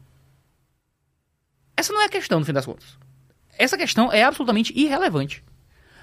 essa 1.77 1.93
não 1.93 2.01
é 2.01 2.05
a 2.05 2.09
questão, 2.09 2.39
no 2.39 2.45
fim 2.45 2.53
das 2.53 2.65
contas. 2.65 2.97
Essa 3.57 3.77
questão 3.77 4.11
é 4.11 4.23
absolutamente 4.23 4.73
irrelevante. 4.77 5.43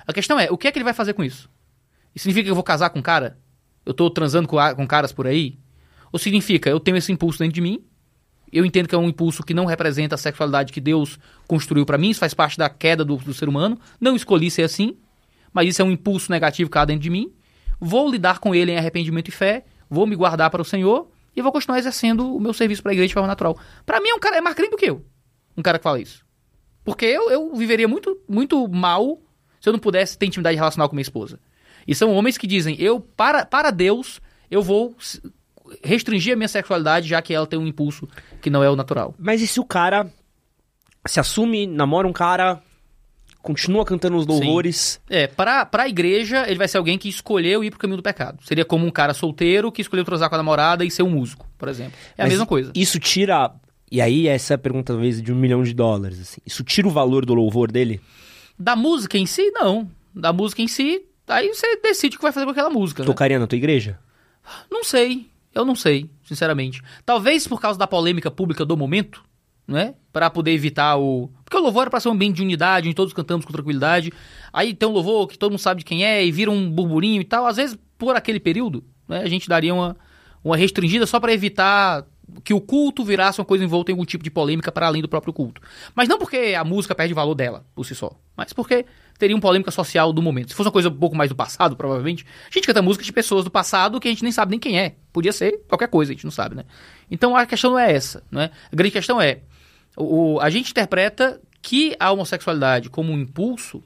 A 0.06 0.12
questão 0.12 0.38
é, 0.38 0.50
o 0.50 0.56
que 0.56 0.68
é 0.68 0.72
que 0.72 0.78
ele 0.78 0.84
vai 0.84 0.94
fazer 0.94 1.12
com 1.14 1.24
isso? 1.24 1.50
Isso 2.14 2.24
significa 2.24 2.44
que 2.44 2.50
eu 2.50 2.54
vou 2.54 2.64
casar 2.64 2.90
com 2.90 2.98
um 2.98 3.02
cara? 3.02 3.38
Eu 3.84 3.94
tô 3.94 4.08
transando 4.10 4.46
com, 4.46 4.56
com 4.76 4.86
caras 4.86 5.12
por 5.12 5.26
aí? 5.26 5.58
Ou 6.12 6.18
significa, 6.18 6.68
eu 6.68 6.78
tenho 6.78 6.96
esse 6.96 7.10
impulso 7.10 7.38
dentro 7.38 7.54
de 7.54 7.60
mim, 7.60 7.82
eu 8.52 8.64
entendo 8.66 8.86
que 8.86 8.94
é 8.94 8.98
um 8.98 9.08
impulso 9.08 9.42
que 9.42 9.54
não 9.54 9.64
representa 9.64 10.14
a 10.14 10.18
sexualidade 10.18 10.72
que 10.72 10.80
Deus 10.80 11.18
construiu 11.48 11.86
pra 11.86 11.96
mim, 11.96 12.10
isso 12.10 12.20
faz 12.20 12.34
parte 12.34 12.58
da 12.58 12.68
queda 12.68 13.04
do, 13.04 13.16
do 13.16 13.32
ser 13.32 13.48
humano, 13.48 13.78
não 14.00 14.14
escolhi 14.14 14.50
ser 14.50 14.62
assim, 14.62 14.96
mas 15.52 15.68
isso 15.68 15.80
é 15.80 15.84
um 15.84 15.90
impulso 15.90 16.30
negativo 16.30 16.70
que 16.70 16.78
há 16.78 16.84
dentro 16.84 17.02
de 17.02 17.10
mim, 17.10 17.32
vou 17.80 18.10
lidar 18.10 18.38
com 18.38 18.54
ele 18.54 18.72
em 18.72 18.76
arrependimento 18.76 19.28
e 19.28 19.32
fé, 19.32 19.64
vou 19.88 20.06
me 20.06 20.14
guardar 20.14 20.50
para 20.50 20.60
o 20.60 20.64
Senhor 20.64 21.10
e 21.34 21.40
vou 21.40 21.50
continuar 21.50 21.78
exercendo 21.78 22.36
o 22.36 22.40
meu 22.40 22.52
serviço 22.52 22.82
para 22.82 22.92
a 22.92 22.94
igreja 22.94 23.08
de 23.08 23.14
forma 23.14 23.26
natural. 23.26 23.58
Pra 23.86 24.00
mim 24.00 24.10
é 24.10 24.14
um 24.14 24.20
cara, 24.20 24.36
é 24.36 24.40
mais 24.40 24.54
crime 24.54 24.70
do 24.70 24.76
que 24.76 24.86
eu, 24.86 25.04
um 25.56 25.62
cara 25.62 25.78
que 25.78 25.84
fala 25.84 26.00
isso. 26.00 26.24
Porque 26.84 27.06
eu, 27.06 27.30
eu 27.30 27.54
viveria 27.54 27.88
muito, 27.88 28.20
muito 28.28 28.68
mal 28.68 29.20
se 29.60 29.68
eu 29.68 29.72
não 29.72 29.80
pudesse 29.80 30.18
ter 30.18 30.26
intimidade 30.26 30.56
relacional 30.56 30.88
com 30.88 30.96
minha 30.96 31.02
esposa. 31.02 31.38
E 31.86 31.94
são 31.94 32.12
homens 32.12 32.36
que 32.36 32.46
dizem, 32.46 32.76
eu, 32.80 33.00
para, 33.00 33.46
para 33.46 33.70
Deus, 33.70 34.20
eu 34.50 34.62
vou 34.62 34.94
restringir 35.82 36.34
a 36.34 36.36
minha 36.36 36.48
sexualidade, 36.48 37.08
já 37.08 37.20
que 37.22 37.32
ela 37.32 37.46
tem 37.46 37.58
um 37.58 37.66
impulso 37.66 38.08
que 38.40 38.50
não 38.50 38.62
é 38.62 38.70
o 38.70 38.76
natural. 38.76 39.14
Mas 39.18 39.40
e 39.40 39.46
se 39.46 39.60
o 39.60 39.64
cara 39.64 40.10
se 41.06 41.18
assume, 41.18 41.66
namora 41.66 42.06
um 42.06 42.12
cara, 42.12 42.62
continua 43.42 43.84
cantando 43.84 44.16
os 44.16 44.26
louvores? 44.26 45.00
É, 45.10 45.26
pra, 45.26 45.66
pra 45.66 45.88
igreja, 45.88 46.46
ele 46.46 46.58
vai 46.58 46.68
ser 46.68 46.78
alguém 46.78 46.96
que 46.98 47.08
escolheu 47.08 47.64
ir 47.64 47.70
pro 47.70 47.78
caminho 47.78 47.96
do 47.96 48.02
pecado. 48.02 48.38
Seria 48.44 48.64
como 48.64 48.86
um 48.86 48.90
cara 48.90 49.14
solteiro 49.14 49.72
que 49.72 49.82
escolheu 49.82 50.04
transar 50.04 50.28
com 50.28 50.34
a 50.34 50.38
namorada 50.38 50.84
e 50.84 50.90
ser 50.90 51.02
um 51.02 51.10
músico, 51.10 51.46
por 51.58 51.68
exemplo. 51.68 51.94
É 52.16 52.22
a 52.22 52.24
Mas 52.24 52.32
mesma 52.32 52.46
coisa. 52.46 52.72
Isso 52.74 52.98
tira. 52.98 53.52
E 53.90 54.00
aí, 54.00 54.26
essa 54.26 54.54
é 54.54 54.56
a 54.56 54.58
pergunta, 54.58 54.92
talvez, 54.92 55.20
de 55.20 55.32
um 55.32 55.36
milhão 55.36 55.62
de 55.62 55.74
dólares. 55.74 56.20
Assim. 56.20 56.40
Isso 56.46 56.64
tira 56.64 56.88
o 56.88 56.90
valor 56.90 57.26
do 57.26 57.34
louvor 57.34 57.70
dele? 57.70 58.00
Da 58.58 58.74
música 58.74 59.18
em 59.18 59.26
si, 59.26 59.50
não. 59.50 59.90
Da 60.14 60.32
música 60.32 60.62
em 60.62 60.68
si, 60.68 61.02
aí 61.26 61.48
você 61.48 61.76
decide 61.76 62.16
o 62.16 62.18
que 62.18 62.22
vai 62.22 62.32
fazer 62.32 62.46
com 62.46 62.52
aquela 62.52 62.70
música. 62.70 63.02
né? 63.02 63.06
Tocaria 63.06 63.38
na 63.38 63.46
tua 63.46 63.56
igreja? 63.56 63.98
Não 64.70 64.82
sei. 64.84 65.26
Eu 65.54 65.64
não 65.64 65.74
sei, 65.74 66.10
sinceramente. 66.24 66.82
Talvez 67.04 67.46
por 67.46 67.60
causa 67.60 67.78
da 67.78 67.86
polêmica 67.86 68.30
pública 68.30 68.64
do 68.64 68.76
momento, 68.76 69.22
né? 69.66 69.94
Pra 70.12 70.30
poder 70.30 70.52
evitar 70.52 70.96
o. 70.96 71.30
Porque 71.44 71.56
o 71.56 71.60
louvor 71.60 71.82
era 71.82 71.90
pra 71.90 72.00
ser 72.00 72.08
um 72.08 72.12
ambiente 72.12 72.36
de 72.36 72.42
unidade, 72.42 72.88
onde 72.88 72.94
todos 72.94 73.12
cantamos 73.12 73.44
com 73.44 73.52
tranquilidade. 73.52 74.12
Aí 74.52 74.74
tem 74.74 74.88
um 74.88 74.92
louvor 74.92 75.26
que 75.28 75.38
todo 75.38 75.50
mundo 75.52 75.60
sabe 75.60 75.80
de 75.80 75.84
quem 75.84 76.04
é 76.04 76.24
e 76.24 76.32
vira 76.32 76.50
um 76.50 76.70
burburinho 76.70 77.20
e 77.20 77.24
tal. 77.24 77.46
Às 77.46 77.56
vezes, 77.56 77.78
por 77.98 78.16
aquele 78.16 78.40
período, 78.40 78.84
né, 79.08 79.20
a 79.20 79.28
gente 79.28 79.48
daria 79.48 79.74
uma, 79.74 79.96
uma 80.42 80.56
restringida 80.56 81.06
só 81.06 81.20
pra 81.20 81.32
evitar 81.32 82.06
que 82.44 82.54
o 82.54 82.60
culto 82.60 83.04
virasse 83.04 83.40
uma 83.40 83.44
coisa 83.44 83.64
envolta 83.64 83.90
em 83.90 83.94
algum 83.94 84.04
tipo 84.04 84.24
de 84.24 84.30
polêmica 84.30 84.72
para 84.72 84.86
além 84.86 85.02
do 85.02 85.08
próprio 85.08 85.32
culto. 85.32 85.60
Mas 85.94 86.08
não 86.08 86.18
porque 86.18 86.54
a 86.56 86.64
música 86.64 86.94
perde 86.94 87.12
valor 87.12 87.34
dela, 87.34 87.64
por 87.74 87.84
si 87.84 87.94
só. 87.94 88.12
Mas 88.36 88.52
porque 88.52 88.86
teria 89.22 89.36
uma 89.36 89.40
polêmica 89.40 89.70
social 89.70 90.12
do 90.12 90.20
momento. 90.20 90.50
Se 90.50 90.56
fosse 90.56 90.66
uma 90.66 90.72
coisa 90.72 90.88
um 90.88 90.94
pouco 90.96 91.14
mais 91.14 91.30
do 91.30 91.36
passado, 91.36 91.76
provavelmente, 91.76 92.26
a 92.50 92.52
gente 92.52 92.66
canta 92.66 92.82
músicas 92.82 93.06
de 93.06 93.12
pessoas 93.12 93.44
do 93.44 93.50
passado 93.52 94.00
que 94.00 94.08
a 94.08 94.10
gente 94.10 94.24
nem 94.24 94.32
sabe 94.32 94.50
nem 94.50 94.58
quem 94.58 94.80
é. 94.80 94.96
Podia 95.12 95.32
ser 95.32 95.60
qualquer 95.68 95.86
coisa, 95.86 96.10
a 96.10 96.14
gente 96.14 96.24
não 96.24 96.32
sabe, 96.32 96.56
né? 96.56 96.64
Então 97.08 97.36
a 97.36 97.46
questão 97.46 97.70
não 97.70 97.78
é 97.78 97.92
essa, 97.92 98.24
né? 98.32 98.50
A 98.72 98.74
grande 98.74 98.90
questão 98.90 99.20
é, 99.20 99.38
o- 99.96 100.40
a 100.40 100.50
gente 100.50 100.72
interpreta 100.72 101.40
que 101.60 101.94
a 102.00 102.10
homossexualidade 102.10 102.90
como 102.90 103.12
um 103.12 103.18
impulso 103.20 103.80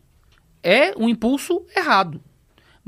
é 0.63 0.95
um 0.97 1.07
impulso 1.09 1.67
errado. 1.77 2.19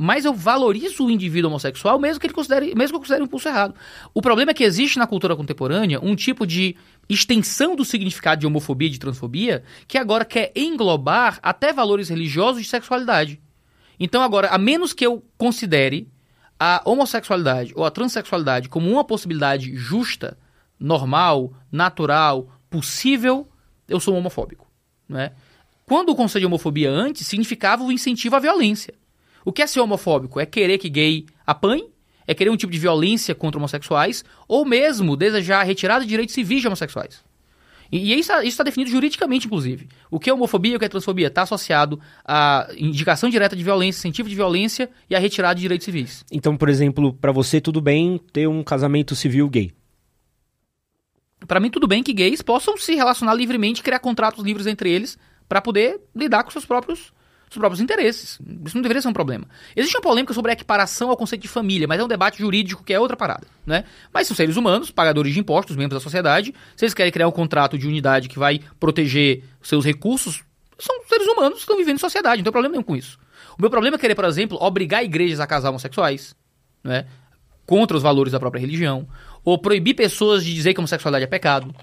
Mas 0.00 0.24
eu 0.24 0.32
valorizo 0.32 1.04
o 1.04 1.10
indivíduo 1.10 1.50
homossexual 1.50 1.98
mesmo 1.98 2.20
que 2.20 2.26
ele 2.28 2.32
considere, 2.32 2.72
mesmo 2.72 2.92
que 2.92 2.94
eu 2.94 3.00
considere 3.00 3.20
um 3.20 3.24
impulso 3.24 3.48
errado. 3.48 3.74
O 4.14 4.22
problema 4.22 4.52
é 4.52 4.54
que 4.54 4.62
existe 4.62 4.96
na 4.96 5.08
cultura 5.08 5.34
contemporânea 5.34 5.98
um 6.00 6.14
tipo 6.14 6.46
de 6.46 6.76
extensão 7.08 7.74
do 7.74 7.84
significado 7.84 8.40
de 8.40 8.46
homofobia 8.46 8.86
e 8.86 8.92
de 8.92 9.00
transfobia 9.00 9.64
que 9.88 9.98
agora 9.98 10.24
quer 10.24 10.52
englobar 10.54 11.40
até 11.42 11.72
valores 11.72 12.08
religiosos 12.10 12.62
de 12.62 12.68
sexualidade. 12.68 13.40
Então 13.98 14.22
agora, 14.22 14.46
a 14.50 14.56
menos 14.56 14.92
que 14.92 15.04
eu 15.04 15.20
considere 15.36 16.08
a 16.60 16.80
homossexualidade 16.84 17.72
ou 17.74 17.84
a 17.84 17.90
transexualidade 17.90 18.68
como 18.68 18.88
uma 18.88 19.02
possibilidade 19.02 19.74
justa, 19.74 20.38
normal, 20.78 21.52
natural, 21.72 22.48
possível, 22.70 23.48
eu 23.88 23.98
sou 23.98 24.14
um 24.14 24.18
homofóbico. 24.18 24.64
Né? 25.08 25.32
Quando 25.84 26.10
o 26.10 26.14
conceito 26.14 26.42
de 26.42 26.46
homofobia 26.46 26.88
antes 26.88 27.26
significava 27.26 27.82
o 27.82 27.90
incentivo 27.90 28.36
à 28.36 28.38
violência. 28.38 28.94
O 29.48 29.52
que 29.52 29.62
é 29.62 29.66
ser 29.66 29.80
homofóbico? 29.80 30.38
É 30.38 30.44
querer 30.44 30.76
que 30.76 30.90
gay 30.90 31.24
apanhe? 31.46 31.88
É 32.26 32.34
querer 32.34 32.50
um 32.50 32.56
tipo 32.58 32.70
de 32.70 32.78
violência 32.78 33.34
contra 33.34 33.58
homossexuais? 33.58 34.22
Ou 34.46 34.62
mesmo 34.62 35.16
desejar 35.16 35.60
a 35.60 35.62
retirada 35.62 36.02
de 36.04 36.06
direitos 36.10 36.34
civis 36.34 36.60
de 36.60 36.66
homossexuais? 36.66 37.24
E, 37.90 38.12
e 38.12 38.18
isso 38.18 38.30
está 38.42 38.62
definido 38.62 38.90
juridicamente, 38.90 39.46
inclusive. 39.46 39.88
O 40.10 40.20
que 40.20 40.28
é 40.28 40.34
homofobia 40.34 40.74
e 40.74 40.76
o 40.76 40.78
que 40.78 40.84
é 40.84 40.88
transfobia 40.90 41.28
está 41.28 41.44
associado 41.44 41.98
à 42.26 42.68
indicação 42.76 43.30
direta 43.30 43.56
de 43.56 43.64
violência, 43.64 44.00
incentivo 44.00 44.28
de 44.28 44.34
violência 44.34 44.90
e 45.08 45.16
à 45.16 45.18
retirada 45.18 45.54
de 45.54 45.62
direitos 45.62 45.86
civis. 45.86 46.26
Então, 46.30 46.54
por 46.54 46.68
exemplo, 46.68 47.14
pra 47.14 47.32
você 47.32 47.58
tudo 47.58 47.80
bem 47.80 48.20
ter 48.30 48.46
um 48.46 48.62
casamento 48.62 49.16
civil 49.16 49.48
gay. 49.48 49.72
Para 51.46 51.58
mim, 51.58 51.70
tudo 51.70 51.88
bem 51.88 52.02
que 52.02 52.12
gays 52.12 52.42
possam 52.42 52.76
se 52.76 52.94
relacionar 52.94 53.32
livremente, 53.32 53.82
criar 53.82 54.00
contratos 54.00 54.44
livres 54.44 54.66
entre 54.66 54.90
eles 54.90 55.16
para 55.48 55.62
poder 55.62 55.98
lidar 56.14 56.44
com 56.44 56.50
seus 56.50 56.66
próprios, 56.66 57.14
seus 57.50 57.58
próprios 57.58 57.80
interesses. 57.80 58.38
Isso 58.64 58.76
não 58.76 58.82
deveria 58.82 59.00
ser 59.00 59.08
um 59.08 59.12
problema. 59.12 59.46
Existe 59.74 59.96
uma 59.96 60.02
polêmica 60.02 60.32
sobre 60.34 60.50
a 60.50 60.54
equiparação 60.54 61.10
ao 61.10 61.16
conceito 61.16 61.42
de 61.42 61.48
família, 61.48 61.86
mas 61.86 62.00
é 62.00 62.04
um 62.04 62.08
debate 62.08 62.38
jurídico 62.38 62.84
que 62.84 62.92
é 62.92 63.00
outra 63.00 63.16
parada, 63.16 63.46
né? 63.66 63.84
Mas 64.12 64.26
são 64.26 64.36
seres 64.36 64.56
humanos, 64.56 64.90
pagadores 64.90 65.32
de 65.32 65.40
impostos, 65.40 65.76
membros 65.76 66.00
da 66.00 66.02
sociedade. 66.02 66.54
Se 66.76 66.84
eles 66.84 66.94
querem 66.94 67.12
criar 67.12 67.28
um 67.28 67.32
contrato 67.32 67.78
de 67.78 67.86
unidade 67.86 68.28
que 68.28 68.38
vai 68.38 68.60
proteger 68.78 69.42
seus 69.62 69.84
recursos, 69.84 70.42
são 70.78 70.94
seres 71.08 71.26
humanos 71.26 71.54
que 71.54 71.60
estão 71.60 71.76
vivendo 71.76 71.96
em 71.96 72.00
sociedade, 72.00 72.38
não 72.38 72.44
tem 72.44 72.52
problema 72.52 72.72
nenhum 72.72 72.84
com 72.84 72.96
isso. 72.96 73.18
O 73.58 73.60
meu 73.60 73.70
problema 73.70 73.96
é 73.96 73.98
querer, 73.98 74.14
por 74.14 74.24
exemplo, 74.24 74.58
obrigar 74.60 75.02
igrejas 75.02 75.40
a 75.40 75.46
casar 75.46 75.70
homossexuais, 75.70 76.34
né? 76.84 77.06
contra 77.68 77.96
os 77.96 78.02
valores 78.02 78.32
da 78.32 78.40
própria 78.40 78.60
religião, 78.60 79.06
ou 79.44 79.58
proibir 79.58 79.94
pessoas 79.94 80.42
de 80.42 80.54
dizer 80.54 80.72
que 80.72 80.80
homossexualidade 80.80 81.24
é 81.24 81.26
pecado, 81.26 81.74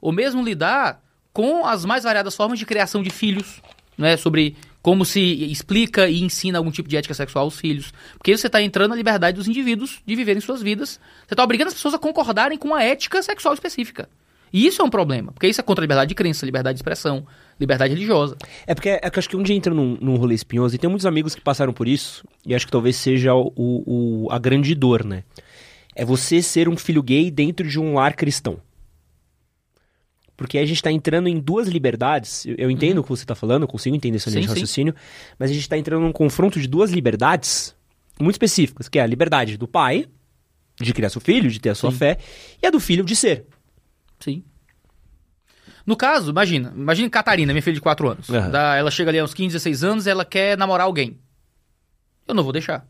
ou 0.00 0.10
mesmo 0.10 0.42
lidar 0.42 1.02
com 1.34 1.66
as 1.66 1.84
mais 1.84 2.04
variadas 2.04 2.34
formas 2.34 2.58
de 2.58 2.64
criação 2.64 3.02
de 3.02 3.10
filhos, 3.10 3.60
né, 3.98 4.16
sobre 4.16 4.56
como 4.84 5.02
se 5.02 5.18
explica 5.50 6.06
e 6.10 6.22
ensina 6.22 6.58
algum 6.58 6.70
tipo 6.70 6.86
de 6.90 6.94
ética 6.98 7.14
sexual 7.14 7.46
aos 7.46 7.58
filhos. 7.58 7.90
Porque 8.18 8.36
você 8.36 8.48
está 8.48 8.60
entrando 8.60 8.90
na 8.90 8.96
liberdade 8.96 9.38
dos 9.38 9.48
indivíduos 9.48 10.02
de 10.04 10.14
viverem 10.14 10.42
suas 10.42 10.60
vidas. 10.60 11.00
Você 11.26 11.32
está 11.32 11.42
obrigando 11.42 11.68
as 11.68 11.74
pessoas 11.74 11.94
a 11.94 11.98
concordarem 11.98 12.58
com 12.58 12.68
uma 12.68 12.82
ética 12.84 13.22
sexual 13.22 13.54
específica. 13.54 14.10
E 14.52 14.66
isso 14.66 14.82
é 14.82 14.84
um 14.84 14.90
problema, 14.90 15.32
porque 15.32 15.46
isso 15.48 15.58
é 15.58 15.64
contra 15.64 15.80
a 15.82 15.86
liberdade 15.86 16.10
de 16.10 16.14
crença, 16.14 16.44
liberdade 16.44 16.74
de 16.76 16.80
expressão, 16.80 17.26
liberdade 17.58 17.94
religiosa. 17.94 18.36
É 18.66 18.74
porque 18.74 18.90
é 18.90 19.08
que 19.08 19.18
acho 19.18 19.28
que 19.30 19.36
um 19.38 19.42
dia 19.42 19.56
entra 19.56 19.72
num, 19.72 19.96
num 19.98 20.16
rolê 20.16 20.34
espinhoso 20.34 20.74
e 20.74 20.78
tem 20.78 20.90
muitos 20.90 21.06
amigos 21.06 21.34
que 21.34 21.40
passaram 21.40 21.72
por 21.72 21.88
isso, 21.88 22.22
e 22.46 22.54
acho 22.54 22.66
que 22.66 22.70
talvez 22.70 22.94
seja 22.96 23.34
o, 23.34 23.52
o- 23.56 24.28
a 24.30 24.38
grande 24.38 24.74
dor, 24.74 25.02
né? 25.02 25.24
É 25.96 26.04
você 26.04 26.42
ser 26.42 26.68
um 26.68 26.76
filho 26.76 27.02
gay 27.02 27.30
dentro 27.30 27.66
de 27.66 27.80
um 27.80 27.94
lar 27.94 28.14
cristão. 28.14 28.58
Porque 30.36 30.58
a 30.58 30.66
gente 30.66 30.82
tá 30.82 30.90
entrando 30.90 31.28
em 31.28 31.38
duas 31.38 31.68
liberdades. 31.68 32.44
Eu, 32.44 32.56
eu 32.58 32.70
entendo 32.70 32.98
o 32.98 33.02
que 33.02 33.08
você 33.08 33.24
tá 33.24 33.34
falando, 33.34 33.62
eu 33.62 33.68
consigo 33.68 33.94
entender 33.94 34.18
seu 34.18 34.30
Sim, 34.32 34.38
linha 34.38 34.48
de 34.48 34.54
sim. 34.54 34.60
raciocínio, 34.60 34.94
mas 35.38 35.50
a 35.50 35.54
gente 35.54 35.68
tá 35.68 35.78
entrando 35.78 36.02
num 36.02 36.12
confronto 36.12 36.60
de 36.60 36.66
duas 36.66 36.90
liberdades 36.90 37.74
muito 38.20 38.34
específicas, 38.34 38.88
que 38.88 38.98
é 38.98 39.02
a 39.02 39.06
liberdade 39.06 39.56
do 39.56 39.66
pai 39.68 40.06
de 40.80 40.92
criar 40.92 41.08
seu 41.08 41.20
filho, 41.20 41.48
de 41.50 41.60
ter 41.60 41.70
a 41.70 41.74
sua 41.74 41.92
Sim. 41.92 41.98
fé, 41.98 42.18
e 42.60 42.66
a 42.66 42.70
do 42.70 42.80
filho 42.80 43.04
de 43.04 43.14
ser. 43.14 43.46
Sim. 44.18 44.42
No 45.86 45.94
caso, 45.96 46.30
imagina, 46.30 46.72
imagina 46.74 47.08
Catarina, 47.10 47.52
minha 47.52 47.62
filha 47.62 47.74
de 47.74 47.80
4 47.80 48.08
anos. 48.08 48.28
Aham. 48.30 48.50
Da- 48.50 48.74
ela 48.76 48.90
chega 48.90 49.10
ali 49.10 49.18
aos 49.20 49.32
15, 49.34 49.52
16 49.52 49.84
anos 49.84 50.06
e 50.06 50.10
ela 50.10 50.24
quer 50.24 50.56
namorar 50.58 50.86
alguém. 50.86 51.18
Eu 52.26 52.34
não 52.34 52.42
vou 52.42 52.52
deixar. 52.52 52.86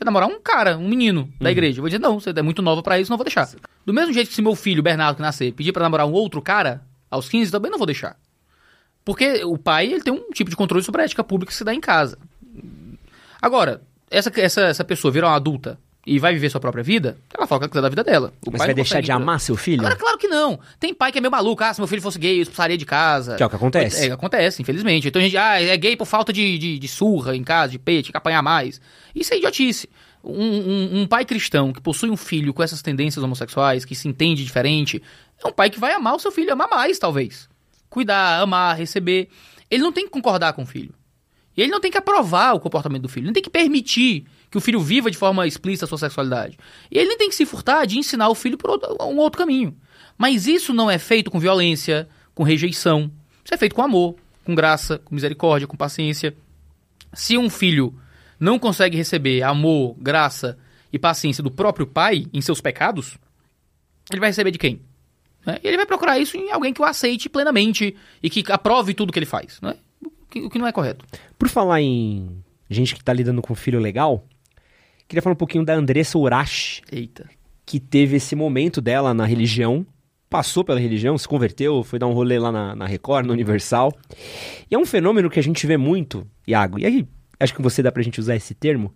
Quer 0.00 0.06
namorar 0.06 0.30
um 0.30 0.40
cara, 0.40 0.78
um 0.78 0.88
menino 0.88 1.30
da 1.38 1.50
igreja. 1.50 1.78
Eu 1.78 1.82
vou 1.82 1.90
dizer, 1.90 1.98
não, 1.98 2.18
você 2.18 2.30
é 2.30 2.40
muito 2.40 2.62
nova 2.62 2.82
pra 2.82 2.98
isso, 2.98 3.10
não 3.10 3.18
vou 3.18 3.24
deixar. 3.24 3.46
Do 3.84 3.92
mesmo 3.92 4.14
jeito 4.14 4.28
que 4.28 4.34
se 4.34 4.40
meu 4.40 4.56
filho, 4.56 4.82
Bernardo, 4.82 5.16
que 5.16 5.20
nascer, 5.20 5.52
pedir 5.52 5.72
pra 5.72 5.82
namorar 5.82 6.06
um 6.06 6.12
outro 6.12 6.40
cara, 6.40 6.82
aos 7.10 7.28
15, 7.28 7.52
também 7.52 7.70
não 7.70 7.76
vou 7.76 7.86
deixar. 7.86 8.16
Porque 9.04 9.44
o 9.44 9.58
pai, 9.58 9.92
ele 9.92 10.02
tem 10.02 10.10
um 10.10 10.30
tipo 10.30 10.48
de 10.48 10.56
controle 10.56 10.82
sobre 10.82 11.02
a 11.02 11.04
ética 11.04 11.22
pública 11.22 11.50
que 11.50 11.58
se 11.58 11.64
dá 11.64 11.74
em 11.74 11.82
casa. 11.82 12.18
Agora, 13.42 13.82
essa, 14.10 14.32
essa, 14.40 14.62
essa 14.62 14.84
pessoa 14.84 15.12
virar 15.12 15.28
uma 15.28 15.36
adulta 15.36 15.78
e 16.12 16.18
vai 16.18 16.32
viver 16.34 16.50
sua 16.50 16.60
própria 16.60 16.82
vida, 16.82 17.16
ela 17.32 17.46
fala 17.46 17.58
o 17.58 17.60
que 17.60 17.64
ela 17.64 17.68
quiser 17.70 17.82
da 17.82 17.88
vida 17.88 18.02
dela. 18.02 18.32
O 18.44 18.50
Mas 18.50 18.58
vai 18.62 18.74
deixar 18.74 19.00
de 19.00 19.12
amar 19.12 19.38
seu 19.38 19.56
filho? 19.56 19.80
Agora, 19.82 19.94
claro 19.94 20.18
que 20.18 20.26
não. 20.26 20.58
Tem 20.80 20.92
pai 20.92 21.12
que 21.12 21.18
é 21.18 21.20
meio 21.20 21.30
maluco. 21.30 21.62
Ah, 21.62 21.72
se 21.72 21.80
meu 21.80 21.86
filho 21.86 22.02
fosse 22.02 22.18
gay, 22.18 22.38
eu 22.38 22.42
expulsaria 22.42 22.76
de 22.76 22.84
casa. 22.84 23.36
Que 23.36 23.42
é 23.42 23.46
o 23.46 23.48
que 23.48 23.54
acontece. 23.56 24.08
É, 24.08 24.12
acontece, 24.12 24.60
infelizmente. 24.60 25.06
Então 25.06 25.20
a 25.20 25.24
gente, 25.24 25.36
ah, 25.36 25.62
é 25.62 25.76
gay 25.76 25.96
por 25.96 26.06
falta 26.06 26.32
de, 26.32 26.58
de, 26.58 26.78
de 26.80 26.88
surra 26.88 27.36
em 27.36 27.44
casa, 27.44 27.70
de 27.72 27.78
peito, 27.78 28.06
tinha 28.06 28.12
que 28.12 28.18
apanhar 28.18 28.42
mais. 28.42 28.80
Isso 29.14 29.32
é 29.32 29.36
idiotice. 29.36 29.88
Um, 30.24 30.32
um- 30.44 31.00
um 31.02 31.06
pai 31.06 31.24
cristão 31.24 31.72
que 31.72 31.80
possui 31.80 32.10
um 32.10 32.16
filho 32.16 32.52
com 32.52 32.62
essas 32.62 32.82
tendências 32.82 33.22
homossexuais, 33.24 33.84
que 33.84 33.94
se 33.94 34.08
entende 34.08 34.44
diferente, 34.44 35.00
é 35.42 35.46
um 35.48 35.52
pai 35.52 35.70
que 35.70 35.78
vai 35.78 35.92
amar 35.94 36.14
o 36.16 36.18
seu 36.18 36.32
filho, 36.32 36.52
amar 36.52 36.68
mais, 36.68 36.98
talvez. 36.98 37.48
Cuidar, 37.88 38.40
amar, 38.42 38.76
receber. 38.76 39.28
Ele 39.70 39.82
não 39.82 39.92
tem 39.92 40.04
que 40.06 40.10
concordar 40.10 40.52
com 40.54 40.62
o 40.62 40.66
filho. 40.66 40.92
E 41.56 41.62
ele 41.62 41.70
não 41.70 41.80
tem 41.80 41.90
que 41.90 41.98
aprovar 41.98 42.54
o 42.54 42.60
comportamento 42.60 43.02
do 43.02 43.08
filho, 43.08 43.22
ele 43.24 43.28
não 43.28 43.32
tem 43.34 43.42
que 43.42 43.50
permitir 43.50 44.26
que 44.50 44.58
o 44.58 44.60
filho 44.60 44.80
viva 44.80 45.10
de 45.10 45.16
forma 45.16 45.46
explícita 45.46 45.84
a 45.84 45.88
sua 45.88 45.98
sexualidade. 45.98 46.58
E 46.90 46.98
ele 46.98 47.08
nem 47.08 47.18
tem 47.18 47.28
que 47.28 47.34
se 47.34 47.46
furtar 47.46 47.86
de 47.86 47.98
ensinar 47.98 48.28
o 48.28 48.34
filho 48.34 48.58
por 48.58 48.70
outro- 48.70 48.96
um 49.00 49.16
outro 49.18 49.38
caminho. 49.38 49.76
Mas 50.18 50.46
isso 50.46 50.74
não 50.74 50.90
é 50.90 50.98
feito 50.98 51.30
com 51.30 51.38
violência, 51.38 52.08
com 52.34 52.42
rejeição. 52.42 53.10
Isso 53.44 53.54
é 53.54 53.56
feito 53.56 53.74
com 53.74 53.82
amor, 53.82 54.16
com 54.44 54.54
graça, 54.54 54.98
com 54.98 55.14
misericórdia, 55.14 55.68
com 55.68 55.76
paciência. 55.76 56.36
Se 57.12 57.38
um 57.38 57.48
filho 57.48 57.94
não 58.38 58.58
consegue 58.58 58.96
receber 58.96 59.42
amor, 59.42 59.94
graça 59.98 60.58
e 60.92 60.98
paciência 60.98 61.42
do 61.42 61.50
próprio 61.50 61.86
pai 61.86 62.26
em 62.32 62.40
seus 62.40 62.60
pecados, 62.60 63.16
ele 64.10 64.20
vai 64.20 64.30
receber 64.30 64.50
de 64.50 64.58
quem? 64.58 64.80
Né? 65.46 65.58
E 65.62 65.68
ele 65.68 65.76
vai 65.76 65.86
procurar 65.86 66.18
isso 66.18 66.36
em 66.36 66.50
alguém 66.50 66.72
que 66.72 66.82
o 66.82 66.84
aceite 66.84 67.28
plenamente 67.28 67.96
e 68.22 68.28
que 68.28 68.44
aprove 68.50 68.94
tudo 68.94 69.12
que 69.12 69.18
ele 69.18 69.26
faz. 69.26 69.60
Né? 69.60 69.76
O, 70.04 70.10
que, 70.28 70.40
o 70.40 70.50
que 70.50 70.58
não 70.58 70.66
é 70.66 70.72
correto. 70.72 71.04
Por 71.38 71.48
falar 71.48 71.80
em 71.80 72.42
gente 72.68 72.94
que 72.94 73.02
tá 73.02 73.12
lidando 73.12 73.40
com 73.42 73.54
filho 73.54 73.78
legal, 73.80 74.24
queria 75.10 75.20
falar 75.20 75.32
um 75.32 75.36
pouquinho 75.36 75.64
da 75.64 75.74
Andressa 75.74 76.16
Urashi, 76.16 76.82
Eita. 76.90 77.28
que 77.66 77.80
teve 77.80 78.16
esse 78.16 78.36
momento 78.36 78.80
dela 78.80 79.12
na 79.12 79.26
religião, 79.26 79.84
passou 80.30 80.62
pela 80.62 80.78
religião, 80.78 81.18
se 81.18 81.26
converteu, 81.26 81.82
foi 81.82 81.98
dar 81.98 82.06
um 82.06 82.12
rolê 82.12 82.38
lá 82.38 82.52
na, 82.52 82.76
na 82.76 82.86
Record, 82.86 83.26
no 83.26 83.32
Universal. 83.32 83.92
E 84.70 84.74
é 84.74 84.78
um 84.78 84.86
fenômeno 84.86 85.28
que 85.28 85.40
a 85.40 85.42
gente 85.42 85.66
vê 85.66 85.76
muito, 85.76 86.24
Iago, 86.46 86.78
e 86.78 86.86
aí 86.86 87.08
acho 87.40 87.52
que 87.52 87.60
você 87.60 87.82
dá 87.82 87.90
pra 87.90 88.04
gente 88.04 88.20
usar 88.20 88.36
esse 88.36 88.54
termo, 88.54 88.94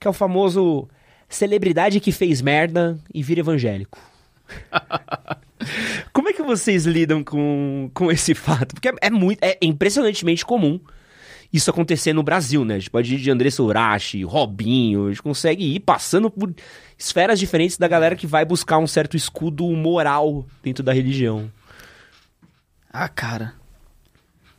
que 0.00 0.08
é 0.08 0.10
o 0.10 0.12
famoso 0.12 0.88
celebridade 1.28 2.00
que 2.00 2.10
fez 2.10 2.42
merda 2.42 2.98
e 3.14 3.22
vira 3.22 3.40
evangélico. 3.40 4.00
Como 6.12 6.28
é 6.28 6.32
que 6.32 6.42
vocês 6.42 6.86
lidam 6.86 7.22
com, 7.22 7.88
com 7.94 8.10
esse 8.10 8.34
fato? 8.34 8.74
Porque 8.74 8.88
é, 8.88 8.94
é 9.02 9.10
muito, 9.10 9.38
é 9.40 9.56
impressionantemente 9.62 10.44
comum 10.44 10.80
isso 11.52 11.70
acontecer 11.70 12.12
no 12.12 12.22
Brasil, 12.22 12.64
né? 12.64 12.76
A 12.76 12.78
gente 12.78 12.90
pode 12.90 13.14
ir 13.14 13.18
de 13.18 13.30
Andressa 13.30 13.62
Urashi, 13.62 14.24
Robinho, 14.24 15.06
a 15.06 15.08
gente 15.10 15.22
consegue 15.22 15.74
ir 15.76 15.80
passando 15.80 16.30
por 16.30 16.52
esferas 16.98 17.38
diferentes 17.38 17.76
da 17.76 17.86
galera 17.86 18.16
que 18.16 18.26
vai 18.26 18.44
buscar 18.44 18.78
um 18.78 18.86
certo 18.86 19.16
escudo 19.16 19.66
moral 19.70 20.46
dentro 20.62 20.82
da 20.82 20.92
religião. 20.92 21.50
Ah, 22.92 23.08
cara. 23.08 23.54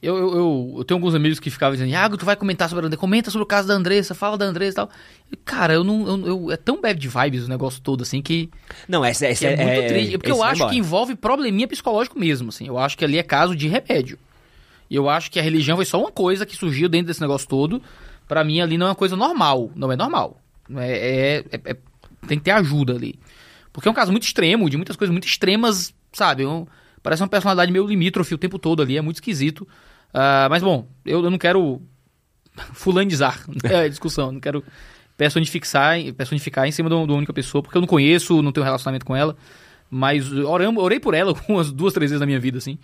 Eu, 0.02 0.18
eu, 0.18 0.36
eu, 0.36 0.76
eu 0.80 0.84
tenho 0.84 0.98
alguns 0.98 1.16
amigos 1.16 1.40
que 1.40 1.50
ficavam 1.50 1.76
dizendo, 1.76 1.90
Iago, 1.92 2.18
tu 2.18 2.26
vai 2.26 2.36
comentar 2.36 2.68
sobre 2.68 2.84
a 2.84 2.88
Andressa, 2.88 3.00
comenta 3.00 3.32
sobre 3.32 3.44
o 3.44 3.48
caso 3.48 3.70
da 3.70 3.74
Andressa, 3.74 4.14
fala 4.14 4.38
da 4.38 4.44
Andressa 4.46 4.72
e 4.72 4.76
tal. 4.76 4.90
E, 5.32 5.36
cara, 5.38 5.74
eu 5.74 5.84
não. 5.84 6.06
Eu, 6.06 6.28
eu- 6.28 6.52
é 6.52 6.58
tão 6.58 6.82
bad 6.82 7.08
vibes 7.08 7.46
o 7.46 7.48
negócio 7.48 7.82
todo, 7.82 8.02
assim, 8.02 8.22
que, 8.22 8.50
Não, 8.86 9.06
essa, 9.06 9.26
que 9.26 9.32
essa 9.32 9.48
é, 9.48 9.64
muito 9.64 9.88
triste. 9.88 10.18
Porque 10.18 10.30
esse 10.32 10.38
eu 10.38 10.44
acho 10.44 10.68
que 10.70 10.76
envolve 10.78 11.16
probleminha 11.16 11.70
psicológico 11.70 12.20
mesmo, 12.20 12.50
assim. 12.50 12.68
Eu 12.68 12.78
acho 12.78 12.98
que 12.98 13.06
ali 13.06 13.18
é 13.18 13.24
caso 13.24 13.56
de 13.56 13.70
remédio. 13.70 14.20
E 14.90 14.96
eu 14.96 15.10
acho 15.10 15.32
que 15.32 15.40
a 15.40 15.44
religião 15.44 15.76
foi 15.78 15.86
só 15.86 16.00
uma 16.00 16.12
coisa 16.12 16.46
que 16.46 16.56
surgiu 16.56 16.88
dentro 16.90 17.08
desse 17.08 17.22
negócio 17.22 17.48
todo. 17.48 17.82
Pra 18.28 18.44
mim, 18.44 18.62
ali 18.62 18.78
não 18.78 18.88
é 18.88 18.90
uma 18.90 18.96
coisa 18.96 19.16
normal. 19.16 19.72
Não 19.76 19.92
é 19.92 19.96
normal. 19.96 20.38
É, 20.78 20.92
é- 20.92 21.38
é- 21.58 21.72
é- 21.72 21.78
tem 22.28 22.38
que 22.38 22.44
ter 22.46 22.52
ajuda 22.52 22.94
ali. 22.94 23.20
Porque 23.72 23.88
é 23.88 23.92
um 23.92 23.96
caso 23.96 24.12
muito 24.12 24.24
extremo, 24.24 24.70
de 24.70 24.78
muitas 24.78 24.96
coisas 24.96 25.12
muito 25.12 25.28
extremas, 25.28 25.94
sabe? 26.12 26.46
Um- 26.46 26.66
parece 27.02 27.22
uma 27.22 27.28
personalidade 27.28 27.72
meio 27.72 27.86
limítrofe 27.88 28.34
o 28.34 28.38
tempo 28.38 28.58
todo 28.60 28.82
ali, 28.82 28.98
é 28.98 29.02
muito 29.02 29.18
esquisito. 29.18 29.68
Ah, 30.14 30.48
mas 30.50 30.62
bom, 30.64 30.88
eu, 31.06 31.24
eu 31.24 31.30
não 31.30 31.38
quero 31.38 31.82
fulanizar 32.74 33.44
né, 33.64 33.76
a 33.86 33.88
discussão, 33.88 34.32
não 34.32 34.40
quero 34.40 34.64
personificar, 35.18 35.96
personificar 36.16 36.66
em 36.68 36.72
cima 36.72 36.90
de 36.90 36.96
uma 36.96 37.14
única 37.14 37.34
pessoa, 37.34 37.62
porque 37.62 37.78
eu 37.78 37.82
não 37.82 37.88
conheço, 37.88 38.42
não 38.42 38.52
tenho 38.52 38.64
relacionamento 38.64 39.06
com 39.06 39.16
ela. 39.16 39.36
Mas 39.90 40.32
orei 40.32 41.00
por 41.00 41.14
ela 41.14 41.36
umas 41.48 41.72
duas, 41.72 41.94
três 41.94 42.10
vezes 42.12 42.20
na 42.20 42.26
minha 42.26 42.40
vida, 42.40 42.58
assim. 42.58 42.78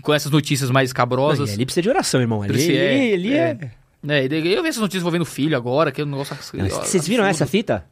Com 0.00 0.14
essas 0.14 0.30
notícias 0.32 0.70
mais 0.70 0.90
Não, 0.90 0.94
cabrosas. 0.94 1.50
e 1.50 1.54
ali 1.54 1.64
precisa 1.66 1.82
de 1.82 1.88
oração, 1.90 2.20
irmão. 2.20 2.40
Ali, 2.42 2.52
Precisa- 2.54 2.72
é, 2.78 2.94
ali, 2.94 3.12
ali 3.14 3.32
é... 3.34 3.58
é. 3.60 3.70
É, 4.08 4.24
eu 4.26 4.62
vi 4.62 4.68
essas 4.68 4.78
notícias 4.80 5.02
envolvendo 5.02 5.24
filho 5.24 5.56
agora, 5.56 5.92
que 5.92 6.00
é 6.00 6.04
um 6.04 6.08
negócio. 6.08 6.34
Não, 6.54 6.68
Vocês 6.68 7.06
viram 7.06 7.24
essa 7.24 7.44
absurdo. 7.44 7.50
fita? 7.50 7.86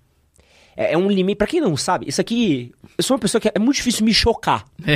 É, 0.77 0.95
é 0.95 0.99
um 0.99 1.09
limite. 1.09 1.37
Pra 1.37 1.47
quem 1.47 1.61
não 1.61 1.77
sabe, 1.77 2.09
isso 2.09 2.21
aqui. 2.21 2.73
Eu 2.99 3.05
sou 3.05 3.15
uma 3.15 3.21
pessoa 3.21 3.41
que 3.41 3.49
é 3.55 3.59
muito 3.61 3.77
difícil 3.77 4.05
me 4.05 4.13
chocar. 4.13 4.65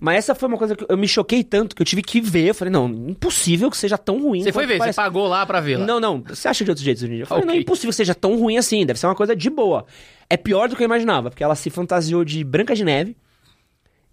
Mas 0.00 0.16
essa 0.18 0.34
foi 0.34 0.48
uma 0.48 0.58
coisa 0.58 0.74
que 0.74 0.84
eu 0.88 0.98
me 0.98 1.06
choquei 1.06 1.42
tanto 1.44 1.74
que 1.74 1.80
eu 1.80 1.86
tive 1.86 2.02
que 2.02 2.20
ver. 2.20 2.48
Eu 2.48 2.54
falei, 2.54 2.70
não, 2.72 2.86
impossível 2.88 3.70
que 3.70 3.76
seja 3.76 3.96
tão 3.96 4.20
ruim. 4.20 4.42
Você 4.42 4.52
foi 4.52 4.66
ver, 4.66 4.76
parece. 4.78 4.96
você 4.96 5.00
pagou 5.02 5.26
lá 5.28 5.46
pra 5.46 5.60
ver 5.60 5.76
lá. 5.78 5.86
Não, 5.86 6.00
não. 6.00 6.20
Você 6.28 6.48
acha 6.48 6.64
de 6.64 6.70
outros 6.70 6.84
jeitos 6.84 7.02
hoje 7.02 7.12
em 7.12 7.14
dia? 7.14 7.22
Eu 7.22 7.26
falei, 7.28 7.44
não, 7.44 7.52
é 7.52 7.54
Ok. 7.54 7.62
impossível 7.62 7.90
que 7.90 7.96
seja 7.96 8.14
tão 8.14 8.36
ruim 8.36 8.58
assim. 8.58 8.84
Deve 8.84 8.98
ser 8.98 9.06
uma 9.06 9.14
coisa 9.14 9.34
de 9.36 9.48
boa. 9.48 9.86
É 10.28 10.36
pior 10.36 10.68
do 10.68 10.74
que 10.76 10.82
eu 10.82 10.86
imaginava, 10.86 11.30
porque 11.30 11.44
ela 11.44 11.54
se 11.54 11.70
fantasiou 11.70 12.24
de 12.24 12.42
Branca 12.44 12.74
de 12.74 12.84
Neve. 12.84 13.16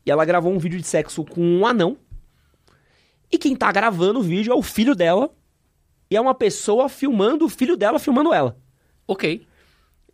E 0.06 0.12
ela 0.12 0.26
gravou 0.26 0.52
um 0.54 0.58
vídeo 0.58 0.80
de 0.80 0.88
sexo 0.88 1.24
com 1.24 1.42
um 1.42 1.66
anão. 1.66 1.98
E 3.32 3.38
quem 3.38 3.56
tá 3.56 3.72
gravando 3.72 4.20
o 4.20 4.24
vídeo 4.24 4.52
é 4.52 4.56
o 4.56 4.62
filho 4.62 4.96
dela. 4.96 5.30
E 6.10 6.16
é 6.18 6.22
uma 6.22 6.34
pessoa 6.36 6.90
filmando 6.90 7.46
o 7.46 7.50
filho 7.50 7.78
dela 7.78 8.00
filmando 8.00 8.34
ela. 8.34 8.58
Ok. 9.08 9.46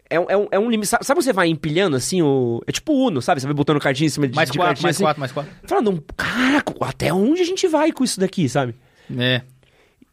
É, 0.09 0.19
um- 0.19 0.25
é 0.29 0.37
um, 0.37 0.47
é 0.51 0.59
um 0.59 0.69
limite. 0.69 0.87
Sabe, 0.87 1.05
sabe 1.05 1.21
você 1.23 1.33
vai 1.33 1.47
empilhando 1.49 1.95
assim 1.97 2.21
o. 2.21 2.61
É 2.67 2.71
tipo 2.71 2.93
Uno, 2.93 3.21
sabe? 3.21 3.41
Você 3.41 3.47
vai 3.47 3.53
botando 3.53 3.79
cartinha 3.79 4.07
em 4.07 4.09
cima 4.09 4.27
de, 4.27 4.35
Mais 4.35 4.49
de 4.49 4.57
quatro, 4.57 4.69
cartinha 4.69 4.85
mais 4.87 4.95
assim. 4.95 5.03
quatro, 5.03 5.19
mais 5.19 5.31
quatro. 5.31 5.51
Falando, 5.65 6.03
caraca, 6.15 6.73
até 6.81 7.11
onde 7.13 7.41
a 7.41 7.45
gente 7.45 7.67
vai 7.67 7.91
com 7.91 8.03
isso 8.03 8.19
daqui, 8.19 8.47
sabe? 8.47 8.73
É. 9.17 9.41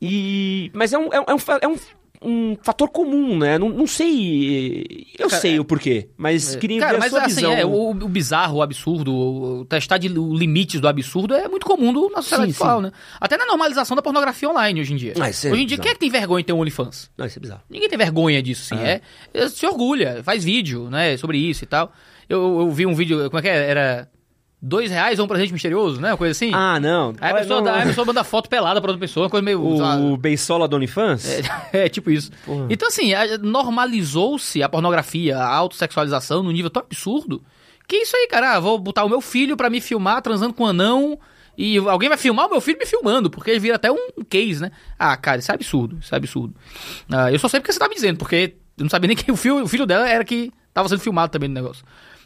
E. 0.00 0.70
Mas 0.74 0.92
é 0.92 0.98
um, 0.98 1.12
é 1.12 1.20
um, 1.20 1.24
é 1.28 1.34
um, 1.34 1.38
é 1.62 1.68
um, 1.68 1.76
um 2.24 2.56
fator 2.62 2.88
comum, 2.88 3.38
né? 3.38 3.58
Não, 3.58 3.68
não 3.68 3.86
sei. 3.86 5.06
Eu 5.18 5.28
Cara, 5.28 5.40
sei 5.40 5.56
é- 5.56 5.60
o 5.60 5.64
porquê, 5.64 6.08
mas 6.16 6.56
queria 6.56 6.80
Cara, 6.80 6.92
ver 6.92 6.96
a 6.96 7.00
mas 7.00 7.10
sua 7.10 7.20
assim, 7.22 7.34
visão. 7.36 7.52
é, 7.52 7.64
o, 7.64 7.90
o 7.90 8.08
bizarro, 8.08 8.58
o 8.58 8.62
absurdo, 8.62 9.14
o, 9.14 9.64
testar 9.66 9.98
de 9.98 10.08
o 10.18 10.34
limites 10.34 10.80
do 10.80 10.88
absurdo 10.88 11.34
é 11.34 11.46
muito 11.48 11.66
comum 11.66 11.92
do- 11.92 12.08
na 12.10 12.22
sociedade 12.22 12.52
Sim, 12.52 12.62
atual, 12.62 12.78
sim. 12.78 12.86
né? 12.86 12.92
Até 13.20 13.36
na 13.36 13.46
normalização 13.46 13.94
da 13.96 14.02
pornografia 14.02 14.48
online 14.48 14.80
hoje 14.80 14.92
em 14.92 14.96
dia. 14.96 15.12
Ah, 15.20 15.26
é 15.26 15.30
hoje 15.30 15.46
em 15.46 15.50
dia, 15.50 15.64
bizarro. 15.64 15.82
quem 15.82 15.90
é 15.90 15.94
que 15.94 16.00
tem 16.00 16.10
vergonha 16.10 16.42
de 16.42 16.46
ter 16.46 16.52
um 16.52 16.60
OnlyFans? 16.60 17.10
Não, 17.16 17.26
isso 17.26 17.38
é 17.38 17.40
bizarro. 17.40 17.62
Ninguém 17.68 17.88
tem 17.88 17.98
vergonha 17.98 18.42
disso, 18.42 18.74
assim. 18.74 18.82
É. 18.82 19.00
é- 19.32 19.48
se 19.48 19.66
orgulha, 19.66 20.22
faz 20.24 20.42
vídeo, 20.44 20.88
né, 20.90 21.16
sobre 21.16 21.38
isso 21.38 21.64
e 21.64 21.66
tal. 21.66 21.92
Eu, 22.28 22.60
eu 22.60 22.70
vi 22.70 22.86
um 22.86 22.94
vídeo, 22.94 23.28
como 23.30 23.38
é 23.38 23.42
que 23.42 23.48
é? 23.48 23.68
Era 23.70 24.08
dois 24.66 24.90
reais 24.90 25.18
ou 25.18 25.26
um 25.26 25.28
presente 25.28 25.52
misterioso, 25.52 26.00
né? 26.00 26.10
Uma 26.12 26.16
coisa 26.16 26.32
assim. 26.32 26.50
Ah, 26.54 26.80
não. 26.80 27.12
Aí 27.20 27.32
a 27.32 27.34
pessoa, 27.36 27.56
não, 27.60 27.64
dá- 27.64 27.82
a 27.82 27.86
pessoa 27.86 28.04
manda 28.06 28.24
foto 28.24 28.48
pelada 28.48 28.80
pra 28.80 28.90
outra 28.90 29.00
pessoa, 29.00 29.24
uma 29.24 29.30
coisa 29.30 29.44
meio. 29.44 29.60
sei 29.72 29.80
lá, 29.80 29.96
O 29.96 30.16
Beisola 30.16 30.66
do 30.66 30.76
OnlyFans? 30.76 31.26
é, 31.72 31.88
tipo 31.88 32.10
isso. 32.10 32.30
Porra. 32.46 32.66
Então, 32.70 32.88
assim, 32.88 33.12
normalizou-se 33.42 34.62
a 34.62 34.68
pornografia, 34.68 35.36
a 35.38 35.46
autossexualização 35.54 36.42
num 36.42 36.50
nível 36.50 36.70
tão 36.70 36.82
absurdo 36.82 37.42
que 37.86 37.96
isso 37.96 38.16
aí, 38.16 38.26
cara, 38.28 38.54
ah, 38.56 38.60
vou 38.60 38.78
botar 38.78 39.04
o 39.04 39.08
meu 39.08 39.20
filho 39.20 39.56
pra 39.56 39.68
me 39.68 39.80
filmar 39.80 40.22
transando 40.22 40.54
com 40.54 40.64
um 40.64 40.68
anão 40.68 41.18
e 41.56 41.76
alguém 41.76 42.08
vai 42.08 42.16
filmar 42.16 42.46
o 42.46 42.50
meu 42.50 42.60
filho 42.60 42.78
me 42.78 42.86
filmando, 42.86 43.28
porque 43.30 43.50
ele 43.50 43.60
vira 43.60 43.76
até 43.76 43.92
um 43.92 44.08
case, 44.28 44.60
né? 44.62 44.70
Ah, 44.98 45.14
cara, 45.16 45.38
isso 45.38 45.52
é 45.52 45.54
absurdo, 45.54 45.98
isso 46.00 46.14
é 46.14 46.16
absurdo. 46.16 46.54
Ah, 47.10 47.30
eu 47.30 47.38
só 47.38 47.46
sei 47.48 47.60
porque 47.60 47.72
você 47.72 47.78
tá 47.78 47.88
me 47.88 47.94
dizendo, 47.94 48.16
porque 48.16 48.54
eu 48.78 48.84
não 48.84 48.90
sabia 48.90 49.08
nem 49.08 49.16
que 49.16 49.30
o 49.30 49.36
filho, 49.36 49.62
o 49.62 49.68
filho 49.68 49.84
dela 49.86 50.08
era 50.08 50.24
que 50.24 50.50
tava 50.72 50.88
sendo 50.88 51.00
filmado 51.00 51.30
também 51.30 51.48
no 51.48 51.54
negócio. 51.54 51.84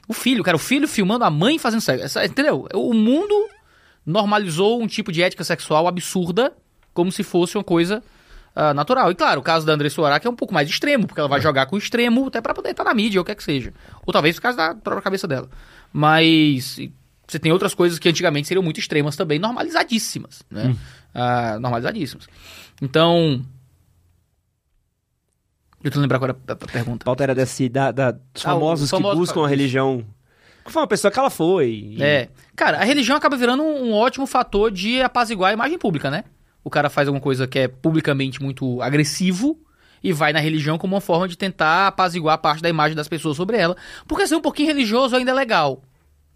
O 0.09 0.15
filho, 0.15 0.43
cara, 0.43 0.57
o 0.57 0.61
filho 0.61 0.89
filmando 0.89 1.25
a 1.25 1.31
mãe 1.31 1.59
fazendo 1.59 1.83
sexo. 1.83 2.05
Essa- 2.05 2.25
entendeu? 2.25 2.67
O 2.75 2.95
mundo 2.95 3.35
normalizou 4.05 4.83
um 4.83 4.87
tipo 4.87 5.13
de 5.13 5.23
ética 5.23 5.45
sexual 5.45 5.87
absurda 5.87 6.53
como 6.95 7.13
se 7.13 7.23
fosse 7.23 7.57
uma 7.59 7.63
coisa 7.65 8.03
ah, 8.57 8.73
natural. 8.73 9.11
E 9.11 9.15
claro, 9.15 9.41
o 9.41 9.43
caso 9.43 9.67
da 9.67 9.75
Andressa 9.75 9.97
Suarac 9.97 10.27
é 10.27 10.31
um 10.31 10.35
pouco 10.35 10.55
mais 10.55 10.69
extremo, 10.69 11.07
porque 11.07 11.21
ela 11.21 11.29
vai 11.29 11.41
jogar 11.41 11.67
com 11.67 11.77
o 11.77 11.79
extremo 11.79 12.27
até 12.27 12.41
pra 12.41 12.55
poder 12.55 12.71
estar 12.71 12.85
na 12.85 12.95
mídia, 12.95 13.21
ou 13.21 13.23
o 13.23 13.25
que 13.25 13.33
é 13.33 13.35
que 13.35 13.45
seja. 13.45 13.73
Ou 14.07 14.13
talvez 14.13 14.35
por 14.37 14.43
causa 14.43 14.57
da 14.57 14.75
própria 14.75 15.03
cabeça 15.03 15.29
dela. 15.29 15.49
Mas 15.93 16.81
você 17.27 17.39
tem 17.39 17.53
outras 17.53 17.75
coisas 17.75 17.99
que 17.99 18.09
antigamente 18.09 18.49
seriam 18.49 18.63
muito 18.63 18.81
extremas 18.81 19.15
também, 19.15 19.39
normalizadíssimas, 19.39 20.43
né? 20.51 20.75
Ah, 21.15 21.59
normalizadíssimas. 21.61 22.27
Então... 22.81 23.45
Eu 25.83 25.91
tô 25.91 26.01
lembrar 26.01 26.17
agora 26.17 26.37
a, 26.47 26.53
a 26.53 26.55
A 26.55 26.57
pergunta. 26.57 27.05
pauta 27.05 27.23
era 27.23 27.35
desse, 27.35 27.69
da, 27.69 27.91
da- 27.93 28.11
dos 28.13 28.45
Ah, 28.45 28.51
famosos 28.51 28.85
os 28.85 28.91
famosos 28.91 29.15
que 29.15 29.19
buscam 29.21 29.45
a 29.45 29.49
religião. 29.49 30.05
Que 30.65 30.73
foi 30.73 30.83
uma 30.83 30.89
pessoa 30.89 31.11
que 31.11 31.19
ela 31.19 31.31
foi. 31.31 31.95
e- 31.97 32.03
É. 32.03 32.29
Cara, 32.57 32.79
a 32.79 32.85
religião 32.85 33.17
acaba 33.17 33.37
virando 33.37 33.63
um, 33.63 33.91
um 33.91 33.93
ótimo 33.95 34.27
fator 34.27 34.71
de 34.71 35.01
apaziguar 35.01 35.51
a 35.51 35.55
imagem 35.55 35.79
pública, 35.79 36.11
né? 36.11 36.25
O 36.65 36.69
cara 36.71 36.91
faz 36.91 37.07
alguma 37.09 37.23
coisa 37.23 37.47
que 37.47 37.59
é 37.61 37.69
publicamente 37.69 38.43
muito 38.43 38.83
agressivo 38.83 39.59
e 40.03 40.13
vai 40.13 40.33
na 40.33 40.41
religião 40.41 40.77
como 40.77 40.95
uma 40.95 41.01
forma 41.01 41.27
de 41.29 41.39
tentar 41.39 41.87
apaziguar 41.87 42.37
parte 42.39 42.61
da 42.63 42.69
imagem 42.69 42.97
das 42.97 43.09
pessoas 43.09 43.37
sobre 43.37 43.57
ela. 43.57 43.77
Porque 44.07 44.27
ser 44.27 44.35
um 44.37 44.41
pouquinho 44.41 44.69
religioso 44.69 45.17
ainda 45.17 45.31
é 45.31 45.35
legal. 45.35 45.83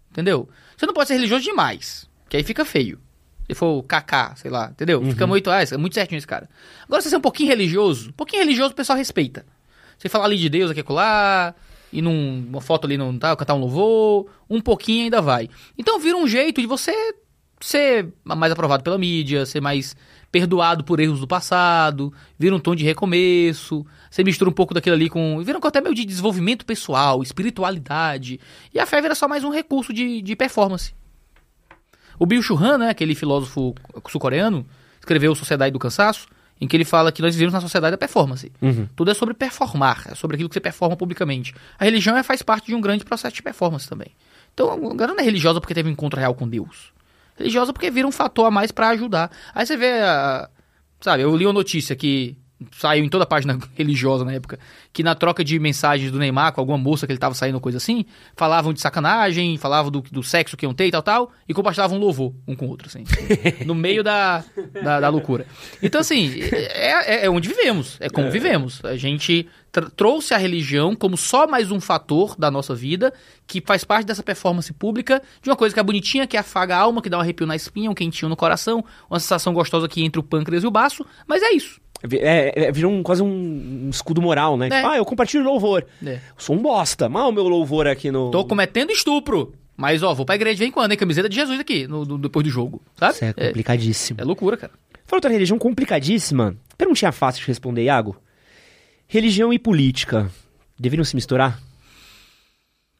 Entendeu? 0.09 0.47
Você 0.77 0.85
não 0.85 0.93
pode 0.93 1.07
ser 1.09 1.15
religioso 1.15 1.43
demais, 1.43 2.09
que 2.29 2.37
aí 2.37 2.43
fica 2.43 2.63
feio. 2.65 2.99
Se 3.47 3.53
for 3.53 3.83
kaká, 3.83 4.35
sei 4.35 4.49
lá, 4.49 4.69
entendeu? 4.71 5.03
Fica 5.05 5.27
muito, 5.27 5.49
ah, 5.51 5.61
é 5.61 5.77
muito 5.77 5.93
certinho 5.93 6.17
esse 6.17 6.27
cara. 6.27 6.49
Agora, 6.85 7.01
se 7.01 7.09
você 7.09 7.15
é 7.15 7.17
um 7.17 7.21
pouquinho 7.21 7.49
religioso, 7.49 8.09
um 8.09 8.13
pouquinho 8.13 8.41
religioso 8.41 8.71
o 8.71 8.75
pessoal 8.75 8.97
respeita. 8.97 9.45
Você 9.97 10.09
falar 10.09 10.25
ali 10.25 10.37
de 10.37 10.49
Deus 10.49 10.71
aqui 10.71 10.79
acolá, 10.79 11.53
e 11.91 12.01
num, 12.01 12.45
uma 12.49 12.61
foto 12.61 12.85
ali 12.85 12.97
não 12.97 13.17
tá, 13.17 13.35
cantar 13.35 13.53
um 13.53 13.59
louvor, 13.59 14.27
um 14.49 14.59
pouquinho 14.59 15.03
ainda 15.05 15.21
vai. 15.21 15.49
Então 15.77 15.99
vira 15.99 16.17
um 16.17 16.27
jeito 16.27 16.59
de 16.59 16.67
você 16.67 16.93
ser 17.61 18.11
mais 18.23 18.51
aprovado 18.51 18.83
pela 18.83 18.97
mídia, 18.97 19.45
ser 19.45 19.61
mais 19.61 19.95
perdoado 20.31 20.83
por 20.83 20.99
erros 20.99 21.19
do 21.19 21.27
passado, 21.27 22.11
vira 22.37 22.55
um 22.55 22.59
tom 22.59 22.75
de 22.75 22.83
recomeço, 22.83 23.85
você 24.09 24.23
mistura 24.23 24.49
um 24.49 24.53
pouco 24.53 24.73
daquilo 24.73 24.95
ali 24.95 25.09
com. 25.09 25.41
Vira 25.43 25.59
um 25.59 25.67
até 25.67 25.79
meio 25.79 25.93
de 25.93 26.03
desenvolvimento 26.03 26.65
pessoal, 26.65 27.21
espiritualidade. 27.21 28.39
E 28.73 28.79
a 28.79 28.85
fé 28.85 28.99
vira 28.99 29.15
só 29.15 29.27
mais 29.27 29.43
um 29.43 29.49
recurso 29.49 29.93
de, 29.93 30.21
de 30.21 30.35
performance. 30.35 30.93
O 32.23 32.25
Bill 32.25 32.41
Churran, 32.41 32.77
né, 32.77 32.89
aquele 32.89 33.15
filósofo 33.15 33.75
sul-coreano, 34.07 34.65
escreveu 34.97 35.35
Sociedade 35.35 35.73
do 35.73 35.77
Cansaço, 35.77 36.25
em 36.61 36.65
que 36.65 36.77
ele 36.77 36.85
fala 36.85 37.11
que 37.11 37.21
nós 37.21 37.35
vivemos 37.35 37.53
na 37.53 37.59
sociedade 37.59 37.91
da 37.91 37.97
performance. 37.97 38.49
Uhum. 38.61 38.87
Tudo 38.95 39.11
é 39.11 39.13
sobre 39.13 39.33
performar, 39.33 40.05
é 40.09 40.15
sobre 40.15 40.35
aquilo 40.35 40.47
que 40.47 40.53
você 40.53 40.61
performa 40.61 40.95
publicamente. 40.95 41.53
A 41.77 41.83
religião 41.83 42.15
é, 42.15 42.23
faz 42.23 42.41
parte 42.41 42.67
de 42.67 42.75
um 42.75 42.79
grande 42.79 43.03
processo 43.03 43.35
de 43.35 43.43
performance 43.43 43.89
também. 43.89 44.15
Então, 44.53 44.71
a 44.71 44.77
galera 44.95 45.15
não 45.15 45.19
é 45.19 45.23
religiosa 45.23 45.59
porque 45.59 45.73
teve 45.73 45.89
um 45.89 45.91
encontro 45.91 46.17
real 46.17 46.33
com 46.33 46.47
Deus. 46.47 46.93
Religiosa 47.37 47.73
porque 47.73 47.91
vira 47.91 48.07
um 48.07 48.11
fator 48.11 48.45
a 48.45 48.51
mais 48.51 48.71
pra 48.71 48.87
ajudar. 48.91 49.29
Aí 49.53 49.65
você 49.65 49.75
vê, 49.75 49.91
a, 49.99 50.49
sabe, 51.01 51.23
eu 51.23 51.35
li 51.35 51.45
uma 51.45 51.51
notícia 51.51 51.93
que 51.93 52.37
saiu 52.71 53.03
em 53.03 53.09
toda 53.09 53.23
a 53.23 53.27
página 53.27 53.57
religiosa 53.75 54.23
na 54.23 54.33
época, 54.33 54.57
que 54.93 55.03
na 55.03 55.15
troca 55.15 55.43
de 55.43 55.59
mensagens 55.59 56.11
do 56.11 56.17
Neymar 56.19 56.53
com 56.53 56.61
alguma 56.61 56.77
moça 56.77 57.05
que 57.05 57.11
ele 57.11 57.19
tava 57.19 57.35
saindo, 57.35 57.59
coisa 57.59 57.77
assim, 57.77 58.05
falavam 58.35 58.71
de 58.73 58.79
sacanagem, 58.79 59.57
falavam 59.57 59.91
do, 59.91 60.01
do 60.01 60.23
sexo 60.23 60.55
que 60.55 60.65
iam 60.65 60.73
ter 60.73 60.87
e 60.87 60.91
tal, 60.91 61.01
tal, 61.03 61.31
e 61.47 61.53
compartilhavam 61.53 61.97
um 61.97 61.99
louvor 61.99 62.33
um 62.47 62.55
com 62.55 62.65
o 62.65 62.69
outro, 62.69 62.87
assim. 62.87 63.03
no 63.65 63.75
meio 63.75 64.03
da, 64.03 64.43
da, 64.81 64.99
da 65.01 65.09
loucura. 65.09 65.45
Então, 65.81 65.99
assim, 66.01 66.31
é, 66.41 67.21
é- 67.21 67.25
é 67.25 67.29
onde 67.29 67.49
vivemos, 67.49 67.97
é 67.99 68.09
como 68.09 68.29
vivemos. 68.31 68.83
A 68.85 68.95
gente 68.95 69.47
tr- 69.71 69.89
trouxe 69.95 70.33
a 70.33 70.37
religião 70.37 70.95
como 70.95 71.17
só 71.17 71.45
mais 71.47 71.69
um 71.71 71.81
fator 71.81 72.35
da 72.37 72.49
nossa 72.49 72.73
vida, 72.73 73.13
que 73.45 73.61
faz 73.65 73.83
parte 73.83 74.05
dessa 74.05 74.23
performance 74.23 74.71
pública, 74.71 75.21
de 75.41 75.49
uma 75.49 75.55
coisa 75.55 75.73
que 75.73 75.79
é 75.79 75.83
bonitinha, 75.83 76.25
que 76.25 76.37
afaga 76.37 76.77
a 76.77 76.79
alma, 76.79 77.01
que 77.01 77.09
dá 77.09 77.17
um 77.17 77.21
arrepio 77.21 77.45
na 77.45 77.55
espinha, 77.55 77.91
um 77.91 77.93
quentinho 77.95 78.29
no 78.29 78.37
coração, 78.37 78.83
uma 79.09 79.19
sensação 79.19 79.53
gostosa 79.53 79.87
que 79.89 80.03
entre 80.03 80.19
o 80.19 80.23
pâncreas 80.23 80.63
e 80.63 80.67
o 80.67 80.71
baço, 80.71 81.05
mas 81.27 81.41
é 81.43 81.51
isso. 81.51 81.81
É, 82.11 82.65
é, 82.65 82.71
virou 82.71 82.91
um, 82.91 83.01
quase 83.01 83.21
um, 83.23 83.85
um 83.85 83.89
escudo 83.89 84.21
moral, 84.21 84.57
né? 84.57 84.67
É. 84.67 84.69
Tipo, 84.69 84.87
ah, 84.87 84.97
eu 84.97 85.05
compartilho 85.05 85.43
louvor. 85.43 85.85
É. 86.05 86.15
Eu 86.15 86.19
sou 86.37 86.55
um 86.55 86.61
bosta. 86.61 87.07
Mal 87.07 87.29
o 87.29 87.31
meu 87.31 87.47
louvor 87.47 87.87
aqui 87.87 88.11
no. 88.11 88.29
Tô 88.31 88.43
cometendo 88.45 88.91
estupro. 88.91 89.53
Mas, 89.75 90.03
ó, 90.03 90.13
vou 90.13 90.25
pra 90.25 90.35
igreja 90.35 90.55
de 90.55 90.59
vez 90.59 90.69
em 90.69 90.71
quando, 90.73 90.91
hein? 90.91 90.97
Camiseta 90.97 91.27
de 91.29 91.35
Jesus 91.35 91.59
aqui, 91.59 91.87
no, 91.87 92.05
no- 92.05 92.17
depois 92.17 92.43
do 92.43 92.49
jogo. 92.51 92.81
Sabe? 92.95 93.13
Isso 93.15 93.25
é 93.25 93.33
complicadíssimo. 93.33 94.21
é 94.21 94.23
loucura, 94.23 94.55
cara. 94.57 94.73
Fala 95.05 95.17
outra 95.17 95.31
religião 95.31 95.57
complicadíssima. 95.57 96.55
Perguntinha 96.77 97.11
fácil 97.11 97.41
de 97.41 97.47
responder, 97.47 97.83
Iago. 97.83 98.15
Religião 99.07 99.51
e 99.53 99.57
política 99.57 100.29
deveriam 100.79 101.03
se 101.05 101.15
misturar? 101.15 101.59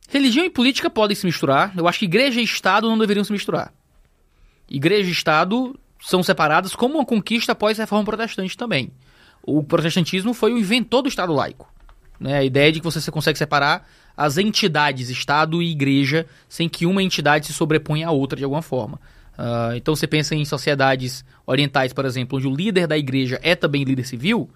Religião 0.09 0.45
e 0.45 0.49
política 0.49 0.89
podem 0.89 1.15
se 1.15 1.25
misturar. 1.25 1.73
Eu 1.75 1.87
acho 1.87 1.99
que 1.99 2.05
igreja 2.05 2.39
e 2.39 2.43
Estado 2.43 2.87
não 2.89 2.97
deveriam 2.97 3.23
se 3.23 3.31
misturar. 3.31 3.73
Igreja 4.69 5.09
e 5.09 5.11
Estado 5.11 5.77
são 6.03 6.21
separadas 6.21 6.75
como 6.75 6.95
uma 6.95 7.05
conquista 7.05 7.53
após 7.53 7.79
a 7.79 7.83
reforma 7.83 8.03
protestante 8.03 8.57
também. 8.57 8.91
O 9.41 9.63
protestantismo 9.63 10.33
foi 10.33 10.53
o 10.53 10.57
inventor 10.57 11.01
do 11.01 11.07
Estado 11.07 11.33
laico. 11.33 11.71
né? 12.19 12.39
A 12.39 12.43
ideia 12.43 12.71
de 12.71 12.79
que 12.79 12.85
você 12.85 13.09
consegue 13.09 13.37
separar 13.37 13.87
as 14.15 14.37
entidades, 14.37 15.09
Estado 15.09 15.61
e 15.61 15.71
Igreja, 15.71 16.25
sem 16.47 16.67
que 16.67 16.85
uma 16.85 17.01
entidade 17.01 17.47
se 17.47 17.53
sobreponha 17.53 18.07
à 18.07 18.11
outra 18.11 18.37
de 18.37 18.43
alguma 18.43 18.61
forma. 18.61 18.99
Ah, 19.37 19.71
então 19.75 19.95
você 19.95 20.05
pensa 20.05 20.35
em 20.35 20.45
sociedades 20.45 21.25
orientais, 21.45 21.93
por 21.93 22.05
exemplo, 22.05 22.37
onde 22.37 22.47
o 22.47 22.55
líder 22.55 22.85
da 22.85 22.97
igreja 22.97 23.39
é 23.41 23.55
também 23.55 23.83
líder 23.83 24.05
civil, 24.05 24.49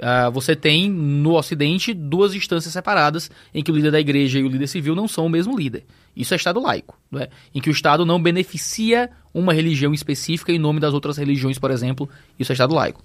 ah, 0.00 0.30
você 0.30 0.56
tem 0.56 0.90
no 0.90 1.34
Ocidente 1.34 1.94
duas 1.94 2.34
instâncias 2.34 2.72
separadas 2.72 3.30
em 3.52 3.62
que 3.62 3.70
o 3.70 3.74
líder 3.74 3.90
da 3.90 4.00
igreja 4.00 4.38
e 4.38 4.42
o 4.42 4.48
líder 4.48 4.66
civil 4.66 4.94
não 4.94 5.06
são 5.06 5.26
o 5.26 5.30
mesmo 5.30 5.56
líder. 5.56 5.84
Isso 6.16 6.32
é 6.32 6.36
Estado 6.36 6.60
laico, 6.60 6.98
não 7.10 7.20
é? 7.20 7.28
em 7.54 7.60
que 7.60 7.68
o 7.68 7.72
Estado 7.72 8.06
não 8.06 8.22
beneficia 8.22 9.10
uma 9.32 9.52
religião 9.52 9.92
específica 9.92 10.52
em 10.52 10.58
nome 10.58 10.78
das 10.78 10.94
outras 10.94 11.16
religiões, 11.16 11.58
por 11.58 11.70
exemplo. 11.70 12.08
Isso 12.38 12.52
é 12.52 12.54
Estado 12.54 12.74
laico. 12.74 13.02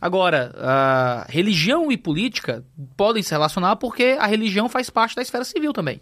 Agora, 0.00 0.54
ah, 0.58 1.26
religião 1.28 1.90
e 1.90 1.96
política 1.96 2.64
podem 2.96 3.22
se 3.22 3.30
relacionar 3.30 3.76
porque 3.76 4.16
a 4.18 4.26
religião 4.26 4.68
faz 4.68 4.90
parte 4.90 5.16
da 5.16 5.22
esfera 5.22 5.44
civil 5.44 5.72
também. 5.72 6.00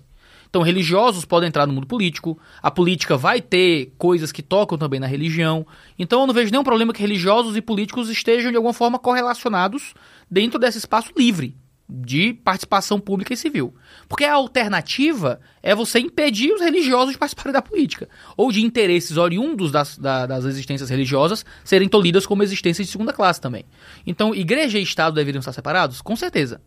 Então, 0.48 0.62
religiosos 0.62 1.26
podem 1.26 1.48
entrar 1.48 1.66
no 1.66 1.74
mundo 1.74 1.86
político, 1.86 2.38
a 2.62 2.70
política 2.70 3.16
vai 3.16 3.40
ter 3.40 3.92
coisas 3.98 4.32
que 4.32 4.42
tocam 4.42 4.78
também 4.78 4.98
na 4.98 5.06
religião. 5.06 5.66
Então, 5.98 6.22
eu 6.22 6.26
não 6.26 6.32
vejo 6.32 6.50
nenhum 6.50 6.64
problema 6.64 6.92
que 6.92 7.02
religiosos 7.02 7.54
e 7.54 7.60
políticos 7.60 8.08
estejam 8.08 8.50
de 8.50 8.56
alguma 8.56 8.72
forma 8.72 8.98
correlacionados 8.98 9.92
dentro 10.30 10.58
desse 10.58 10.78
espaço 10.78 11.10
livre 11.16 11.56
de 11.90 12.34
participação 12.34 13.00
pública 13.00 13.32
e 13.32 13.36
civil. 13.36 13.74
Porque 14.06 14.24
a 14.24 14.34
alternativa 14.34 15.40
é 15.62 15.74
você 15.74 15.98
impedir 15.98 16.52
os 16.52 16.60
religiosos 16.60 17.12
de 17.12 17.18
participarem 17.18 17.52
da 17.52 17.62
política, 17.62 18.06
ou 18.36 18.52
de 18.52 18.62
interesses 18.62 19.16
oriundos 19.16 19.72
das, 19.72 19.96
da- 19.96 20.26
das 20.26 20.44
existências 20.44 20.90
religiosas 20.90 21.46
serem 21.64 21.88
tolhidas 21.88 22.26
como 22.26 22.42
existências 22.42 22.86
de 22.86 22.92
segunda 22.92 23.12
classe 23.12 23.40
também. 23.40 23.64
Então, 24.06 24.34
igreja 24.34 24.78
e 24.78 24.82
Estado 24.82 25.14
deveriam 25.14 25.40
estar 25.40 25.52
separados? 25.54 26.02
Com 26.02 26.14
certeza. 26.14 26.60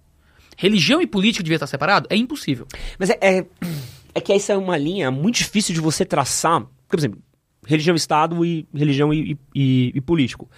Religião 0.58 1.00
e 1.02 1.06
política 1.06 1.44
deveriam 1.44 1.58
estar 1.58 1.68
separados? 1.68 2.08
É 2.12 2.16
impossível. 2.16 2.68
Mas 2.98 3.12
é, 3.12 3.18
é, 3.22 3.46
é 4.16 4.22
que 4.22 4.34
essa 4.34 4.54
é 4.54 4.58
uma 4.58 4.78
linha 4.78 5.12
muito 5.12 5.36
difícil 5.36 5.76
de 5.76 5.82
você 5.82 6.04
traçar. 6.04 6.66
Por 6.90 6.98
exemplo, 7.00 7.22
religião, 7.66 7.96
Estado 7.96 8.44
e 8.44 8.68
religião 8.74 9.14
e, 9.14 9.38
e- 9.56 9.92
e 9.94 10.02
político. 10.02 10.50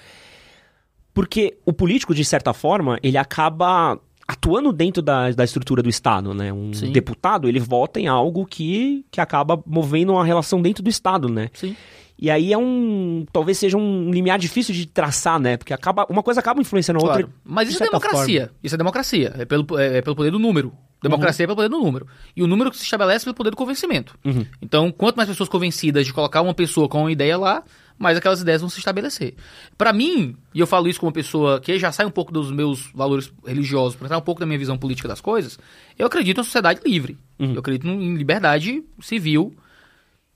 Porque 1.14 1.58
o 1.66 1.72
político, 1.72 2.14
de 2.14 2.26
certa 2.26 2.54
forma, 2.54 2.98
ele 3.04 3.18
acaba 3.18 4.00
atuando 4.28 4.72
dentro 4.72 5.02
da, 5.02 5.30
da 5.32 5.44
estrutura 5.44 5.84
do 5.84 5.90
Estado, 5.90 6.34
né? 6.34 6.52
Um 6.52 6.74
Sim. 6.74 6.92
deputado, 6.92 7.48
ele 7.48 7.60
vota 7.60 8.00
em 8.00 8.08
algo 8.08 8.46
que, 8.46 9.06
que 9.12 9.22
acaba 9.22 9.62
movendo 9.66 10.14
uma 10.14 10.26
relação 10.26 10.62
dentro 10.62 10.82
do 10.82 10.90
Estado, 10.90 11.30
né? 11.30 11.50
Sim. 11.54 11.76
E 12.18 12.30
aí 12.30 12.54
é 12.54 12.58
um. 12.58 13.26
Talvez 13.34 13.58
seja 13.58 13.78
um 13.78 14.10
limiar 14.10 14.40
difícil 14.40 14.74
de 14.74 14.86
traçar, 14.86 15.40
né? 15.40 15.58
Porque 15.58 15.74
acaba, 15.74 16.06
uma 16.10 16.24
coisa 16.24 16.40
acaba 16.40 16.62
influenciando 16.62 17.00
a 17.00 17.04
outra. 17.04 17.24
Claro. 17.24 17.34
Mas 17.44 17.68
de 17.68 17.74
isso 17.74 17.84
é 17.84 17.88
democracia. 17.88 18.52
Isso 18.64 18.76
é 18.76 18.78
democracia. 18.78 19.36
É 19.38 19.46
pelo, 19.46 19.66
é, 19.78 19.98
é 19.98 20.02
pelo 20.02 20.16
poder 20.16 20.32
do 20.32 20.40
número. 20.40 20.72
Democracia 21.02 21.44
é 21.44 21.48
pelo 21.48 21.58
poder 21.58 21.70
do 21.70 21.80
número. 21.80 22.08
E 22.34 22.42
o 22.42 22.48
número 22.48 22.72
que 22.72 22.78
se 22.78 22.84
estabelece 22.84 23.24
é 23.24 23.26
pelo 23.26 23.36
poder 23.36 23.50
do 23.50 23.58
convencimento. 23.58 24.18
Uhum. 24.24 24.46
Então, 24.62 24.90
quanto 24.90 25.18
mais 25.18 25.28
pessoas 25.28 25.50
convencidas 25.50 26.06
de 26.06 26.14
colocar 26.14 26.42
uma 26.42 26.54
pessoa 26.54 26.88
com 26.88 27.02
uma 27.02 27.12
ideia 27.12 27.38
lá, 27.38 27.64
mais 27.98 28.18
aquelas 28.18 28.42
ideias 28.42 28.62
vão 28.62 28.70
se 28.70 28.80
estabelecer. 28.80 29.36
Pra 29.78 29.94
mim, 29.94 30.36
e 30.54 30.60
eu 30.60 30.68
falo 30.68 30.88
isso 30.88 31.00
como 31.00 31.10
uma 31.10 31.14
pessoa 31.14 31.60
que 31.60 31.78
já 31.78 31.92
sai 31.92 32.06
um 32.06 32.12
pouco 32.12 32.32
dos 32.32 32.52
meus 32.52 32.92
valores 32.94 33.32
religiosos, 33.46 33.96
para 33.96 34.08
entrar 34.08 34.18
um 34.18 34.22
pouco 34.22 34.40
da 34.40 34.46
minha 34.46 34.60
visão 34.60 34.78
política 34.78 35.08
das 35.08 35.22
coisas, 35.22 35.58
eu 35.98 36.08
acredito 36.08 36.38
na 36.38 36.44
sociedade 36.44 36.82
livre. 36.86 37.18
Eu 37.40 37.60
acredito 37.60 37.88
em 37.88 38.16
liberdade 38.16 38.84
civil. 39.02 39.56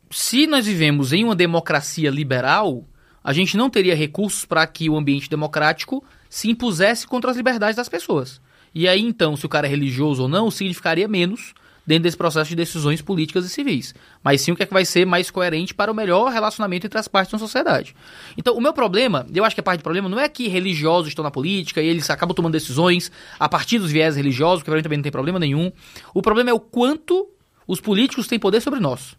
Se 0.09 0.47
nós 0.47 0.65
vivemos 0.65 1.13
em 1.13 1.23
uma 1.23 1.35
democracia 1.35 2.09
liberal, 2.09 2.85
a 3.23 3.33
gente 3.33 3.57
não 3.57 3.69
teria 3.69 3.95
recursos 3.95 4.45
para 4.45 4.65
que 4.65 4.89
o 4.89 4.97
ambiente 4.97 5.29
democrático 5.29 6.03
se 6.29 6.49
impusesse 6.49 7.05
contra 7.05 7.31
as 7.31 7.37
liberdades 7.37 7.75
das 7.75 7.89
pessoas. 7.89 8.41
E 8.73 8.87
aí, 8.87 9.01
então, 9.01 9.35
se 9.35 9.45
o 9.45 9.49
cara 9.49 9.67
é 9.67 9.69
religioso 9.69 10.23
ou 10.23 10.29
não, 10.29 10.51
significaria 10.51 11.07
menos 11.07 11.53
dentro 11.87 12.03
desse 12.03 12.17
processo 12.17 12.49
de 12.49 12.55
decisões 12.55 13.01
políticas 13.01 13.45
e 13.45 13.49
civis. 13.49 13.95
Mas 14.21 14.41
sim 14.41 14.51
o 14.51 14.55
que 14.57 14.63
é 14.63 14.65
que 14.65 14.73
vai 14.73 14.83
ser 14.83 15.05
mais 15.05 15.31
coerente 15.31 15.73
para 15.73 15.89
o 15.89 15.95
melhor 15.95 16.29
relacionamento 16.29 16.85
entre 16.85 16.99
as 16.99 17.07
partes 17.07 17.31
da 17.31 17.39
sociedade. 17.39 17.95
Então, 18.37 18.55
o 18.55 18.61
meu 18.61 18.73
problema, 18.73 19.25
eu 19.33 19.45
acho 19.45 19.55
que 19.55 19.61
a 19.61 19.63
parte 19.63 19.79
do 19.79 19.83
problema 19.83 20.09
não 20.09 20.19
é 20.19 20.27
que 20.27 20.49
religiosos 20.49 21.07
estão 21.07 21.23
na 21.23 21.31
política 21.31 21.81
e 21.81 21.87
eles 21.87 22.09
acabam 22.09 22.35
tomando 22.35 22.51
decisões 22.51 23.09
a 23.39 23.47
partir 23.47 23.79
dos 23.79 23.89
viés 23.89 24.17
religiosos, 24.17 24.61
que 24.61 24.69
para 24.69 24.75
mim 24.75 24.83
também 24.83 24.97
não 24.97 25.03
tem 25.03 25.11
problema 25.11 25.39
nenhum. 25.39 25.71
O 26.13 26.21
problema 26.21 26.49
é 26.49 26.53
o 26.53 26.59
quanto 26.59 27.29
os 27.65 27.79
políticos 27.79 28.27
têm 28.27 28.37
poder 28.37 28.59
sobre 28.59 28.81
nós 28.81 29.15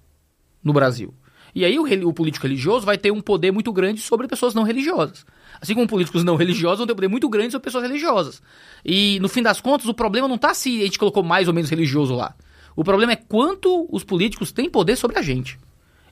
no 0.62 0.74
Brasil. 0.74 1.14
E 1.54 1.64
aí 1.64 1.78
o, 1.78 2.08
o 2.08 2.12
político 2.12 2.46
religioso 2.46 2.84
vai 2.84 2.98
ter 2.98 3.10
um 3.10 3.22
poder 3.22 3.50
muito 3.50 3.72
grande 3.72 4.02
sobre 4.02 4.28
pessoas 4.28 4.54
não 4.54 4.62
religiosas. 4.62 5.24
Assim 5.58 5.74
como 5.74 5.86
políticos 5.86 6.22
não 6.22 6.36
religiosos 6.36 6.78
vão 6.78 6.86
ter 6.86 6.92
um 6.92 6.96
poder 6.96 7.08
muito 7.08 7.28
grande 7.30 7.52
sobre 7.52 7.64
pessoas 7.64 7.84
religiosas. 7.84 8.42
E 8.84 9.18
no 9.20 9.28
fim 9.28 9.42
das 9.42 9.58
contas, 9.58 9.88
o 9.88 9.94
problema 9.94 10.28
não 10.28 10.36
está 10.36 10.52
se 10.52 10.82
a 10.82 10.84
gente 10.84 10.98
colocou 10.98 11.22
mais 11.22 11.48
ou 11.48 11.54
menos 11.54 11.70
religioso 11.70 12.14
lá. 12.14 12.34
O 12.78 12.84
problema 12.84 13.10
é 13.10 13.16
quanto 13.16 13.88
os 13.90 14.04
políticos 14.04 14.52
têm 14.52 14.70
poder 14.70 14.94
sobre 14.94 15.18
a 15.18 15.22
gente. 15.22 15.58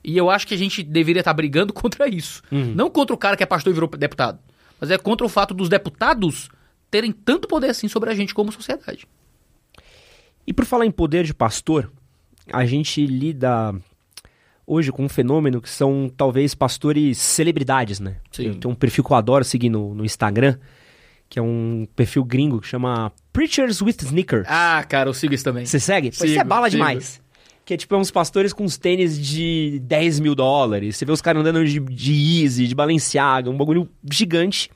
E 0.02 0.18
eu 0.18 0.28
acho 0.28 0.44
que 0.44 0.52
a 0.52 0.56
gente 0.56 0.82
deveria 0.82 1.20
estar 1.20 1.32
brigando 1.32 1.70
contra 1.72 2.08
isso. 2.08 2.42
Não 2.50 2.90
contra 2.90 3.14
o 3.14 3.16
cara 3.16 3.36
que 3.36 3.42
é 3.44 3.46
pastor 3.46 3.70
e 3.70 3.74
virou 3.74 3.88
deputado. 3.88 4.40
Mas 4.80 4.90
é 4.90 4.98
contra 4.98 5.24
o 5.24 5.28
fato 5.28 5.54
dos 5.54 5.68
deputados 5.68 6.48
terem 6.90 7.12
tanto 7.12 7.46
poder 7.46 7.70
assim 7.70 7.86
sobre 7.86 8.10
a 8.10 8.14
gente 8.16 8.34
como 8.34 8.50
sociedade. 8.50 9.06
E 10.44 10.52
por 10.52 10.64
falar 10.64 10.84
em 10.84 10.90
poder 10.90 11.22
de 11.22 11.32
pastor, 11.32 11.88
a 12.52 12.66
gente 12.66 13.06
lida 13.06 13.72
hoje 14.66 14.90
com 14.90 15.04
um 15.04 15.08
fenômeno 15.08 15.62
que 15.62 15.70
são 15.70 16.10
talvez 16.16 16.52
pastores 16.52 17.16
celebridades, 17.18 18.00
né? 18.00 18.16
Sim. 18.32 18.54
Tenho 18.54 18.72
um 18.72 18.76
perfil 18.76 19.04
que 19.04 19.12
eu 19.12 19.16
adoro 19.16 19.44
seguir 19.44 19.68
no, 19.68 19.94
no 19.94 20.04
Instagram, 20.04 20.58
que 21.28 21.38
é 21.38 21.42
um 21.42 21.86
perfil 21.94 22.24
gringo 22.24 22.60
que 22.60 22.66
chama 22.66 23.12
Preachers 23.32 23.82
with 23.82 23.96
Sneakers. 24.02 24.46
Ah, 24.48 24.84
cara, 24.88 25.08
eu 25.08 25.14
sigo 25.14 25.34
isso 25.34 25.44
também. 25.44 25.66
Você 25.66 25.80
segue? 25.80 26.10
Pois 26.10 26.30
isso 26.30 26.38
é 26.38 26.42
Sigo, 26.42 26.48
bala 26.48 26.70
sigo. 26.70 26.82
demais. 26.82 27.20
Que 27.64 27.74
é 27.74 27.76
tipo 27.76 27.94
é 27.96 27.98
uns 27.98 28.12
pastores 28.12 28.52
com 28.52 28.62
uns 28.62 28.78
tênis 28.78 29.18
de 29.18 29.80
10 29.82 30.20
mil 30.20 30.36
dólares. 30.36 30.96
Você 30.96 31.04
vê 31.04 31.10
os 31.10 31.20
caras 31.20 31.40
andando 31.40 31.64
de, 31.64 31.80
de 31.80 32.42
Easy, 32.42 32.68
de 32.68 32.74
Balenciaga, 32.74 33.50
um 33.50 33.56
bagulho 33.56 33.88
gigante. 34.10 34.70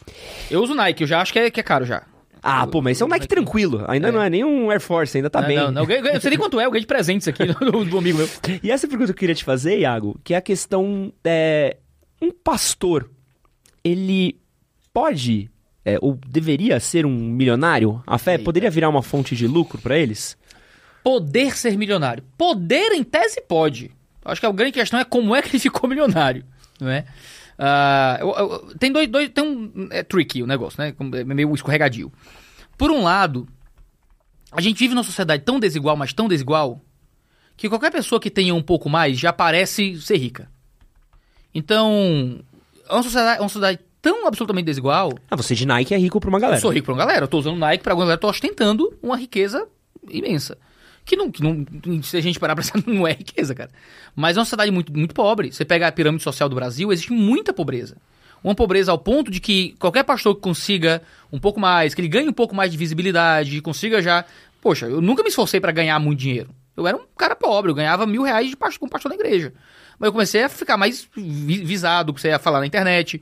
Eu 0.50 0.60
uso 0.60 0.74
Nike, 0.74 1.02
eu 1.02 1.06
já 1.06 1.20
acho 1.20 1.32
que 1.32 1.38
é, 1.38 1.50
que 1.50 1.60
é 1.60 1.62
caro 1.62 1.84
já. 1.84 2.02
Ah, 2.42 2.66
pô, 2.66 2.80
mas 2.80 2.96
isso 2.96 3.04
é 3.04 3.06
um 3.06 3.10
Nike 3.10 3.28
tranquilo. 3.28 3.84
Ainda 3.86 4.10
não 4.10 4.20
é 4.20 4.30
nem 4.30 4.42
um 4.42 4.70
Air 4.70 4.80
Force, 4.80 5.16
ainda 5.16 5.28
tá 5.28 5.42
não, 5.42 5.48
bem. 5.48 5.56
Não, 5.56 5.70
não, 5.70 5.84
eu, 5.84 6.20
sei 6.20 6.30
nem 6.30 6.38
quanto 6.38 6.58
é, 6.58 6.64
eu 6.64 6.70
ganhei 6.70 6.80
de 6.80 6.86
presentes 6.86 7.28
aqui 7.28 7.44
do, 7.52 7.84
do 7.84 7.98
amigo 7.98 8.18
meu. 8.18 8.28
E 8.62 8.70
essa 8.70 8.88
pergunta 8.88 9.12
que 9.12 9.16
eu 9.16 9.20
queria 9.20 9.34
te 9.34 9.44
fazer, 9.44 9.78
Iago, 9.78 10.18
que 10.24 10.34
é 10.34 10.38
a 10.38 10.40
questão 10.40 11.12
é, 11.22 11.76
um 12.20 12.30
pastor, 12.30 13.10
ele 13.84 14.40
pode 14.92 15.50
é, 15.84 15.98
ou 16.00 16.18
deveria 16.26 16.78
ser 16.80 17.06
um 17.06 17.10
milionário? 17.16 18.02
A 18.06 18.18
fé 18.18 18.32
Eita. 18.32 18.44
poderia 18.44 18.70
virar 18.70 18.88
uma 18.88 19.02
fonte 19.02 19.34
de 19.36 19.46
lucro 19.46 19.80
pra 19.80 19.98
eles? 19.98 20.36
Poder 21.02 21.56
ser 21.56 21.76
milionário. 21.78 22.22
Poder, 22.36 22.92
em 22.92 23.02
tese, 23.02 23.40
pode. 23.40 23.90
Acho 24.24 24.40
que 24.40 24.46
a 24.46 24.52
grande 24.52 24.72
questão 24.72 25.00
é 25.00 25.04
como 25.04 25.34
é 25.34 25.40
que 25.40 25.48
ele 25.48 25.58
ficou 25.58 25.88
milionário, 25.88 26.44
não 26.80 26.90
é? 26.90 27.06
Ah, 27.58 28.16
eu- 28.20 28.30
eu- 28.36 28.74
tem 28.78 28.90
dois, 28.92 29.08
dois- 29.08 29.28
tem 29.30 29.44
um 29.44 29.88
é 29.90 30.02
tricky 30.02 30.42
o 30.42 30.46
negócio, 30.46 30.82
né? 30.82 30.94
É 31.18 31.24
meio 31.24 31.54
escorregadio. 31.54 32.12
Por 32.76 32.90
um 32.90 33.02
lado, 33.02 33.46
a 34.52 34.60
gente 34.60 34.78
vive 34.78 34.94
numa 34.94 35.04
sociedade 35.04 35.42
tão 35.44 35.58
desigual, 35.60 35.96
mas 35.96 36.12
tão 36.12 36.26
desigual, 36.28 36.82
que 37.56 37.68
qualquer 37.68 37.90
pessoa 37.92 38.20
que 38.20 38.30
tenha 38.30 38.54
um 38.54 38.62
pouco 38.62 38.88
mais 38.88 39.18
já 39.18 39.32
parece 39.32 40.00
ser 40.00 40.16
rica. 40.16 40.50
Então, 41.54 42.40
é 42.88 42.92
uma 42.92 43.02
sociedade, 43.02 43.38
é 43.38 43.42
uma 43.42 43.48
sociedade 43.48 43.80
tão 44.02 44.26
absolutamente 44.26 44.66
desigual 44.66 45.12
Ah, 45.30 45.36
você 45.36 45.54
de 45.54 45.66
Nike 45.66 45.94
é 45.94 45.98
rico 45.98 46.20
pra 46.20 46.28
uma 46.30 46.38
galera. 46.40 46.56
eu 46.58 46.60
sou 46.62 46.70
rico 46.70 46.86
pra 46.86 46.94
uma 46.94 46.98
galera, 47.00 47.24
eu 47.24 47.28
tô 47.28 47.38
usando 47.38 47.58
Nike 47.58 47.82
pra 47.82 47.94
uma 47.94 48.00
galera, 48.00 48.18
tô 48.18 48.28
ostentando 48.28 48.96
uma 49.02 49.16
riqueza 49.16 49.66
imensa. 50.08 50.56
Que 51.04 51.16
não, 51.16 51.30
que 51.30 51.42
não, 51.42 51.64
se 52.02 52.16
a 52.16 52.20
gente 52.20 52.38
parar 52.38 52.54
pra 52.54 52.62
pensar, 52.64 52.82
não 52.86 53.06
é 53.08 53.12
riqueza, 53.12 53.54
cara. 53.54 53.70
Mas 54.14 54.36
é 54.36 54.40
uma 54.40 54.44
sociedade 54.44 54.70
muito, 54.70 54.92
muito 54.96 55.14
pobre. 55.14 55.50
Você 55.52 55.64
pega 55.64 55.88
a 55.88 55.92
pirâmide 55.92 56.22
social 56.22 56.48
do 56.48 56.54
Brasil, 56.54 56.92
existe 56.92 57.12
muita 57.12 57.52
pobreza. 57.52 57.96
Uma 58.44 58.54
pobreza 58.54 58.90
ao 58.92 58.98
ponto 58.98 59.30
de 59.30 59.40
que 59.40 59.74
qualquer 59.78 60.02
pastor 60.04 60.34
que 60.34 60.40
consiga 60.40 61.02
um 61.32 61.38
pouco 61.38 61.58
mais, 61.60 61.94
que 61.94 62.00
ele 62.00 62.08
ganhe 62.08 62.28
um 62.28 62.32
pouco 62.32 62.54
mais 62.54 62.70
de 62.70 62.76
visibilidade, 62.78 63.60
consiga 63.60 64.00
já. 64.00 64.24
Poxa, 64.62 64.86
eu 64.86 65.00
nunca 65.00 65.22
me 65.22 65.28
esforcei 65.30 65.60
pra 65.60 65.72
ganhar 65.72 65.98
muito 65.98 66.18
dinheiro. 66.20 66.50
Eu 66.76 66.86
era 66.86 66.96
um 66.96 67.02
cara 67.16 67.34
pobre, 67.36 67.70
eu 67.70 67.74
ganhava 67.74 68.06
mil 68.06 68.22
reais 68.22 68.48
de 68.48 68.56
pastor, 68.56 68.78
como 68.80 68.90
pastor 68.90 69.10
da 69.10 69.14
igreja. 69.14 69.52
Mas 69.98 70.06
eu 70.08 70.12
comecei 70.12 70.42
a 70.44 70.48
ficar 70.48 70.76
mais 70.78 71.06
vi- 71.14 71.62
visado, 71.64 72.12
comecei 72.12 72.32
a 72.32 72.38
falar 72.38 72.60
na 72.60 72.66
internet, 72.66 73.20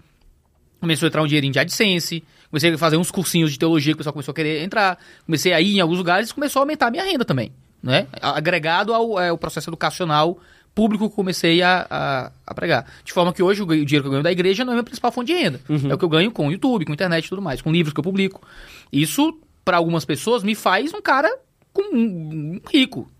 Começou 0.81 1.07
a 1.07 1.09
entrar 1.09 1.23
um 1.23 1.27
dinheirinho 1.27 1.53
de 1.53 1.59
AdSense, 1.59 2.23
Comecei 2.51 2.73
a 2.73 2.79
fazer 2.79 2.97
uns 2.97 3.11
cursinhos 3.11 3.53
de 3.53 3.59
teologia 3.59 3.93
que 3.93 3.97
o 3.97 3.99
pessoal 3.99 4.13
começou 4.13 4.33
a 4.33 4.35
querer 4.35 4.63
entrar. 4.63 4.99
Comecei 5.27 5.53
a 5.53 5.61
ir 5.61 5.77
em 5.77 5.81
alguns 5.81 5.99
lugares 5.99 6.31
e 6.31 6.35
começou 6.35 6.61
a 6.61 6.63
aumentar 6.63 6.87
a 6.87 6.91
minha 6.91 7.05
renda 7.05 7.25
também. 7.25 7.53
Né? 7.83 8.07
Agregado 8.21 8.95
ao, 8.95 9.19
ao 9.19 9.39
processo 9.39 9.71
educacional 9.71 10.39
público 10.75 11.11
que 11.11 11.17
comecei 11.17 11.61
a, 11.61 11.87
a, 11.91 12.33
a, 12.47 12.55
pregar. 12.55 12.87
De 13.05 13.13
forma 13.13 13.33
que 13.33 13.43
hoje 13.43 13.63
o, 13.63 13.67
dinheiro 13.67 14.03
que 14.03 14.07
eu 14.07 14.11
ganho 14.11 14.23
da 14.23 14.33
igreja 14.33 14.65
não 14.65 14.73
é 14.73 14.75
a 14.75 14.77
minha 14.77 14.85
principal 14.85 15.13
fonte 15.13 15.33
de 15.33 15.39
renda. 15.39 15.61
Uhum. 15.69 15.91
É 15.91 15.95
o 15.95 15.99
que 15.99 16.05
eu 16.05 16.09
ganho 16.09 16.31
com 16.31 16.47
o 16.47 16.53
YouTube, 16.53 16.85
com 16.85 16.93
a 16.93 16.95
internet 16.95 17.27
e 17.27 17.29
tudo 17.29 17.43
mais, 17.43 17.61
com 17.61 17.73
livros 17.73 17.93
que 17.93 18.01
eu 18.01 18.05
publico. 18.05 18.41
Isso, 18.93 19.39
para 19.65 19.77
algumas 19.77 20.05
pessoas, 20.05 20.43
me 20.43 20.55
faz 20.55 20.95
um 20.95 21.03
cara 21.03 21.29
com, 21.73 21.83
um, 21.83 22.55
um 22.55 22.61
rico. 22.73 23.11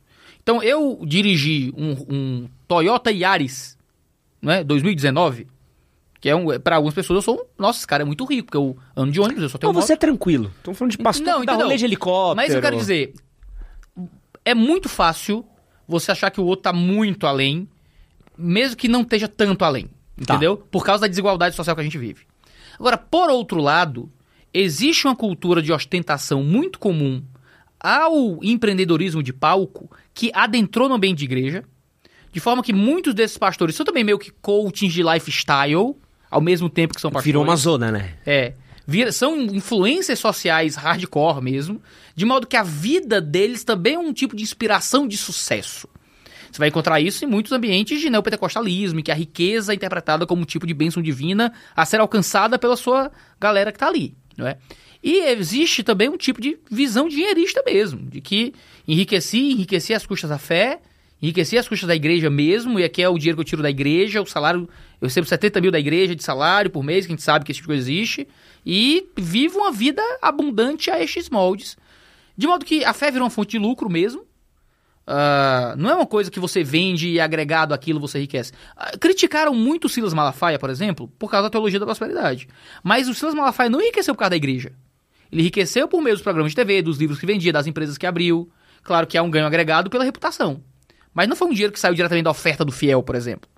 Então, 0.41 0.63
eu 0.63 1.01
dirigi 1.05 1.75
um, 1.77 1.91
um 2.09 2.49
Toyota 2.67 3.11
Yaris, 3.11 3.77
né, 4.41 4.63
2019, 4.63 5.49
que 6.21 6.29
é 6.29 6.35
um, 6.35 6.59
para 6.61 6.77
algumas 6.77 6.95
pessoas 6.95 7.19
eu 7.19 7.23
sou 7.23 7.37
um, 7.37 7.63
nossa, 7.63 7.81
esse 7.81 7.87
cara 7.87 8.03
é 8.03 8.07
muito 8.07 8.25
rico, 8.25 8.47
porque 8.47 8.57
eu 8.57 8.77
ando 8.97 9.13
de 9.13 9.21
ônibus, 9.21 9.43
eu 9.43 9.49
só 9.49 9.59
tenho 9.59 9.73
Não, 9.73 9.81
você 9.81 9.93
é 9.93 9.97
tranquilo. 9.97 10.53
Estamos 10.57 10.79
falando 10.79 10.93
de 10.93 10.99
pastor 10.99 11.27
não, 11.27 11.45
da 11.45 11.55
rolê 11.55 11.77
de 11.77 11.85
helicóptero. 11.85 12.37
Mas 12.37 12.55
eu 12.55 12.61
quero 12.61 12.77
dizer, 12.77 13.15
é 14.45 14.55
muito 14.55 14.89
fácil 14.89 15.45
você 15.87 16.11
achar 16.13 16.31
que 16.31 16.41
o 16.41 16.45
outro 16.45 16.65
tá 16.65 16.73
muito 16.73 17.27
além, 17.27 17.69
mesmo 18.37 18.77
que 18.77 18.89
não 18.89 19.03
esteja 19.03 19.29
tanto 19.29 19.65
além. 19.65 19.87
Tá. 20.27 20.35
Entendeu? 20.35 20.57
Por 20.57 20.85
causa 20.85 21.03
da 21.03 21.07
desigualdade 21.07 21.55
social 21.55 21.77
que 21.77 21.81
a 21.81 21.85
gente 21.85 21.99
vive. 21.99 22.27
Agora, 22.79 22.99
por 22.99 23.31
outro 23.31 23.61
lado, 23.61 24.11
existe 24.53 25.07
uma 25.07 25.15
cultura 25.15 25.63
de 25.63 25.73
ostentação 25.73 26.43
muito 26.43 26.79
comum 26.79 27.23
ao 27.81 28.43
empreendedorismo 28.43 29.23
de 29.23 29.33
palco 29.33 29.91
que 30.13 30.31
adentrou 30.35 30.89
no 30.89 30.97
ambiente 30.97 31.19
de 31.19 31.25
igreja, 31.25 31.65
de 32.33 32.41
forma 32.41 32.63
que 32.63 32.73
muitos 32.73 33.15
desses 33.15 33.39
pastores 33.39 33.75
são 33.75 33.87
também 33.87 34.05
meio 34.05 34.19
que 34.19 34.31
coachings 34.31 34.93
de 34.93 35.03
lifestyle, 35.03 35.97
ao 36.31 36.41
mesmo 36.41 36.69
tempo 36.69 36.95
que 36.95 37.01
são 37.01 37.11
pastores. 37.11 37.27
Virou 37.27 37.43
uma 37.43 37.57
zona, 37.57 37.91
né? 37.91 38.15
É. 38.27 38.55
Vira, 38.87 39.13
são 39.13 39.39
influências 39.43 40.19
sociais 40.19 40.75
hardcore 40.75 41.43
mesmo, 41.43 41.83
de 42.15 42.25
modo 42.25 42.47
que 42.47 42.57
a 42.57 42.63
vida 42.63 43.21
deles 43.21 43.63
também 43.63 43.95
é 43.95 43.99
um 43.99 44.15
tipo 44.15 44.35
de 44.35 44.43
inspiração 44.43 45.07
de 45.07 45.17
sucesso. 45.17 45.87
Você 46.51 46.59
vai 46.59 46.69
encontrar 46.69 46.99
isso 46.99 47.25
em 47.25 47.29
muitos 47.29 47.53
ambientes 47.53 48.01
de 48.01 48.09
neopentecostalismo, 48.09 49.01
em 49.01 49.03
que 49.03 49.11
a 49.11 49.15
riqueza 49.15 49.73
é 49.73 49.77
interpretada 49.77 50.27
como 50.27 50.43
um 50.43 50.47
tipo 50.47 50.67
de 50.67 50.73
bênção 50.73 51.03
divina 51.03 51.53
a 51.77 51.85
ser 51.85 52.01
alcançada 52.01 52.59
pela 52.59 52.77
sua 52.77 53.13
galera 53.39 53.71
que 53.71 53.77
está 53.77 53.89
ali, 53.89 54.17
não 54.37 54.47
é? 54.47 54.57
E 55.03 55.21
existe 55.27 55.83
também 55.83 56.09
um 56.09 56.17
tipo 56.17 56.41
de 56.41 56.59
visão 56.71 57.09
dinheirista 57.09 57.63
mesmo, 57.65 58.09
de 58.09 58.21
que 58.21 58.55
enriqueci, 58.87 59.53
enriqueci 59.53 59.95
as 59.95 60.07
custas 60.07 60.31
da 60.31 60.39
fé, 60.39 60.81
enriqueci 61.21 61.59
as 61.59 61.69
custas 61.69 61.89
da 61.89 61.95
igreja 61.95 62.31
mesmo, 62.31 62.79
e 62.79 62.85
aqui 62.85 63.03
é 63.03 63.09
o 63.09 63.19
dinheiro 63.19 63.37
que 63.37 63.41
eu 63.41 63.45
tiro 63.45 63.63
da 63.63 63.71
igreja, 63.71 64.23
o 64.23 64.27
salário, 64.27 64.69
eu 65.01 65.09
recebo 65.09 65.27
70 65.27 65.61
mil 65.61 65.71
da 65.71 65.79
igreja 65.79 66.15
de 66.15 66.23
salário 66.23 66.71
por 66.71 66.83
mês, 66.83 67.07
que 67.07 67.13
a 67.13 67.15
gente 67.15 67.23
sabe 67.23 67.45
que 67.45 67.53
esse 67.53 67.59
tipo 67.59 67.69
de 67.69 67.75
coisa 67.75 67.91
existe, 67.91 68.29
e 68.65 69.09
vivo 69.17 69.59
uma 69.59 69.73
vida 69.73 70.03
abundante 70.23 70.91
a 70.91 71.03
estes 71.03 71.29
moldes. 71.29 71.77
De 72.37 72.47
modo 72.47 72.65
que 72.65 72.85
a 72.85 72.93
fé 72.93 73.11
virou 73.11 73.25
uma 73.25 73.31
fonte 73.31 73.51
de 73.51 73.59
lucro 73.59 73.91
mesmo. 73.91 74.21
Uh, 74.21 75.75
não 75.79 75.91
é 75.91 75.95
uma 75.95 76.07
coisa 76.07 76.31
que 76.31 76.39
você 76.39 76.63
vende 76.63 77.09
e 77.09 77.19
agregado 77.19 77.73
aquilo 77.73 77.99
você 77.99 78.19
enriquece. 78.19 78.53
Uh, 78.77 78.99
criticaram 78.99 79.55
muito 79.55 79.87
o 79.87 79.89
Silas 79.89 80.13
Malafaia, 80.13 80.59
por 80.59 80.69
exemplo, 80.69 81.09
por 81.19 81.31
causa 81.31 81.45
da 81.45 81.51
teologia 81.51 81.81
da 81.81 81.87
prosperidade. 81.87 82.47
Mas 82.85 83.09
o 83.09 83.15
Silas 83.15 83.35
Malafaia 83.35 83.71
não 83.71 83.81
enriqueceu 83.81 84.15
por 84.15 84.21
causa 84.21 84.31
da 84.31 84.37
igreja. 84.37 84.73
Ele 85.33 85.41
enriqueceu 85.43 85.89
por 85.89 86.03
meio 86.03 86.15
dos 86.15 86.23
programas 86.23 86.53
de 86.53 86.57
TV, 86.57 86.83
dos 86.83 86.99
livros 86.99 87.19
que 87.19 87.27
vendia, 87.27 87.53
das 87.53 87.67
empresas 87.67 87.97
que 87.97 88.07
abriu. 88.07 88.51
Claro 88.83 89.07
que 89.07 89.17
há 89.17 89.23
um 89.23 89.31
ganho 89.31 89.47
agregado 89.47 89.91
pela 89.91 90.05
reputação. 90.05 90.63
Mas 91.13 91.29
não 91.29 91.37
foi 91.37 91.49
um 91.49 91.53
dinheiro 91.53 91.73
que 91.73 91.81
saiu 91.81 91.95
diretamente 91.95 92.25
da 92.25 92.31
oferta 92.31 92.65
do 92.65 92.73
fiel, 92.73 93.03
por 93.03 93.15
exemplo. 93.15 93.49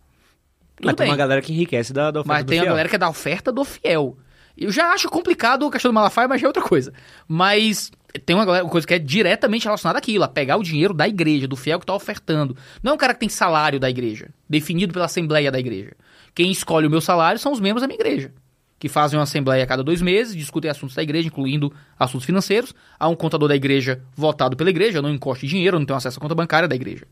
Tudo 0.76 0.86
Mas 0.86 0.94
bem. 0.94 1.04
tem 1.04 1.10
uma 1.10 1.16
galera 1.16 1.42
que 1.42 1.52
enriquece 1.52 1.92
da, 1.92 2.10
da 2.10 2.20
oferta 2.20 2.34
Mas 2.34 2.44
do 2.44 2.48
tem 2.48 2.58
fiel. 2.58 2.68
a 2.68 2.70
galera 2.70 2.88
que 2.88 2.96
é 2.96 2.98
da 2.98 3.08
oferta 3.08 3.52
do 3.52 3.64
fiel. 3.64 4.16
Eu 4.56 4.70
já 4.70 4.92
acho 4.92 5.08
complicado 5.08 5.66
a 5.66 5.70
questão 5.70 5.90
do 5.90 5.94
Malafaia, 5.94 6.28
mas 6.28 6.40
já 6.40 6.46
é 6.46 6.48
outra 6.48 6.62
coisa. 6.62 6.92
Mas 7.26 7.90
tem 8.24 8.34
uma, 8.34 8.44
uma, 8.44 8.70
coisa 8.70 8.86
que 8.86 8.94
é 8.94 8.98
diretamente 8.98 9.64
relacionada 9.64 9.98
àquilo, 9.98 10.24
a 10.24 10.28
pegar 10.28 10.56
o 10.56 10.62
dinheiro 10.62 10.92
da 10.92 11.06
igreja, 11.06 11.46
do 11.46 11.56
fiel 11.56 11.78
que 11.78 11.84
está 11.84 11.94
ofertando. 11.94 12.56
Não 12.82 12.92
é 12.92 12.94
um 12.94 12.98
cara 12.98 13.14
que 13.14 13.20
tem 13.20 13.28
salário 13.28 13.78
da 13.78 13.88
igreja, 13.88 14.30
definido 14.48 14.92
pela 14.92 15.04
assembleia 15.04 15.50
da 15.50 15.58
igreja. 15.58 15.92
Quem 16.34 16.50
escolhe 16.50 16.86
o 16.86 16.90
meu 16.90 17.00
salário 17.00 17.38
são 17.38 17.52
os 17.52 17.60
membros 17.60 17.82
da 17.82 17.86
minha 17.86 17.98
igreja, 17.98 18.32
que 18.78 18.88
fazem 18.88 19.18
uma 19.18 19.24
assembleia 19.24 19.62
a 19.62 19.66
cada 19.66 19.82
dois 19.82 20.02
meses, 20.02 20.34
discutem 20.34 20.70
assuntos 20.70 20.96
da 20.96 21.02
igreja, 21.02 21.28
incluindo 21.28 21.72
assuntos 21.98 22.26
financeiros. 22.26 22.74
Há 22.98 23.08
um 23.08 23.16
contador 23.16 23.48
da 23.48 23.56
igreja 23.56 24.02
votado 24.14 24.56
pela 24.56 24.70
igreja, 24.70 24.98
eu 24.98 25.02
não 25.02 25.10
encosto 25.10 25.46
dinheiro, 25.46 25.76
eu 25.76 25.78
não 25.80 25.86
tenho 25.86 25.96
acesso 25.96 26.18
à 26.18 26.20
conta 26.20 26.34
bancária 26.34 26.68
da 26.68 26.74
igreja. 26.74 27.06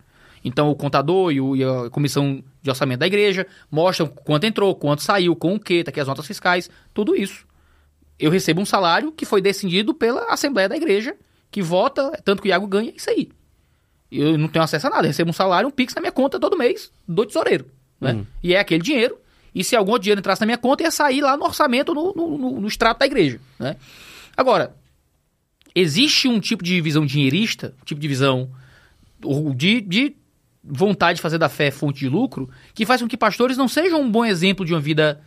Então 0.45 0.71
o 0.71 0.75
contador 0.75 1.33
e, 1.33 1.41
o, 1.41 1.57
e, 1.57 1.65
a 1.65 1.91
comissão 1.91 2.43
de 2.63 2.71
orçamento 2.71 3.01
da 3.01 3.07
igreja 3.07 3.47
mostram 3.71 4.07
quanto 4.07 4.45
entrou, 4.45 4.75
quanto 4.75 5.03
saiu, 5.03 5.35
com 5.35 5.55
o 5.55 5.61
que, 5.61 5.85
tá 5.85 5.91
aqui 5.91 6.01
as 6.01 6.09
notas 6.09 6.27
fiscais, 6.27 6.71
tudo 6.95 7.17
isso. 7.17 7.47
Eu 8.19 8.31
recebo 8.31 8.61
um 8.61 8.67
salário 8.67 9.13
que 9.13 9.25
foi 9.25 9.41
decidido 9.41 9.95
pela 9.95 10.33
Assembleia 10.33 10.69
da 10.69 10.77
Igreja, 10.77 11.15
que 11.51 11.63
vota, 11.63 12.11
tanto 12.25 12.43
que 12.43 12.49
o 12.49 12.51
Iago 12.51 12.67
ganha, 12.67 12.91
é 12.91 12.95
isso 12.97 13.09
aí. 13.09 13.29
Eu 14.11 14.37
não 14.37 14.49
tenho 14.49 14.65
acesso 14.65 14.87
a 14.87 14.91
nada, 14.91 15.05
eu 15.05 15.09
recebo 15.09 15.31
um 15.31 15.35
salário, 15.35 15.69
um 15.69 15.71
Pix 15.71 15.95
na 15.95 16.01
minha 16.01 16.13
conta 16.13 16.41
todo 16.41 16.57
mês, 16.57 16.91
do 17.07 17.25
tesoureiro. 17.25 17.67
Né? 18.01 18.15
Uhum. 18.15 18.27
E 18.43 18.55
é 18.55 18.61
aquele 18.61 18.83
dinheiro, 18.83 19.19
e 19.55 19.63
se 19.63 19.77
algum 19.77 19.99
dinheiro 19.99 20.19
entrasse 20.19 20.41
na 20.41 20.47
minha 20.47 20.59
conta, 20.59 20.83
ia 20.83 20.91
sair 20.91 21.21
lá 21.21 21.37
no 21.37 21.45
orçamento, 21.45 21.95
no, 21.95 22.13
no, 22.15 22.39
no, 22.39 22.61
no 22.61 22.69
extrato 22.69 23.01
da 23.01 23.07
igreja. 23.07 23.41
Né? 23.59 23.77
Agora, 24.37 24.75
existe 25.75 26.27
um 26.27 26.41
tipo 26.41 26.65
de 26.65 26.81
visão 26.81 27.07
dinheirista, 27.07 27.75
um 27.81 27.85
tipo 27.85 28.01
de 28.01 28.09
visão 28.09 28.51
de, 29.55 29.81
de 29.81 30.17
vontade 30.69 31.17
de 31.17 31.23
fazer 31.23 31.39
da 31.39 31.49
fé 31.49 31.71
fonte 31.71 32.01
de 32.01 32.09
lucro, 32.09 32.49
que 32.75 32.85
faz 32.85 33.01
com 33.01 33.09
que 33.09 33.17
pastores 33.17 33.57
não 33.57 33.67
sejam 33.67 34.03
um 34.03 34.11
bom 34.11 34.25
exemplo 34.25 34.65
de 34.65 34.75
uma 34.75 34.81
vida 34.81 35.21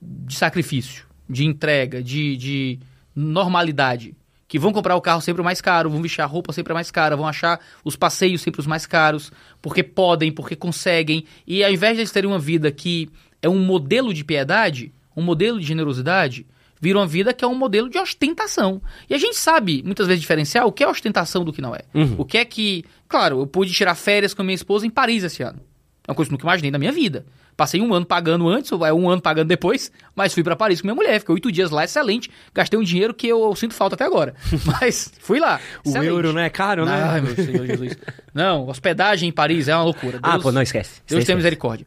de 0.00 0.36
sacrifício, 0.36 1.04
de 1.28 1.44
entrega, 1.44 2.02
de, 2.02 2.36
de 2.36 2.78
normalidade. 3.14 4.14
Que 4.46 4.58
vão 4.58 4.72
comprar 4.72 4.96
o 4.96 5.00
carro 5.00 5.20
sempre 5.20 5.42
mais 5.42 5.60
caro, 5.60 5.90
vão 5.90 6.00
vestir 6.00 6.22
a 6.22 6.26
roupa 6.26 6.52
sempre 6.52 6.72
mais 6.72 6.90
cara, 6.90 7.16
vão 7.16 7.26
achar 7.26 7.60
os 7.84 7.96
passeios 7.96 8.40
sempre 8.40 8.60
os 8.60 8.66
mais 8.66 8.86
caros, 8.86 9.30
porque 9.60 9.82
podem, 9.82 10.32
porque 10.32 10.56
conseguem. 10.56 11.24
E 11.46 11.62
ao 11.62 11.70
invés 11.70 11.94
de 11.94 12.00
eles 12.00 12.12
terem 12.12 12.30
uma 12.30 12.38
vida 12.38 12.70
que 12.70 13.10
é 13.42 13.48
um 13.48 13.58
modelo 13.58 14.14
de 14.14 14.24
piedade, 14.24 14.92
um 15.14 15.22
modelo 15.22 15.60
de 15.60 15.66
generosidade, 15.66 16.46
vira 16.80 16.98
uma 16.98 17.06
vida 17.06 17.32
que 17.32 17.44
é 17.44 17.48
um 17.48 17.54
modelo 17.54 17.88
de 17.88 17.98
ostentação. 17.98 18.80
E 19.08 19.14
a 19.14 19.18
gente 19.18 19.36
sabe, 19.36 19.82
muitas 19.84 20.06
vezes, 20.06 20.20
diferenciar 20.20 20.66
o 20.66 20.72
que 20.72 20.82
é 20.82 20.88
ostentação 20.88 21.44
do 21.44 21.52
que 21.52 21.60
não 21.60 21.74
é. 21.74 21.80
Uhum. 21.94 22.16
O 22.18 22.24
que 22.24 22.38
é 22.38 22.44
que. 22.44 22.84
Claro, 23.08 23.40
eu 23.40 23.46
pude 23.46 23.72
tirar 23.72 23.94
férias 23.94 24.34
com 24.34 24.42
a 24.42 24.44
minha 24.44 24.54
esposa 24.54 24.86
em 24.86 24.90
Paris 24.90 25.24
esse 25.24 25.42
ano. 25.42 25.60
É 26.06 26.10
uma 26.10 26.14
coisa 26.14 26.28
que 26.28 26.34
eu 26.34 26.36
nunca 26.38 26.46
imaginei 26.46 26.70
na 26.70 26.78
minha 26.78 26.92
vida. 26.92 27.26
Passei 27.58 27.80
um 27.80 27.92
ano 27.92 28.06
pagando 28.06 28.48
antes, 28.48 28.70
ou 28.70 28.80
um 28.80 29.10
ano 29.10 29.20
pagando 29.20 29.48
depois, 29.48 29.90
mas 30.14 30.32
fui 30.32 30.44
para 30.44 30.54
Paris 30.54 30.80
com 30.80 30.86
minha 30.86 30.94
mulher. 30.94 31.18
Fiquei 31.18 31.34
oito 31.34 31.50
dias 31.50 31.72
lá, 31.72 31.82
excelente. 31.82 32.30
Gastei 32.54 32.78
um 32.78 32.84
dinheiro 32.84 33.12
que 33.12 33.26
eu, 33.26 33.42
eu 33.42 33.56
sinto 33.56 33.74
falta 33.74 33.96
até 33.96 34.04
agora. 34.04 34.32
Mas 34.64 35.12
fui 35.18 35.40
lá. 35.40 35.60
o 35.84 35.88
excelente. 35.88 36.08
euro 36.08 36.32
não 36.32 36.40
é 36.40 36.48
caro, 36.48 36.86
né? 36.86 37.02
Ai, 37.02 37.20
meu 37.20 37.34
Senhor 37.34 37.66
Jesus. 37.66 37.98
Não, 38.32 38.68
hospedagem 38.68 39.28
em 39.28 39.32
Paris 39.32 39.66
é 39.66 39.74
uma 39.74 39.82
loucura. 39.82 40.20
Ah, 40.22 40.30
Deus, 40.30 40.40
ah, 40.40 40.42
pô, 40.44 40.52
não 40.52 40.62
esquece. 40.62 41.02
Deus 41.04 41.24
tem 41.24 41.34
misericórdia. 41.34 41.84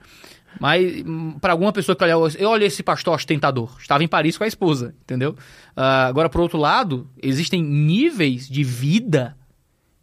Mas 0.59 1.03
para 1.39 1.53
alguma 1.53 1.71
pessoa 1.71 1.95
que 1.95 2.03
olha, 2.03 2.35
eu 2.37 2.49
olhei 2.49 2.67
esse 2.67 2.83
pastor 2.83 3.15
ostentador, 3.15 3.75
estava 3.79 4.03
em 4.03 4.07
Paris 4.07 4.37
com 4.37 4.43
a 4.43 4.47
esposa, 4.47 4.93
entendeu? 5.01 5.31
Uh, 5.75 6.07
agora, 6.07 6.29
por 6.29 6.41
outro 6.41 6.59
lado, 6.59 7.09
existem 7.21 7.63
níveis 7.63 8.47
de 8.47 8.63
vida, 8.63 9.35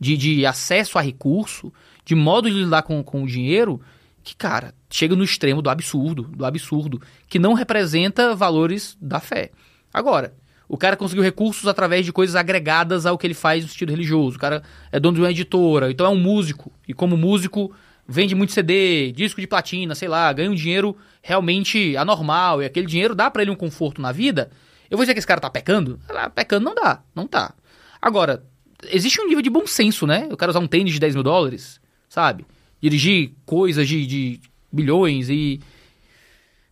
de, 0.00 0.16
de 0.16 0.46
acesso 0.46 0.98
a 0.98 1.02
recurso, 1.02 1.72
de 2.04 2.14
modo 2.14 2.48
de 2.50 2.56
lidar 2.56 2.82
com, 2.82 3.02
com 3.02 3.22
o 3.22 3.26
dinheiro, 3.26 3.80
que, 4.22 4.34
cara, 4.34 4.74
chega 4.90 5.14
no 5.14 5.24
extremo 5.24 5.62
do 5.62 5.70
absurdo, 5.70 6.24
do 6.24 6.44
absurdo, 6.44 7.00
que 7.28 7.38
não 7.38 7.54
representa 7.54 8.34
valores 8.34 8.96
da 9.00 9.20
fé. 9.20 9.50
Agora, 9.92 10.34
o 10.68 10.76
cara 10.76 10.96
conseguiu 10.96 11.24
recursos 11.24 11.66
através 11.66 12.04
de 12.04 12.12
coisas 12.12 12.36
agregadas 12.36 13.06
ao 13.06 13.16
que 13.16 13.26
ele 13.26 13.34
faz 13.34 13.62
no 13.62 13.70
sentido 13.70 13.90
religioso. 13.90 14.36
O 14.36 14.40
cara 14.40 14.62
é 14.92 15.00
dono 15.00 15.14
de 15.14 15.22
uma 15.22 15.30
editora, 15.30 15.90
então 15.90 16.04
é 16.04 16.10
um 16.10 16.20
músico. 16.20 16.70
E 16.86 16.92
como 16.92 17.16
músico, 17.16 17.74
vende 18.08 18.34
muito 18.34 18.54
CD, 18.54 19.12
disco 19.12 19.38
de 19.38 19.46
platina, 19.46 19.94
sei 19.94 20.08
lá, 20.08 20.32
ganha 20.32 20.50
um 20.50 20.54
dinheiro 20.54 20.96
realmente 21.22 21.94
anormal 21.94 22.62
e 22.62 22.64
aquele 22.64 22.86
dinheiro 22.86 23.14
dá 23.14 23.30
para 23.30 23.42
ele 23.42 23.50
um 23.50 23.56
conforto 23.56 24.00
na 24.00 24.10
vida, 24.10 24.50
eu 24.90 24.96
vou 24.96 25.04
dizer 25.04 25.12
que 25.12 25.18
esse 25.18 25.26
cara 25.26 25.40
tá 25.40 25.50
pecando? 25.50 26.00
Ah, 26.08 26.30
pecando 26.30 26.64
não 26.64 26.74
dá, 26.74 27.02
não 27.14 27.26
tá. 27.26 27.52
Agora, 28.00 28.42
existe 28.90 29.20
um 29.20 29.26
nível 29.26 29.42
de 29.42 29.50
bom 29.50 29.66
senso, 29.66 30.06
né? 30.06 30.26
Eu 30.30 30.36
quero 30.36 30.50
usar 30.50 30.60
um 30.60 30.66
tênis 30.66 30.94
de 30.94 31.00
10 31.00 31.14
mil 31.14 31.22
dólares, 31.22 31.78
sabe? 32.08 32.46
Dirigir 32.80 33.32
coisas 33.44 33.86
de, 33.86 34.06
de 34.06 34.40
bilhões 34.72 35.28
e. 35.28 35.60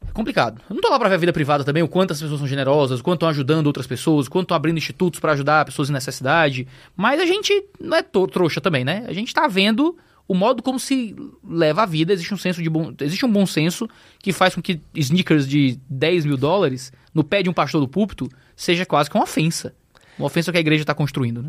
É 0.08 0.12
complicado. 0.12 0.62
Eu 0.70 0.74
não 0.74 0.80
tô 0.80 0.88
lá 0.88 0.98
pra 0.98 1.08
ver 1.08 1.16
a 1.16 1.18
vida 1.18 1.32
privada 1.32 1.64
também, 1.64 1.82
o 1.82 1.88
quanto 1.88 2.12
as 2.12 2.20
pessoas 2.20 2.38
são 2.38 2.46
generosas, 2.46 3.00
o 3.00 3.02
quanto 3.02 3.16
estão 3.16 3.28
ajudando 3.28 3.66
outras 3.66 3.86
pessoas, 3.86 4.26
o 4.26 4.30
quanto 4.30 4.44
estão 4.44 4.56
abrindo 4.56 4.78
institutos 4.78 5.18
para 5.18 5.32
ajudar 5.32 5.64
pessoas 5.64 5.90
em 5.90 5.92
necessidade. 5.92 6.66
Mas 6.96 7.20
a 7.20 7.26
gente 7.26 7.64
não 7.78 7.96
é 7.96 8.02
trouxa 8.02 8.60
também, 8.60 8.84
né? 8.84 9.04
A 9.08 9.12
gente 9.12 9.34
tá 9.34 9.48
vendo 9.48 9.96
o 10.28 10.34
modo 10.34 10.62
como 10.62 10.78
se 10.78 11.14
leva 11.44 11.82
a 11.82 11.86
vida, 11.86 12.12
existe 12.12 12.32
um 12.34 12.36
senso 12.36 12.62
de 12.62 12.68
bom, 12.68 12.92
existe 13.00 13.24
um 13.24 13.30
bom 13.30 13.46
senso 13.46 13.88
que 14.18 14.32
faz 14.32 14.54
com 14.54 14.62
que 14.62 14.80
sneakers 14.94 15.48
de 15.48 15.78
10 15.88 16.26
mil 16.26 16.36
dólares 16.36 16.92
no 17.14 17.22
pé 17.22 17.42
de 17.42 17.48
um 17.50 17.52
pastor 17.52 17.80
do 17.80 17.88
púlpito 17.88 18.28
seja 18.56 18.84
quase 18.84 19.08
que 19.08 19.16
uma 19.16 19.24
ofensa. 19.24 19.74
Uma 20.18 20.26
ofensa 20.26 20.50
que 20.50 20.58
a 20.58 20.60
igreja 20.60 20.82
está 20.82 20.94
construindo, 20.94 21.42
né? 21.42 21.48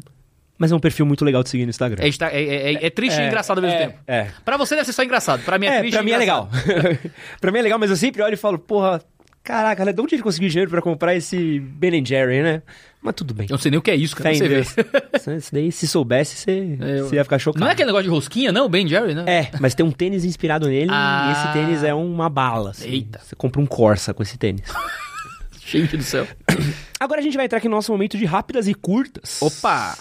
Mas 0.58 0.72
é 0.72 0.76
um 0.76 0.80
perfil 0.80 1.06
muito 1.06 1.24
legal 1.24 1.44
de 1.44 1.50
seguir 1.50 1.66
no 1.66 1.70
Instagram. 1.70 2.04
É, 2.04 2.10
é, 2.10 2.74
é, 2.74 2.86
é 2.88 2.90
triste 2.90 3.20
é, 3.20 3.24
e 3.24 3.28
engraçado 3.28 3.60
ao 3.60 3.62
mesmo 3.62 3.78
é, 3.78 3.86
tempo. 3.86 4.00
É. 4.08 4.28
Pra 4.44 4.58
você 4.58 4.76
deve 4.76 4.86
ser 4.86 4.94
só 4.94 5.04
engraçado. 5.04 5.44
Pra 5.44 5.60
mim 5.60 5.68
é, 5.68 5.76
é 5.76 5.80
triste 5.80 5.94
pra 5.94 6.04
mim 6.04 6.12
é 6.12 6.18
legal. 6.18 6.50
pra 7.40 7.52
mim 7.52 7.60
é 7.60 7.62
legal, 7.62 7.78
mas 7.78 7.92
eu 7.92 7.96
sempre 7.96 8.24
olho 8.24 8.34
e 8.34 8.38
falo, 8.38 8.58
porra, 8.58 9.02
Caraca, 9.48 9.86
né? 9.86 9.94
de 9.94 10.02
onde 10.02 10.14
ele 10.14 10.22
conseguiu 10.22 10.50
dinheiro 10.50 10.70
pra 10.70 10.82
comprar 10.82 11.16
esse 11.16 11.60
Ben 11.60 12.06
Jerry, 12.06 12.44
né? 12.44 12.62
Mas 13.02 13.14
tudo 13.16 13.34
bem. 13.34 13.46
Eu 13.50 13.54
não 13.54 13.60
sei 13.60 13.72
nem 13.72 13.78
o 13.78 13.82
que 13.82 13.92
é 13.92 13.96
isso, 13.96 14.16
cara. 14.16 14.30
Fé 14.32 14.36
Você 14.36 14.48
vê. 14.48 14.56
Deus. 14.56 15.28
Isso 15.44 15.54
daí, 15.54 15.72
se 15.72 15.88
soubesse, 15.88 16.36
você, 16.36 16.78
É, 16.82 17.00
eu- 17.00 17.08
você 17.08 17.16
ia 17.16 17.24
ficar 17.24 17.40
chocado. 17.40 17.60
Não 17.62 17.70
é 17.70 17.74
aquele 17.74 17.86
negócio 17.88 18.04
de 18.06 18.10
rosquinha, 18.10 18.52
não? 18.52 18.68
Ben 18.68 18.88
Jerry, 18.88 19.14
né? 19.14 19.24
É, 19.28 19.52
mas 19.60 19.74
tem 19.76 19.86
um 19.86 19.92
tênis 19.92 20.26
inspirado 20.26 20.68
nele 20.68 20.90
Ah. 20.92 21.28
e 21.30 21.32
esse 21.32 21.54
tênis 21.54 21.84
é 21.84 21.94
uma 21.94 22.28
bala. 22.30 22.72
assim. 22.72 22.90
Eita. 22.90 23.20
Você 23.24 23.36
compra 23.36 23.62
um 23.62 23.66
Corsa 23.66 24.14
com 24.14 24.24
esse 24.24 24.38
tênis. 24.38 24.64
Gente 25.66 25.98
do 25.98 26.04
céu. 26.04 26.28
Agora 27.00 27.20
a 27.20 27.24
gente 27.24 27.36
vai 27.36 27.46
entrar 27.46 27.58
aqui 27.60 27.68
no 27.70 27.76
nosso 27.76 27.92
momento 27.92 28.18
de 28.18 28.26
rápidas 28.26 28.68
e 28.68 28.74
curtas. 28.74 29.42
Opa! 29.42 29.98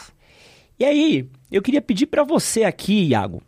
E 0.78 0.84
aí, 0.84 1.28
eu 1.50 1.60
queria 1.60 1.82
pedir 1.82 2.06
pra 2.06 2.22
você 2.24 2.62
aqui, 2.64 3.08
Iago, 3.08 3.42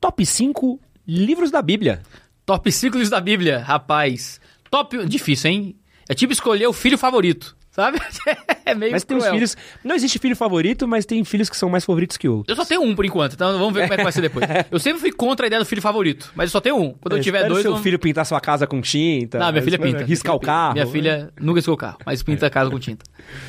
top 0.00 0.24
5 0.24 0.80
livros 1.06 1.50
da 1.50 1.60
Bíblia. 1.60 2.00
Top 2.46 2.70
5 2.70 2.94
livros 2.96 3.10
da 3.10 3.20
Bíblia, 3.20 3.58
rapaz. 3.60 4.40
Top. 4.70 5.04
Difícil, 5.06 5.50
hein? 5.50 5.76
É 6.08 6.14
tipo 6.14 6.32
escolher 6.32 6.66
o 6.66 6.72
filho 6.72 6.96
favorito, 6.98 7.56
sabe? 7.74 7.98
é 8.64 8.74
meio 8.74 8.92
Mas 8.92 9.04
tem 9.04 9.16
uns 9.16 9.26
filhos. 9.26 9.56
Não 9.82 9.94
existe 9.96 10.18
filho 10.18 10.36
favorito, 10.36 10.86
mas 10.86 11.04
tem 11.04 11.24
filhos 11.24 11.50
que 11.50 11.56
são 11.56 11.68
mais 11.68 11.84
favoritos 11.84 12.16
que 12.16 12.28
outros. 12.28 12.56
Eu 12.56 12.62
só 12.62 12.66
tenho 12.68 12.82
um 12.82 12.94
por 12.94 13.04
enquanto, 13.04 13.32
então 13.34 13.58
vamos 13.58 13.74
ver 13.74 13.82
como 13.82 13.94
é 13.94 13.96
que 13.96 14.02
vai 14.04 14.12
ser 14.12 14.20
depois. 14.20 14.46
Eu 14.70 14.78
sempre 14.78 15.00
fui 15.00 15.10
contra 15.12 15.44
a 15.44 15.48
ideia 15.48 15.60
do 15.60 15.66
filho 15.66 15.82
favorito, 15.82 16.30
mas 16.34 16.48
eu 16.48 16.52
só 16.52 16.60
tenho 16.60 16.76
um. 16.76 16.94
Quando 16.94 17.16
eu 17.16 17.22
tiver 17.22 17.38
espera 17.38 17.48
dois. 17.48 17.62
seu 17.62 17.72
vamos- 17.72 17.82
filho 17.82 17.98
pintar 17.98 18.24
sua 18.24 18.40
casa 18.40 18.66
com 18.66 18.80
tinta. 18.80 19.38
Não, 19.38 19.50
minha 19.50 19.62
filha 19.62 19.78
pinta. 19.78 20.04
Riscar 20.04 20.32
Minha 20.32 20.36
o 20.36 20.40
filha 20.40 20.52
carro. 20.52 20.72
Minha 20.74 20.86
filha 20.86 21.32
nunca 21.40 21.58
riscou 21.58 21.74
o 21.74 21.76
carro, 21.76 21.98
mas 22.06 22.22
pinta 22.22 22.46
a 22.46 22.50
casa 22.50 22.70
com 22.70 22.78
tinta. 22.78 23.04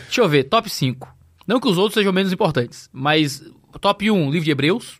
Deixa 0.05 0.21
eu 0.21 0.27
ver, 0.27 0.43
top 0.45 0.69
5. 0.69 1.07
Não 1.47 1.59
que 1.59 1.67
os 1.67 1.77
outros 1.77 1.93
sejam 1.93 2.11
menos 2.11 2.33
importantes, 2.33 2.89
mas 2.91 3.43
top 3.79 4.09
1, 4.09 4.31
livro 4.31 4.45
de 4.45 4.51
Hebreus. 4.51 4.99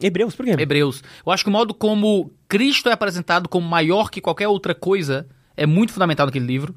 Hebreus, 0.00 0.34
por 0.34 0.44
quê? 0.44 0.54
Hebreus. 0.58 1.02
Eu 1.24 1.32
acho 1.32 1.42
que 1.42 1.48
o 1.48 1.52
modo 1.52 1.72
como 1.72 2.30
Cristo 2.48 2.88
é 2.88 2.92
apresentado 2.92 3.48
como 3.48 3.66
maior 3.66 4.10
que 4.10 4.20
qualquer 4.20 4.46
outra 4.48 4.74
coisa 4.74 5.26
é 5.56 5.64
muito 5.64 5.92
fundamental 5.92 6.26
naquele 6.26 6.46
livro. 6.46 6.74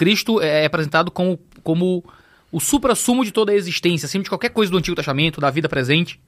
Cristo 0.00 0.40
é 0.40 0.64
apresentado 0.64 1.10
como, 1.10 1.38
como 1.62 2.02
o 2.50 2.58
supra-sumo 2.58 3.22
de 3.22 3.30
toda 3.30 3.52
a 3.52 3.54
existência, 3.54 4.06
acima 4.06 4.24
de 4.24 4.30
qualquer 4.30 4.48
coisa 4.48 4.72
do 4.72 4.78
Antigo 4.78 4.96
Testamento, 4.96 5.42
da 5.42 5.50
vida 5.50 5.68
presente, 5.68 6.18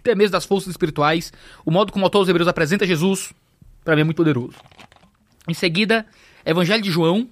até 0.00 0.16
mesmo 0.16 0.32
das 0.32 0.44
forças 0.44 0.70
espirituais. 0.70 1.32
O 1.64 1.70
modo 1.70 1.92
como 1.92 2.04
o 2.04 2.06
autor 2.06 2.22
dos 2.22 2.28
Hebreus 2.28 2.48
apresenta 2.48 2.84
Jesus, 2.84 3.32
para 3.84 3.94
mim 3.94 4.00
é 4.00 4.04
muito 4.04 4.16
poderoso. 4.16 4.56
Em 5.46 5.54
seguida, 5.54 6.04
Evangelho 6.44 6.82
de 6.82 6.90
João. 6.90 7.28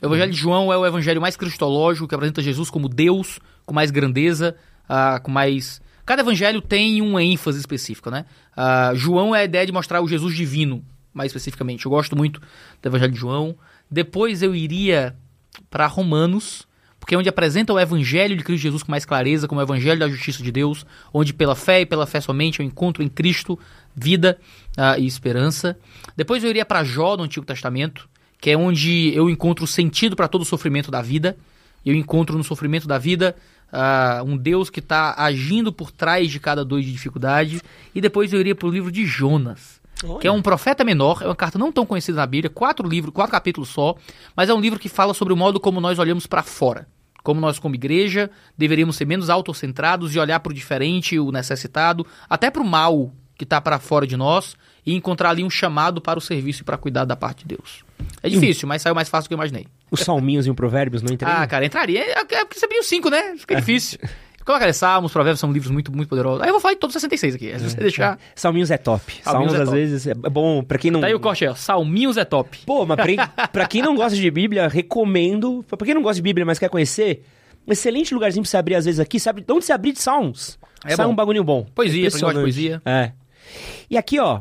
O 0.00 0.06
Evangelho 0.06 0.30
de 0.30 0.38
João 0.38 0.72
é 0.72 0.78
o 0.78 0.86
evangelho 0.86 1.20
mais 1.20 1.36
cristológico, 1.36 2.06
que 2.06 2.14
apresenta 2.14 2.40
Jesus 2.40 2.70
como 2.70 2.88
Deus, 2.88 3.40
com 3.66 3.74
mais 3.74 3.90
grandeza, 3.90 4.54
ah, 4.88 5.18
com 5.18 5.32
mais. 5.32 5.82
Cada 6.06 6.22
evangelho 6.22 6.62
tem 6.62 7.02
uma 7.02 7.24
ênfase 7.24 7.58
específica, 7.58 8.08
né? 8.08 8.24
Ah, 8.56 8.92
João 8.94 9.34
é 9.34 9.40
a 9.40 9.44
ideia 9.44 9.66
de 9.66 9.72
mostrar 9.72 10.00
o 10.00 10.06
Jesus 10.06 10.36
divino, 10.36 10.84
mais 11.12 11.30
especificamente. 11.30 11.86
Eu 11.86 11.90
gosto 11.90 12.16
muito 12.16 12.40
do 12.80 12.88
Evangelho 12.88 13.12
de 13.12 13.18
João. 13.18 13.58
Depois 13.90 14.42
eu 14.42 14.54
iria 14.54 15.16
para 15.70 15.86
Romanos, 15.86 16.66
porque 16.98 17.14
é 17.14 17.18
onde 17.18 17.28
apresenta 17.28 17.72
o 17.72 17.80
Evangelho 17.80 18.36
de 18.36 18.44
Cristo 18.44 18.62
Jesus 18.62 18.82
com 18.82 18.90
mais 18.90 19.04
clareza, 19.04 19.48
como 19.48 19.60
o 19.60 19.64
Evangelho 19.64 19.98
da 19.98 20.08
justiça 20.08 20.42
de 20.42 20.52
Deus, 20.52 20.84
onde 21.12 21.32
pela 21.32 21.54
fé 21.56 21.80
e 21.80 21.86
pela 21.86 22.06
fé 22.06 22.20
somente 22.20 22.60
eu 22.60 22.66
encontro 22.66 23.02
em 23.02 23.08
Cristo 23.08 23.58
vida 23.94 24.38
ah, 24.76 24.98
e 24.98 25.06
esperança. 25.06 25.78
Depois 26.16 26.44
eu 26.44 26.50
iria 26.50 26.64
para 26.64 26.84
Jó 26.84 27.16
no 27.16 27.24
Antigo 27.24 27.46
Testamento, 27.46 28.08
que 28.40 28.50
é 28.50 28.56
onde 28.56 29.12
eu 29.14 29.28
encontro 29.28 29.66
sentido 29.66 30.14
para 30.14 30.28
todo 30.28 30.42
o 30.42 30.44
sofrimento 30.44 30.90
da 30.90 31.02
vida. 31.02 31.36
Eu 31.84 31.94
encontro 31.94 32.36
no 32.36 32.44
sofrimento 32.44 32.86
da 32.86 32.98
vida 32.98 33.34
ah, 33.72 34.22
um 34.24 34.36
Deus 34.36 34.70
que 34.70 34.80
está 34.80 35.14
agindo 35.16 35.72
por 35.72 35.90
trás 35.90 36.30
de 36.30 36.38
cada 36.38 36.64
dor 36.64 36.80
de 36.80 36.92
dificuldade. 36.92 37.60
E 37.94 38.00
depois 38.00 38.32
eu 38.32 38.40
iria 38.40 38.54
para 38.54 38.68
o 38.68 38.70
livro 38.70 38.92
de 38.92 39.06
Jonas, 39.06 39.77
que 40.20 40.26
é 40.26 40.32
um 40.32 40.40
profeta 40.40 40.84
menor, 40.84 41.22
é 41.22 41.26
uma 41.26 41.34
carta 41.34 41.58
não 41.58 41.72
tão 41.72 41.84
conhecida 41.84 42.18
na 42.18 42.26
Bíblia, 42.26 42.50
quatro 42.50 42.88
livros, 42.88 43.12
quatro 43.12 43.32
capítulos 43.32 43.68
só, 43.68 43.96
mas 44.36 44.48
é 44.48 44.54
um 44.54 44.60
livro 44.60 44.78
que 44.78 44.88
fala 44.88 45.12
sobre 45.12 45.32
o 45.32 45.36
modo 45.36 45.58
como 45.58 45.80
nós 45.80 45.98
olhamos 45.98 46.26
para 46.26 46.42
fora. 46.42 46.86
Como 47.22 47.40
nós, 47.40 47.58
como 47.58 47.74
igreja, 47.74 48.30
deveríamos 48.56 48.96
ser 48.96 49.04
menos 49.04 49.28
autocentrados 49.28 50.14
e 50.14 50.18
olhar 50.18 50.40
para 50.40 50.50
o 50.50 50.54
diferente, 50.54 51.18
o 51.18 51.32
necessitado, 51.32 52.06
até 52.30 52.50
para 52.50 52.62
o 52.62 52.66
mal 52.66 53.12
que 53.36 53.44
está 53.44 53.60
para 53.60 53.78
fora 53.78 54.06
de 54.06 54.16
nós 54.16 54.56
e 54.86 54.94
encontrar 54.94 55.30
ali 55.30 55.44
um 55.44 55.50
chamado 55.50 56.00
para 56.00 56.18
o 56.18 56.22
serviço 56.22 56.62
e 56.62 56.64
para 56.64 56.78
cuidar 56.78 57.04
da 57.04 57.14
parte 57.14 57.46
de 57.46 57.56
Deus. 57.56 57.84
É 58.22 58.28
difícil, 58.28 58.66
mas 58.66 58.82
saiu 58.82 58.94
mais 58.94 59.08
fácil 59.08 59.26
do 59.26 59.28
que 59.28 59.34
eu 59.34 59.38
imaginei. 59.38 59.66
Os 59.90 60.00
salminhos 60.00 60.46
e 60.46 60.50
o 60.50 60.54
provérbios 60.54 61.02
não 61.02 61.12
entram? 61.12 61.30
Ah, 61.30 61.46
cara, 61.46 61.64
entraria. 61.64 62.00
É 62.00 62.10
é 62.12 62.24
porque 62.24 62.58
você 62.58 62.64
abriu 62.64 62.82
cinco, 62.82 63.10
né? 63.10 63.36
Fica 63.36 63.56
difícil. 63.56 63.98
Coloca 64.48 64.72
Salmos, 64.72 65.12
Provérbios 65.12 65.40
são 65.40 65.52
livros 65.52 65.70
muito, 65.70 65.94
muito 65.94 66.08
poderosos. 66.08 66.40
Aí 66.40 66.48
eu 66.48 66.54
vou 66.54 66.60
falar 66.60 66.72
de 66.72 66.80
todos 66.80 66.96
os 66.96 67.02
66 67.02 67.34
aqui. 67.34 67.58
Se 67.58 67.68
você 67.68 67.76
deixar. 67.76 68.18
Salminhos 68.34 68.70
é 68.70 68.78
top. 68.78 69.20
Salminhos 69.22 69.52
Salmos, 69.52 69.52
é 69.52 69.56
às 69.58 69.68
top. 69.68 69.76
vezes, 69.76 70.06
é 70.06 70.14
bom 70.14 70.64
pra 70.64 70.78
quem 70.78 70.90
não... 70.90 71.02
Tá 71.02 71.08
aí 71.08 71.14
o 71.14 71.20
corte 71.20 71.44
aí, 71.44 71.50
ó. 71.50 71.54
Salminhos 71.54 72.16
é 72.16 72.24
top. 72.24 72.60
Pô, 72.64 72.86
mas 72.86 72.96
pra, 72.96 73.28
pra 73.52 73.66
quem 73.66 73.82
não 73.82 73.94
gosta 73.94 74.16
de 74.16 74.30
Bíblia, 74.30 74.66
recomendo. 74.66 75.62
Pra 75.68 75.84
quem 75.84 75.92
não 75.92 76.00
gosta 76.00 76.14
de 76.14 76.22
Bíblia, 76.22 76.46
mas 76.46 76.58
quer 76.58 76.70
conhecer, 76.70 77.26
um 77.66 77.72
excelente 77.72 78.14
lugarzinho 78.14 78.42
pra 78.42 78.48
você 78.48 78.56
abrir 78.56 78.76
às 78.76 78.86
vezes 78.86 78.98
aqui. 78.98 79.20
Sabe 79.20 79.42
de 79.42 79.52
onde 79.52 79.66
você 79.66 79.72
abrir 79.74 79.92
de 79.92 80.00
Salmos? 80.00 80.58
É 80.82 80.96
Sai 80.96 81.04
bom. 81.04 81.12
um 81.12 81.14
bagulho 81.14 81.44
bom. 81.44 81.66
Poesia, 81.74 82.10
pra 82.10 82.18
quem 82.18 82.20
gosta 82.20 82.38
de 82.38 82.44
poesia. 82.44 82.82
É. 82.86 83.12
E 83.90 83.98
aqui, 83.98 84.18
ó, 84.18 84.40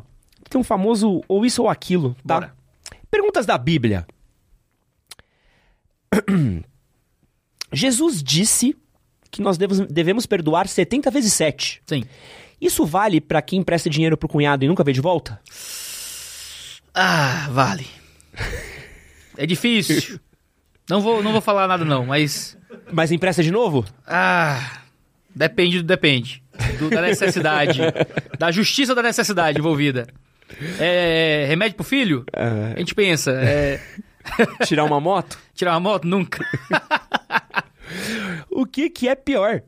tem 0.50 0.62
um 0.62 0.64
famoso 0.64 1.22
ou 1.28 1.46
isso 1.46 1.64
ou 1.64 1.70
aquilo, 1.70 2.16
tá? 2.26 2.36
Bora. 2.36 2.54
Perguntas 3.12 3.46
da 3.46 3.58
Bíblia. 3.58 4.08
Jesus 7.74 8.24
disse 8.24 8.74
que 9.32 9.42
nós 9.42 9.58
devemos, 9.58 9.88
devemos 9.88 10.26
perdoar 10.26 10.68
70 10.68 11.10
vezes 11.12 11.34
7. 11.34 11.82
Sim. 11.86 12.04
Isso 12.60 12.86
vale 12.86 13.22
pra 13.22 13.42
quem 13.42 13.60
empresta 13.60 13.90
dinheiro 13.90 14.18
pro 14.18 14.28
cunhado 14.30 14.66
e 14.66 14.68
nunca 14.68 14.84
vê 14.84 14.92
de 14.94 15.02
volta? 15.02 15.40
Ah, 16.94 17.48
vale. 17.52 17.86
É 19.38 19.46
difícil. 19.46 20.20
Não 20.90 21.02
vou, 21.02 21.22
não 21.22 21.32
vou 21.32 21.42
falar 21.42 21.68
nada, 21.68 21.86
não, 21.86 22.06
mas. 22.06 22.58
Mas 22.92 23.12
empresta 23.12 23.44
de 23.44 23.52
novo? 23.52 23.86
Ah. 24.06 24.82
Depende 25.36 25.78
do 25.78 25.84
depende. 25.84 26.42
Do- 26.80 26.90
da 26.90 27.02
necessidade. 27.02 27.80
da 28.40 28.52
justiça 28.52 28.96
da 28.96 29.04
necessidade 29.04 29.60
envolvida. 29.60 30.08
É, 30.80 31.46
remédio 31.48 31.76
pro 31.76 31.84
filho? 31.84 32.26
É. 32.34 32.74
A 32.76 32.80
gente 32.80 32.96
pensa. 32.96 33.32
É, 33.34 33.80
Tirar 34.66 34.86
uma 34.86 35.00
moto? 35.00 35.38
tirar 35.54 35.72
uma 35.74 35.80
moto? 35.80 36.06
Nunca. 36.06 36.44
O 38.50 38.66
que 38.66 38.90
que 38.90 39.08
é 39.08 39.16
pior? 39.16 39.62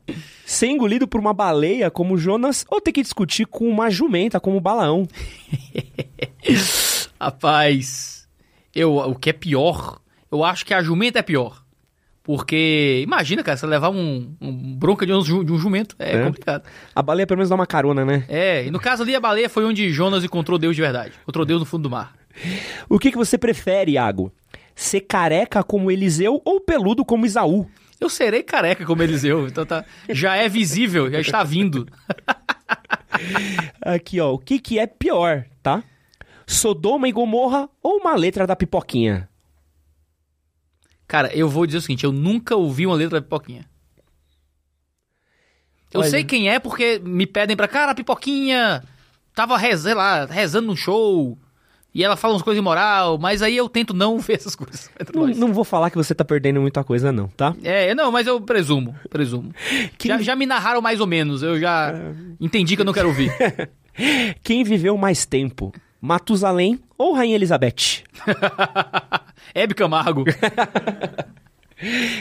Ser 0.44 0.66
engolido 0.68 1.06
por 1.06 1.20
uma 1.20 1.32
baleia 1.32 1.90
como 1.90 2.16
Jonas 2.18 2.64
ou 2.68 2.80
ter 2.80 2.92
que 2.92 3.02
discutir 3.02 3.46
com 3.46 3.68
uma 3.68 3.90
jumenta 3.90 4.38
como 4.40 4.60
Balaão? 4.60 5.06
Rapaz, 7.20 8.28
eu, 8.74 8.96
o 8.96 9.14
que 9.14 9.30
é 9.30 9.32
pior, 9.32 10.00
eu 10.30 10.44
acho 10.44 10.64
que 10.64 10.74
a 10.74 10.82
jumenta 10.82 11.18
é 11.18 11.22
pior. 11.22 11.62
Porque, 12.22 13.00
imagina, 13.02 13.42
cara, 13.42 13.56
você 13.56 13.66
levar 13.66 13.90
um, 13.90 14.34
um 14.40 14.76
bronca 14.76 15.04
de 15.06 15.12
um, 15.12 15.20
de 15.44 15.52
um 15.52 15.58
jumento, 15.58 15.96
é, 15.98 16.16
É. 16.16 16.24
complicado. 16.24 16.64
A 16.94 17.02
baleia 17.02 17.26
pelo 17.26 17.38
menos 17.38 17.48
dá 17.48 17.54
uma 17.54 17.66
carona, 17.66 18.04
né? 18.04 18.24
É, 18.28 18.64
e 18.66 18.70
no 18.70 18.78
caso 18.78 19.02
ali, 19.02 19.14
a 19.16 19.20
baleia 19.20 19.48
foi 19.48 19.64
onde 19.64 19.90
Jonas 19.90 20.22
encontrou 20.22 20.58
Deus 20.58 20.76
de 20.76 20.82
verdade. 20.82 21.12
Encontrou 21.22 21.44
Deus 21.46 21.60
no 21.60 21.66
fundo 21.66 21.84
do 21.84 21.90
mar. 21.90 22.14
O 22.88 22.98
que 22.98 23.10
que 23.10 23.16
você 23.16 23.36
prefere, 23.38 23.92
Iago? 23.92 24.30
Ser 24.76 25.00
careca 25.00 25.62
como 25.64 25.90
Eliseu 25.90 26.40
ou 26.44 26.60
peludo 26.60 27.04
como 27.04 27.26
Isaú? 27.26 27.66
Eu 28.00 28.08
serei 28.08 28.42
careca 28.42 28.84
como 28.86 29.02
Eliseu, 29.02 29.46
então 29.46 29.66
tá, 29.66 29.84
já 30.08 30.34
é 30.34 30.48
visível, 30.48 31.10
já 31.10 31.20
está 31.20 31.42
vindo. 31.44 31.86
Aqui, 33.82 34.18
ó, 34.20 34.32
o 34.32 34.38
que 34.38 34.58
que 34.58 34.78
é 34.78 34.86
pior, 34.86 35.44
tá? 35.62 35.84
Sodoma 36.46 37.08
e 37.08 37.12
Gomorra 37.12 37.68
ou 37.82 37.98
uma 37.98 38.16
letra 38.16 38.46
da 38.46 38.56
pipoquinha? 38.56 39.28
Cara, 41.10 41.34
eu 41.34 41.48
vou 41.48 41.66
dizer 41.66 41.78
o 41.78 41.80
seguinte, 41.80 42.04
eu 42.04 42.12
nunca 42.12 42.54
ouvi 42.54 42.86
uma 42.86 42.94
letra 42.94 43.20
da 43.20 43.24
Pipoquinha. 43.24 43.68
Eu 45.92 46.02
Olha. 46.02 46.08
sei 46.08 46.22
quem 46.22 46.48
é 46.48 46.60
porque 46.60 47.00
me 47.00 47.26
pedem 47.26 47.56
pra, 47.56 47.66
cara, 47.66 47.90
a 47.90 47.94
Pipoquinha 47.96 48.80
tava 49.34 49.58
rez, 49.58 49.80
sei 49.80 49.92
lá, 49.92 50.24
rezando 50.24 50.68
num 50.68 50.76
show 50.76 51.36
e 51.94 52.04
ela 52.04 52.16
fala 52.16 52.34
umas 52.34 52.42
coisas 52.42 52.58
imoral, 52.60 53.18
mas 53.18 53.42
aí 53.42 53.56
eu 53.56 53.68
tento 53.68 53.92
não 53.94 54.18
ver 54.20 54.34
essas 54.34 54.54
coisas. 54.54 54.90
Não, 55.14 55.26
não 55.26 55.52
vou 55.52 55.64
falar 55.64 55.90
que 55.90 55.96
você 55.96 56.14
tá 56.14 56.24
perdendo 56.24 56.60
muita 56.60 56.82
coisa, 56.84 57.10
não, 57.12 57.28
tá? 57.28 57.54
É, 57.62 57.94
não, 57.94 58.10
mas 58.12 58.26
eu 58.26 58.40
presumo, 58.40 58.94
presumo. 59.08 59.52
Quem- 59.98 60.10
Já, 60.12 60.22
já 60.22 60.36
me 60.36 60.46
narraram 60.46 60.80
mais 60.80 61.00
ou 61.00 61.06
menos, 61.06 61.42
eu 61.42 61.58
já 61.58 61.92
entendi 62.40 62.76
que 62.76 62.82
eu 62.82 62.86
não 62.86 62.92
quero 62.92 63.08
ouvir. 63.08 63.32
Quem 64.42 64.62
viveu 64.64 64.96
mais 64.96 65.26
tempo? 65.26 65.72
Matusalém 66.00 66.80
ou 66.96 67.12
Rainha 67.14 67.34
Elizabeth? 67.34 68.04
Hebe 69.54 69.74
Camargo. 69.74 70.24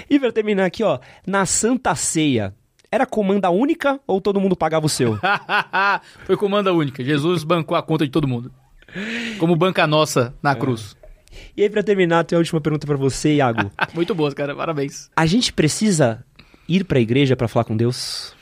E 0.09 0.19
pra 0.19 0.31
terminar 0.31 0.65
aqui, 0.65 0.83
ó, 0.83 0.99
na 1.27 1.45
Santa 1.45 1.93
Ceia, 1.95 2.53
era 2.91 3.05
comanda 3.05 3.49
única 3.49 3.99
ou 4.07 4.19
todo 4.19 4.39
mundo 4.39 4.55
pagava 4.55 4.85
o 4.85 4.89
seu? 4.89 5.17
Foi 6.25 6.35
comanda 6.37 6.73
única. 6.73 7.03
Jesus 7.03 7.43
bancou 7.43 7.77
a 7.77 7.83
conta 7.83 8.05
de 8.05 8.11
todo 8.11 8.27
mundo. 8.27 8.51
Como 9.37 9.55
banca 9.55 9.83
a 9.83 9.87
nossa 9.87 10.33
na 10.41 10.55
cruz. 10.55 10.95
E 11.55 11.63
aí, 11.63 11.69
pra 11.69 11.83
terminar, 11.83 12.23
tem 12.23 12.35
a 12.35 12.39
última 12.39 12.59
pergunta 12.59 12.87
pra 12.87 12.97
você, 12.97 13.35
Iago. 13.35 13.71
Muito 13.93 14.15
boa, 14.15 14.33
cara. 14.33 14.55
Parabéns. 14.55 15.09
A 15.15 15.25
gente 15.25 15.53
precisa 15.53 16.25
ir 16.67 16.83
pra 16.83 16.99
igreja 16.99 17.35
pra 17.35 17.47
falar 17.47 17.65
com 17.65 17.75
Deus? 17.75 18.33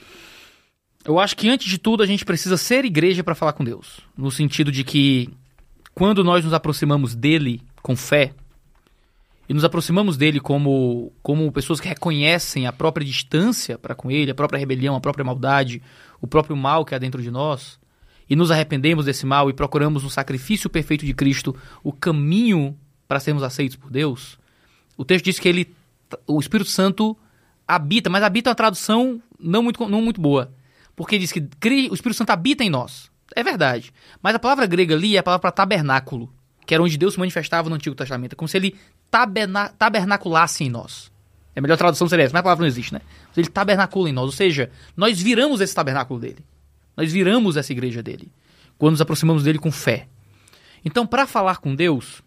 Eu 1.06 1.20
acho 1.20 1.36
que 1.38 1.50
antes 1.50 1.70
de 1.70 1.78
tudo 1.78 2.04
a 2.04 2.06
gente 2.06 2.26
precisa 2.26 2.58
ser 2.58 2.84
igreja 2.86 3.24
para 3.24 3.36
falar 3.36 3.54
com 3.54 3.64
Deus. 3.64 4.02
No 4.18 4.30
sentido 4.30 4.72
de 4.72 4.84
que 4.84 5.30
quando 5.94 6.24
nós 6.24 6.44
nos 6.44 6.54
aproximamos 6.54 7.16
dele 7.16 7.62
com 7.82 7.96
fé, 7.96 8.34
e 9.50 9.54
nos 9.54 9.64
aproximamos 9.64 10.18
dele 10.18 10.40
como, 10.40 11.14
como 11.24 11.50
pessoas 11.52 11.80
que 11.80 11.88
reconhecem 11.88 12.68
a 12.68 12.74
própria 12.74 13.06
distância 13.06 13.78
para 13.78 13.96
com 13.96 14.12
ele, 14.12 14.32
a 14.32 14.36
própria 14.36 14.60
rebelião, 14.60 14.96
a 14.96 15.00
própria 15.00 15.24
maldade, 15.24 15.82
o 16.20 16.28
próprio 16.28 16.56
mal 16.56 16.84
que 16.84 16.94
há 16.94 16.98
dentro 16.98 17.22
de 17.22 17.32
nós, 17.32 17.80
e 18.30 18.36
nos 18.36 18.52
arrependemos 18.52 19.06
desse 19.06 19.26
mal 19.26 19.50
e 19.50 19.54
procuramos 19.54 20.04
no 20.04 20.10
sacrifício 20.10 20.70
perfeito 20.70 21.06
de 21.06 21.14
Cristo 21.14 21.56
o 21.84 21.94
caminho 21.94 22.78
para 23.08 23.20
sermos 23.20 23.44
aceitos 23.44 23.78
por 23.78 23.90
Deus, 23.90 24.38
o 24.98 25.06
texto 25.06 25.26
diz 25.26 25.40
que 25.40 25.48
ele, 25.48 25.74
o 26.26 26.40
Espírito 26.40 26.70
Santo 26.70 27.16
habita, 27.68 28.10
mas 28.10 28.24
habita 28.24 28.50
é 28.50 28.52
uma 28.52 28.56
tradução 28.56 29.22
não 29.40 29.62
muito, 29.62 29.88
não 29.88 30.02
muito 30.02 30.20
boa, 30.20 30.52
porque 30.96 31.20
diz 31.20 31.32
que 31.32 31.40
o 31.40 31.94
Espírito 31.94 32.18
Santo 32.18 32.32
habita 32.32 32.64
em 32.64 32.70
nós. 32.70 33.10
É 33.36 33.44
verdade. 33.44 33.94
Mas 34.22 34.34
a 34.34 34.40
palavra 34.40 34.66
grega 34.66 34.96
ali 34.96 35.16
é 35.16 35.20
a 35.20 35.24
palavra 35.24 35.52
tabernáculo, 35.52 36.34
que 36.66 36.74
era 36.74 36.82
onde 36.82 36.98
Deus 36.98 37.14
se 37.14 37.20
manifestava 37.20 37.70
no 37.70 37.76
Antigo 37.76 37.96
Testamento, 37.96 38.36
como 38.36 38.48
se 38.48 38.58
ele 38.58 38.76
taberna, 39.12 39.70
tabernaculasse 39.70 40.64
em 40.64 40.70
nós. 40.70 41.12
É 41.56 41.60
a 41.60 41.62
melhor 41.62 41.78
tradução 41.78 42.08
seria 42.10 42.26
essa, 42.26 42.34
mas 42.34 42.40
a 42.40 42.44
palavra 42.44 42.64
não 42.64 42.68
existe, 42.68 42.94
né? 42.94 43.02
Ele 43.36 43.48
tabernacula 43.48 44.10
em 44.10 44.14
nós, 44.14 44.26
ou 44.26 44.32
seja, 44.32 44.72
nós 44.96 45.20
viramos 45.22 45.62
esse 45.62 45.74
tabernáculo 45.74 46.20
dele. 46.20 46.44
Nós 46.98 47.12
viramos 47.12 47.56
essa 47.56 47.72
igreja 47.72 48.02
dele, 48.02 48.32
quando 48.76 48.94
nos 48.94 49.02
aproximamos 49.02 49.44
dele 49.44 49.60
com 49.60 49.72
fé. 49.72 50.08
Então, 50.84 51.06
para 51.06 51.28
falar 51.28 51.58
com 51.58 51.76
Deus, 51.76 52.24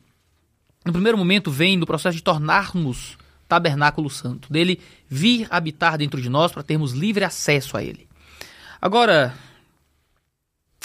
no 0.87 0.93
primeiro 0.93 1.19
momento 1.19 1.51
vem 1.51 1.79
do 1.79 1.87
processo 1.87 2.17
de 2.17 2.23
tornarmos 2.23 3.19
tabernáculo 3.49 4.09
santo, 4.09 4.51
dele 4.53 4.81
vir 5.09 5.49
habitar 5.51 5.99
dentro 5.99 6.23
de 6.23 6.29
nós 6.29 6.53
para 6.53 6.63
termos 6.63 6.93
livre 6.93 7.25
acesso 7.25 7.77
a 7.77 7.83
ele. 7.83 8.09
Agora, 8.81 9.35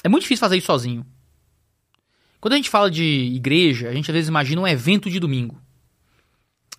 é 0.04 0.10
muito 0.10 0.24
difícil 0.24 0.42
fazer 0.42 0.58
isso 0.58 0.66
sozinho. 0.66 1.06
Quando 2.42 2.54
a 2.54 2.56
gente 2.56 2.70
fala 2.70 2.90
de 2.90 3.04
igreja, 3.04 3.90
a 3.90 3.94
gente 3.94 4.10
às 4.10 4.14
vezes 4.14 4.30
imagina 4.30 4.62
um 4.62 4.68
evento 4.68 5.12
de 5.12 5.20
domingo. 5.20 5.62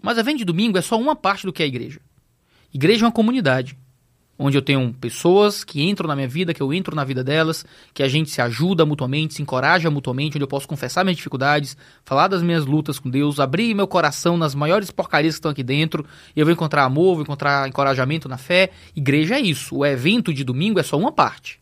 Mas 0.03 0.19
evento 0.19 0.39
de 0.39 0.45
domingo 0.45 0.77
é 0.77 0.83
só 0.83 0.99
uma 0.99 1.15
parte 1.15 1.47
do 1.47 1.53
que 1.53 1.62
é 1.62 1.66
igreja. 1.66 2.01
Igreja 2.74 3.05
é 3.05 3.07
uma 3.07 3.12
comunidade 3.12 3.77
onde 4.39 4.57
eu 4.57 4.63
tenho 4.63 4.93
pessoas 4.93 5.65
que 5.65 5.83
entram 5.83 6.09
na 6.09 6.15
minha 6.15 6.29
vida, 6.29 6.53
que 6.53 6.63
eu 6.63 6.73
entro 6.73 6.95
na 6.95 7.05
vida 7.05 7.25
delas, 7.25 7.65
que 7.95 8.03
a 8.03 8.09
gente 8.09 8.31
se 8.31 8.41
ajuda 8.41 8.85
mutuamente, 8.85 9.35
se 9.35 9.43
encoraja 9.43 9.91
mutuamente, 9.91 10.37
onde 10.37 10.45
eu 10.45 10.49
posso 10.49 10.69
confessar 10.69 11.05
minhas 11.05 11.17
dificuldades, 11.17 11.77
falar 12.05 12.29
das 12.29 12.43
minhas 12.43 12.67
lutas 12.67 12.99
com 12.99 13.09
Deus, 13.09 13.41
abrir 13.41 13.75
meu 13.75 13.87
coração 13.87 14.37
nas 14.37 14.55
maiores 14.55 14.91
porcarias 14.91 15.35
que 15.35 15.39
estão 15.39 15.51
aqui 15.51 15.63
dentro, 15.63 16.05
e 16.35 16.41
eu 16.41 16.47
vou 16.47 16.53
encontrar 16.53 16.85
amor, 16.85 17.15
vou 17.15 17.23
encontrar 17.23 17.69
encorajamento 17.69 18.29
na 18.29 18.37
fé. 18.37 18.71
Igreja 18.95 19.37
é 19.37 19.41
isso. 19.41 19.77
O 19.77 19.87
evento 19.87 20.33
de 20.33 20.45
domingo 20.45 20.79
é 20.79 20.83
só 20.83 20.99
uma 20.99 21.13
parte. 21.13 21.59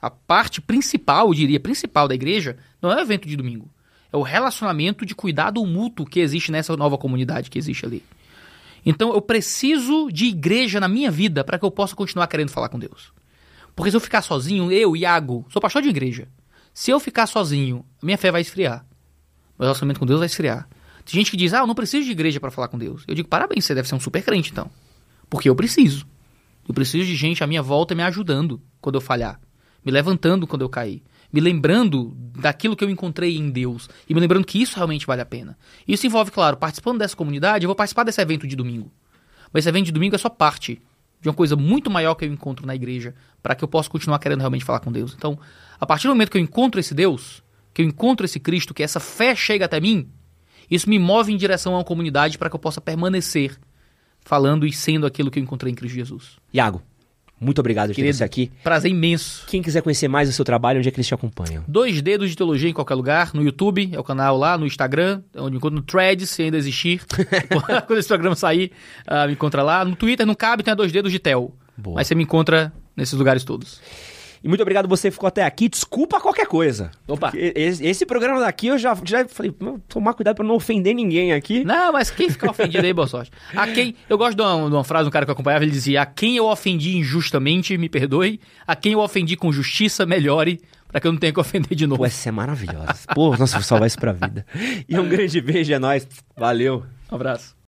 A 0.00 0.10
parte 0.10 0.60
principal, 0.60 1.28
eu 1.28 1.34
diria, 1.34 1.60
principal 1.60 2.08
da 2.08 2.14
igreja, 2.14 2.56
não 2.80 2.90
é 2.90 2.96
o 2.96 3.00
evento 3.00 3.28
de 3.28 3.36
domingo. 3.36 3.68
É 4.12 4.16
o 4.16 4.22
relacionamento 4.22 5.06
de 5.06 5.14
cuidado 5.14 5.64
mútuo 5.64 6.04
que 6.04 6.20
existe 6.20 6.52
nessa 6.52 6.76
nova 6.76 6.98
comunidade 6.98 7.48
que 7.48 7.58
existe 7.58 7.86
ali. 7.86 8.02
Então 8.84 9.12
eu 9.12 9.20
preciso 9.20 10.10
de 10.10 10.26
igreja 10.26 10.80
na 10.80 10.88
minha 10.88 11.10
vida 11.10 11.44
para 11.44 11.58
que 11.58 11.64
eu 11.64 11.70
possa 11.70 11.94
continuar 11.94 12.26
querendo 12.26 12.50
falar 12.50 12.68
com 12.68 12.78
Deus. 12.78 13.12
Porque 13.74 13.90
se 13.90 13.96
eu 13.96 14.00
ficar 14.00 14.22
sozinho, 14.22 14.70
eu, 14.70 14.96
Iago, 14.96 15.46
sou 15.48 15.62
pastor 15.62 15.82
de 15.82 15.88
igreja. 15.88 16.28
Se 16.74 16.90
eu 16.90 16.98
ficar 16.98 17.26
sozinho, 17.26 17.84
minha 18.02 18.18
fé 18.18 18.30
vai 18.30 18.40
esfriar. 18.40 18.84
Meu 19.58 19.66
relacionamento 19.66 20.00
com 20.00 20.06
Deus 20.06 20.18
vai 20.18 20.26
esfriar. 20.26 20.68
Tem 21.04 21.14
gente 21.14 21.30
que 21.30 21.36
diz, 21.36 21.52
ah, 21.52 21.58
eu 21.58 21.66
não 21.66 21.74
preciso 21.74 22.04
de 22.04 22.12
igreja 22.12 22.40
para 22.40 22.50
falar 22.50 22.68
com 22.68 22.78
Deus. 22.78 23.04
Eu 23.06 23.14
digo, 23.14 23.28
parabéns, 23.28 23.64
você 23.64 23.74
deve 23.74 23.88
ser 23.88 23.94
um 23.94 24.00
super 24.00 24.22
crente 24.22 24.50
então. 24.50 24.70
Porque 25.28 25.48
eu 25.48 25.54
preciso. 25.54 26.06
Eu 26.66 26.74
preciso 26.74 27.06
de 27.06 27.16
gente 27.16 27.42
à 27.42 27.46
minha 27.46 27.62
volta 27.62 27.94
me 27.94 28.02
ajudando 28.02 28.60
quando 28.80 28.96
eu 28.96 29.00
falhar. 29.00 29.40
Me 29.84 29.90
levantando 29.90 30.46
quando 30.46 30.62
eu 30.62 30.68
cair 30.68 31.02
me 31.32 31.40
lembrando 31.40 32.14
daquilo 32.38 32.76
que 32.76 32.84
eu 32.84 32.90
encontrei 32.90 33.36
em 33.36 33.50
Deus 33.50 33.88
e 34.08 34.14
me 34.14 34.20
lembrando 34.20 34.44
que 34.44 34.60
isso 34.60 34.76
realmente 34.76 35.06
vale 35.06 35.22
a 35.22 35.26
pena. 35.26 35.56
Isso 35.88 36.06
envolve, 36.06 36.30
claro, 36.30 36.56
participando 36.56 36.98
dessa 36.98 37.16
comunidade, 37.16 37.64
eu 37.64 37.68
vou 37.68 37.74
participar 37.74 38.04
desse 38.04 38.20
evento 38.20 38.46
de 38.46 38.54
domingo. 38.54 38.92
Mas 39.52 39.62
esse 39.62 39.68
evento 39.68 39.86
de 39.86 39.92
domingo 39.92 40.14
é 40.14 40.18
só 40.18 40.28
parte 40.28 40.80
de 41.20 41.28
uma 41.28 41.34
coisa 41.34 41.56
muito 41.56 41.90
maior 41.90 42.14
que 42.14 42.24
eu 42.24 42.32
encontro 42.32 42.66
na 42.66 42.74
igreja 42.74 43.14
para 43.42 43.54
que 43.54 43.62
eu 43.62 43.68
possa 43.68 43.88
continuar 43.88 44.18
querendo 44.18 44.40
realmente 44.40 44.64
falar 44.64 44.80
com 44.80 44.90
Deus. 44.90 45.14
Então, 45.16 45.38
a 45.80 45.86
partir 45.86 46.08
do 46.08 46.10
momento 46.10 46.30
que 46.30 46.36
eu 46.36 46.42
encontro 46.42 46.80
esse 46.80 46.94
Deus, 46.94 47.42
que 47.72 47.80
eu 47.80 47.86
encontro 47.86 48.26
esse 48.26 48.40
Cristo, 48.40 48.74
que 48.74 48.82
essa 48.82 49.00
fé 49.00 49.34
chega 49.34 49.64
até 49.64 49.80
mim, 49.80 50.08
isso 50.70 50.90
me 50.90 50.98
move 50.98 51.32
em 51.32 51.36
direção 51.36 51.74
a 51.74 51.78
uma 51.78 51.84
comunidade 51.84 52.36
para 52.36 52.50
que 52.50 52.56
eu 52.56 52.60
possa 52.60 52.80
permanecer 52.80 53.58
falando 54.20 54.66
e 54.66 54.72
sendo 54.72 55.06
aquilo 55.06 55.30
que 55.30 55.38
eu 55.38 55.42
encontrei 55.42 55.72
em 55.72 55.74
Cristo 55.74 55.94
Jesus. 55.94 56.36
Iago, 56.52 56.82
muito 57.42 57.58
obrigado 57.58 57.88
por 57.88 57.96
ter 57.96 58.12
você 58.12 58.22
aqui. 58.22 58.50
Prazer 58.62 58.90
imenso. 58.90 59.44
Quem 59.48 59.60
quiser 59.60 59.82
conhecer 59.82 60.06
mais 60.06 60.28
do 60.28 60.32
seu 60.32 60.44
trabalho, 60.44 60.78
onde 60.78 60.88
é 60.88 60.92
que 60.92 60.96
eles 60.96 61.06
te 61.06 61.14
acompanham? 61.14 61.64
Dois 61.66 62.00
Dedos 62.00 62.30
de 62.30 62.36
Teologia 62.36 62.70
em 62.70 62.72
qualquer 62.72 62.94
lugar, 62.94 63.34
no 63.34 63.42
YouTube, 63.42 63.90
é 63.92 63.98
o 63.98 64.04
canal 64.04 64.38
lá, 64.38 64.56
no 64.56 64.64
Instagram, 64.64 65.22
é 65.34 65.40
onde 65.40 65.56
encontro 65.56 65.76
no 65.76 65.82
Threads, 65.82 66.30
se 66.30 66.42
ainda 66.42 66.56
existir. 66.56 67.02
Quando 67.86 67.98
esse 67.98 68.08
programa 68.08 68.36
sair, 68.36 68.70
uh, 69.08 69.26
me 69.26 69.32
encontra 69.32 69.62
lá. 69.62 69.84
No 69.84 69.96
Twitter 69.96 70.24
não 70.24 70.34
cabe, 70.34 70.62
tem 70.62 70.74
Dois 70.76 70.92
Dedos 70.92 71.10
de 71.10 71.18
Tel. 71.18 71.52
Boa. 71.76 71.96
Mas 71.96 72.06
você 72.06 72.14
me 72.14 72.22
encontra 72.22 72.72
nesses 72.96 73.18
lugares 73.18 73.42
todos. 73.42 73.80
E 74.42 74.48
muito 74.48 74.60
obrigado 74.60 74.88
você 74.88 75.08
que 75.08 75.12
ficou 75.12 75.28
até 75.28 75.44
aqui. 75.44 75.68
Desculpa 75.68 76.20
qualquer 76.20 76.46
coisa. 76.46 76.90
Opa. 77.06 77.32
Esse, 77.34 77.86
esse 77.86 78.04
programa 78.04 78.40
daqui 78.40 78.66
eu 78.68 78.78
já, 78.78 78.96
já 79.04 79.26
falei, 79.28 79.54
tomar 79.88 80.14
cuidado 80.14 80.36
pra 80.36 80.44
não 80.44 80.54
ofender 80.54 80.94
ninguém 80.94 81.32
aqui. 81.32 81.64
Não, 81.64 81.92
mas 81.92 82.10
quem 82.10 82.28
ficar 82.28 82.50
ofendido 82.50 82.84
aí, 82.84 82.92
boa 82.92 83.06
sorte. 83.06 83.30
A 83.54 83.68
quem. 83.68 83.94
Eu 84.08 84.18
gosto 84.18 84.36
de 84.36 84.42
uma, 84.42 84.68
de 84.68 84.74
uma 84.74 84.84
frase 84.84 85.04
de 85.04 85.08
um 85.08 85.12
cara 85.12 85.24
que 85.24 85.30
eu 85.30 85.34
acompanhava, 85.34 85.64
ele 85.64 85.70
dizia: 85.70 86.02
A 86.02 86.06
quem 86.06 86.36
eu 86.36 86.46
ofendi 86.46 86.96
injustamente, 86.96 87.78
me 87.78 87.88
perdoe. 87.88 88.40
A 88.66 88.74
quem 88.74 88.92
eu 88.92 89.00
ofendi 89.00 89.36
com 89.36 89.52
justiça, 89.52 90.04
melhore 90.04 90.60
para 90.92 91.00
que 91.00 91.06
eu 91.06 91.12
não 91.12 91.18
tenha 91.18 91.32
que 91.32 91.40
ofender 91.40 91.74
de 91.74 91.86
novo. 91.86 92.00
Pô, 92.00 92.06
essa 92.06 92.28
é 92.28 92.32
maravilhosa. 92.32 92.94
Pô, 93.14 93.34
nossa, 93.34 93.54
vou 93.54 93.62
salvar 93.62 93.86
isso 93.86 93.98
pra 93.98 94.12
vida. 94.12 94.44
E 94.86 94.98
um 94.98 95.08
grande 95.08 95.40
beijo, 95.40 95.72
é 95.72 95.78
nóis. 95.78 96.06
Valeu. 96.36 96.84
Um 97.10 97.14
abraço. 97.14 97.56